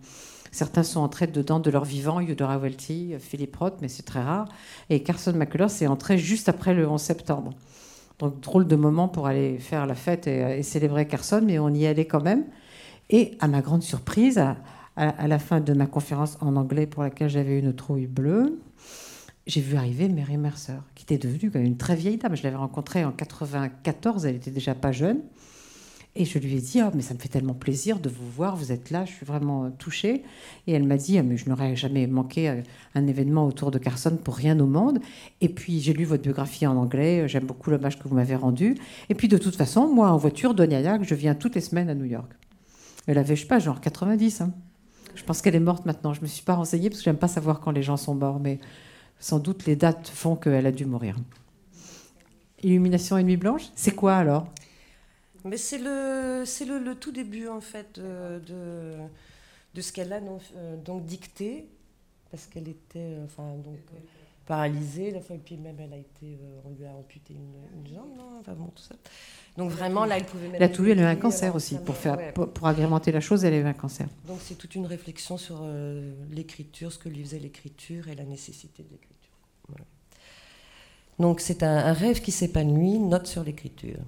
Certains 0.52 0.82
sont 0.82 1.00
entrés 1.00 1.26
dedans 1.26 1.60
de 1.60 1.70
leur 1.70 1.86
vivant, 1.86 2.20
Eudora 2.20 2.58
Welty, 2.58 3.14
Philippe 3.18 3.56
Roth, 3.56 3.78
mais 3.80 3.88
c'est 3.88 4.02
très 4.02 4.22
rare. 4.22 4.48
Et 4.90 5.02
Carson 5.02 5.32
McCullers 5.32 5.70
s'est 5.70 5.86
entré 5.86 6.18
juste 6.18 6.50
après 6.50 6.74
le 6.74 6.86
11 6.86 7.00
septembre. 7.00 7.54
Donc 8.18 8.38
drôle 8.40 8.66
de 8.66 8.76
moment 8.76 9.08
pour 9.08 9.26
aller 9.26 9.58
faire 9.58 9.86
la 9.86 9.94
fête 9.94 10.26
et, 10.26 10.62
célébrer 10.62 11.08
Carson, 11.08 11.42
mais 11.42 11.58
on 11.58 11.70
y 11.70 11.86
allait 11.86 12.04
quand 12.04 12.22
même. 12.22 12.44
Et 13.08 13.36
à 13.40 13.48
ma 13.48 13.62
grande 13.62 13.82
surprise, 13.82 14.38
à, 14.38 14.56
la 15.26 15.38
fin 15.38 15.60
de 15.60 15.72
ma 15.72 15.86
conférence 15.86 16.36
en 16.42 16.54
anglais 16.56 16.86
pour 16.86 17.02
laquelle 17.02 17.30
j'avais 17.30 17.58
une 17.58 17.74
trouille 17.74 18.06
bleue, 18.06 18.60
j'ai 19.46 19.60
vu 19.60 19.76
arriver 19.76 20.08
Mary 20.08 20.36
Mercer, 20.36 20.78
qui 20.94 21.04
était 21.04 21.18
devenue 21.18 21.50
une 21.54 21.76
très 21.76 21.96
vieille 21.96 22.16
dame. 22.16 22.36
Je 22.36 22.42
l'avais 22.42 22.56
rencontrée 22.56 23.04
en 23.04 23.12
94, 23.12 24.26
elle 24.26 24.36
était 24.36 24.50
déjà 24.50 24.74
pas 24.74 24.92
jeune. 24.92 25.20
Et 26.14 26.26
je 26.26 26.38
lui 26.38 26.54
ai 26.54 26.60
dit, 26.60 26.80
oh, 26.82 26.90
mais 26.94 27.00
ça 27.00 27.14
me 27.14 27.18
fait 27.18 27.30
tellement 27.30 27.54
plaisir 27.54 27.98
de 27.98 28.10
vous 28.10 28.30
voir, 28.30 28.54
vous 28.54 28.70
êtes 28.70 28.90
là, 28.90 29.06
je 29.06 29.12
suis 29.12 29.24
vraiment 29.24 29.70
touchée. 29.70 30.24
Et 30.66 30.72
elle 30.72 30.84
m'a 30.84 30.98
dit, 30.98 31.16
ah, 31.16 31.22
mais 31.22 31.38
je 31.38 31.48
n'aurais 31.48 31.74
jamais 31.74 32.06
manqué 32.06 32.50
euh, 32.50 32.60
un 32.94 33.06
événement 33.06 33.46
autour 33.46 33.70
de 33.70 33.78
Carson 33.78 34.18
pour 34.22 34.36
rien 34.36 34.60
au 34.60 34.66
monde. 34.66 34.98
Et 35.40 35.48
puis 35.48 35.80
j'ai 35.80 35.94
lu 35.94 36.04
votre 36.04 36.22
biographie 36.22 36.66
en 36.66 36.76
anglais, 36.76 37.26
j'aime 37.28 37.46
beaucoup 37.46 37.70
l'hommage 37.70 37.98
que 37.98 38.06
vous 38.06 38.14
m'avez 38.14 38.36
rendu. 38.36 38.76
Et 39.08 39.14
puis 39.14 39.26
de 39.26 39.38
toute 39.38 39.56
façon, 39.56 39.88
moi 39.88 40.10
en 40.10 40.18
voiture 40.18 40.54
York, 40.54 41.02
je 41.02 41.14
viens 41.14 41.34
toutes 41.34 41.54
les 41.54 41.62
semaines 41.62 41.88
à 41.88 41.94
New 41.94 42.04
York. 42.04 42.30
Elle 43.06 43.16
avait, 43.16 43.34
je 43.34 43.42
sais 43.42 43.48
pas, 43.48 43.58
genre 43.58 43.80
90. 43.80 44.42
Hein. 44.42 44.52
Je 45.14 45.24
pense 45.24 45.40
qu'elle 45.40 45.54
est 45.54 45.60
morte 45.60 45.86
maintenant. 45.86 46.12
Je 46.12 46.20
ne 46.20 46.24
me 46.24 46.28
suis 46.28 46.44
pas 46.44 46.54
renseignée 46.54 46.90
parce 46.90 47.00
que 47.00 47.04
j'aime 47.04 47.16
pas 47.16 47.28
savoir 47.28 47.60
quand 47.60 47.70
les 47.70 47.82
gens 47.82 47.96
sont 47.96 48.14
morts, 48.14 48.38
mais 48.38 48.60
sans 49.22 49.38
doute 49.38 49.66
les 49.66 49.76
dates 49.76 50.08
font 50.08 50.34
qu'elle 50.34 50.66
a 50.66 50.72
dû 50.72 50.84
mourir. 50.84 51.16
Illumination 52.62 53.16
et 53.16 53.22
nuit 53.22 53.36
blanche, 53.36 53.70
c'est 53.76 53.94
quoi 53.94 54.16
alors? 54.16 54.46
Mais 55.44 55.56
c'est 55.56 55.78
le, 55.78 56.42
c'est 56.44 56.64
le, 56.64 56.94
tout 56.96 57.12
début, 57.12 57.48
en 57.48 57.60
fait, 57.60 57.98
de, 57.98 58.40
de, 59.74 59.80
ce 59.80 59.92
qu'elle 59.92 60.12
a 60.12 60.20
donc, 60.20 60.42
euh, 60.56 60.76
donc 60.76 61.04
dicté, 61.04 61.68
parce 62.30 62.46
qu'elle 62.46 62.68
était 62.68 63.16
enfin, 63.24 63.54
donc, 63.64 63.78
paralysée, 64.46 65.10
la 65.10 65.20
fois, 65.20 65.36
et 65.36 65.38
puis 65.38 65.56
même 65.56 65.76
elle 65.78 65.92
a 65.92 65.96
été, 65.96 66.38
euh, 66.40 66.60
on 66.64 66.70
lui 66.70 66.84
a 66.84 66.90
amputé 66.90 67.34
une, 67.34 67.86
jambe, 67.86 68.16
non? 68.16 68.38
Enfin, 68.40 68.52
bon, 68.54 68.66
tout 68.66 68.82
ça. 68.82 68.94
Donc 69.56 69.70
vraiment, 69.70 70.04
là, 70.04 70.16
elle 70.18 70.24
pouvait 70.24 70.46
même... 70.46 70.56
Elle 70.56 70.62
a 70.62 70.68
tout 70.68 70.84
eu, 70.84 70.90
elle 70.90 70.98
a 70.98 71.02
eu 71.02 71.06
un 71.06 71.16
cancer 71.16 71.54
aussi. 71.54 71.78
Pour, 71.78 71.96
faire, 71.96 72.32
pour, 72.34 72.66
agrémenter 72.66 73.12
la 73.12 73.20
chose, 73.20 73.44
elle 73.44 73.54
a 73.54 73.58
eu 73.58 73.64
un 73.64 73.72
cancer. 73.72 74.08
Donc 74.26 74.38
c'est 74.40 74.56
toute 74.56 74.74
une 74.74 74.86
réflexion 74.86 75.36
sur 75.36 75.60
euh, 75.62 76.12
l'écriture, 76.30 76.92
ce 76.92 76.98
que 76.98 77.08
lui 77.08 77.22
faisait 77.22 77.38
l'écriture 77.38 78.08
et 78.08 78.14
la 78.14 78.24
nécessité 78.24 78.82
de 78.82 78.88
l'écriture. 78.90 79.11
Donc 81.18 81.40
c'est 81.40 81.62
un, 81.62 81.92
rêve 81.92 82.20
qui 82.20 82.32
s'épanouit, 82.32 82.98
note 82.98 83.26
sur 83.26 83.44
l'écriture. 83.44 84.00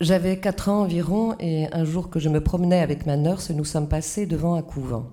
J'avais 0.00 0.40
4 0.40 0.68
ans 0.68 0.80
environ 0.82 1.36
et 1.38 1.68
un 1.72 1.84
jour 1.84 2.10
que 2.10 2.18
je 2.18 2.28
me 2.28 2.42
promenais 2.42 2.80
avec 2.80 3.06
ma 3.06 3.16
nurse, 3.16 3.50
nous 3.50 3.64
sommes 3.64 3.88
passés 3.88 4.26
devant 4.26 4.54
un 4.54 4.62
couvent. 4.62 5.10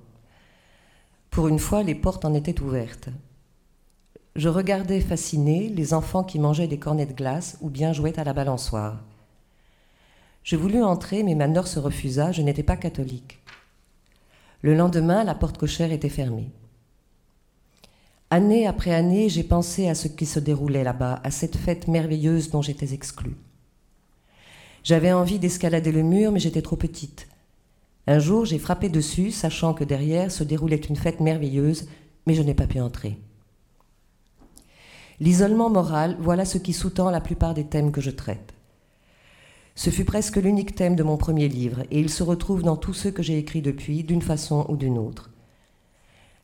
Pour 1.29 1.47
une 1.49 1.59
fois, 1.59 1.83
les 1.83 1.93
portes 1.93 2.25
en 2.25 2.33
étaient 2.33 2.61
ouvertes. 2.61 3.09
Je 4.35 4.49
regardais 4.49 5.01
fasciné 5.01 5.67
les 5.67 5.93
enfants 5.93 6.23
qui 6.23 6.39
mangeaient 6.39 6.67
des 6.67 6.79
cornets 6.79 7.05
de 7.05 7.13
glace 7.13 7.57
ou 7.61 7.69
bien 7.69 7.91
jouaient 7.91 8.19
à 8.19 8.23
la 8.23 8.33
balançoire. 8.33 9.03
Je 10.43 10.55
voulus 10.55 10.83
entrer, 10.83 11.23
mais 11.23 11.35
ma 11.35 11.47
nurse 11.47 11.77
refusa, 11.77 12.31
je 12.31 12.41
n'étais 12.41 12.63
pas 12.63 12.77
catholique. 12.77 13.39
Le 14.61 14.73
lendemain, 14.73 15.23
la 15.23 15.35
porte 15.35 15.57
cochère 15.57 15.91
était 15.91 16.07
fermée. 16.07 16.49
Année 18.29 18.67
après 18.67 18.93
année, 18.93 19.29
j'ai 19.29 19.43
pensé 19.43 19.87
à 19.87 19.95
ce 19.95 20.09
qui 20.09 20.25
se 20.25 20.39
déroulait 20.39 20.83
là-bas, 20.83 21.21
à 21.23 21.31
cette 21.31 21.55
fête 21.55 21.87
merveilleuse 21.87 22.49
dont 22.49 22.61
j'étais 22.61 22.93
exclue. 22.93 23.37
J'avais 24.83 25.13
envie 25.13 25.39
d'escalader 25.39 25.93
le 25.93 26.03
mur, 26.03 26.33
mais 26.33 26.39
j'étais 26.39 26.61
trop 26.61 26.75
petite. 26.75 27.29
Un 28.05 28.19
jour, 28.19 28.43
j'ai 28.43 28.59
frappé 28.59 28.89
dessus, 28.89 29.31
sachant 29.31 29.73
que 29.73 29.85
derrière 29.85 30.29
se 30.29 30.43
déroulait 30.43 30.75
une 30.75 30.97
fête 30.97 31.21
merveilleuse, 31.21 31.87
mais 32.25 32.33
je 32.33 32.41
n'ai 32.41 32.53
pas 32.53 32.67
pu 32.67 32.81
entrer. 32.81 33.17
L'isolement 35.21 35.69
moral, 35.69 36.17
voilà 36.19 36.43
ce 36.43 36.57
qui 36.57 36.73
sous-tend 36.73 37.09
la 37.09 37.21
plupart 37.21 37.53
des 37.53 37.65
thèmes 37.65 37.93
que 37.93 38.01
je 38.01 38.11
traite. 38.11 38.53
Ce 39.75 39.89
fut 39.89 40.05
presque 40.05 40.35
l'unique 40.35 40.75
thème 40.75 40.97
de 40.97 41.03
mon 41.03 41.15
premier 41.15 41.47
livre, 41.47 41.83
et 41.91 41.99
il 42.01 42.09
se 42.09 42.23
retrouve 42.23 42.61
dans 42.61 42.75
tous 42.75 42.93
ceux 42.93 43.11
que 43.11 43.23
j'ai 43.23 43.37
écrits 43.37 43.61
depuis, 43.61 44.03
d'une 44.03 44.21
façon 44.21 44.65
ou 44.67 44.75
d'une 44.75 44.97
autre. 44.97 45.29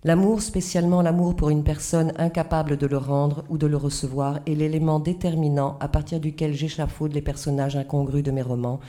L'amour, 0.05 0.41
spécialement 0.41 1.01
l'amour 1.01 1.33
pour 1.33 1.49
une 1.49 1.63
personne 1.63 2.11
incapable 2.17 2.75
de 2.75 2.87
le 2.87 2.97
rendre 2.97 3.45
ou 3.47 3.57
de 3.57 3.67
le 3.67 3.77
recevoir, 3.77 4.41
est 4.45 4.53
l'élément 4.53 4.99
déterminant 4.99 5.77
à 5.79 5.87
partir 5.87 6.19
duquel 6.19 6.53
j'échafaude 6.53 7.13
les 7.13 7.21
personnages 7.21 7.77
incongrus 7.77 8.21
de 8.21 8.31
mes 8.31 8.41
romans, 8.41 8.81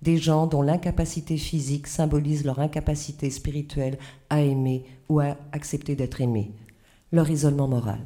des 0.00 0.16
gens 0.16 0.46
dont 0.46 0.62
l'incapacité 0.62 1.36
physique 1.36 1.86
symbolise 1.86 2.46
leur 2.46 2.60
incapacité 2.60 3.28
spirituelle 3.28 3.98
à 4.30 4.40
aimer 4.40 4.86
ou 5.10 5.20
à 5.20 5.36
accepter 5.52 5.96
d'être 5.96 6.22
aimé, 6.22 6.50
leur 7.12 7.28
isolement 7.28 7.68
moral. 7.68 8.00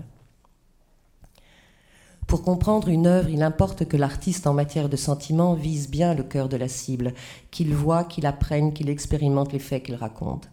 Pour 2.27 2.43
comprendre 2.43 2.89
une 2.89 3.07
œuvre, 3.07 3.31
il 3.31 3.43
importe 3.45 3.87
que 3.87 3.97
l'artiste 3.97 4.49
en 4.49 4.53
matière 4.53 4.89
de 4.89 4.97
sentiments 4.97 5.55
vise 5.55 5.89
bien 5.89 6.13
le 6.13 6.25
cœur 6.25 6.49
de 6.49 6.57
la 6.57 6.69
cible, 6.69 7.15
qu'il 7.53 7.73
voit, 7.73 8.03
qu'il 8.03 8.27
apprenne, 8.27 8.73
qu'il 8.73 8.91
expérimente 8.91 9.53
les 9.53 9.61
faits 9.61 9.85
qu'il 9.85 9.95
raconte. 9.95 10.51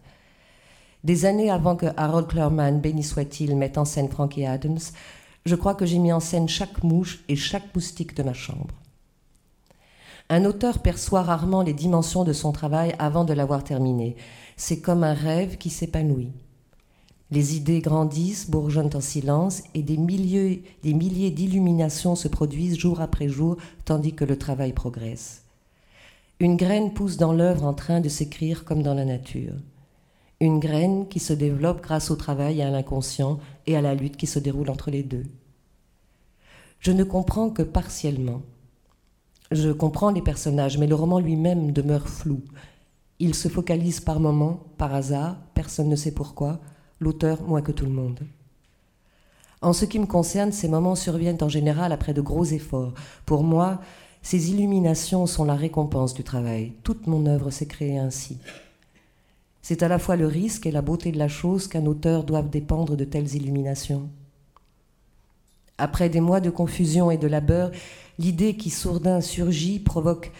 Des 1.06 1.24
années 1.24 1.52
avant 1.52 1.76
que 1.76 1.86
Harold 1.96 2.26
Clurman, 2.26 2.80
béni 2.80 3.04
soit-il, 3.04 3.54
mette 3.54 3.78
en 3.78 3.84
scène 3.84 4.08
Frankie 4.08 4.44
Adams, 4.44 4.80
je 5.44 5.54
crois 5.54 5.76
que 5.76 5.86
j'ai 5.86 6.00
mis 6.00 6.12
en 6.12 6.18
scène 6.18 6.48
chaque 6.48 6.82
mouche 6.82 7.22
et 7.28 7.36
chaque 7.36 7.72
moustique 7.76 8.16
de 8.16 8.24
ma 8.24 8.32
chambre. 8.32 8.74
Un 10.30 10.44
auteur 10.44 10.80
perçoit 10.80 11.22
rarement 11.22 11.62
les 11.62 11.74
dimensions 11.74 12.24
de 12.24 12.32
son 12.32 12.50
travail 12.50 12.92
avant 12.98 13.24
de 13.24 13.32
l'avoir 13.32 13.62
terminé. 13.62 14.16
C'est 14.56 14.80
comme 14.80 15.04
un 15.04 15.14
rêve 15.14 15.58
qui 15.58 15.70
s'épanouit. 15.70 16.32
Les 17.30 17.54
idées 17.54 17.82
grandissent, 17.82 18.50
bourgeonnent 18.50 18.96
en 18.96 19.00
silence, 19.00 19.62
et 19.74 19.84
des, 19.84 19.98
milliers, 19.98 20.64
des 20.82 20.92
milliers 20.92 21.30
d'illuminations 21.30 22.16
se 22.16 22.26
produisent 22.26 22.80
jour 22.80 23.00
après 23.00 23.28
jour, 23.28 23.58
tandis 23.84 24.14
que 24.16 24.24
le 24.24 24.38
travail 24.38 24.72
progresse. 24.72 25.44
Une 26.40 26.56
graine 26.56 26.92
pousse 26.92 27.16
dans 27.16 27.32
l'œuvre 27.32 27.62
en 27.62 27.74
train 27.74 28.00
de 28.00 28.08
s'écrire 28.08 28.64
comme 28.64 28.82
dans 28.82 28.94
la 28.94 29.04
nature 29.04 29.54
une 30.40 30.60
graine 30.60 31.08
qui 31.08 31.18
se 31.18 31.32
développe 31.32 31.82
grâce 31.82 32.10
au 32.10 32.16
travail 32.16 32.60
et 32.60 32.62
à 32.62 32.70
l'inconscient 32.70 33.38
et 33.66 33.76
à 33.76 33.80
la 33.80 33.94
lutte 33.94 34.16
qui 34.16 34.26
se 34.26 34.38
déroule 34.38 34.70
entre 34.70 34.90
les 34.90 35.02
deux. 35.02 35.24
Je 36.80 36.92
ne 36.92 37.04
comprends 37.04 37.50
que 37.50 37.62
partiellement. 37.62 38.42
Je 39.50 39.70
comprends 39.70 40.10
les 40.10 40.22
personnages, 40.22 40.76
mais 40.78 40.86
le 40.86 40.94
roman 40.94 41.20
lui-même 41.20 41.72
demeure 41.72 42.08
flou. 42.08 42.42
Il 43.18 43.34
se 43.34 43.48
focalise 43.48 44.00
par 44.00 44.20
moments, 44.20 44.60
par 44.76 44.94
hasard, 44.94 45.36
personne 45.54 45.88
ne 45.88 45.96
sait 45.96 46.12
pourquoi, 46.12 46.60
l'auteur 47.00 47.42
moins 47.42 47.62
que 47.62 47.72
tout 47.72 47.86
le 47.86 47.92
monde. 47.92 48.20
En 49.62 49.72
ce 49.72 49.86
qui 49.86 49.98
me 49.98 50.06
concerne, 50.06 50.52
ces 50.52 50.68
moments 50.68 50.96
surviennent 50.96 51.42
en 51.42 51.48
général 51.48 51.92
après 51.92 52.12
de 52.12 52.20
gros 52.20 52.44
efforts. 52.44 52.92
Pour 53.24 53.42
moi, 53.42 53.80
ces 54.20 54.50
illuminations 54.50 55.26
sont 55.26 55.44
la 55.44 55.54
récompense 55.54 56.12
du 56.12 56.24
travail. 56.24 56.72
Toute 56.82 57.06
mon 57.06 57.24
œuvre 57.26 57.50
s'est 57.50 57.66
créée 57.66 57.98
ainsi. 57.98 58.38
C'est 59.68 59.82
à 59.82 59.88
la 59.88 59.98
fois 59.98 60.14
le 60.14 60.28
risque 60.28 60.64
et 60.66 60.70
la 60.70 60.80
beauté 60.80 61.10
de 61.10 61.18
la 61.18 61.26
chose 61.26 61.66
qu'un 61.66 61.86
auteur 61.86 62.22
doit 62.22 62.42
dépendre 62.42 62.96
de 62.96 63.02
telles 63.02 63.34
illuminations. 63.34 64.08
Après 65.76 66.08
des 66.08 66.20
mois 66.20 66.38
de 66.38 66.50
confusion 66.50 67.10
et 67.10 67.16
de 67.16 67.26
labeur, 67.26 67.72
l'idée 68.20 68.56
qui 68.56 68.70
sourdin 68.70 69.20
surgit 69.20 69.80
provoque 69.80 70.30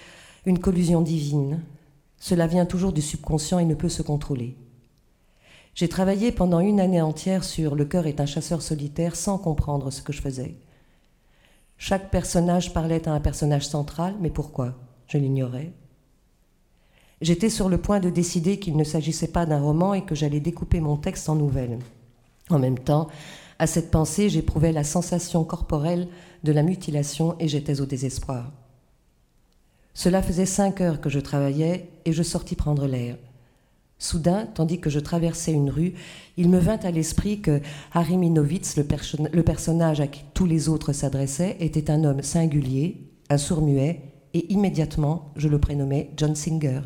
une 0.44 0.60
collusion 0.60 1.02
divine. 1.02 1.60
Cela 2.20 2.46
vient 2.46 2.66
toujours 2.66 2.92
du 2.92 3.02
subconscient 3.02 3.58
et 3.58 3.64
ne 3.64 3.74
peut 3.74 3.88
se 3.88 4.02
contrôler. 4.02 4.54
J'ai 5.74 5.88
travaillé 5.88 6.30
pendant 6.30 6.60
une 6.60 6.78
année 6.78 7.02
entière 7.02 7.42
sur 7.42 7.74
Le 7.74 7.84
cœur 7.84 8.06
est 8.06 8.20
un 8.20 8.26
chasseur 8.26 8.62
solitaire 8.62 9.16
sans 9.16 9.38
comprendre 9.38 9.90
ce 9.90 10.02
que 10.02 10.12
je 10.12 10.22
faisais. 10.22 10.54
Chaque 11.78 12.12
personnage 12.12 12.72
parlait 12.72 13.08
à 13.08 13.12
un 13.12 13.20
personnage 13.20 13.66
central, 13.66 14.14
mais 14.20 14.30
pourquoi? 14.30 14.76
Je 15.08 15.18
l'ignorais. 15.18 15.72
J'étais 17.20 17.50
sur 17.50 17.68
le 17.68 17.78
point 17.78 18.00
de 18.00 18.10
décider 18.10 18.58
qu'il 18.58 18.76
ne 18.76 18.84
s'agissait 18.84 19.28
pas 19.28 19.46
d'un 19.46 19.60
roman 19.60 19.94
et 19.94 20.04
que 20.04 20.14
j'allais 20.14 20.40
découper 20.40 20.80
mon 20.80 20.96
texte 20.96 21.28
en 21.28 21.34
nouvelles. 21.34 21.78
En 22.50 22.58
même 22.58 22.78
temps, 22.78 23.08
À 23.58 23.66
cette 23.66 23.90
pensée, 23.90 24.28
j'éprouvais 24.28 24.72
la 24.72 24.84
sensation 24.84 25.44
corporelle 25.44 26.08
de 26.44 26.52
la 26.52 26.62
mutilation 26.62 27.36
et 27.40 27.48
j'étais 27.48 27.80
au 27.80 27.86
désespoir. 27.86 28.52
Cela 29.94 30.22
faisait 30.22 30.46
cinq 30.46 30.80
heures 30.82 31.00
que 31.00 31.08
je 31.08 31.20
travaillais 31.20 31.88
et 32.04 32.12
je 32.12 32.22
sortis 32.22 32.54
prendre 32.54 32.86
l'air. 32.86 33.16
Soudain, 33.98 34.44
tandis 34.44 34.78
que 34.78 34.90
je 34.90 35.00
traversais 35.00 35.52
une 35.52 35.70
rue, 35.70 35.94
il 36.36 36.50
me 36.50 36.58
vint 36.58 36.76
à 36.76 36.90
l'esprit 36.90 37.40
que 37.40 37.62
Harry 37.94 38.18
Minowitz, 38.18 38.76
le, 38.76 38.86
le, 39.32 39.42
personnage 39.42 40.02
à 40.02 40.06
qui 40.06 40.22
tous 40.34 40.44
les 40.44 40.68
autres 40.68 40.92
s'adressaient, 40.92 41.56
était 41.60 41.90
un 41.90 42.04
homme 42.04 42.22
singulier, 42.22 43.08
un 43.30 43.38
sourd-muet, 43.38 44.02
et 44.34 44.52
immédiatement 44.52 45.32
je 45.36 45.48
le 45.48 45.58
prénommais 45.58 46.10
John 46.18 46.34
Singer. 46.34 46.82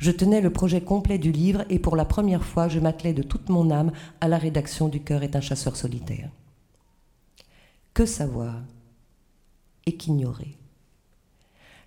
Je 0.00 0.10
tenais 0.10 0.40
le 0.40 0.50
projet 0.50 0.80
complet 0.80 1.18
du 1.18 1.30
livre 1.30 1.64
et 1.68 1.78
pour 1.78 1.94
la 1.94 2.06
première 2.06 2.42
fois 2.42 2.68
je 2.68 2.80
m'attelais 2.80 3.12
de 3.12 3.22
toute 3.22 3.50
mon 3.50 3.70
âme 3.70 3.92
à 4.22 4.28
la 4.28 4.38
rédaction 4.38 4.88
du 4.88 5.00
cœur 5.00 5.22
est 5.22 5.36
un 5.36 5.42
chasseur 5.42 5.76
solitaire. 5.76 6.30
Que 7.92 8.06
savoir 8.06 8.62
et 9.84 9.98
qu'ignorer? 9.98 10.56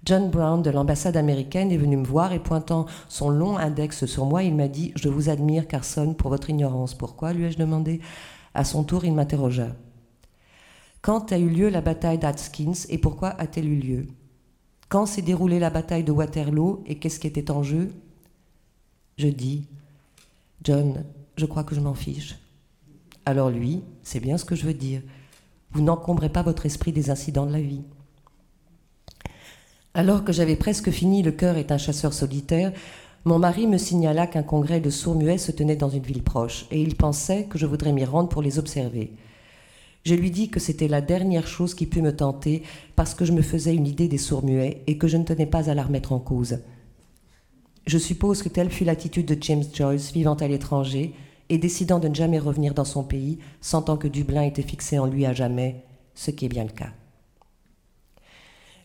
John 0.05 0.29
Brown 0.29 0.61
de 0.61 0.69
l'ambassade 0.69 1.17
américaine 1.17 1.71
est 1.71 1.77
venu 1.77 1.97
me 1.97 2.05
voir 2.05 2.33
et 2.33 2.39
pointant 2.39 2.85
son 3.09 3.31
long 3.31 3.57
index 3.57 4.05
sur 4.05 4.25
moi, 4.25 4.43
il 4.43 4.53
m'a 4.53 4.67
dit 4.67 4.91
Je 4.95 5.09
vous 5.09 5.29
admire, 5.29 5.67
Carson, 5.67 6.13
pour 6.13 6.29
votre 6.29 6.51
ignorance. 6.51 6.93
Pourquoi? 6.93 7.33
lui 7.33 7.45
ai-je 7.45 7.57
demandé 7.57 7.99
À 8.53 8.63
son 8.63 8.83
tour, 8.83 9.05
il 9.05 9.13
m'interrogea. 9.13 9.75
Quand 11.01 11.31
a 11.31 11.39
eu 11.39 11.49
lieu 11.49 11.69
la 11.69 11.81
bataille 11.81 12.19
d'Atskins 12.19 12.85
et 12.89 12.99
pourquoi 12.99 13.29
a-t-elle 13.29 13.69
eu 13.69 13.79
lieu? 13.79 14.07
Quand 14.93 15.07
s'est 15.07 15.23
déroulée 15.23 15.57
la 15.57 15.71
bataille 15.71 16.03
de 16.03 16.11
Waterloo 16.11 16.83
et 16.85 16.99
qu'est-ce 16.99 17.19
qui 17.19 17.25
était 17.25 17.49
en 17.49 17.63
jeu? 17.63 17.89
Je 19.17 19.27
dis 19.27 19.65
John, 20.63 21.03
je 21.35 21.47
crois 21.47 21.63
que 21.63 21.73
je 21.73 21.79
m'en 21.79 21.95
fiche. 21.95 22.37
Alors 23.25 23.49
lui, 23.49 23.81
c'est 24.03 24.19
bien 24.19 24.37
ce 24.37 24.45
que 24.45 24.53
je 24.53 24.67
veux 24.67 24.75
dire. 24.75 25.01
Vous 25.71 25.81
n'encombrez 25.81 26.29
pas 26.29 26.43
votre 26.43 26.67
esprit 26.67 26.91
des 26.91 27.09
incidents 27.09 27.47
de 27.47 27.53
la 27.53 27.61
vie. 27.61 27.81
Alors 29.95 30.23
que 30.23 30.31
j'avais 30.31 30.55
presque 30.55 30.91
fini 30.91 31.23
Le 31.23 31.31
cœur 31.31 31.57
est 31.57 31.71
un 31.71 31.79
chasseur 31.79 32.13
solitaire, 32.13 32.71
mon 33.25 33.39
mari 33.39 33.65
me 33.65 33.79
signala 33.79 34.27
qu'un 34.27 34.43
congrès 34.43 34.79
de 34.79 34.91
sourds-muets 34.91 35.39
se 35.39 35.51
tenait 35.51 35.75
dans 35.75 35.89
une 35.89 36.03
ville 36.03 36.21
proche, 36.21 36.67
et 36.69 36.79
il 36.79 36.95
pensait 36.95 37.45
que 37.45 37.57
je 37.57 37.65
voudrais 37.65 37.93
m'y 37.93 38.05
rendre 38.05 38.29
pour 38.29 38.43
les 38.43 38.59
observer. 38.59 39.11
Je 40.03 40.15
lui 40.15 40.31
dis 40.31 40.49
que 40.49 40.59
c'était 40.59 40.89
la 40.89 40.99
dernière 40.99 41.47
chose 41.47 41.73
qui 41.73 41.85
put 41.85 42.01
me 42.01 42.15
tenter, 42.15 42.63
parce 42.95 43.13
que 43.13 43.23
je 43.23 43.31
me 43.31 43.41
faisais 43.41 43.73
une 43.73 43.87
idée 43.87 44.09
des 44.09 44.17
sourds-muets 44.17 44.83
et 44.85 44.97
que 44.97 45.07
je 45.07 45.15
ne 45.15 45.23
tenais 45.23 45.45
pas 45.45 45.69
à 45.69 45.73
la 45.73 45.83
remettre 45.83 46.11
en 46.11 46.19
cause. 46.19 46.59
Je 47.87 47.97
suppose 47.97 48.43
que 48.43 48.49
telle 48.49 48.69
fut 48.69 48.83
l'attitude 48.83 49.25
de 49.25 49.37
James 49.41 49.63
Joyce, 49.73 50.11
vivant 50.11 50.35
à 50.35 50.47
l'étranger, 50.47 51.13
et 51.49 51.57
décidant 51.57 51.99
de 51.99 52.07
ne 52.07 52.15
jamais 52.15 52.39
revenir 52.39 52.73
dans 52.73 52.85
son 52.85 53.03
pays, 53.03 53.39
sentant 53.61 53.97
que 53.97 54.07
Dublin 54.07 54.43
était 54.43 54.61
fixé 54.61 54.99
en 54.99 55.05
lui 55.05 55.25
à 55.25 55.33
jamais, 55.33 55.83
ce 56.15 56.31
qui 56.31 56.45
est 56.45 56.49
bien 56.49 56.63
le 56.63 56.71
cas. 56.71 56.91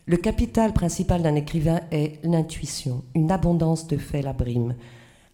Le 0.05 0.17
capital 0.17 0.73
principal 0.73 1.21
d'un 1.21 1.35
écrivain 1.35 1.81
est 1.91 2.23
l'intuition, 2.23 3.03
une 3.13 3.31
abondance 3.31 3.87
de 3.87 3.97
faits 3.97 4.23
la 4.23 4.33
brime. 4.33 4.75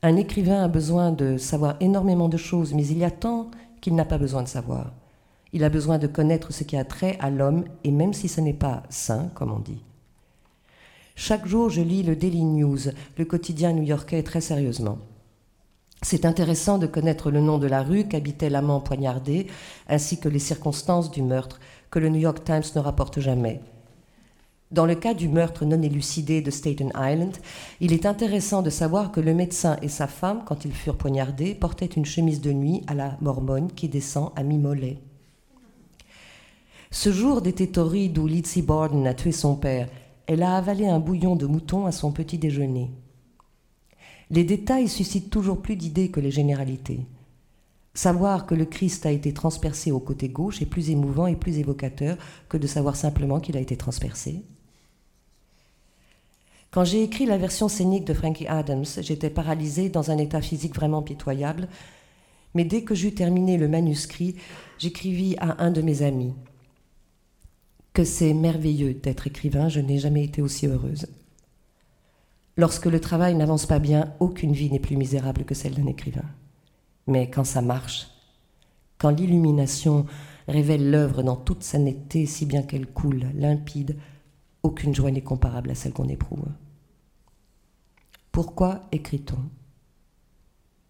Un 0.04 0.18
écrivain 0.18 0.64
a 0.64 0.68
besoin 0.68 1.12
de 1.12 1.38
savoir 1.38 1.78
énormément 1.80 2.28
de 2.28 2.38
choses, 2.38 2.74
mais 2.74 2.86
il 2.86 2.98
y 2.98 3.06
a 3.06 3.12
tant 3.12 3.52
qu'il 3.82 3.96
n'a 3.96 4.06
pas 4.06 4.18
besoin 4.18 4.44
de 4.44 4.48
savoir. 4.48 4.92
Il 5.56 5.64
a 5.64 5.70
besoin 5.70 6.00
de 6.00 6.08
connaître 6.08 6.52
ce 6.52 6.66
qui 6.66 6.76
a 6.76 6.84
trait 6.84 7.18
à 7.22 7.30
l'homme, 7.30 7.64
et 7.86 7.92
même 7.92 8.12
si 8.12 8.28
ce 8.28 8.42
n'est 8.42 8.52
pas 8.52 8.84
sain, 8.90 9.32
comme 9.36 9.54
on 9.54 9.60
dit. 9.60 9.82
Chaque 11.16 11.48
jour, 11.48 11.70
je 11.70 11.80
lis 11.80 12.04
le 12.04 12.18
Daily 12.18 12.44
News, 12.44 12.90
le 13.18 13.24
quotidien 13.24 13.72
new-yorkais, 13.72 14.22
très 14.22 14.42
sérieusement. 14.42 14.98
C'est 16.02 16.26
intéressant 16.26 16.78
de 16.78 16.88
connaître 16.88 17.32
le 17.32 17.40
nom 17.40 17.58
de 17.58 17.68
la 17.68 17.84
rue 17.84 18.06
qu'habitait 18.06 18.50
l'amant 18.50 18.82
poignardé, 18.82 19.48
ainsi 19.88 20.20
que 20.20 20.28
les 20.28 20.40
circonstances 20.40 21.10
du 21.10 21.22
meurtre, 21.22 21.62
que 21.90 22.00
le 22.00 22.10
New 22.10 22.20
York 22.20 22.44
Times 22.44 22.70
ne 22.76 22.82
rapporte 22.82 23.22
jamais. 23.22 23.62
Dans 24.72 24.86
le 24.86 24.96
cas 24.96 25.14
du 25.14 25.30
meurtre 25.30 25.64
non 25.64 25.82
élucidé 25.82 26.42
de 26.42 26.52
Staten 26.52 26.92
Island, 26.98 27.38
il 27.80 27.94
est 27.94 28.06
intéressant 28.06 28.62
de 28.62 28.70
savoir 28.70 29.14
que 29.14 29.22
le 29.22 29.34
médecin 29.34 29.78
et 29.82 29.88
sa 29.88 30.08
femme, 30.08 30.44
quand 30.46 30.66
ils 30.66 30.74
furent 30.74 30.98
poignardés, 30.98 31.56
portaient 31.56 31.86
une 31.86 32.04
chemise 32.04 32.42
de 32.42 32.52
nuit 32.52 32.84
à 32.88 32.94
la 32.94 33.18
mormone 33.22 33.72
qui 33.72 33.88
descend 33.88 34.34
à 34.36 34.44
mi-mollet. 34.44 35.00
Ce 36.96 37.12
jour 37.12 37.42
d'été 37.42 37.68
torride 37.68 38.18
où 38.18 38.26
Lizzie 38.26 38.62
Borden 38.62 39.06
a 39.06 39.14
tué 39.14 39.34
son 39.34 39.58
père, 39.58 39.90
elle 40.28 40.42
a 40.42 40.56
avalé 40.56 40.88
un 40.88 41.02
bouillon 41.02 41.36
de 41.36 41.46
mouton 41.46 41.86
à 41.86 41.92
son 41.92 42.14
petit 42.14 42.38
déjeuner. 42.38 42.90
Les 44.30 44.46
détails 44.46 44.88
suscitent 44.88 45.30
toujours 45.30 45.62
plus 45.62 45.76
d'idées 45.76 46.10
que 46.10 46.22
les 46.22 46.32
généralités. 46.32 47.02
Savoir 47.94 48.46
que 48.46 48.56
le 48.56 48.64
Christ 48.64 49.06
a 49.06 49.12
été 49.12 49.34
transpercé 49.34 49.92
au 49.92 50.00
côté 50.00 50.30
gauche 50.30 50.62
est 50.62 50.66
plus 50.66 50.90
émouvant 50.90 51.28
et 51.28 51.36
plus 51.36 51.58
évocateur 51.58 52.18
que 52.48 52.56
de 52.56 52.66
savoir 52.66 52.96
simplement 52.96 53.42
qu'il 53.42 53.58
a 53.58 53.62
été 53.62 53.76
transpercé. 53.76 54.44
Quand 56.72 56.86
j'ai 56.86 57.04
écrit 57.04 57.26
la 57.26 57.38
version 57.38 57.68
scénique 57.68 58.06
de 58.06 58.14
Frankie 58.14 58.48
Adams, 58.48 58.86
j'étais 59.02 59.30
paralysée 59.30 59.90
dans 59.90 60.12
un 60.12 60.18
état 60.18 60.42
physique 60.42 60.76
vraiment 60.76 61.02
pitoyable. 61.02 61.68
Mais 62.54 62.64
dès 62.64 62.84
que 62.84 62.96
j'eus 62.96 63.14
terminé 63.14 63.58
le 63.58 63.68
manuscrit, 63.68 64.38
j'écrivis 64.78 65.36
à 65.40 65.62
un 65.62 65.72
de 65.72 65.82
mes 65.82 66.02
amis 66.02 66.34
que 67.96 68.04
c'est 68.04 68.34
merveilleux 68.34 68.94
d'être 68.94 69.26
écrivain, 69.26 69.70
je 69.70 69.80
n'ai 69.80 69.98
jamais 69.98 70.26
été 70.26 70.42
aussi 70.42 70.68
heureuse. 70.68 71.08
Lorsque 72.58 72.88
le 72.88 73.00
travail 73.00 73.36
n'avance 73.36 73.66
pas 73.66 73.80
bien, 73.80 74.14
aucune 74.20 74.52
vie 74.52 74.70
n'est 74.70 74.80
plus 74.80 74.98
misérable 74.98 75.46
que 75.46 75.56
celle 75.56 75.76
d'un 75.76 75.88
écrivain. 75.88 76.26
Mais 77.08 77.30
quand 77.30 77.46
ça 77.46 77.62
marche, 77.62 78.10
quand 78.98 79.12
l'illumination 79.12 80.06
révèle 80.50 80.92
l'œuvre 80.92 81.24
dans 81.24 81.38
toute 81.38 81.64
sa 81.64 81.80
netteté, 81.80 82.26
si 82.26 82.46
bien 82.46 82.64
qu'elle 82.64 82.86
coule 82.86 83.28
limpide, 83.34 83.98
aucune 84.62 84.94
joie 84.94 85.12
n'est 85.12 85.22
comparable 85.22 85.72
à 85.72 85.76
celle 85.76 85.94
qu'on 85.94 86.10
éprouve. 86.10 86.48
Pourquoi 88.34 88.82
écrit-on? 88.92 89.40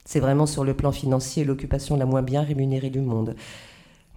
C'est 0.05 0.19
vraiment 0.19 0.47
sur 0.47 0.63
le 0.63 0.75
plan 0.75 0.91
financier 0.91 1.45
l'occupation 1.45 1.97
la 1.97 2.05
moins 2.07 2.23
bien 2.23 2.41
rémunérée 2.41 2.89
du 2.89 3.01
monde. 3.01 3.35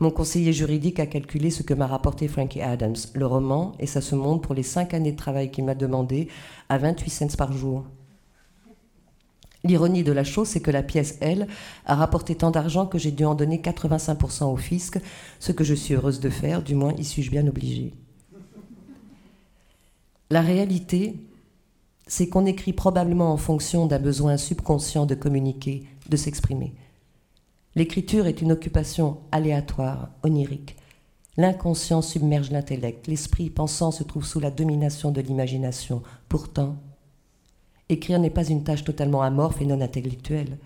Mon 0.00 0.10
conseiller 0.10 0.52
juridique 0.52 1.00
a 1.00 1.06
calculé 1.06 1.50
ce 1.50 1.64
que 1.64 1.74
m'a 1.74 1.86
rapporté 1.86 2.28
Frankie 2.28 2.62
Adams, 2.62 2.96
le 3.14 3.26
roman, 3.26 3.72
et 3.80 3.86
ça 3.86 4.00
se 4.00 4.14
monte 4.14 4.42
pour 4.42 4.54
les 4.54 4.62
cinq 4.62 4.94
années 4.94 5.12
de 5.12 5.16
travail 5.16 5.50
qu'il 5.50 5.64
m'a 5.64 5.74
demandé 5.74 6.28
à 6.68 6.78
28 6.78 7.10
cents 7.10 7.36
par 7.36 7.52
jour. 7.52 7.84
L'ironie 9.64 10.04
de 10.04 10.12
la 10.12 10.22
chose, 10.22 10.46
c'est 10.46 10.60
que 10.60 10.70
la 10.70 10.84
pièce, 10.84 11.18
elle, 11.20 11.48
a 11.84 11.96
rapporté 11.96 12.36
tant 12.36 12.52
d'argent 12.52 12.86
que 12.86 12.96
j'ai 12.96 13.10
dû 13.10 13.24
en 13.24 13.34
donner 13.34 13.58
85% 13.58 14.44
au 14.44 14.56
fisc, 14.56 15.00
ce 15.40 15.50
que 15.50 15.64
je 15.64 15.74
suis 15.74 15.94
heureuse 15.94 16.20
de 16.20 16.30
faire, 16.30 16.62
du 16.62 16.76
moins 16.76 16.94
y 16.96 17.04
suis-je 17.04 17.30
bien 17.30 17.46
obligée. 17.48 17.92
La 20.30 20.42
réalité, 20.42 21.16
c'est 22.06 22.28
qu'on 22.28 22.46
écrit 22.46 22.72
probablement 22.72 23.32
en 23.32 23.36
fonction 23.36 23.86
d'un 23.86 23.98
besoin 23.98 24.36
subconscient 24.36 25.06
de 25.06 25.16
communiquer, 25.16 25.86
de 26.08 26.16
s'exprimer. 26.16 26.74
L'écriture 27.78 28.26
est 28.26 28.42
une 28.42 28.50
occupation 28.50 29.18
aléatoire, 29.30 30.10
onirique. 30.24 30.74
L'inconscient 31.36 32.02
submerge 32.02 32.50
l'intellect, 32.50 33.06
l'esprit 33.06 33.50
pensant 33.50 33.92
se 33.92 34.02
trouve 34.02 34.24
sous 34.24 34.40
la 34.40 34.50
domination 34.50 35.12
de 35.12 35.20
l'imagination. 35.20 36.02
Pourtant, 36.28 36.74
écrire 37.88 38.18
n'est 38.18 38.30
pas 38.30 38.48
une 38.48 38.64
tâche 38.64 38.82
totalement 38.82 39.22
amorphe 39.22 39.62
et 39.62 39.64
non 39.64 39.80
intellectuelle. 39.80 40.58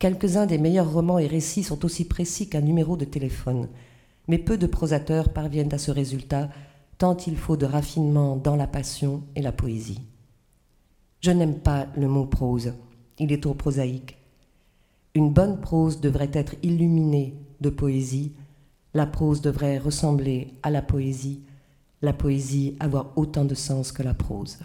Quelques-uns 0.00 0.46
des 0.46 0.58
meilleurs 0.58 0.92
romans 0.92 1.20
et 1.20 1.28
récits 1.28 1.62
sont 1.62 1.84
aussi 1.84 2.04
précis 2.04 2.48
qu'un 2.48 2.62
numéro 2.62 2.96
de 2.96 3.04
téléphone, 3.04 3.68
mais 4.26 4.38
peu 4.38 4.58
de 4.58 4.66
prosateurs 4.66 5.28
parviennent 5.28 5.72
à 5.72 5.78
ce 5.78 5.92
résultat, 5.92 6.48
tant 6.98 7.16
il 7.28 7.36
faut 7.36 7.56
de 7.56 7.64
raffinement 7.64 8.34
dans 8.34 8.56
la 8.56 8.66
passion 8.66 9.22
et 9.36 9.40
la 9.40 9.52
poésie. 9.52 10.00
Je 11.20 11.30
n'aime 11.30 11.60
pas 11.60 11.86
le 11.94 12.08
mot 12.08 12.26
prose, 12.26 12.74
il 13.20 13.30
est 13.30 13.44
trop 13.44 13.54
prosaïque. 13.54 14.16
Une 15.14 15.30
bonne 15.30 15.60
prose 15.60 16.00
devrait 16.00 16.30
être 16.32 16.54
illuminée 16.62 17.34
de 17.60 17.68
poésie, 17.68 18.32
la 18.94 19.04
prose 19.04 19.42
devrait 19.42 19.76
ressembler 19.76 20.54
à 20.62 20.70
la 20.70 20.80
poésie, 20.80 21.42
la 22.00 22.14
poésie 22.14 22.76
avoir 22.80 23.12
autant 23.16 23.44
de 23.44 23.54
sens 23.54 23.92
que 23.92 24.02
la 24.02 24.14
prose. 24.14 24.58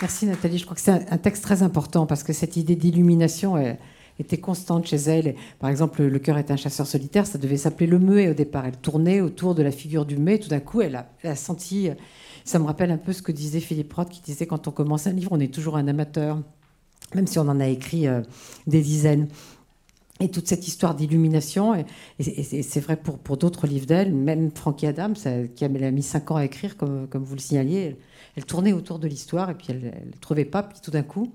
Merci 0.00 0.26
Nathalie, 0.26 0.58
je 0.58 0.64
crois 0.64 0.76
que 0.76 0.80
c'est 0.80 1.10
un 1.10 1.18
texte 1.18 1.42
très 1.42 1.64
important 1.64 2.06
parce 2.06 2.22
que 2.22 2.32
cette 2.32 2.56
idée 2.56 2.76
d'illumination, 2.76 3.56
était 4.20 4.38
constante 4.38 4.86
chez 4.86 4.96
elle. 4.96 5.34
Par 5.58 5.70
exemple, 5.70 6.02
Le 6.02 6.18
cœur 6.18 6.38
est 6.38 6.50
un 6.50 6.56
chasseur 6.56 6.86
solitaire, 6.86 7.26
ça 7.26 7.38
devait 7.38 7.56
s'appeler 7.56 7.86
Le 7.86 7.98
Muet 7.98 8.28
au 8.28 8.34
départ. 8.34 8.66
Elle 8.66 8.76
tournait 8.76 9.20
autour 9.20 9.54
de 9.54 9.62
la 9.62 9.70
figure 9.70 10.04
du 10.04 10.16
Muet. 10.16 10.38
Tout 10.38 10.48
d'un 10.48 10.60
coup, 10.60 10.80
elle 10.82 11.06
a, 11.24 11.34
senti. 11.34 11.90
Ça 12.44 12.58
me 12.58 12.64
rappelle 12.64 12.90
un 12.90 12.98
peu 12.98 13.12
ce 13.12 13.22
que 13.22 13.32
disait 13.32 13.60
Philippe 13.60 13.92
Roth, 13.92 14.10
qui 14.10 14.20
disait 14.20 14.46
quand 14.46 14.68
on 14.68 14.70
commence 14.70 15.06
un 15.06 15.12
livre, 15.12 15.30
on 15.32 15.40
est 15.40 15.52
toujours 15.52 15.76
un 15.76 15.88
amateur, 15.88 16.40
même 17.14 17.26
si 17.26 17.38
on 17.38 17.48
en 17.48 17.60
a 17.60 17.68
écrit 17.68 18.06
euh, 18.06 18.22
des 18.66 18.82
dizaines. 18.82 19.28
et 20.20 20.30
toute 20.30 20.46
cette 20.46 20.66
histoire 20.68 20.94
d'illumination, 20.94 21.74
et, 21.74 21.84
c'est 22.62 22.80
vrai 22.80 22.96
pour, 22.96 23.18
pour 23.18 23.36
d'autres 23.36 23.66
livres 23.66 23.86
d'elle, 23.86 24.12
même 24.12 24.50
Frankie 24.54 24.86
Adams, 24.86 25.16
qui 25.54 25.64
a, 25.64 25.68
mis 25.68 26.02
cinq 26.02 26.30
ans 26.30 26.36
à 26.36 26.44
écrire, 26.44 26.76
comme, 26.76 27.08
comme 27.08 27.24
vous 27.24 27.34
le 27.34 27.40
signaliez, 27.40 27.96
elle, 28.36 28.44
tournait 28.44 28.72
autour 28.72 28.98
de 28.98 29.08
l'histoire, 29.08 29.50
et 29.50 29.54
puis 29.54 29.68
elle 29.70 30.04
ne 30.06 30.18
trouvait 30.20 30.44
pas, 30.44 30.62
puis 30.62 30.78
tout 30.82 30.90
d'un 30.90 31.02
coup. 31.02 31.32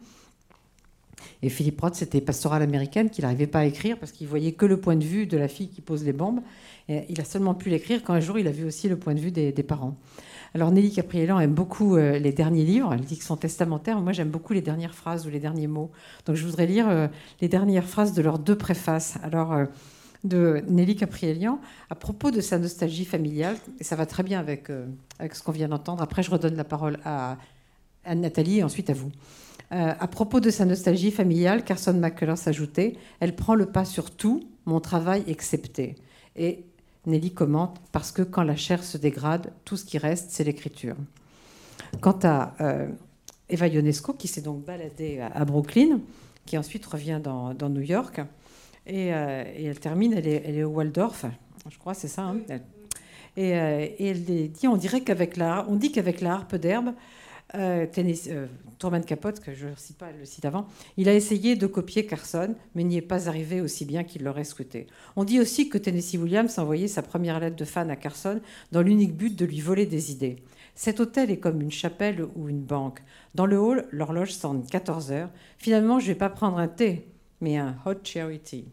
Et 1.41 1.49
Philippe 1.49 1.79
Roth, 1.81 1.95
c'était 1.95 2.21
pastoral 2.21 2.61
américaine 2.61 3.09
qu'il 3.09 3.23
n'arrivait 3.23 3.47
pas 3.47 3.59
à 3.59 3.65
écrire 3.65 3.97
parce 3.97 4.11
qu'il 4.11 4.27
voyait 4.27 4.51
que 4.51 4.65
le 4.65 4.79
point 4.79 4.95
de 4.95 5.03
vue 5.03 5.27
de 5.27 5.37
la 5.37 5.47
fille 5.47 5.69
qui 5.69 5.81
pose 5.81 6.03
les 6.03 6.13
bombes. 6.13 6.41
Et 6.87 7.03
il 7.09 7.19
a 7.19 7.23
seulement 7.23 7.55
pu 7.55 7.69
l'écrire 7.69 8.03
quand 8.03 8.13
un 8.13 8.19
jour 8.19 8.37
il 8.37 8.47
a 8.47 8.51
vu 8.51 8.63
aussi 8.63 8.87
le 8.87 8.97
point 8.97 9.15
de 9.15 9.19
vue 9.19 9.31
des, 9.31 9.51
parents. 9.63 9.95
Alors 10.53 10.71
Nelly 10.71 10.91
Capriélan 10.91 11.39
aime 11.39 11.53
beaucoup 11.53 11.95
euh, 11.95 12.19
les 12.19 12.31
derniers 12.31 12.63
livres, 12.63 12.93
elle 12.93 13.01
dit 13.01 13.15
qu'ils 13.15 13.23
sont 13.23 13.37
testamentaires. 13.37 13.99
Moi 13.99 14.13
j'aime 14.13 14.29
beaucoup 14.29 14.53
les 14.53 14.61
dernières 14.61 14.93
phrases 14.93 15.25
ou 15.25 15.29
les 15.29 15.39
derniers 15.39 15.67
mots. 15.67 15.91
Donc 16.25 16.35
je 16.35 16.45
voudrais 16.45 16.67
lire 16.67 16.87
euh, 16.87 17.07
les 17.41 17.47
dernières 17.47 17.85
phrases 17.85 18.13
de 18.13 18.21
leurs 18.21 18.39
deux 18.39 18.57
préfaces. 18.57 19.17
Alors 19.23 19.53
euh, 19.53 19.65
de 20.23 20.63
Nelly 20.67 20.95
Capriélian 20.95 21.59
à 21.91 21.95
propos 21.95 22.31
de 22.31 22.41
sa 22.41 22.57
nostalgie 22.57 23.05
familiale, 23.05 23.57
et 23.79 23.83
ça 23.83 23.95
va 23.95 24.07
très 24.07 24.23
bien 24.23 24.39
avec, 24.39 24.69
ce 24.69 25.43
qu'on 25.43 25.51
vient 25.51 25.67
d'entendre. 25.67 26.01
Après 26.01 26.23
je 26.23 26.31
redonne 26.31 26.55
la 26.55 26.63
parole 26.63 26.97
à 27.05 27.37
Nathalie 28.15 28.57
et 28.57 28.63
ensuite 28.63 28.89
à 28.89 28.93
vous. 28.93 29.11
À 29.75 30.07
propos 30.07 30.39
de 30.39 30.49
sa 30.49 30.63
nostalgie 30.63 31.11
familiale, 31.11 31.63
Carson 31.63 31.93
McCullers 31.93 32.37
s'ajoutait 32.37 32.93
Elle 33.19 33.35
prend 33.35 33.55
le 33.55 33.65
pas 33.65 33.83
sur 33.83 34.11
tout, 34.11 34.47
mon 34.65 34.79
travail 34.79 35.23
excepté. 35.27 35.95
Et 36.35 36.65
Nelly 37.05 37.31
commente 37.33 37.79
parce 37.91 38.11
que 38.11 38.21
quand 38.21 38.43
la 38.43 38.55
chair 38.55 38.83
se 38.83 38.97
dégrade, 38.97 39.53
tout 39.63 39.77
ce 39.77 39.85
qui 39.85 39.97
reste, 39.97 40.31
c'est 40.31 40.43
l'écriture. 40.43 40.95
Quant 42.01 42.19
à 42.23 42.53
euh, 42.61 42.87
Eva 43.49 43.67
Ionesco, 43.67 44.13
qui 44.13 44.27
s'est 44.27 44.41
donc 44.41 44.65
baladée 44.65 45.19
à, 45.21 45.45
Brooklyn, 45.45 45.99
qui 46.45 46.57
ensuite 46.57 46.85
revient 46.85 47.21
dans, 47.23 47.69
New 47.69 47.81
York, 47.81 48.19
euh, 48.19 49.43
et, 49.55 49.65
elle 49.65 49.79
termine, 49.79 50.13
elle 50.13 50.27
est, 50.27 50.63
au 50.63 50.69
Waldorf, 50.69 51.25
je 51.69 51.77
crois, 51.77 51.93
c'est 51.93 52.07
ça. 52.07 52.23
Hein. 52.23 52.37
et, 53.37 53.55
euh, 53.55 53.87
et, 53.97 54.07
elle 54.07 54.23
dit 54.23 54.67
on 54.67 54.77
dirait 54.77 55.01
qu'avec 55.01 55.37
la, 55.37 55.65
on 55.69 55.75
dit 55.75 55.91
qu'avec 55.91 56.21
la 56.21 56.33
harpe 56.33 56.55
d'herbe, 56.55 56.93
euh, 57.57 57.85
euh, 57.97 58.47
Truman 58.79 59.01
Capote, 59.01 59.39
que 59.39 59.53
je 59.53 59.67
ne 59.67 59.75
cite 59.75 59.97
pas 59.97 60.11
le 60.17 60.25
site 60.25 60.45
avant, 60.45 60.67
il 60.97 61.09
a 61.09 61.13
essayé 61.13 61.55
de 61.55 61.67
copier 61.67 62.05
Carson, 62.05 62.55
mais 62.75 62.83
n'y 62.83 62.97
est 62.97 63.01
pas 63.01 63.27
arrivé 63.27 63.61
aussi 63.61 63.85
bien 63.85 64.03
qu'il 64.03 64.23
l'aurait 64.23 64.43
souhaité. 64.43 64.87
On 65.15 65.23
dit 65.23 65.39
aussi 65.39 65.69
que 65.69 65.77
Tennessee 65.77 66.17
Williams 66.17 66.57
a 66.57 66.61
envoyé 66.63 66.87
sa 66.87 67.01
première 67.01 67.39
lettre 67.39 67.55
de 67.55 67.65
fan 67.65 67.89
à 67.89 67.95
Carson 67.95 68.41
dans 68.71 68.81
l'unique 68.81 69.15
but 69.15 69.35
de 69.35 69.45
lui 69.45 69.61
voler 69.61 69.85
des 69.85 70.11
idées. 70.11 70.37
Cet 70.75 70.99
hôtel 70.99 71.31
est 71.31 71.37
comme 71.39 71.61
une 71.61 71.71
chapelle 71.71 72.25
ou 72.35 72.49
une 72.49 72.61
banque. 72.61 73.01
Dans 73.33 73.45
le 73.45 73.57
hall, 73.57 73.85
l'horloge 73.91 74.31
sonne 74.31 74.65
14 74.65 75.11
heures. 75.11 75.29
Finalement, 75.57 75.99
je 75.99 76.05
ne 76.05 76.09
vais 76.09 76.17
pas 76.17 76.29
prendre 76.29 76.57
un 76.57 76.67
thé, 76.67 77.07
mais 77.39 77.57
un 77.57 77.75
hot 77.85 77.95
charity. 78.03 78.65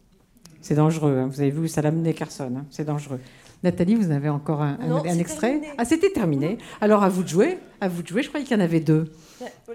C'est 0.60 0.74
dangereux, 0.76 1.18
hein. 1.18 1.26
vous 1.26 1.40
avez 1.40 1.50
vu, 1.50 1.68
ça 1.68 1.82
l'a 1.82 1.90
mené 1.90 2.14
Carson, 2.14 2.52
hein. 2.56 2.66
c'est 2.70 2.84
dangereux. 2.84 3.20
Nathalie, 3.62 3.94
vous 3.94 4.10
avez 4.10 4.28
encore 4.28 4.60
un, 4.62 5.18
extrait 5.18 5.60
Ah, 5.78 5.84
c'était 5.84 6.10
terminé. 6.10 6.58
Alors, 6.80 7.04
à 7.04 7.08
vous 7.08 7.22
de 7.22 7.28
jouer. 7.28 7.58
À 7.80 7.88
vous 7.88 8.02
de 8.02 8.08
jouer. 8.08 8.22
Je 8.22 8.28
croyais 8.28 8.44
qu'il 8.44 8.56
y 8.56 8.60
en 8.60 8.64
avait 8.64 8.80
deux. 8.80 9.12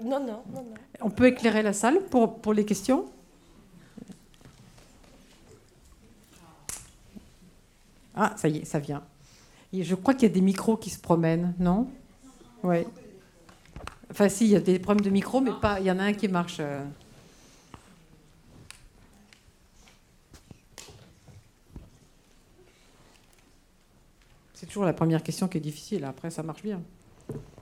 Non, 0.04 0.20
non, 0.20 0.42
non, 0.52 0.64
On 1.00 1.10
peut 1.10 1.26
éclairer 1.26 1.62
la 1.62 1.72
salle 1.72 2.00
pour, 2.10 2.38
pour 2.40 2.52
les 2.52 2.64
questions? 2.64 3.06
Ah, 8.14 8.34
ça 8.36 8.48
y 8.48 8.58
est, 8.58 8.64
ça 8.64 8.78
vient. 8.78 9.02
je 9.72 9.94
crois 9.94 10.12
qu'il 10.12 10.28
y 10.28 10.30
a 10.30 10.34
des 10.34 10.40
micros 10.40 10.76
qui 10.76 10.90
se 10.90 10.98
promènent, 10.98 11.54
non? 11.58 11.86
Oui. 12.64 12.78
Enfin, 14.10 14.28
si, 14.28 14.46
il 14.46 14.50
y 14.50 14.56
a 14.56 14.60
des 14.60 14.78
problèmes 14.78 15.04
de 15.04 15.10
micro, 15.10 15.40
mais 15.40 15.52
pas. 15.60 15.80
Il 15.80 15.86
y 15.86 15.90
en 15.90 15.98
a 15.98 16.02
un 16.02 16.12
qui 16.12 16.28
marche. 16.28 16.58
Euh. 16.60 16.84
Toujours 24.68 24.84
la 24.84 24.92
première 24.92 25.22
question 25.22 25.48
qui 25.48 25.58
est 25.58 25.62
difficile. 25.62 26.04
Après, 26.04 26.30
ça 26.30 26.42
marche 26.42 26.62
bien. 26.62 26.80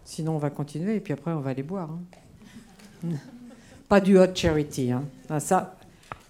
Sinon, 0.04 0.36
on 0.36 0.38
va 0.38 0.50
continuer 0.50 0.96
et 0.96 1.00
puis 1.00 1.12
après, 1.12 1.32
on 1.32 1.40
va 1.40 1.50
aller 1.50 1.62
boire. 1.62 1.90
Hein. 3.04 3.08
Pas 3.88 4.00
du 4.00 4.18
hot 4.18 4.34
charity. 4.34 4.92
Hein. 4.92 5.04
Ah, 5.30 5.40
ça, 5.40 5.76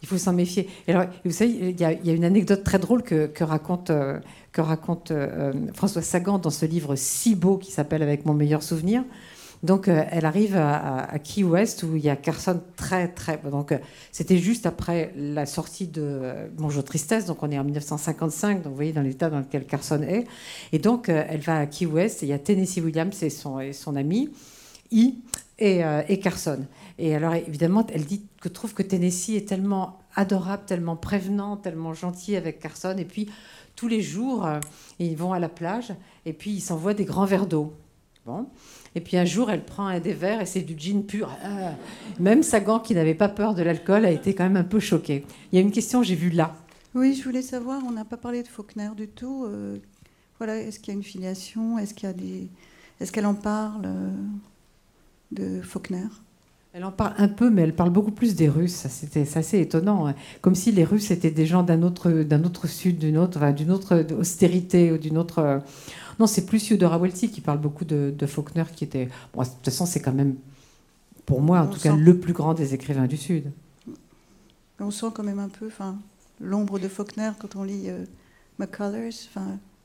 il 0.03 0.09
faut 0.09 0.19
s'en 0.19 0.33
méfier. 0.33 0.69
alors, 0.87 1.07
vous 1.25 1.31
savez, 1.31 1.71
il 1.71 1.81
y, 1.81 1.85
a, 1.85 2.13
une 2.13 2.25
anecdote 2.25 2.63
très 2.63 2.79
drôle 2.79 3.03
que, 3.03 3.43
raconte, 3.43 3.91
que 4.53 4.61
raconte 4.61 5.11
euh, 5.11 5.53
euh, 5.55 5.67
François 5.75 6.03
Sagan 6.03 6.39
dans 6.39 6.51
ce 6.51 6.67
livre 6.67 6.95
si 6.97 7.35
beau 7.35 7.57
qui 7.57 7.73
s'appelle 7.73 8.03
Avec 8.03 8.27
mon 8.27 8.35
meilleur 8.35 8.63
souvenir. 8.63 9.03
Donc, 9.67 9.89
euh, 9.89 10.05
elle 10.11 10.25
arrive 10.25 10.57
à, 10.57 11.19
Key 11.19 11.43
West 11.43 11.83
où 11.83 11.97
il 11.97 12.05
y 12.05 12.09
a 12.09 12.15
Carson 12.15 12.63
très, 12.77 13.09
très. 13.09 13.39
Donc, 13.39 13.73
euh, 13.73 13.79
c'était 14.13 14.39
juste 14.39 14.65
après 14.65 15.13
la 15.17 15.45
sortie 15.45 15.89
de 15.89 16.03
euh, 16.03 16.47
Bonjour 16.55 16.85
Tristesse. 16.85 17.27
Donc, 17.27 17.43
on 17.43 17.51
est 17.51 17.59
en 17.59 17.65
1955. 17.65 18.63
Donc, 18.63 18.71
vous 18.71 18.77
voyez 18.77 18.93
dans 18.93 19.03
l'état 19.03 19.29
dans 19.29 19.41
lequel 19.41 19.67
Carson 19.67 20.01
est. 20.03 20.27
Et 20.73 20.79
donc, 20.79 21.09
elle 21.09 21.41
va 21.41 21.59
à 21.59 21.67
Key 21.67 21.85
West. 21.85 22.23
Et 22.23 22.27
il 22.27 22.29
y 22.29 22.33
a 22.33 22.39
Tennessee 22.39 22.79
Williams 22.79 23.21
et 23.23 23.31
son, 23.31 23.59
et 23.59 23.73
son 23.73 23.97
ami, 23.97 24.31
I, 24.93 25.17
et, 25.59 25.81
et, 26.09 26.21
Carson. 26.21 26.61
Et 26.99 27.17
alors, 27.17 27.35
évidemment, 27.35 27.85
elle 27.93 28.05
dit 28.05 28.23
que 28.41 28.49
trouve 28.49 28.73
que 28.73 28.85
Tennessee 28.85 29.31
est 29.31 29.49
tellement 29.49 29.99
adorable, 30.15 30.63
tellement 30.67 30.97
prévenant, 30.97 31.57
tellement 31.57 31.93
gentil 31.93 32.37
avec 32.37 32.61
Carson. 32.61 32.95
Et 32.99 33.05
puis, 33.05 33.29
tous 33.75 33.89
les 33.89 34.01
jours, 34.01 34.49
ils 35.01 35.17
vont 35.17 35.33
à 35.33 35.41
la 35.41 35.49
plage 35.49 35.93
et 36.25 36.33
puis 36.33 36.53
ils 36.53 36.61
s'envoient 36.61 36.95
des 36.95 37.05
grands 37.05 37.27
verres 37.27 37.47
d'eau. 37.47 37.75
Bon. 38.27 38.47
Et 38.97 39.01
puis 39.01 39.19
un 39.19 39.27
jour, 39.27 39.51
elle 39.51 39.63
prend 39.63 39.87
un 39.87 40.01
des 40.01 40.15
verres 40.15 40.41
et 40.41 40.47
c'est 40.47 40.63
du 40.63 40.75
gin 40.77 41.05
pur. 41.05 41.31
Ah. 41.45 41.75
Même 42.19 42.43
Sagan, 42.43 42.81
qui 42.81 42.95
n'avait 42.95 43.15
pas 43.15 43.29
peur 43.29 43.55
de 43.55 43.63
l'alcool, 43.63 44.07
a 44.07 44.11
été 44.11 44.35
quand 44.35 44.45
même 44.45 44.57
un 44.57 44.65
peu 44.65 44.81
choqué. 44.81 45.27
Il 45.53 45.57
y 45.57 45.59
a 45.59 45.61
une 45.61 45.71
question, 45.71 46.03
j'ai 46.03 46.15
vu 46.15 46.31
là. 46.31 46.57
Oui, 46.95 47.15
je 47.15 47.23
voulais 47.23 47.43
savoir, 47.43 47.83
on 47.87 47.91
n'a 47.91 48.07
pas 48.07 48.17
parlé 48.17 48.43
de 48.43 48.49
Faulkner 48.49 48.89
du 48.97 49.07
tout. 49.07 49.45
Euh, 49.45 49.77
voilà, 50.39 50.57
est-ce 50.57 50.81
qu'il 50.81 50.95
y 50.95 50.97
a 50.97 50.99
une 50.99 51.05
filiation 51.05 51.79
Est-ce 51.79 51.93
qu'il 51.93 52.09
y 52.09 52.11
a 52.11 52.15
des, 52.15 52.49
est-ce 52.99 53.13
qu'elle 53.13 53.27
en 53.27 53.35
parle 53.35 53.83
euh, 53.85 54.11
de 55.31 55.61
Faulkner? 55.61 56.09
Elle 56.77 56.85
en 56.85 56.93
parle 56.93 57.15
un 57.17 57.29
peu, 57.29 57.49
mais 57.49 57.63
elle 57.63 57.75
parle 57.75 57.89
beaucoup 57.89 58.11
plus 58.11 58.35
des 58.35 58.51
Russes. 58.51 58.87
C'est 58.91 59.37
assez 59.39 59.61
étonnant. 59.61 60.09
Hein. 60.09 60.15
Comme 60.43 60.55
si 60.55 60.73
les 60.73 60.85
Russes 60.85 61.11
étaient 61.11 61.31
des 61.31 61.47
gens 61.47 61.63
d'un 61.63 61.81
autre, 61.81 62.11
d'un 62.11 62.45
autre 62.45 62.67
sud, 62.67 62.99
d'une 62.99 63.17
autre, 63.17 63.51
d'une 63.53 63.71
autre 63.71 64.05
austérité 64.13 64.93
ou 64.93 64.99
d'une 64.99 65.17
autre. 65.17 65.63
Non, 66.21 66.27
c'est 66.27 66.45
plus 66.45 66.69
Yodora 66.69 66.99
Welty 66.99 67.31
qui 67.31 67.41
parle 67.41 67.61
beaucoup 67.61 67.87
de, 67.87 68.15
Faulkner, 68.27 68.65
qui 68.75 68.85
était. 68.85 69.09
Bon, 69.33 69.41
de 69.41 69.49
toute 69.49 69.65
façon, 69.65 69.87
c'est 69.87 70.01
quand 70.01 70.13
même, 70.13 70.35
pour 71.25 71.41
moi 71.41 71.61
en 71.61 71.67
tout 71.67 71.81
cas, 71.81 71.97
le 71.97 72.19
plus 72.19 72.35
grand 72.35 72.53
des 72.53 72.75
écrivains 72.75 73.07
du 73.07 73.17
Sud. 73.17 73.51
On 74.79 74.91
sent 74.91 75.07
quand 75.15 75.25
même 75.25 75.39
un 75.39 75.49
peu 75.49 75.71
l'ombre 76.43 76.79
de 76.79 76.89
Faulkner 76.89 77.31
quand 77.39 77.57
on 77.57 77.65
lit 77.65 77.89
euh, 77.89 78.05
McCullers, 78.59 79.15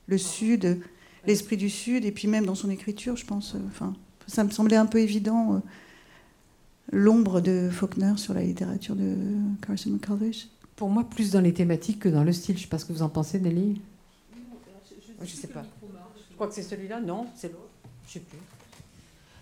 le 0.08 0.18
Sud, 0.18 0.82
l'esprit 1.26 1.56
du 1.56 1.70
Sud, 1.70 2.04
et 2.04 2.12
puis 2.12 2.28
même 2.28 2.46
dans 2.46 2.56
son 2.56 2.70
écriture, 2.70 3.16
je 3.16 3.26
pense. 3.26 3.56
Euh, 3.56 3.60
enfin, 3.70 3.94
ça 4.28 4.44
me 4.44 4.50
semblait 4.50 4.76
un 4.76 4.86
peu 4.86 5.00
évident. 5.00 5.54
Euh, 5.54 5.60
l'ombre 6.92 7.42
de 7.42 7.70
Faulkner 7.72 8.14
sur 8.18 8.34
la 8.34 8.44
littérature 8.44 8.96
de 8.96 9.16
Carson 9.66 9.92
McCullers 9.92 10.48
Pour 10.76 10.90
moi, 10.90 11.04
plus 11.04 11.32
dans 11.32 11.42
les 11.42 11.54
thématiques 11.54 12.00
que 12.00 12.10
dans 12.10 12.24
le 12.24 12.34
style. 12.34 12.56
Je 12.56 12.62
ne 12.62 12.64
sais 12.64 12.70
pas 12.70 12.78
ce 12.78 12.86
que 12.86 12.94
vous 12.94 13.04
en 13.04 13.10
pensez, 13.10 13.40
Nelly. 13.40 13.82
Je 15.20 15.22
ne 15.22 15.28
sais 15.28 15.48
pas 15.48 15.64
crois 16.42 16.50
que 16.50 16.56
c'est 16.56 16.68
celui-là. 16.68 17.00
Non, 17.00 17.28
c'est 17.36 17.50
l'autre. 17.50 17.70
Je 18.08 18.14
sais 18.14 18.20
plus. 18.20 18.40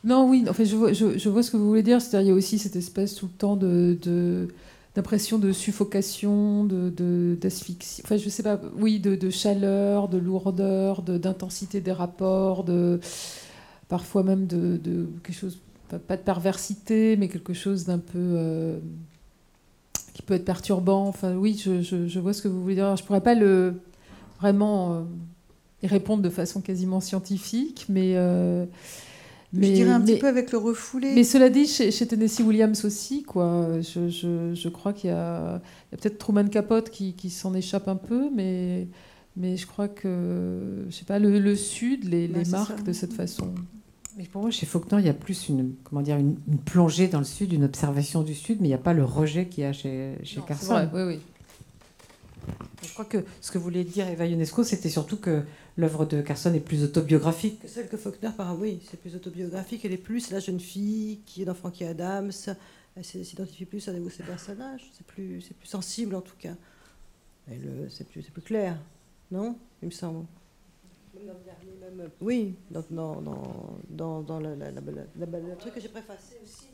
Non, 0.03 0.29
oui, 0.29 0.45
en 0.49 0.53
fait, 0.53 0.65
je 0.65 0.75
vois, 0.75 0.91
je, 0.91 1.29
vois 1.29 1.43
ce 1.43 1.51
que 1.51 1.55
vous 1.55 1.67
voulez 1.67 1.83
dire. 1.83 2.01
C'est-à-dire, 2.01 2.27
il 2.27 2.29
y 2.31 2.33
a 2.33 2.35
aussi 2.35 2.59
cette 2.59 2.75
espèce 2.75 3.15
tout 3.15 3.27
le 3.27 3.31
temps 3.31 3.55
de, 3.55 4.47
d'impression 4.95 5.39
de 5.39 5.53
suffocation, 5.53 6.65
de, 6.65 7.37
d'asphyxie. 7.39 8.01
Enfin, 8.03 8.17
je 8.17 8.27
sais 8.27 8.43
pas, 8.43 8.59
oui, 8.77 8.99
de, 8.99 9.29
chaleur, 9.29 10.09
de 10.09 10.17
lourdeur, 10.17 11.03
d'intensité 11.03 11.79
des 11.79 11.93
rapports, 11.93 12.65
de 12.65 12.99
parfois 13.87 14.23
même 14.23 14.45
de, 14.45 15.07
quelque 15.23 15.37
chose, 15.37 15.57
pas 15.97 16.17
de 16.17 16.21
perversité, 16.21 17.17
mais 17.17 17.27
quelque 17.27 17.53
chose 17.53 17.85
d'un 17.85 17.97
peu 17.97 18.17
euh, 18.17 18.79
qui 20.13 20.21
peut 20.21 20.35
être 20.35 20.45
perturbant. 20.45 21.07
Enfin, 21.07 21.35
oui, 21.35 21.59
je, 21.63 21.81
je, 21.81 22.19
vois 22.19 22.33
ce 22.33 22.41
que 22.41 22.47
vous 22.47 22.61
voulez 22.61 22.75
dire. 22.75 22.95
je 22.95 23.03
pourrais 23.03 23.21
pas 23.21 23.35
le 23.35 23.75
vraiment. 24.39 24.93
Euh, 24.93 25.01
ils 25.81 25.89
répondent 25.89 26.21
de 26.21 26.29
façon 26.29 26.61
quasiment 26.61 26.99
scientifique, 26.99 27.85
mais. 27.89 28.13
Euh, 28.15 28.65
mais, 29.51 29.69
je 29.69 29.73
dirais 29.73 29.91
un 29.91 30.01
petit 30.01 30.19
peu 30.19 30.27
avec 30.27 30.51
le 30.51 30.59
refoulé. 30.59 31.15
Mais 31.15 31.23
cela 31.23 31.49
dit, 31.49 31.65
chez, 31.65 31.91
Tennessee 32.05 32.41
Williams 32.41 32.85
aussi, 32.85 33.23
quoi. 33.23 33.81
Je, 33.81 34.69
crois 34.69 34.93
qu'il 34.93 35.09
y 35.09 35.13
a, 35.13 35.55
a 35.55 35.59
peut-être 35.89 36.19
Truman 36.19 36.49
Capote 36.49 36.91
qui, 36.91 37.13
qui 37.13 37.31
s'en 37.31 37.55
échappe 37.55 37.87
un 37.87 37.95
peu, 37.95 38.29
mais, 38.31 38.87
mais 39.35 39.57
je 39.57 39.65
crois 39.65 39.87
que, 39.87 40.85
je 40.87 40.95
sais 40.95 41.05
pas, 41.05 41.17
le, 41.17 41.55
Sud 41.55 42.03
les, 42.03 42.27
les 42.27 42.45
marque 42.45 42.83
de 42.83 42.93
cette 42.93 43.13
façon. 43.13 43.55
Mais 44.17 44.25
pour 44.25 44.41
moi, 44.41 44.51
chez 44.51 44.65
Faulkner, 44.65 44.99
il 44.99 45.05
y 45.05 45.09
a 45.09 45.13
plus 45.13 45.49
une, 45.49 45.75
comment 45.83 46.01
dire, 46.01 46.17
une, 46.17 46.35
plongée 46.65 47.07
dans 47.07 47.19
le 47.19 47.25
Sud, 47.25 47.53
une 47.53 47.63
observation 47.63 48.23
du 48.23 48.35
Sud, 48.35 48.59
mais 48.59 48.67
il 48.67 48.71
n'y 48.71 48.75
a 48.75 48.79
pas 48.79 48.93
le 48.93 49.05
rejet 49.05 49.47
qu'il 49.47 49.63
y 49.63 49.67
a 49.67 49.73
chez, 49.73 50.15
chez 50.23 50.41
Carson. 50.41 50.89
oui, 50.93 51.03
oui. 51.03 51.19
Je 52.83 52.93
crois 52.93 53.05
que 53.05 53.23
ce 53.41 53.51
que 53.51 53.57
voulait 53.57 53.83
dire 53.83 54.07
Eva 54.07 54.25
Ionesco, 54.25 54.63
c'était 54.63 54.89
surtout 54.89 55.17
que 55.17 55.43
l'œuvre 55.77 56.05
de 56.05 56.21
Carson 56.21 56.53
est 56.53 56.59
plus 56.59 56.83
autobiographique. 56.83 57.61
Que 57.61 57.67
celle 57.67 57.87
que 57.87 57.97
Faulkner, 57.97 58.31
par 58.35 58.57
oui, 58.59 58.81
c'est 58.89 58.99
plus 58.99 59.15
autobiographique. 59.15 59.85
Elle 59.85 59.93
est 59.93 59.97
plus 59.97 60.31
la 60.31 60.39
jeune 60.39 60.59
fille 60.59 61.19
qui 61.25 61.41
est 61.41 61.45
dans 61.45 61.53
Frankie 61.53 61.85
Adams. 61.85 62.31
Elle 62.95 63.05
s'identifie 63.05 63.65
plus 63.65 63.87
à 63.87 63.93
ces 64.09 64.23
personnages. 64.23 64.89
C'est 64.93 65.05
plus, 65.05 65.41
c'est 65.41 65.55
plus 65.55 65.67
sensible 65.67 66.15
en 66.15 66.21
tout 66.21 66.35
cas. 66.37 66.55
c'est 67.47 68.07
plus, 68.07 68.23
plus, 68.23 68.41
clair, 68.41 68.77
non 69.31 69.55
Il 69.81 69.87
me 69.87 69.93
semble. 69.93 70.25
Oui, 72.21 72.55
dans, 72.69 72.83
dans, 72.89 73.21
dans, 73.89 74.21
dans 74.21 74.39
la, 74.39 74.55
la, 74.55 74.71
le 74.71 75.55
truc 75.57 75.73
que 75.73 75.81
j'ai 75.81 75.89
préfacé 75.89 76.35
aussi. 76.43 76.67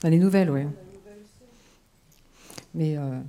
Dans 0.00 0.08
les 0.08 0.18
nouvelles, 0.18 0.50
oui. 0.50 0.62
Mais 2.74 2.96
euh, 2.96 3.20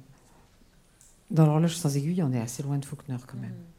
dans 1.31 1.45
l'horloge 1.45 1.75
sans 1.75 1.95
aiguille, 1.95 2.21
on 2.23 2.33
est 2.33 2.41
assez 2.41 2.63
loin 2.63 2.77
de 2.77 2.85
Faulkner 2.85 3.17
quand 3.25 3.37
même. 3.37 3.51
Mm. 3.51 3.75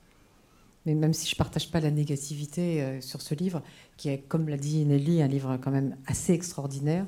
Mais 0.86 0.94
même 0.94 1.12
si 1.12 1.28
je 1.28 1.34
ne 1.34 1.38
partage 1.38 1.70
pas 1.70 1.80
la 1.80 1.90
négativité 1.90 2.82
euh, 2.82 3.00
sur 3.00 3.20
ce 3.20 3.34
livre, 3.34 3.62
qui 3.96 4.08
est, 4.08 4.18
comme 4.18 4.48
l'a 4.48 4.56
dit 4.56 4.84
Nelly, 4.84 5.20
un 5.20 5.26
livre 5.26 5.56
quand 5.56 5.72
même 5.72 5.96
assez 6.06 6.32
extraordinaire, 6.32 7.04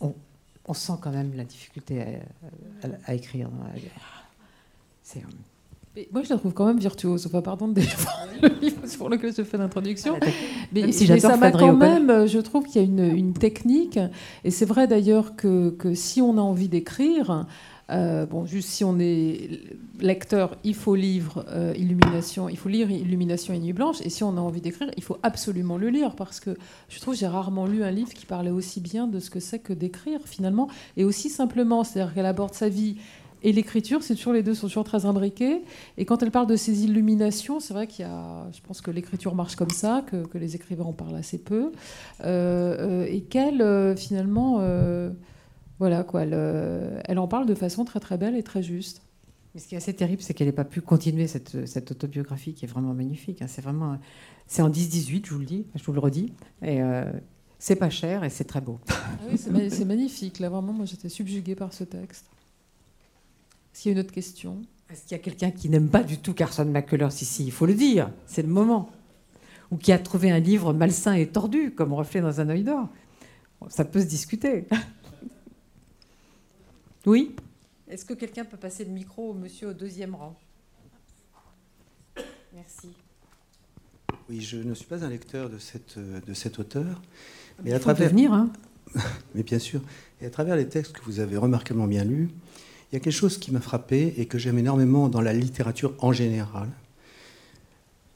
on, 0.00 0.74
sent 0.74 0.92
quand 1.02 1.10
même 1.10 1.34
la 1.34 1.44
difficulté 1.44 2.20
à, 3.04 3.14
écrire. 3.14 3.50
C'est. 5.02 5.22
Moi, 6.10 6.22
je 6.22 6.30
la 6.30 6.38
trouve 6.38 6.54
quand 6.54 6.64
même 6.66 6.78
virtuose. 6.78 7.26
Enfin, 7.26 7.42
pardon 7.42 7.68
de 7.68 7.82
le 8.42 8.48
livre 8.62 8.86
sur 8.86 9.10
lequel 9.10 9.34
je 9.36 9.42
fais 9.42 9.58
l'introduction. 9.58 10.16
Ah, 10.22 10.26
mais, 10.72 10.90
si 10.90 11.06
ça 11.20 11.36
m'a 11.36 11.50
quand 11.50 11.76
même, 11.76 12.26
je 12.26 12.38
trouve 12.38 12.64
qu'il 12.64 12.80
y 12.80 12.84
a 12.84 12.88
une, 12.88 13.14
une 13.14 13.34
technique. 13.34 13.98
Et 14.44 14.50
c'est 14.50 14.64
vrai 14.64 14.86
d'ailleurs 14.86 15.36
que, 15.36 15.70
que, 15.70 15.94
si 15.94 16.22
on 16.22 16.38
a 16.38 16.40
envie 16.40 16.68
d'écrire, 16.68 17.46
euh, 17.90 18.24
bon, 18.24 18.46
juste 18.46 18.70
si 18.70 18.84
on 18.84 18.98
est 18.98 19.60
lecteur, 20.00 20.56
il 20.64 20.74
faut 20.74 20.94
lire 20.94 21.44
euh, 21.48 21.74
Illumination, 21.76 22.48
il 22.48 22.56
faut 22.56 22.70
lire 22.70 22.90
Illumination 22.90 23.52
et 23.52 23.58
Nuit 23.58 23.74
Blanche. 23.74 24.00
Et 24.02 24.08
si 24.08 24.24
on 24.24 24.36
a 24.38 24.40
envie 24.40 24.62
d'écrire, 24.62 24.90
il 24.96 25.02
faut 25.02 25.18
absolument 25.22 25.76
le 25.76 25.90
lire 25.90 26.16
parce 26.16 26.40
que 26.40 26.56
je 26.88 27.00
trouve 27.00 27.12
que 27.12 27.20
j'ai 27.20 27.26
rarement 27.26 27.66
lu 27.66 27.84
un 27.84 27.90
livre 27.90 28.14
qui 28.14 28.24
parlait 28.24 28.50
aussi 28.50 28.80
bien 28.80 29.06
de 29.06 29.20
ce 29.20 29.28
que 29.28 29.40
c'est 29.40 29.58
que 29.58 29.74
d'écrire 29.74 30.20
finalement 30.24 30.68
et 30.96 31.04
aussi 31.04 31.28
simplement, 31.28 31.84
c'est-à-dire 31.84 32.14
qu'elle 32.14 32.26
aborde 32.26 32.54
sa 32.54 32.70
vie 32.70 32.96
et 33.42 33.52
l'écriture, 33.52 34.02
c'est 34.02 34.14
toujours 34.14 34.32
les 34.32 34.42
deux 34.42 34.54
sont 34.54 34.68
toujours 34.68 34.84
très 34.84 35.06
imbriqués. 35.06 35.62
Et 35.98 36.04
quand 36.04 36.22
elle 36.22 36.30
parle 36.30 36.46
de 36.46 36.56
ces 36.56 36.84
illuminations, 36.84 37.60
c'est 37.60 37.74
vrai 37.74 37.86
qu'il 37.86 38.04
y 38.04 38.08
a, 38.08 38.48
je 38.52 38.60
pense 38.60 38.80
que 38.80 38.90
l'écriture 38.90 39.34
marche 39.34 39.56
comme 39.56 39.70
ça, 39.70 40.04
que, 40.06 40.38
les 40.38 40.56
écrivains 40.56 40.84
en 40.84 40.92
parlent 40.92 41.16
assez 41.16 41.38
peu, 41.38 41.72
euh, 42.24 43.06
et 43.08 43.22
qu'elle 43.22 43.96
finalement 43.96 44.60
voilà, 45.82 46.04
quoi, 46.04 46.22
elle, 46.22 47.18
en 47.18 47.26
parle 47.26 47.44
de 47.44 47.56
façon 47.56 47.84
très 47.84 47.98
très 47.98 48.16
belle 48.16 48.36
et 48.36 48.44
très 48.44 48.62
juste. 48.62 49.02
Mais 49.52 49.60
ce 49.60 49.66
qui 49.66 49.74
est 49.74 49.78
assez 49.78 49.92
terrible, 49.92 50.22
c'est 50.22 50.32
qu'elle 50.32 50.46
n'ait 50.46 50.52
pas 50.52 50.64
pu 50.64 50.80
continuer 50.80 51.26
cette, 51.26 51.66
cette, 51.66 51.90
autobiographie 51.90 52.54
qui 52.54 52.64
est 52.64 52.68
vraiment 52.68 52.94
magnifique. 52.94 53.42
Hein. 53.42 53.48
C'est 53.48 53.62
vraiment, 53.62 53.98
c'est 54.46 54.62
en 54.62 54.70
10-18, 54.70 55.26
je 55.26 55.32
vous 55.32 55.40
le 55.40 55.44
dis, 55.44 55.66
je 55.74 55.82
vous 55.82 55.92
le 55.92 55.98
redis. 55.98 56.32
Et 56.62 56.80
euh, 56.80 57.10
c'est 57.58 57.74
pas 57.74 57.90
cher 57.90 58.22
et 58.22 58.30
c'est 58.30 58.44
très 58.44 58.60
beau. 58.60 58.78
Ah 58.88 58.94
oui, 59.28 59.36
c'est, 59.70 59.84
magnifique. 59.84 60.38
Là, 60.38 60.48
vraiment, 60.48 60.72
moi, 60.72 60.86
j'étais 60.86 61.08
subjuguée 61.08 61.56
par 61.56 61.72
ce 61.72 61.82
texte. 61.82 62.26
Est-ce 63.72 63.82
qu'il 63.82 63.92
y 63.92 63.94
a 63.94 63.98
une 63.98 64.04
autre 64.04 64.12
question 64.12 64.62
Est-ce 64.90 65.02
qu'il 65.02 65.12
y 65.12 65.20
a 65.20 65.22
quelqu'un 65.22 65.50
qui 65.50 65.68
n'aime 65.68 65.88
pas 65.88 66.02
du 66.02 66.18
tout 66.18 66.34
Carson 66.34 66.64
McCullers? 66.64 67.08
Ici 67.20 67.44
Il 67.44 67.52
faut 67.52 67.66
le 67.66 67.74
dire, 67.74 68.10
c'est 68.26 68.42
le 68.42 68.48
moment. 68.48 68.90
Ou 69.70 69.76
qui 69.76 69.92
a 69.92 69.98
trouvé 69.98 70.30
un 70.30 70.38
livre 70.38 70.72
malsain 70.72 71.14
et 71.14 71.26
tordu, 71.26 71.72
comme 71.74 71.92
reflet 71.94 72.20
dans 72.20 72.40
un 72.40 72.48
œil 72.50 72.64
d'or. 72.64 72.88
Ça 73.68 73.84
peut 73.84 74.00
se 74.00 74.06
discuter. 74.06 74.66
Oui? 77.04 77.34
Est-ce 77.88 78.04
que 78.04 78.14
quelqu'un 78.14 78.44
peut 78.44 78.56
passer 78.56 78.84
le 78.84 78.92
micro 78.92 79.30
au 79.30 79.34
monsieur 79.34 79.70
au 79.70 79.72
deuxième 79.72 80.14
rang? 80.14 80.38
Merci. 82.54 82.90
Oui, 84.28 84.40
je 84.40 84.58
ne 84.58 84.72
suis 84.72 84.86
pas 84.86 85.04
un 85.04 85.08
lecteur 85.08 85.50
de, 85.50 85.58
cette, 85.58 85.98
de 85.98 86.32
cet 86.32 86.60
auteur. 86.60 87.02
Mais 87.62 87.70
Il 87.70 87.74
à 87.74 87.80
travers... 87.80 88.12
hein 88.32 88.52
mais 89.34 89.42
bien 89.42 89.58
sûr. 89.58 89.80
Et 90.20 90.26
à 90.26 90.30
travers 90.30 90.54
les 90.54 90.68
textes 90.68 90.92
que 90.92 91.02
vous 91.04 91.18
avez 91.18 91.36
remarquablement 91.36 91.86
bien 91.86 92.04
lus, 92.04 92.30
il 92.92 92.96
y 92.96 92.98
a 92.98 93.00
quelque 93.00 93.14
chose 93.14 93.38
qui 93.38 93.52
m'a 93.52 93.60
frappé 93.60 94.12
et 94.18 94.26
que 94.26 94.36
j'aime 94.36 94.58
énormément 94.58 95.08
dans 95.08 95.22
la 95.22 95.32
littérature 95.32 95.94
en 96.00 96.12
général. 96.12 96.68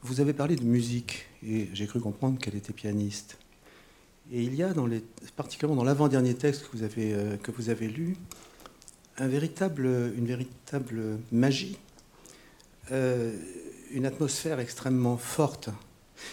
Vous 0.03 0.20
avez 0.20 0.35
parlé 0.35 0.55
de 0.55 0.65
musique 0.65 1.24
et 1.43 1.70
j'ai 1.73 1.86
cru 1.86 1.98
comprendre 1.98 2.39
qu'elle 2.39 2.57
était 2.57 2.74
pianiste. 2.74 3.39
Et 4.31 4.43
il 4.43 4.55
y 4.55 4.62
a, 4.62 4.74
dans 4.74 4.86
les, 4.86 5.03
particulièrement 5.35 5.77
dans 5.77 5.85
l'avant-dernier 5.85 6.35
texte 6.35 6.65
que 6.65 6.77
vous 6.77 6.82
avez, 6.82 7.15
euh, 7.15 7.36
lu, 7.81 8.16
une 9.19 9.28
véritable 10.27 11.19
magie, 11.32 11.78
euh, 12.93 13.35
une 13.93 14.05
atmosphère 14.05 14.61
extrêmement 14.61 15.16
forte. 15.16 15.70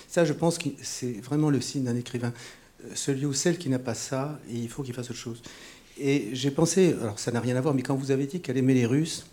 Ça, 0.10 0.26
je 0.26 0.34
pense 0.34 0.58
que 0.58 0.70
c'est 0.82 1.14
vraiment 1.22 1.50
le 1.50 1.62
signe 1.62 1.84
d'un 1.84 1.96
écrivain. 1.96 2.34
Euh, 2.84 2.90
celui 2.94 3.26
ou 3.26 3.34
celle 3.34 3.58
qui 3.58 3.70
n'a 3.70 3.80
pas 3.80 3.94
ça, 3.94 4.40
il 4.50 4.68
faut 4.70 4.84
qu'il 4.84 4.94
fasse 4.94 5.10
autre 5.12 5.20
chose. 5.20 5.42
Et 5.98 6.30
j'ai 6.34 6.52
pensé, 6.52 6.96
alors 7.02 7.20
ça 7.20 7.32
n'a 7.32 7.40
rien 7.40 7.56
à 7.56 7.62
voir, 7.62 7.74
mais 7.74 7.84
quand 7.84 7.96
vous 7.96 8.12
avez 8.12 8.26
dit 8.26 8.42
qu'elle 8.42 8.58
aimait 8.58 8.74
les 8.74 8.86
Russes, 8.86 9.26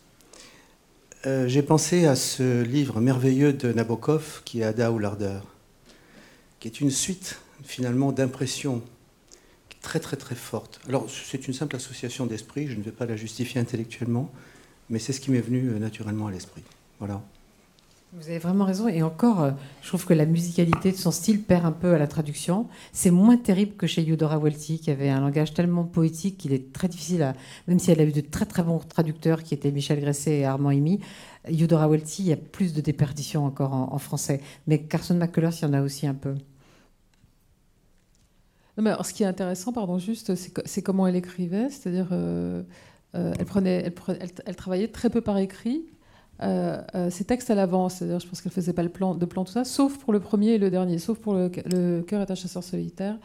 euh, 1.27 1.47
j'ai 1.49 1.63
pensé 1.63 2.07
à 2.07 2.17
ce 2.17 2.63
livre 2.63 3.01
merveilleux 3.01 3.53
de 3.53 3.73
Nabokov 3.73 4.43
qui 4.45 4.61
est 4.61 4.65
Ada 4.65 4.91
ou 4.91 4.99
l'ardeur, 4.99 5.45
qui 6.61 6.69
est 6.69 6.81
une 6.81 6.91
suite 6.91 7.39
finalement 7.63 8.13
d'impressions 8.13 8.83
très 9.83 10.01
très 10.01 10.17
très 10.17 10.35
forte. 10.35 10.81
Alors 10.89 11.07
c'est 11.11 11.47
une 11.49 11.55
simple 11.55 11.77
association 11.77 12.27
d'esprit, 12.27 12.69
je 12.69 12.77
ne 12.77 12.83
vais 12.83 12.91
pas 12.91 13.07
la 13.07 13.17
justifier 13.17 13.61
intellectuellement, 13.61 14.31
mais 14.89 14.99
c'est 14.99 15.13
ce 15.13 15.21
qui 15.21 15.31
m'est 15.31 15.41
venu 15.41 15.69
euh, 15.69 15.79
naturellement 15.79 16.27
à 16.27 16.31
l'esprit. 16.31 16.63
Voilà. 16.99 17.23
Vous 18.13 18.29
avez 18.29 18.39
vraiment 18.39 18.65
raison. 18.65 18.89
Et 18.89 19.03
encore, 19.03 19.43
euh, 19.43 19.51
je 19.83 19.89
trouve 19.89 20.05
que 20.05 20.15
la 20.15 20.27
musicalité 20.27 20.91
de 20.91 20.97
son 20.97 21.13
style 21.13 21.43
perd 21.43 21.65
un 21.65 21.73
peu 21.73 21.95
à 21.95 21.99
la 21.99 22.09
traduction. 22.09 22.67
C'est 22.93 23.11
moins 23.13 23.37
terrible 23.37 23.77
que 23.77 23.87
chez 23.87 24.09
Eudora 24.09 24.39
Welty, 24.39 24.81
qui 24.81 24.91
avait 24.91 25.09
un 25.09 25.21
langage 25.21 25.55
tellement 25.55 25.85
poétique 25.85 26.37
qu'il 26.37 26.53
est 26.53 26.73
très 26.73 26.89
difficile 26.89 27.23
à. 27.23 27.35
Même 27.69 27.79
si 27.79 27.91
elle 27.91 28.01
a 28.01 28.05
eu 28.05 28.13
de 28.13 28.21
très 28.21 28.47
très 28.47 28.63
bons 28.63 28.79
traducteurs, 28.79 29.43
qui 29.45 29.55
étaient 29.55 29.71
Michel 29.71 30.01
Gresset 30.01 30.41
et 30.41 30.45
Armand 30.45 30.73
Imi, 30.73 31.01
Eudora 31.49 31.89
Welty, 31.89 32.23
il 32.23 32.29
y 32.29 32.33
a 32.33 32.37
plus 32.37 32.75
de 32.75 32.81
déperditions 32.81 33.47
encore 33.47 33.73
en, 33.73 33.99
français. 33.99 34.41
Mais 34.67 34.81
Carson 34.81 35.15
McCullers, 35.15 35.53
il 35.61 35.63
y 35.63 35.69
en 35.69 35.73
a 35.75 35.83
aussi 35.83 36.07
un 36.07 36.15
peu 36.15 36.35
ce 39.03 39.13
qui 39.13 39.23
est 39.23 39.27
intéressant, 39.27 39.73
pardon, 39.73 39.99
juste, 39.99 40.35
c'est 40.35 40.83
comment 40.83 41.07
elle 41.07 41.17
écrivait, 41.17 41.69
c'est-à-dire, 41.71 42.09
euh, 42.13 42.63
euh, 43.15 43.33
elle, 43.39 43.45
prenait, 43.45 43.93
elle, 44.47 44.57
travaillait 44.57 44.89
très 44.89 45.11
peu 45.11 45.21
par 45.21 45.39
écrit. 45.39 45.85
Euh, 46.43 47.11
ses 47.11 47.25
textes 47.25 47.51
à 47.51 47.55
l'avance, 47.55 47.97
c'est-à-dire, 47.97 48.21
je 48.21 48.27
pense 48.27 48.41
qu'elle 48.41 48.53
faisait 48.53 48.73
pas 48.73 48.83
le 48.83 48.89
plan, 48.89 49.15
de 49.15 49.27
plan 49.27 49.45
tout 49.45 49.53
ça, 49.53 49.65
sauf 49.65 49.99
pour 49.99 50.13
le 50.13 50.21
premier 50.21 50.53
et 50.53 50.59
le 50.59 50.71
dernier, 50.71 50.99
sauf 50.99 51.19
pour 51.19 51.35
le, 51.35 51.49
cœur 51.49 52.23
est 52.23 52.31
un 52.31 52.35
chasseur 52.35 52.65
solitaire. 52.65 53.19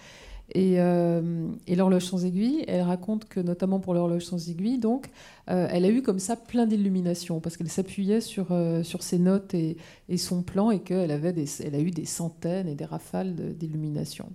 Et, 0.54 0.76
et 0.76 1.76
l'horloge 1.76 2.06
sans 2.06 2.24
aiguille, 2.24 2.66
elle 2.68 2.84
raconte 2.84 3.26
que 3.26 3.40
notamment 3.40 3.80
pour 3.80 3.96
l'horloge 3.96 4.26
sans 4.26 4.48
aiguille, 4.48 4.78
donc, 4.78 5.10
elle 5.48 5.86
a 5.86 5.90
eu 5.90 6.04
comme 6.04 6.20
ça 6.20 6.36
plein 6.36 6.68
d'illuminations 6.68 7.40
parce 7.40 7.58
qu'elle 7.58 7.70
s'appuyait 7.70 8.22
sur, 8.22 8.50
sur 8.84 9.02
ses 9.02 9.18
notes 9.18 9.56
et, 9.56 9.76
et, 10.08 10.18
son 10.18 10.44
plan 10.44 10.70
et 10.70 10.82
qu'elle 10.82 11.10
avait 11.10 11.34
des, 11.34 11.48
elle 11.64 11.74
a 11.74 11.80
eu 11.80 11.90
des 11.90 12.06
centaines 12.06 12.68
et 12.68 12.76
des 12.76 12.86
rafales 12.86 13.34
d'illuminations. 13.56 14.30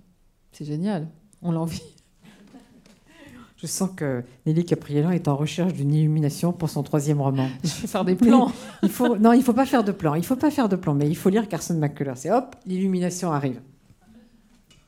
C'est 0.51 0.65
génial, 0.65 1.07
on 1.41 1.53
l'envie. 1.53 2.00
Je 3.61 3.67
sens 3.67 3.91
que 3.95 4.23
Nelly 4.47 4.65
Capriello 4.65 5.11
est 5.11 5.27
en 5.27 5.35
recherche 5.35 5.73
d'une 5.73 5.93
illumination 5.93 6.51
pour 6.51 6.67
son 6.67 6.81
troisième 6.81 7.21
roman. 7.21 7.47
Je 7.63 7.81
vais 7.81 7.87
faire 7.87 8.03
des 8.03 8.15
plans. 8.15 8.51
il 8.81 8.89
faut, 8.89 9.17
non, 9.17 9.33
il 9.33 9.39
ne 9.39 9.43
faut 9.43 9.53
pas 9.53 9.67
faire 9.67 9.83
de 9.83 9.91
plans. 9.91 10.15
Il 10.15 10.25
faut 10.25 10.35
pas 10.35 10.49
faire 10.49 10.67
de 10.67 10.75
plans, 10.75 10.95
mais 10.95 11.07
il 11.07 11.15
faut 11.15 11.29
lire 11.29 11.47
Carson 11.47 11.75
McCullers. 11.75 12.17
C'est 12.17 12.31
hop, 12.31 12.55
l'illumination 12.65 13.31
arrive. 13.31 13.61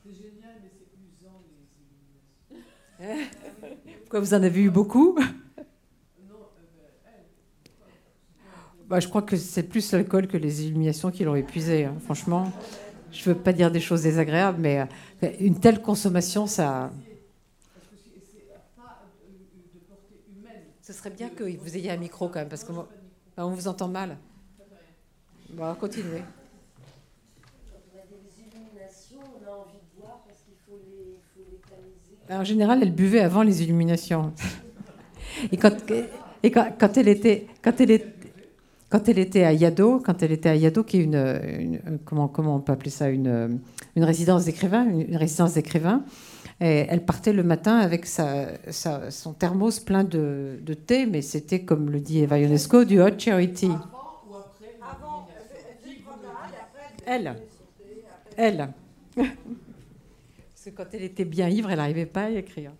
C'est 0.02 0.12
génial, 0.12 0.54
mais 0.60 0.70
c'est 0.72 0.88
usant 1.22 1.40
les 2.50 3.06
illuminations. 3.06 3.68
Pourquoi 4.02 4.18
vous 4.18 4.34
en 4.34 4.42
avez 4.42 4.60
eu 4.60 4.70
beaucoup? 4.70 5.16
Bah, 8.88 8.98
Je 8.98 9.06
crois 9.06 9.22
que 9.22 9.36
c'est 9.36 9.62
plus 9.62 9.92
l'alcool 9.92 10.26
que 10.26 10.36
les 10.36 10.64
illuminations 10.64 11.12
qui 11.12 11.22
l'ont 11.22 11.36
épuisé, 11.36 11.84
hein, 11.84 11.94
franchement 12.04 12.52
je 13.14 13.30
ne 13.30 13.34
veux 13.34 13.40
pas 13.40 13.52
dire 13.52 13.70
des 13.70 13.80
choses 13.80 14.02
désagréables, 14.02 14.58
mais 14.60 14.86
euh, 15.22 15.30
une 15.40 15.58
telle 15.58 15.80
consommation, 15.80 16.46
ça. 16.46 16.90
Ce 20.86 20.92
serait 20.92 21.08
bien 21.08 21.30
que 21.30 21.44
vous 21.44 21.76
ayez 21.78 21.90
un 21.90 21.96
micro 21.96 22.28
quand 22.28 22.40
même, 22.40 22.48
parce 22.50 22.62
qu'on 22.62 22.86
on 23.38 23.48
vous 23.48 23.68
entend 23.68 23.88
mal. 23.88 24.18
Bon, 25.48 25.74
continuez. 25.76 26.20
En 32.28 32.44
général, 32.44 32.80
elle 32.82 32.92
buvait 32.92 33.20
avant 33.20 33.42
les 33.42 33.62
illuminations. 33.62 34.34
Et 35.50 35.56
quand, 35.56 35.74
et 36.42 36.50
quand, 36.50 36.70
quand 36.78 36.98
elle 36.98 37.08
était, 37.08 37.46
quand 37.62 37.80
elle 37.80 37.90
était, 37.90 38.14
quand 38.90 39.08
elle 39.08 39.18
était 39.18 39.44
à 39.44 39.54
Yado, 39.54 40.00
quand 40.00 40.22
elle 40.22 40.32
était 40.32 40.50
à 40.50 40.56
Yado, 40.56 40.84
qui 40.84 40.98
est 40.98 41.04
une, 41.04 41.80
comment, 42.04 42.28
comment 42.28 42.56
on 42.56 42.60
peut 42.60 42.72
appeler 42.72 42.90
ça, 42.90 43.08
une, 43.08 43.58
une 43.96 44.04
résidence 44.04 44.44
d'écrivain, 44.44 44.84
une, 44.84 45.16
résidence 45.16 45.54
d'écrivain, 45.54 46.04
elle 46.60 47.04
partait 47.04 47.32
le 47.32 47.42
matin 47.42 47.76
avec 47.76 48.06
sa, 48.06 48.48
son 49.10 49.32
thermos 49.32 49.80
plein 49.80 50.04
de, 50.04 50.58
de 50.62 50.74
thé, 50.74 51.06
mais 51.06 51.20
c'était, 51.22 51.64
comme 51.64 51.90
le 51.90 52.00
dit 52.00 52.20
Eva 52.20 52.38
Ionesco, 52.38 52.84
du 52.84 53.00
hot 53.00 53.18
charity. 53.18 53.70
Elle. 57.06 57.36
Elle. 58.36 58.68
Parce 59.14 60.64
que 60.64 60.70
quand 60.70 60.86
elle 60.92 61.02
était 61.02 61.24
bien 61.24 61.48
ivre, 61.48 61.70
elle 61.70 61.76
n'arrivait 61.76 62.06
pas 62.06 62.24
à 62.24 62.30
écrire. 62.30 62.72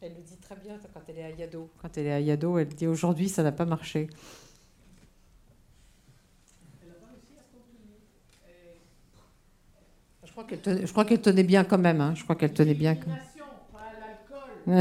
Elle 0.00 0.12
le 0.14 0.22
dit 0.22 0.36
très 0.36 0.56
bien 0.56 0.78
quand 0.92 1.00
elle 1.08 1.18
est 1.18 1.24
à 1.24 1.30
Yado. 1.30 1.70
Quand 1.80 1.96
elle 1.96 2.06
est 2.06 2.12
à 2.12 2.20
Yado, 2.20 2.58
elle 2.58 2.68
dit 2.68 2.86
aujourd'hui, 2.86 3.28
ça 3.28 3.42
n'a 3.42 3.52
pas 3.52 3.64
marché. 3.64 4.08
Crois 10.34 10.44
qu'elle 10.44 10.60
tenait, 10.60 10.84
je 10.84 10.90
crois 10.90 11.04
qu'elle 11.04 11.20
tenait 11.20 11.44
bien 11.44 11.62
quand 11.62 11.78
même. 11.78 12.00
Hein. 12.00 12.14
Je 12.16 12.24
crois 12.24 12.34
qu'elle 12.34 12.52
tenait 12.52 12.74
bien. 12.74 12.96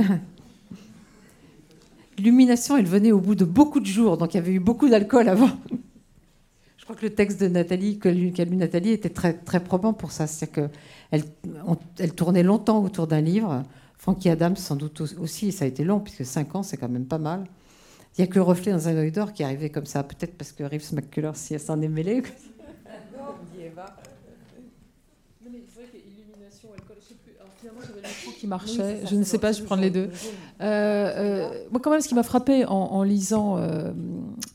L'illumination, 2.18 2.76
elle 2.76 2.88
venait 2.88 3.12
au 3.12 3.20
bout 3.20 3.36
de 3.36 3.46
beaucoup 3.46 3.80
de 3.80 3.86
jours, 3.86 4.18
donc 4.18 4.34
il 4.34 4.38
y 4.38 4.40
avait 4.40 4.54
eu 4.54 4.60
beaucoup 4.60 4.90
d'alcool 4.90 5.30
avant. 5.30 5.52
Je 6.78 6.86
crois 6.86 6.98
que 6.98 7.06
le 7.06 7.14
texte 7.14 7.40
de 7.40 7.48
Nathalie, 7.48 7.98
qu'a 7.98 8.12
lu 8.12 8.34
Nathalie, 8.58 8.90
était 8.90 9.10
très, 9.10 9.34
très 9.34 9.64
probant 9.64 9.94
pour 9.94 10.12
ça. 10.12 10.28
C'est-à-dire 10.28 10.70
qu'elle 11.12 11.24
elle 11.98 12.14
tournait 12.14 12.44
longtemps 12.44 12.84
autour 12.84 13.08
d'un 13.08 13.22
livre. 13.22 13.64
Frankie 13.98 14.30
Adams, 14.30 14.58
sans 14.58 14.76
doute 14.76 15.00
aussi, 15.00 15.54
ça 15.54 15.64
a 15.64 15.68
été 15.70 15.86
long, 15.86 16.02
puisque 16.02 16.26
5 16.26 16.56
ans, 16.56 16.64
c'est 16.64 16.76
quand 16.76 16.90
même 16.90 17.06
pas 17.06 17.20
mal. 17.20 17.46
Il 18.18 18.22
n'y 18.22 18.28
a 18.28 18.30
que 18.32 18.36
le 18.36 18.42
reflet 18.42 18.74
dans 18.74 18.90
un 18.90 18.98
œil 18.98 19.14
d'or 19.14 19.32
qui 19.32 19.46
arrivait 19.46 19.70
comme 19.70 19.86
ça, 19.86 20.04
peut-être 20.04 20.36
parce 20.36 20.52
que 20.52 20.64
Reeves 20.64 20.94
McCullers, 20.94 21.36
si 21.36 21.54
elle 21.54 21.62
s'en 21.62 21.82
est 21.82 21.88
qui 28.40 28.48
marchait. 28.48 29.02
je 29.10 29.16
ne 29.16 29.24
sais 29.24 29.38
pas, 29.38 29.52
je 29.52 29.64
prends 29.64 29.76
les 29.76 29.90
deux. 29.90 30.10
Euh, 30.62 30.64
euh, 30.64 31.50
moi, 31.72 31.80
quand 31.82 31.92
même, 31.92 32.02
ce 32.02 32.08
qui 32.08 32.16
m'a 32.16 32.24
frappé 32.24 32.66
en, 32.66 33.04
lisant, 33.04 33.58
euh, 33.58 33.92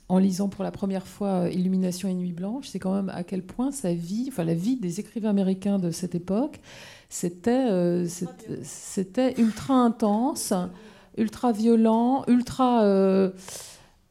en 0.09 0.19
lisant 0.19 0.49
pour 0.49 0.65
la 0.65 0.71
première 0.71 1.07
fois 1.07 1.49
Illumination 1.51 2.09
et 2.09 2.15
Nuit 2.15 2.33
Blanche, 2.33 2.69
c'est 2.69 2.79
quand 2.79 2.95
même 2.95 3.11
à 3.11 3.25
quel 3.25 3.43
point 3.43 3.71
sa 3.73 3.93
vie, 3.93 4.27
enfin 4.29 4.45
la 4.45 4.55
vie 4.55 4.77
des 4.77 5.01
écrivains 5.01 5.31
américains 5.31 5.79
de 5.79 5.91
cette 5.91 6.15
époque, 6.15 6.61
c'était 7.09 8.05
c'était 8.63 9.35
ultra 9.39 9.75
intense, 9.75 10.53
ultra 11.17 11.53
violent, 11.53 12.25
ultra 12.29 12.83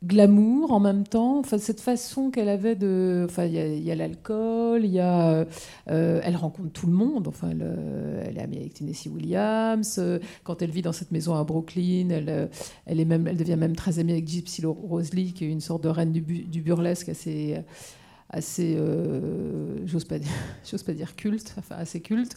glamour 0.03 0.72
en 0.72 0.80
même 0.80 1.06
temps. 1.06 1.40
Enfin, 1.40 1.57
cette 1.57 1.82
façon 1.82 2.30
qu'elle 2.30 2.49
avait 2.49 2.76
de. 2.76 3.26
Enfin, 3.26 3.45
il 3.45 3.84
y 3.84 3.91
a, 3.91 3.95
l'alcool, 3.95 4.86
il 4.86 4.91
y 4.91 4.99
a. 4.99 5.45
Euh, 5.90 6.22
elle 6.24 6.36
rencontre 6.36 6.72
tout 6.72 6.88
le 6.88 6.94
monde. 6.94 7.28
Enfin, 7.28 7.49
elle, 7.52 7.64
euh, 7.64 8.24
elle 8.26 8.38
est 8.38 8.41
amie 8.41 8.57
avec 8.57 8.76
Tennessee 8.76 9.07
Williams. 9.07 9.98
Euh, 9.98 10.19
quand 10.44 10.61
elle 10.61 10.72
vit 10.72 10.82
dans 10.82 10.94
cette 10.94 11.11
maison 11.11 11.36
à 11.36 11.44
Brooklyn, 11.44 12.10
elle, 12.10 12.49
elle, 12.86 12.99
est 12.99 13.06
même, 13.06 13.28
elle 13.28 13.38
devient 13.38 13.57
même 13.57 13.76
très 13.76 13.99
amie 13.99 14.11
avec 14.11 14.28
Gypsy 14.28 14.65
Rose 14.65 15.14
Lee, 15.14 15.34
qui 15.34 15.45
est 15.45 15.49
une 15.49 15.61
sorte 15.61 15.84
de 15.84 15.90
reine 15.90 16.11
du, 16.11 16.22
du 16.22 16.61
burlesque 16.61 17.10
assez 17.10 17.64
assez, 18.30 18.76
euh, 18.78 19.86
j'ose 19.86 20.06
pas 20.06 20.19
dire, 20.19 20.32
j'ose 20.69 20.84
pas 20.84 20.94
dire 20.94 21.15
culte, 21.15 21.56
enfin 21.57 21.76
assez 21.78 22.02
culte. 22.02 22.36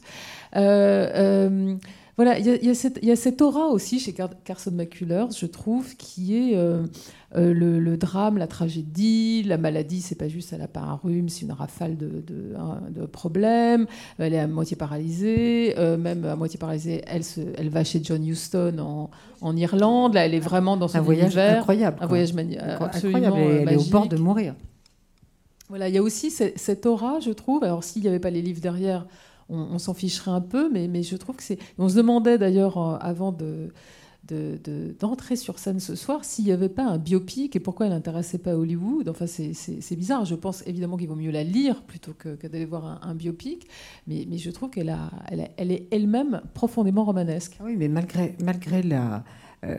Euh, 0.56 1.10
euh, 1.14 1.76
voilà, 2.20 2.38
il 2.38 2.46
y, 2.46 3.06
y, 3.06 3.10
a 3.10 3.16
cette 3.16 3.40
aura 3.40 3.68
aussi 3.68 3.98
chez 3.98 4.12
Carson 4.12 4.72
McCullers, 4.72 5.30
je 5.34 5.46
trouve, 5.46 5.96
qui 5.96 6.36
est 6.36 6.54
le, 7.34 7.96
drame, 7.96 8.36
la 8.36 8.46
tragédie, 8.46 9.42
la 9.42 9.56
maladie. 9.56 10.02
C'est 10.02 10.16
pas 10.16 10.28
juste 10.28 10.52
elle 10.52 10.60
a 10.60 10.68
pas 10.68 10.80
un 10.80 10.96
rhume, 10.96 11.30
c'est 11.30 11.46
une 11.46 11.52
rafale 11.52 11.96
de, 11.96 12.22
de, 12.28 13.06
problèmes. 13.06 13.86
Elle 14.18 14.34
est 14.34 14.38
à 14.38 14.46
moitié 14.46 14.76
paralysée, 14.76 15.74
même 15.98 16.26
à 16.26 16.36
moitié 16.36 16.58
paralysée. 16.58 17.00
Elle, 17.06 17.24
se, 17.24 17.40
elle 17.56 17.70
va 17.70 17.84
chez 17.84 18.04
John 18.04 18.22
Huston 18.22 18.76
en, 18.78 19.08
en 19.40 19.56
Irlande. 19.56 20.12
Là, 20.12 20.26
elle 20.26 20.34
est 20.34 20.40
vraiment 20.40 20.76
dans 20.76 20.88
son 20.88 20.98
un 20.98 21.00
voyage 21.00 21.38
incroyable. 21.38 21.96
Un 22.02 22.06
voyage 22.06 22.34
incroyable. 22.36 23.38
Elle 23.38 23.72
est 23.72 23.76
au 23.76 23.90
bord 23.90 24.08
de 24.08 24.18
mourir. 24.18 24.54
Voilà, 25.70 25.88
il 25.88 25.94
y 25.94 25.98
a 25.98 26.02
aussi 26.02 26.30
cette 26.30 26.84
aura, 26.84 27.18
je 27.20 27.30
trouve. 27.30 27.64
Alors, 27.64 27.82
s'il 27.82 28.02
n'y 28.02 28.08
avait 28.08 28.18
pas 28.18 28.30
les 28.30 28.42
livres 28.42 28.60
derrière, 28.60 29.06
on, 29.50 29.78
s'en 29.78 29.94
ficherait 29.94 30.30
un 30.30 30.40
peu, 30.40 30.70
mais, 30.70 30.88
mais 30.88 31.02
je 31.02 31.16
trouve 31.16 31.36
que 31.36 31.42
c'est. 31.42 31.58
On 31.78 31.88
se 31.88 31.96
demandait 31.96 32.38
d'ailleurs, 32.38 32.78
euh, 32.78 32.96
avant 33.00 33.32
de, 33.32 33.72
d'entrer 35.00 35.34
sur 35.34 35.58
scène 35.58 35.80
ce 35.80 35.96
soir 35.96 36.24
s'il 36.24 36.44
n'y 36.44 36.52
avait 36.52 36.68
pas 36.68 36.84
un 36.84 36.98
biopic 36.98 37.56
et 37.56 37.60
pourquoi 37.60 37.86
elle 37.86 37.92
n'intéressait 37.92 38.38
pas 38.38 38.56
Hollywood. 38.56 39.08
Enfin, 39.08 39.26
c'est 39.26 39.96
bizarre. 39.96 40.24
Je 40.24 40.36
pense 40.36 40.62
évidemment 40.66 40.96
qu'il 40.96 41.08
vaut 41.08 41.16
mieux 41.16 41.32
la 41.32 41.42
lire 41.42 41.82
plutôt 41.82 42.12
que, 42.16 42.36
d'aller 42.46 42.64
voir 42.64 43.00
un, 43.02 43.14
biopic. 43.14 43.66
Mais, 44.06 44.26
mais, 44.28 44.38
je 44.38 44.50
trouve 44.50 44.70
qu'elle 44.70 44.90
a, 44.90 45.10
elle, 45.56 45.72
est 45.72 45.88
elle-même 45.90 46.42
profondément 46.54 47.04
romanesque. 47.04 47.58
Oui, 47.62 47.76
mais 47.76 47.88
malgré, 47.88 48.36
malgré 48.40 48.82
la, 48.82 49.24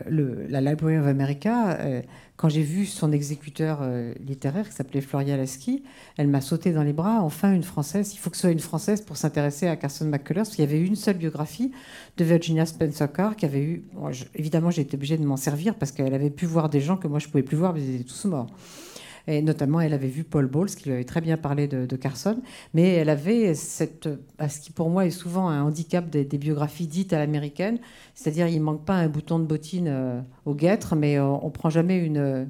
le, 0.06 0.46
la 0.48 0.60
Library 0.60 0.98
of 0.98 1.06
America, 1.06 1.72
euh, 1.80 2.02
quand 2.36 2.48
j'ai 2.48 2.62
vu 2.62 2.86
son 2.86 3.12
exécuteur 3.12 3.80
euh, 3.82 4.14
littéraire 4.24 4.68
qui 4.68 4.74
s'appelait 4.74 5.00
Floria 5.00 5.36
Lasky, 5.36 5.82
elle 6.16 6.28
m'a 6.28 6.40
sauté 6.40 6.72
dans 6.72 6.84
les 6.84 6.92
bras. 6.92 7.20
Enfin, 7.22 7.52
une 7.52 7.64
Française. 7.64 8.14
Il 8.14 8.18
faut 8.18 8.30
que 8.30 8.36
ce 8.36 8.42
soit 8.42 8.50
une 8.50 8.60
Française 8.60 9.02
pour 9.02 9.16
s'intéresser 9.16 9.66
à 9.66 9.76
Carson 9.76 10.06
McCullers, 10.06 10.42
parce 10.42 10.54
qu'il 10.54 10.64
y 10.64 10.68
avait 10.68 10.80
une 10.80 10.96
seule 10.96 11.16
biographie 11.16 11.72
de 12.16 12.24
Virginia 12.24 12.64
Spencer 12.64 13.12
Carr 13.12 13.34
qui 13.34 13.44
avait 13.44 13.62
eu. 13.62 13.84
évidemment, 14.34 14.70
j'ai 14.70 14.82
été 14.82 14.96
obligée 14.96 15.16
de 15.16 15.24
m'en 15.24 15.36
servir 15.36 15.74
parce 15.74 15.90
qu'elle 15.90 16.14
avait 16.14 16.30
pu 16.30 16.46
voir 16.46 16.68
des 16.68 16.80
gens 16.80 16.96
que 16.96 17.08
moi 17.08 17.18
je 17.18 17.28
pouvais 17.28 17.42
plus 17.42 17.56
voir, 17.56 17.74
mais 17.74 17.80
ils 17.80 17.94
étaient 17.96 18.04
tous 18.04 18.24
morts. 18.26 18.46
Et 19.26 19.42
notamment, 19.42 19.80
elle 19.80 19.92
avait 19.92 20.08
vu 20.08 20.24
Paul 20.24 20.46
Bowles, 20.46 20.70
qui 20.70 20.84
lui 20.84 20.92
avait 20.94 21.04
très 21.04 21.20
bien 21.20 21.36
parlé 21.36 21.68
de, 21.68 21.96
Carson. 21.96 22.38
Mais 22.74 22.94
elle 22.94 23.08
avait 23.08 23.54
cette, 23.54 24.08
ce 24.40 24.60
qui 24.60 24.70
pour 24.70 24.90
moi 24.90 25.06
est 25.06 25.10
souvent 25.10 25.48
un 25.48 25.62
handicap 25.62 26.08
des, 26.10 26.24
biographies 26.38 26.86
dites 26.86 27.12
à 27.12 27.18
l'américaine. 27.18 27.78
C'est-à-dire, 28.14 28.48
il 28.48 28.60
manque 28.60 28.84
pas 28.84 28.94
un 28.94 29.08
bouton 29.08 29.38
de 29.38 29.44
bottine 29.44 29.88
euh, 29.88 30.20
au 30.44 30.54
guêtre, 30.54 30.96
mais 30.96 31.18
euh, 31.18 31.24
on 31.24 31.50
prend 31.50 31.70
jamais 31.70 31.98
une 31.98 32.48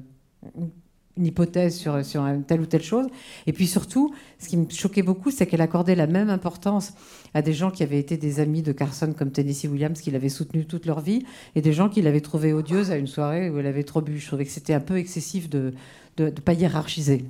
hypothèse 1.17 1.75
sur, 1.75 2.03
sur 2.03 2.25
telle 2.47 2.61
ou 2.61 2.65
telle 2.65 2.83
chose. 2.83 3.07
Et 3.45 3.53
puis 3.53 3.67
surtout, 3.67 4.13
ce 4.39 4.49
qui 4.49 4.57
me 4.57 4.69
choquait 4.69 5.03
beaucoup, 5.03 5.31
c'est 5.31 5.45
qu'elle 5.45 5.61
accordait 5.61 5.95
la 5.95 6.07
même 6.07 6.29
importance 6.29 6.93
à 7.33 7.41
des 7.41 7.53
gens 7.53 7.71
qui 7.71 7.83
avaient 7.83 7.99
été 7.99 8.17
des 8.17 8.39
amis 8.39 8.61
de 8.61 8.71
Carson, 8.71 9.13
comme 9.17 9.31
Tennessee 9.31 9.65
Williams, 9.65 9.99
qui 10.01 10.11
l'avaient 10.11 10.29
soutenu 10.29 10.65
toute 10.65 10.85
leur 10.85 11.01
vie, 11.01 11.23
et 11.55 11.61
des 11.61 11.73
gens 11.73 11.89
qui 11.89 12.01
l'avaient 12.01 12.21
trouvée 12.21 12.53
odieuse 12.53 12.91
à 12.91 12.97
une 12.97 13.07
soirée 13.07 13.49
où 13.49 13.59
elle 13.59 13.67
avait 13.67 13.83
trop 13.83 14.01
bu. 14.01 14.19
Je 14.19 14.27
trouvais 14.27 14.45
que 14.45 14.51
c'était 14.51 14.73
un 14.73 14.79
peu 14.79 14.97
excessif 14.97 15.49
de, 15.49 15.73
de 16.17 16.25
ne 16.25 16.29
pas 16.31 16.53
hiérarchiser. 16.53 17.25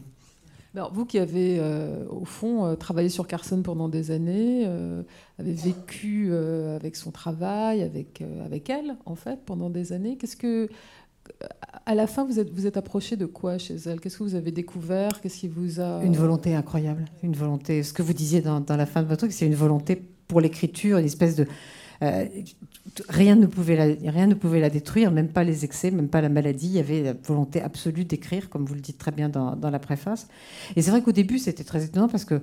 Alors, 0.75 0.91
vous 0.91 1.05
qui 1.05 1.19
avez, 1.19 1.57
euh, 1.59 2.03
au 2.09 2.25
fond, 2.25 2.65
euh, 2.65 2.75
travaillé 2.75 3.09
sur 3.09 3.27
Carson 3.27 3.61
pendant 3.61 3.89
des 3.89 4.09
années, 4.09 4.63
euh, 4.65 5.03
avez 5.37 5.53
vécu 5.53 6.33
avec 6.33 6.95
son 6.95 7.11
travail, 7.11 7.83
avec, 7.83 8.23
avec 8.43 8.69
elle, 8.71 8.95
en 9.05 9.15
fait, 9.15 9.39
pendant 9.45 9.69
des 9.69 9.93
années, 9.93 10.17
qu'est-ce 10.17 10.37
que. 10.37 10.69
À 11.85 11.95
la 11.95 12.07
fin, 12.07 12.23
vous 12.23 12.39
êtes, 12.39 12.49
vous 12.53 12.65
êtes 12.65 12.77
approché 12.77 13.17
de 13.17 13.25
quoi 13.25 13.57
chez 13.57 13.75
elle? 13.75 13.99
Qu'est-ce 13.99 14.17
que 14.17 14.23
vous 14.23 14.35
avez 14.35 14.51
découvert? 14.51 15.19
Qu'est-ce 15.19 15.39
qui 15.39 15.49
vous 15.49 15.81
a. 15.81 16.01
Une 16.03 16.15
volonté 16.15 16.55
incroyable. 16.55 17.05
Une 17.23 17.35
volonté. 17.35 17.83
Ce 17.83 17.91
que 17.91 18.01
vous 18.01 18.13
disiez 18.13 18.41
dans, 18.41 18.61
dans 18.61 18.77
la 18.77 18.85
fin 18.85 19.01
de 19.03 19.07
votre 19.07 19.19
truc, 19.19 19.33
c'est 19.33 19.45
une 19.45 19.55
volonté 19.55 20.01
pour 20.27 20.39
l'écriture, 20.39 20.97
une 20.97 21.05
espèce 21.05 21.35
de 21.35 21.45
euh, 22.01 22.25
rien, 23.09 23.35
ne 23.35 23.45
pouvait 23.45 23.75
la, 23.75 24.11
rien 24.11 24.27
ne 24.27 24.33
pouvait 24.33 24.59
la 24.59 24.69
détruire, 24.69 25.11
même 25.11 25.27
pas 25.27 25.43
les 25.43 25.65
excès, 25.65 25.91
même 25.91 26.07
pas 26.07 26.21
la 26.21 26.29
maladie. 26.29 26.67
Il 26.67 26.73
y 26.73 26.79
avait 26.79 27.03
la 27.03 27.13
volonté 27.13 27.61
absolue 27.61 28.05
d'écrire, 28.05 28.49
comme 28.49 28.65
vous 28.65 28.75
le 28.75 28.81
dites 28.81 28.97
très 28.97 29.11
bien 29.11 29.29
dans, 29.29 29.55
dans 29.55 29.69
la 29.69 29.79
préface. 29.79 30.27
Et 30.75 30.81
c'est 30.81 30.91
vrai 30.91 31.01
qu'au 31.01 31.11
début, 31.11 31.39
c'était 31.39 31.63
très 31.63 31.83
étonnant 31.83 32.07
parce 32.07 32.25
que 32.25 32.41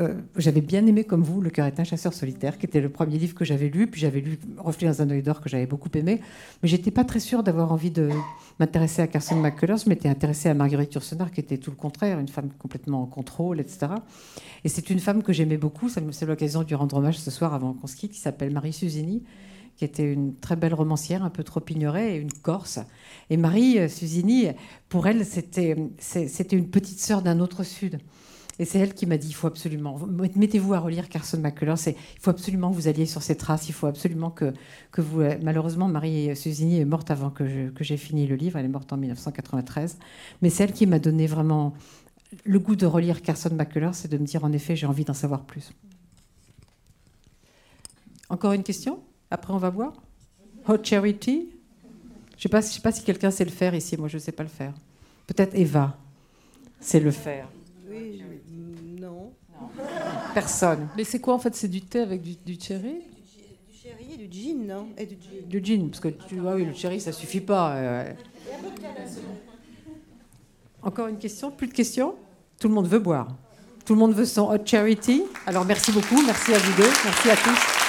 euh, 0.00 0.14
j'avais 0.36 0.62
bien 0.62 0.86
aimé, 0.86 1.04
comme 1.04 1.22
vous, 1.22 1.42
Le 1.42 1.50
cœur 1.50 1.66
est 1.66 1.78
un 1.78 1.84
chasseur 1.84 2.14
solitaire, 2.14 2.56
qui 2.56 2.64
était 2.64 2.80
le 2.80 2.88
premier 2.88 3.18
livre 3.18 3.34
que 3.34 3.44
j'avais 3.44 3.68
lu. 3.68 3.86
Puis 3.86 4.00
j'avais 4.00 4.20
lu 4.20 4.38
Reflet 4.56 4.88
dans 4.88 5.02
un 5.02 5.10
œil 5.10 5.22
d'or, 5.22 5.40
que 5.40 5.48
j'avais 5.48 5.66
beaucoup 5.66 5.90
aimé. 5.94 6.20
Mais 6.62 6.68
j'étais 6.68 6.90
pas 6.90 7.04
très 7.04 7.20
sûre 7.20 7.42
d'avoir 7.42 7.72
envie 7.72 7.90
de 7.90 8.08
m'intéresser 8.58 9.02
à 9.02 9.06
Carson 9.06 9.36
McCullers. 9.36 9.78
Je 9.78 9.88
m'étais 9.88 10.08
intéressée 10.08 10.48
à 10.48 10.54
Marguerite 10.54 10.94
Yourcenar, 10.94 11.30
qui 11.30 11.40
était 11.40 11.58
tout 11.58 11.70
le 11.70 11.76
contraire, 11.76 12.18
une 12.18 12.28
femme 12.28 12.50
complètement 12.58 13.02
en 13.02 13.06
contrôle, 13.06 13.60
etc. 13.60 13.92
Et 14.64 14.68
c'est 14.68 14.88
une 14.88 15.00
femme 15.00 15.22
que 15.22 15.32
j'aimais 15.32 15.58
beaucoup. 15.58 15.88
C'est 15.88 16.26
l'occasion 16.26 16.62
de 16.62 16.68
lui 16.68 16.74
rendre 16.74 16.96
hommage 16.96 17.18
ce 17.18 17.30
soir 17.30 17.52
avant 17.52 17.74
qu'on 17.74 17.86
se 17.86 17.96
qui 17.96 18.18
s'appelle 18.18 18.52
Marie 18.52 18.72
Susini 18.72 19.22
qui 19.76 19.86
était 19.86 20.12
une 20.12 20.36
très 20.36 20.54
belle 20.54 20.74
romancière, 20.74 21.24
un 21.24 21.30
peu 21.30 21.42
trop 21.44 21.62
ignorée, 21.70 22.14
et 22.14 22.18
une 22.18 22.32
Corse. 22.32 22.78
Et 23.30 23.38
Marie 23.38 23.78
euh, 23.78 23.88
Susini, 23.88 24.48
pour 24.90 25.06
elle, 25.06 25.24
c'était 25.24 25.72
une 25.72 26.68
petite 26.68 27.00
sœur 27.00 27.22
d'un 27.22 27.40
autre 27.40 27.64
Sud. 27.64 27.98
Et 28.62 28.64
c'est 28.64 28.78
elle 28.78 28.94
qui 28.94 29.06
m'a 29.06 29.18
dit 29.18 29.26
il 29.26 29.34
faut 29.34 29.48
absolument, 29.48 29.98
mettez-vous 30.36 30.72
à 30.72 30.78
relire 30.78 31.08
Carson 31.08 31.36
McCullers, 31.40 31.74
il 31.88 32.20
faut 32.20 32.30
absolument 32.30 32.70
que 32.70 32.76
vous 32.76 32.86
alliez 32.86 33.06
sur 33.06 33.20
ses 33.20 33.36
traces, 33.36 33.68
il 33.68 33.72
faut 33.72 33.88
absolument 33.88 34.30
que, 34.30 34.52
que 34.92 35.00
vous. 35.00 35.20
Euh, 35.20 35.36
malheureusement, 35.42 35.88
Marie 35.88 36.36
Susini 36.36 36.78
est 36.78 36.84
morte 36.84 37.10
avant 37.10 37.30
que, 37.30 37.70
que 37.70 37.82
j'ai 37.82 37.96
fini 37.96 38.24
le 38.24 38.36
livre, 38.36 38.60
elle 38.60 38.66
est 38.66 38.68
morte 38.68 38.92
en 38.92 38.98
1993. 38.98 39.98
Mais 40.42 40.48
c'est 40.48 40.62
elle 40.62 40.72
qui 40.72 40.86
m'a 40.86 41.00
donné 41.00 41.26
vraiment 41.26 41.74
le 42.44 42.60
goût 42.60 42.76
de 42.76 42.86
relire 42.86 43.20
Carson 43.20 43.52
McCullers, 43.52 43.96
c'est 43.96 44.06
de 44.06 44.16
me 44.16 44.24
dire 44.24 44.44
en 44.44 44.52
effet, 44.52 44.76
j'ai 44.76 44.86
envie 44.86 45.04
d'en 45.04 45.12
savoir 45.12 45.42
plus. 45.42 45.72
Encore 48.28 48.52
une 48.52 48.62
question? 48.62 49.00
Après, 49.32 49.52
on 49.52 49.58
va 49.58 49.70
voir 49.70 49.92
Hot 50.68 50.84
Charity 50.84 51.48
Je 52.38 52.48
ne 52.48 52.60
sais, 52.60 52.80
pas 52.80 52.92
si 52.92 53.02
quelqu'un 53.02 53.32
sait 53.32 53.44
le 53.44 53.50
faire 53.50 53.74
ici, 53.74 53.96
moi 53.96 54.06
je 54.06 54.18
ne 54.18 54.22
sais 54.22 54.30
pas 54.30 54.44
le 54.44 54.48
faire. 54.48 54.72
Peut-être 55.26 55.52
Eva 55.56 55.98
sait 56.78 57.00
le 57.00 57.10
faire. 57.10 57.48
Oui, 57.90 58.20
non. 58.20 58.31
Personne. 60.34 60.88
Mais 60.96 61.04
c'est 61.04 61.20
quoi 61.20 61.34
en 61.34 61.38
fait 61.38 61.54
C'est 61.54 61.68
du 61.68 61.82
thé 61.82 62.00
avec 62.00 62.22
du, 62.22 62.58
cherry? 62.60 63.02
Du 63.68 63.76
cherry 63.82 64.14
et 64.14 64.26
du 64.26 64.32
gin, 64.32 64.66
non? 64.66 64.88
Et 64.96 65.06
du, 65.06 65.16
gin. 65.16 65.48
du 65.48 65.64
gin. 65.64 65.88
parce 65.88 66.00
que 66.00 66.08
tu 66.08 66.36
vois, 66.36 66.54
oui, 66.54 66.64
le 66.64 66.74
cherry, 66.74 67.00
ça 67.00 67.12
suffit 67.12 67.40
pas. 67.40 67.74
Euh. 67.76 68.12
Encore 70.82 71.08
une 71.08 71.18
question? 71.18 71.50
Plus 71.50 71.68
de 71.68 71.74
questions? 71.74 72.14
Tout 72.58 72.68
le 72.68 72.74
monde 72.74 72.88
veut 72.88 72.98
boire. 72.98 73.28
Tout 73.84 73.94
le 73.94 73.98
monde 73.98 74.14
veut 74.14 74.24
son 74.24 74.50
hot 74.50 74.64
charity. 74.64 75.24
Alors 75.46 75.64
merci 75.64 75.92
beaucoup, 75.92 76.22
merci 76.24 76.54
à 76.54 76.58
vous 76.58 76.82
deux, 76.82 76.90
merci 77.04 77.30
à 77.30 77.36
tous. 77.36 77.81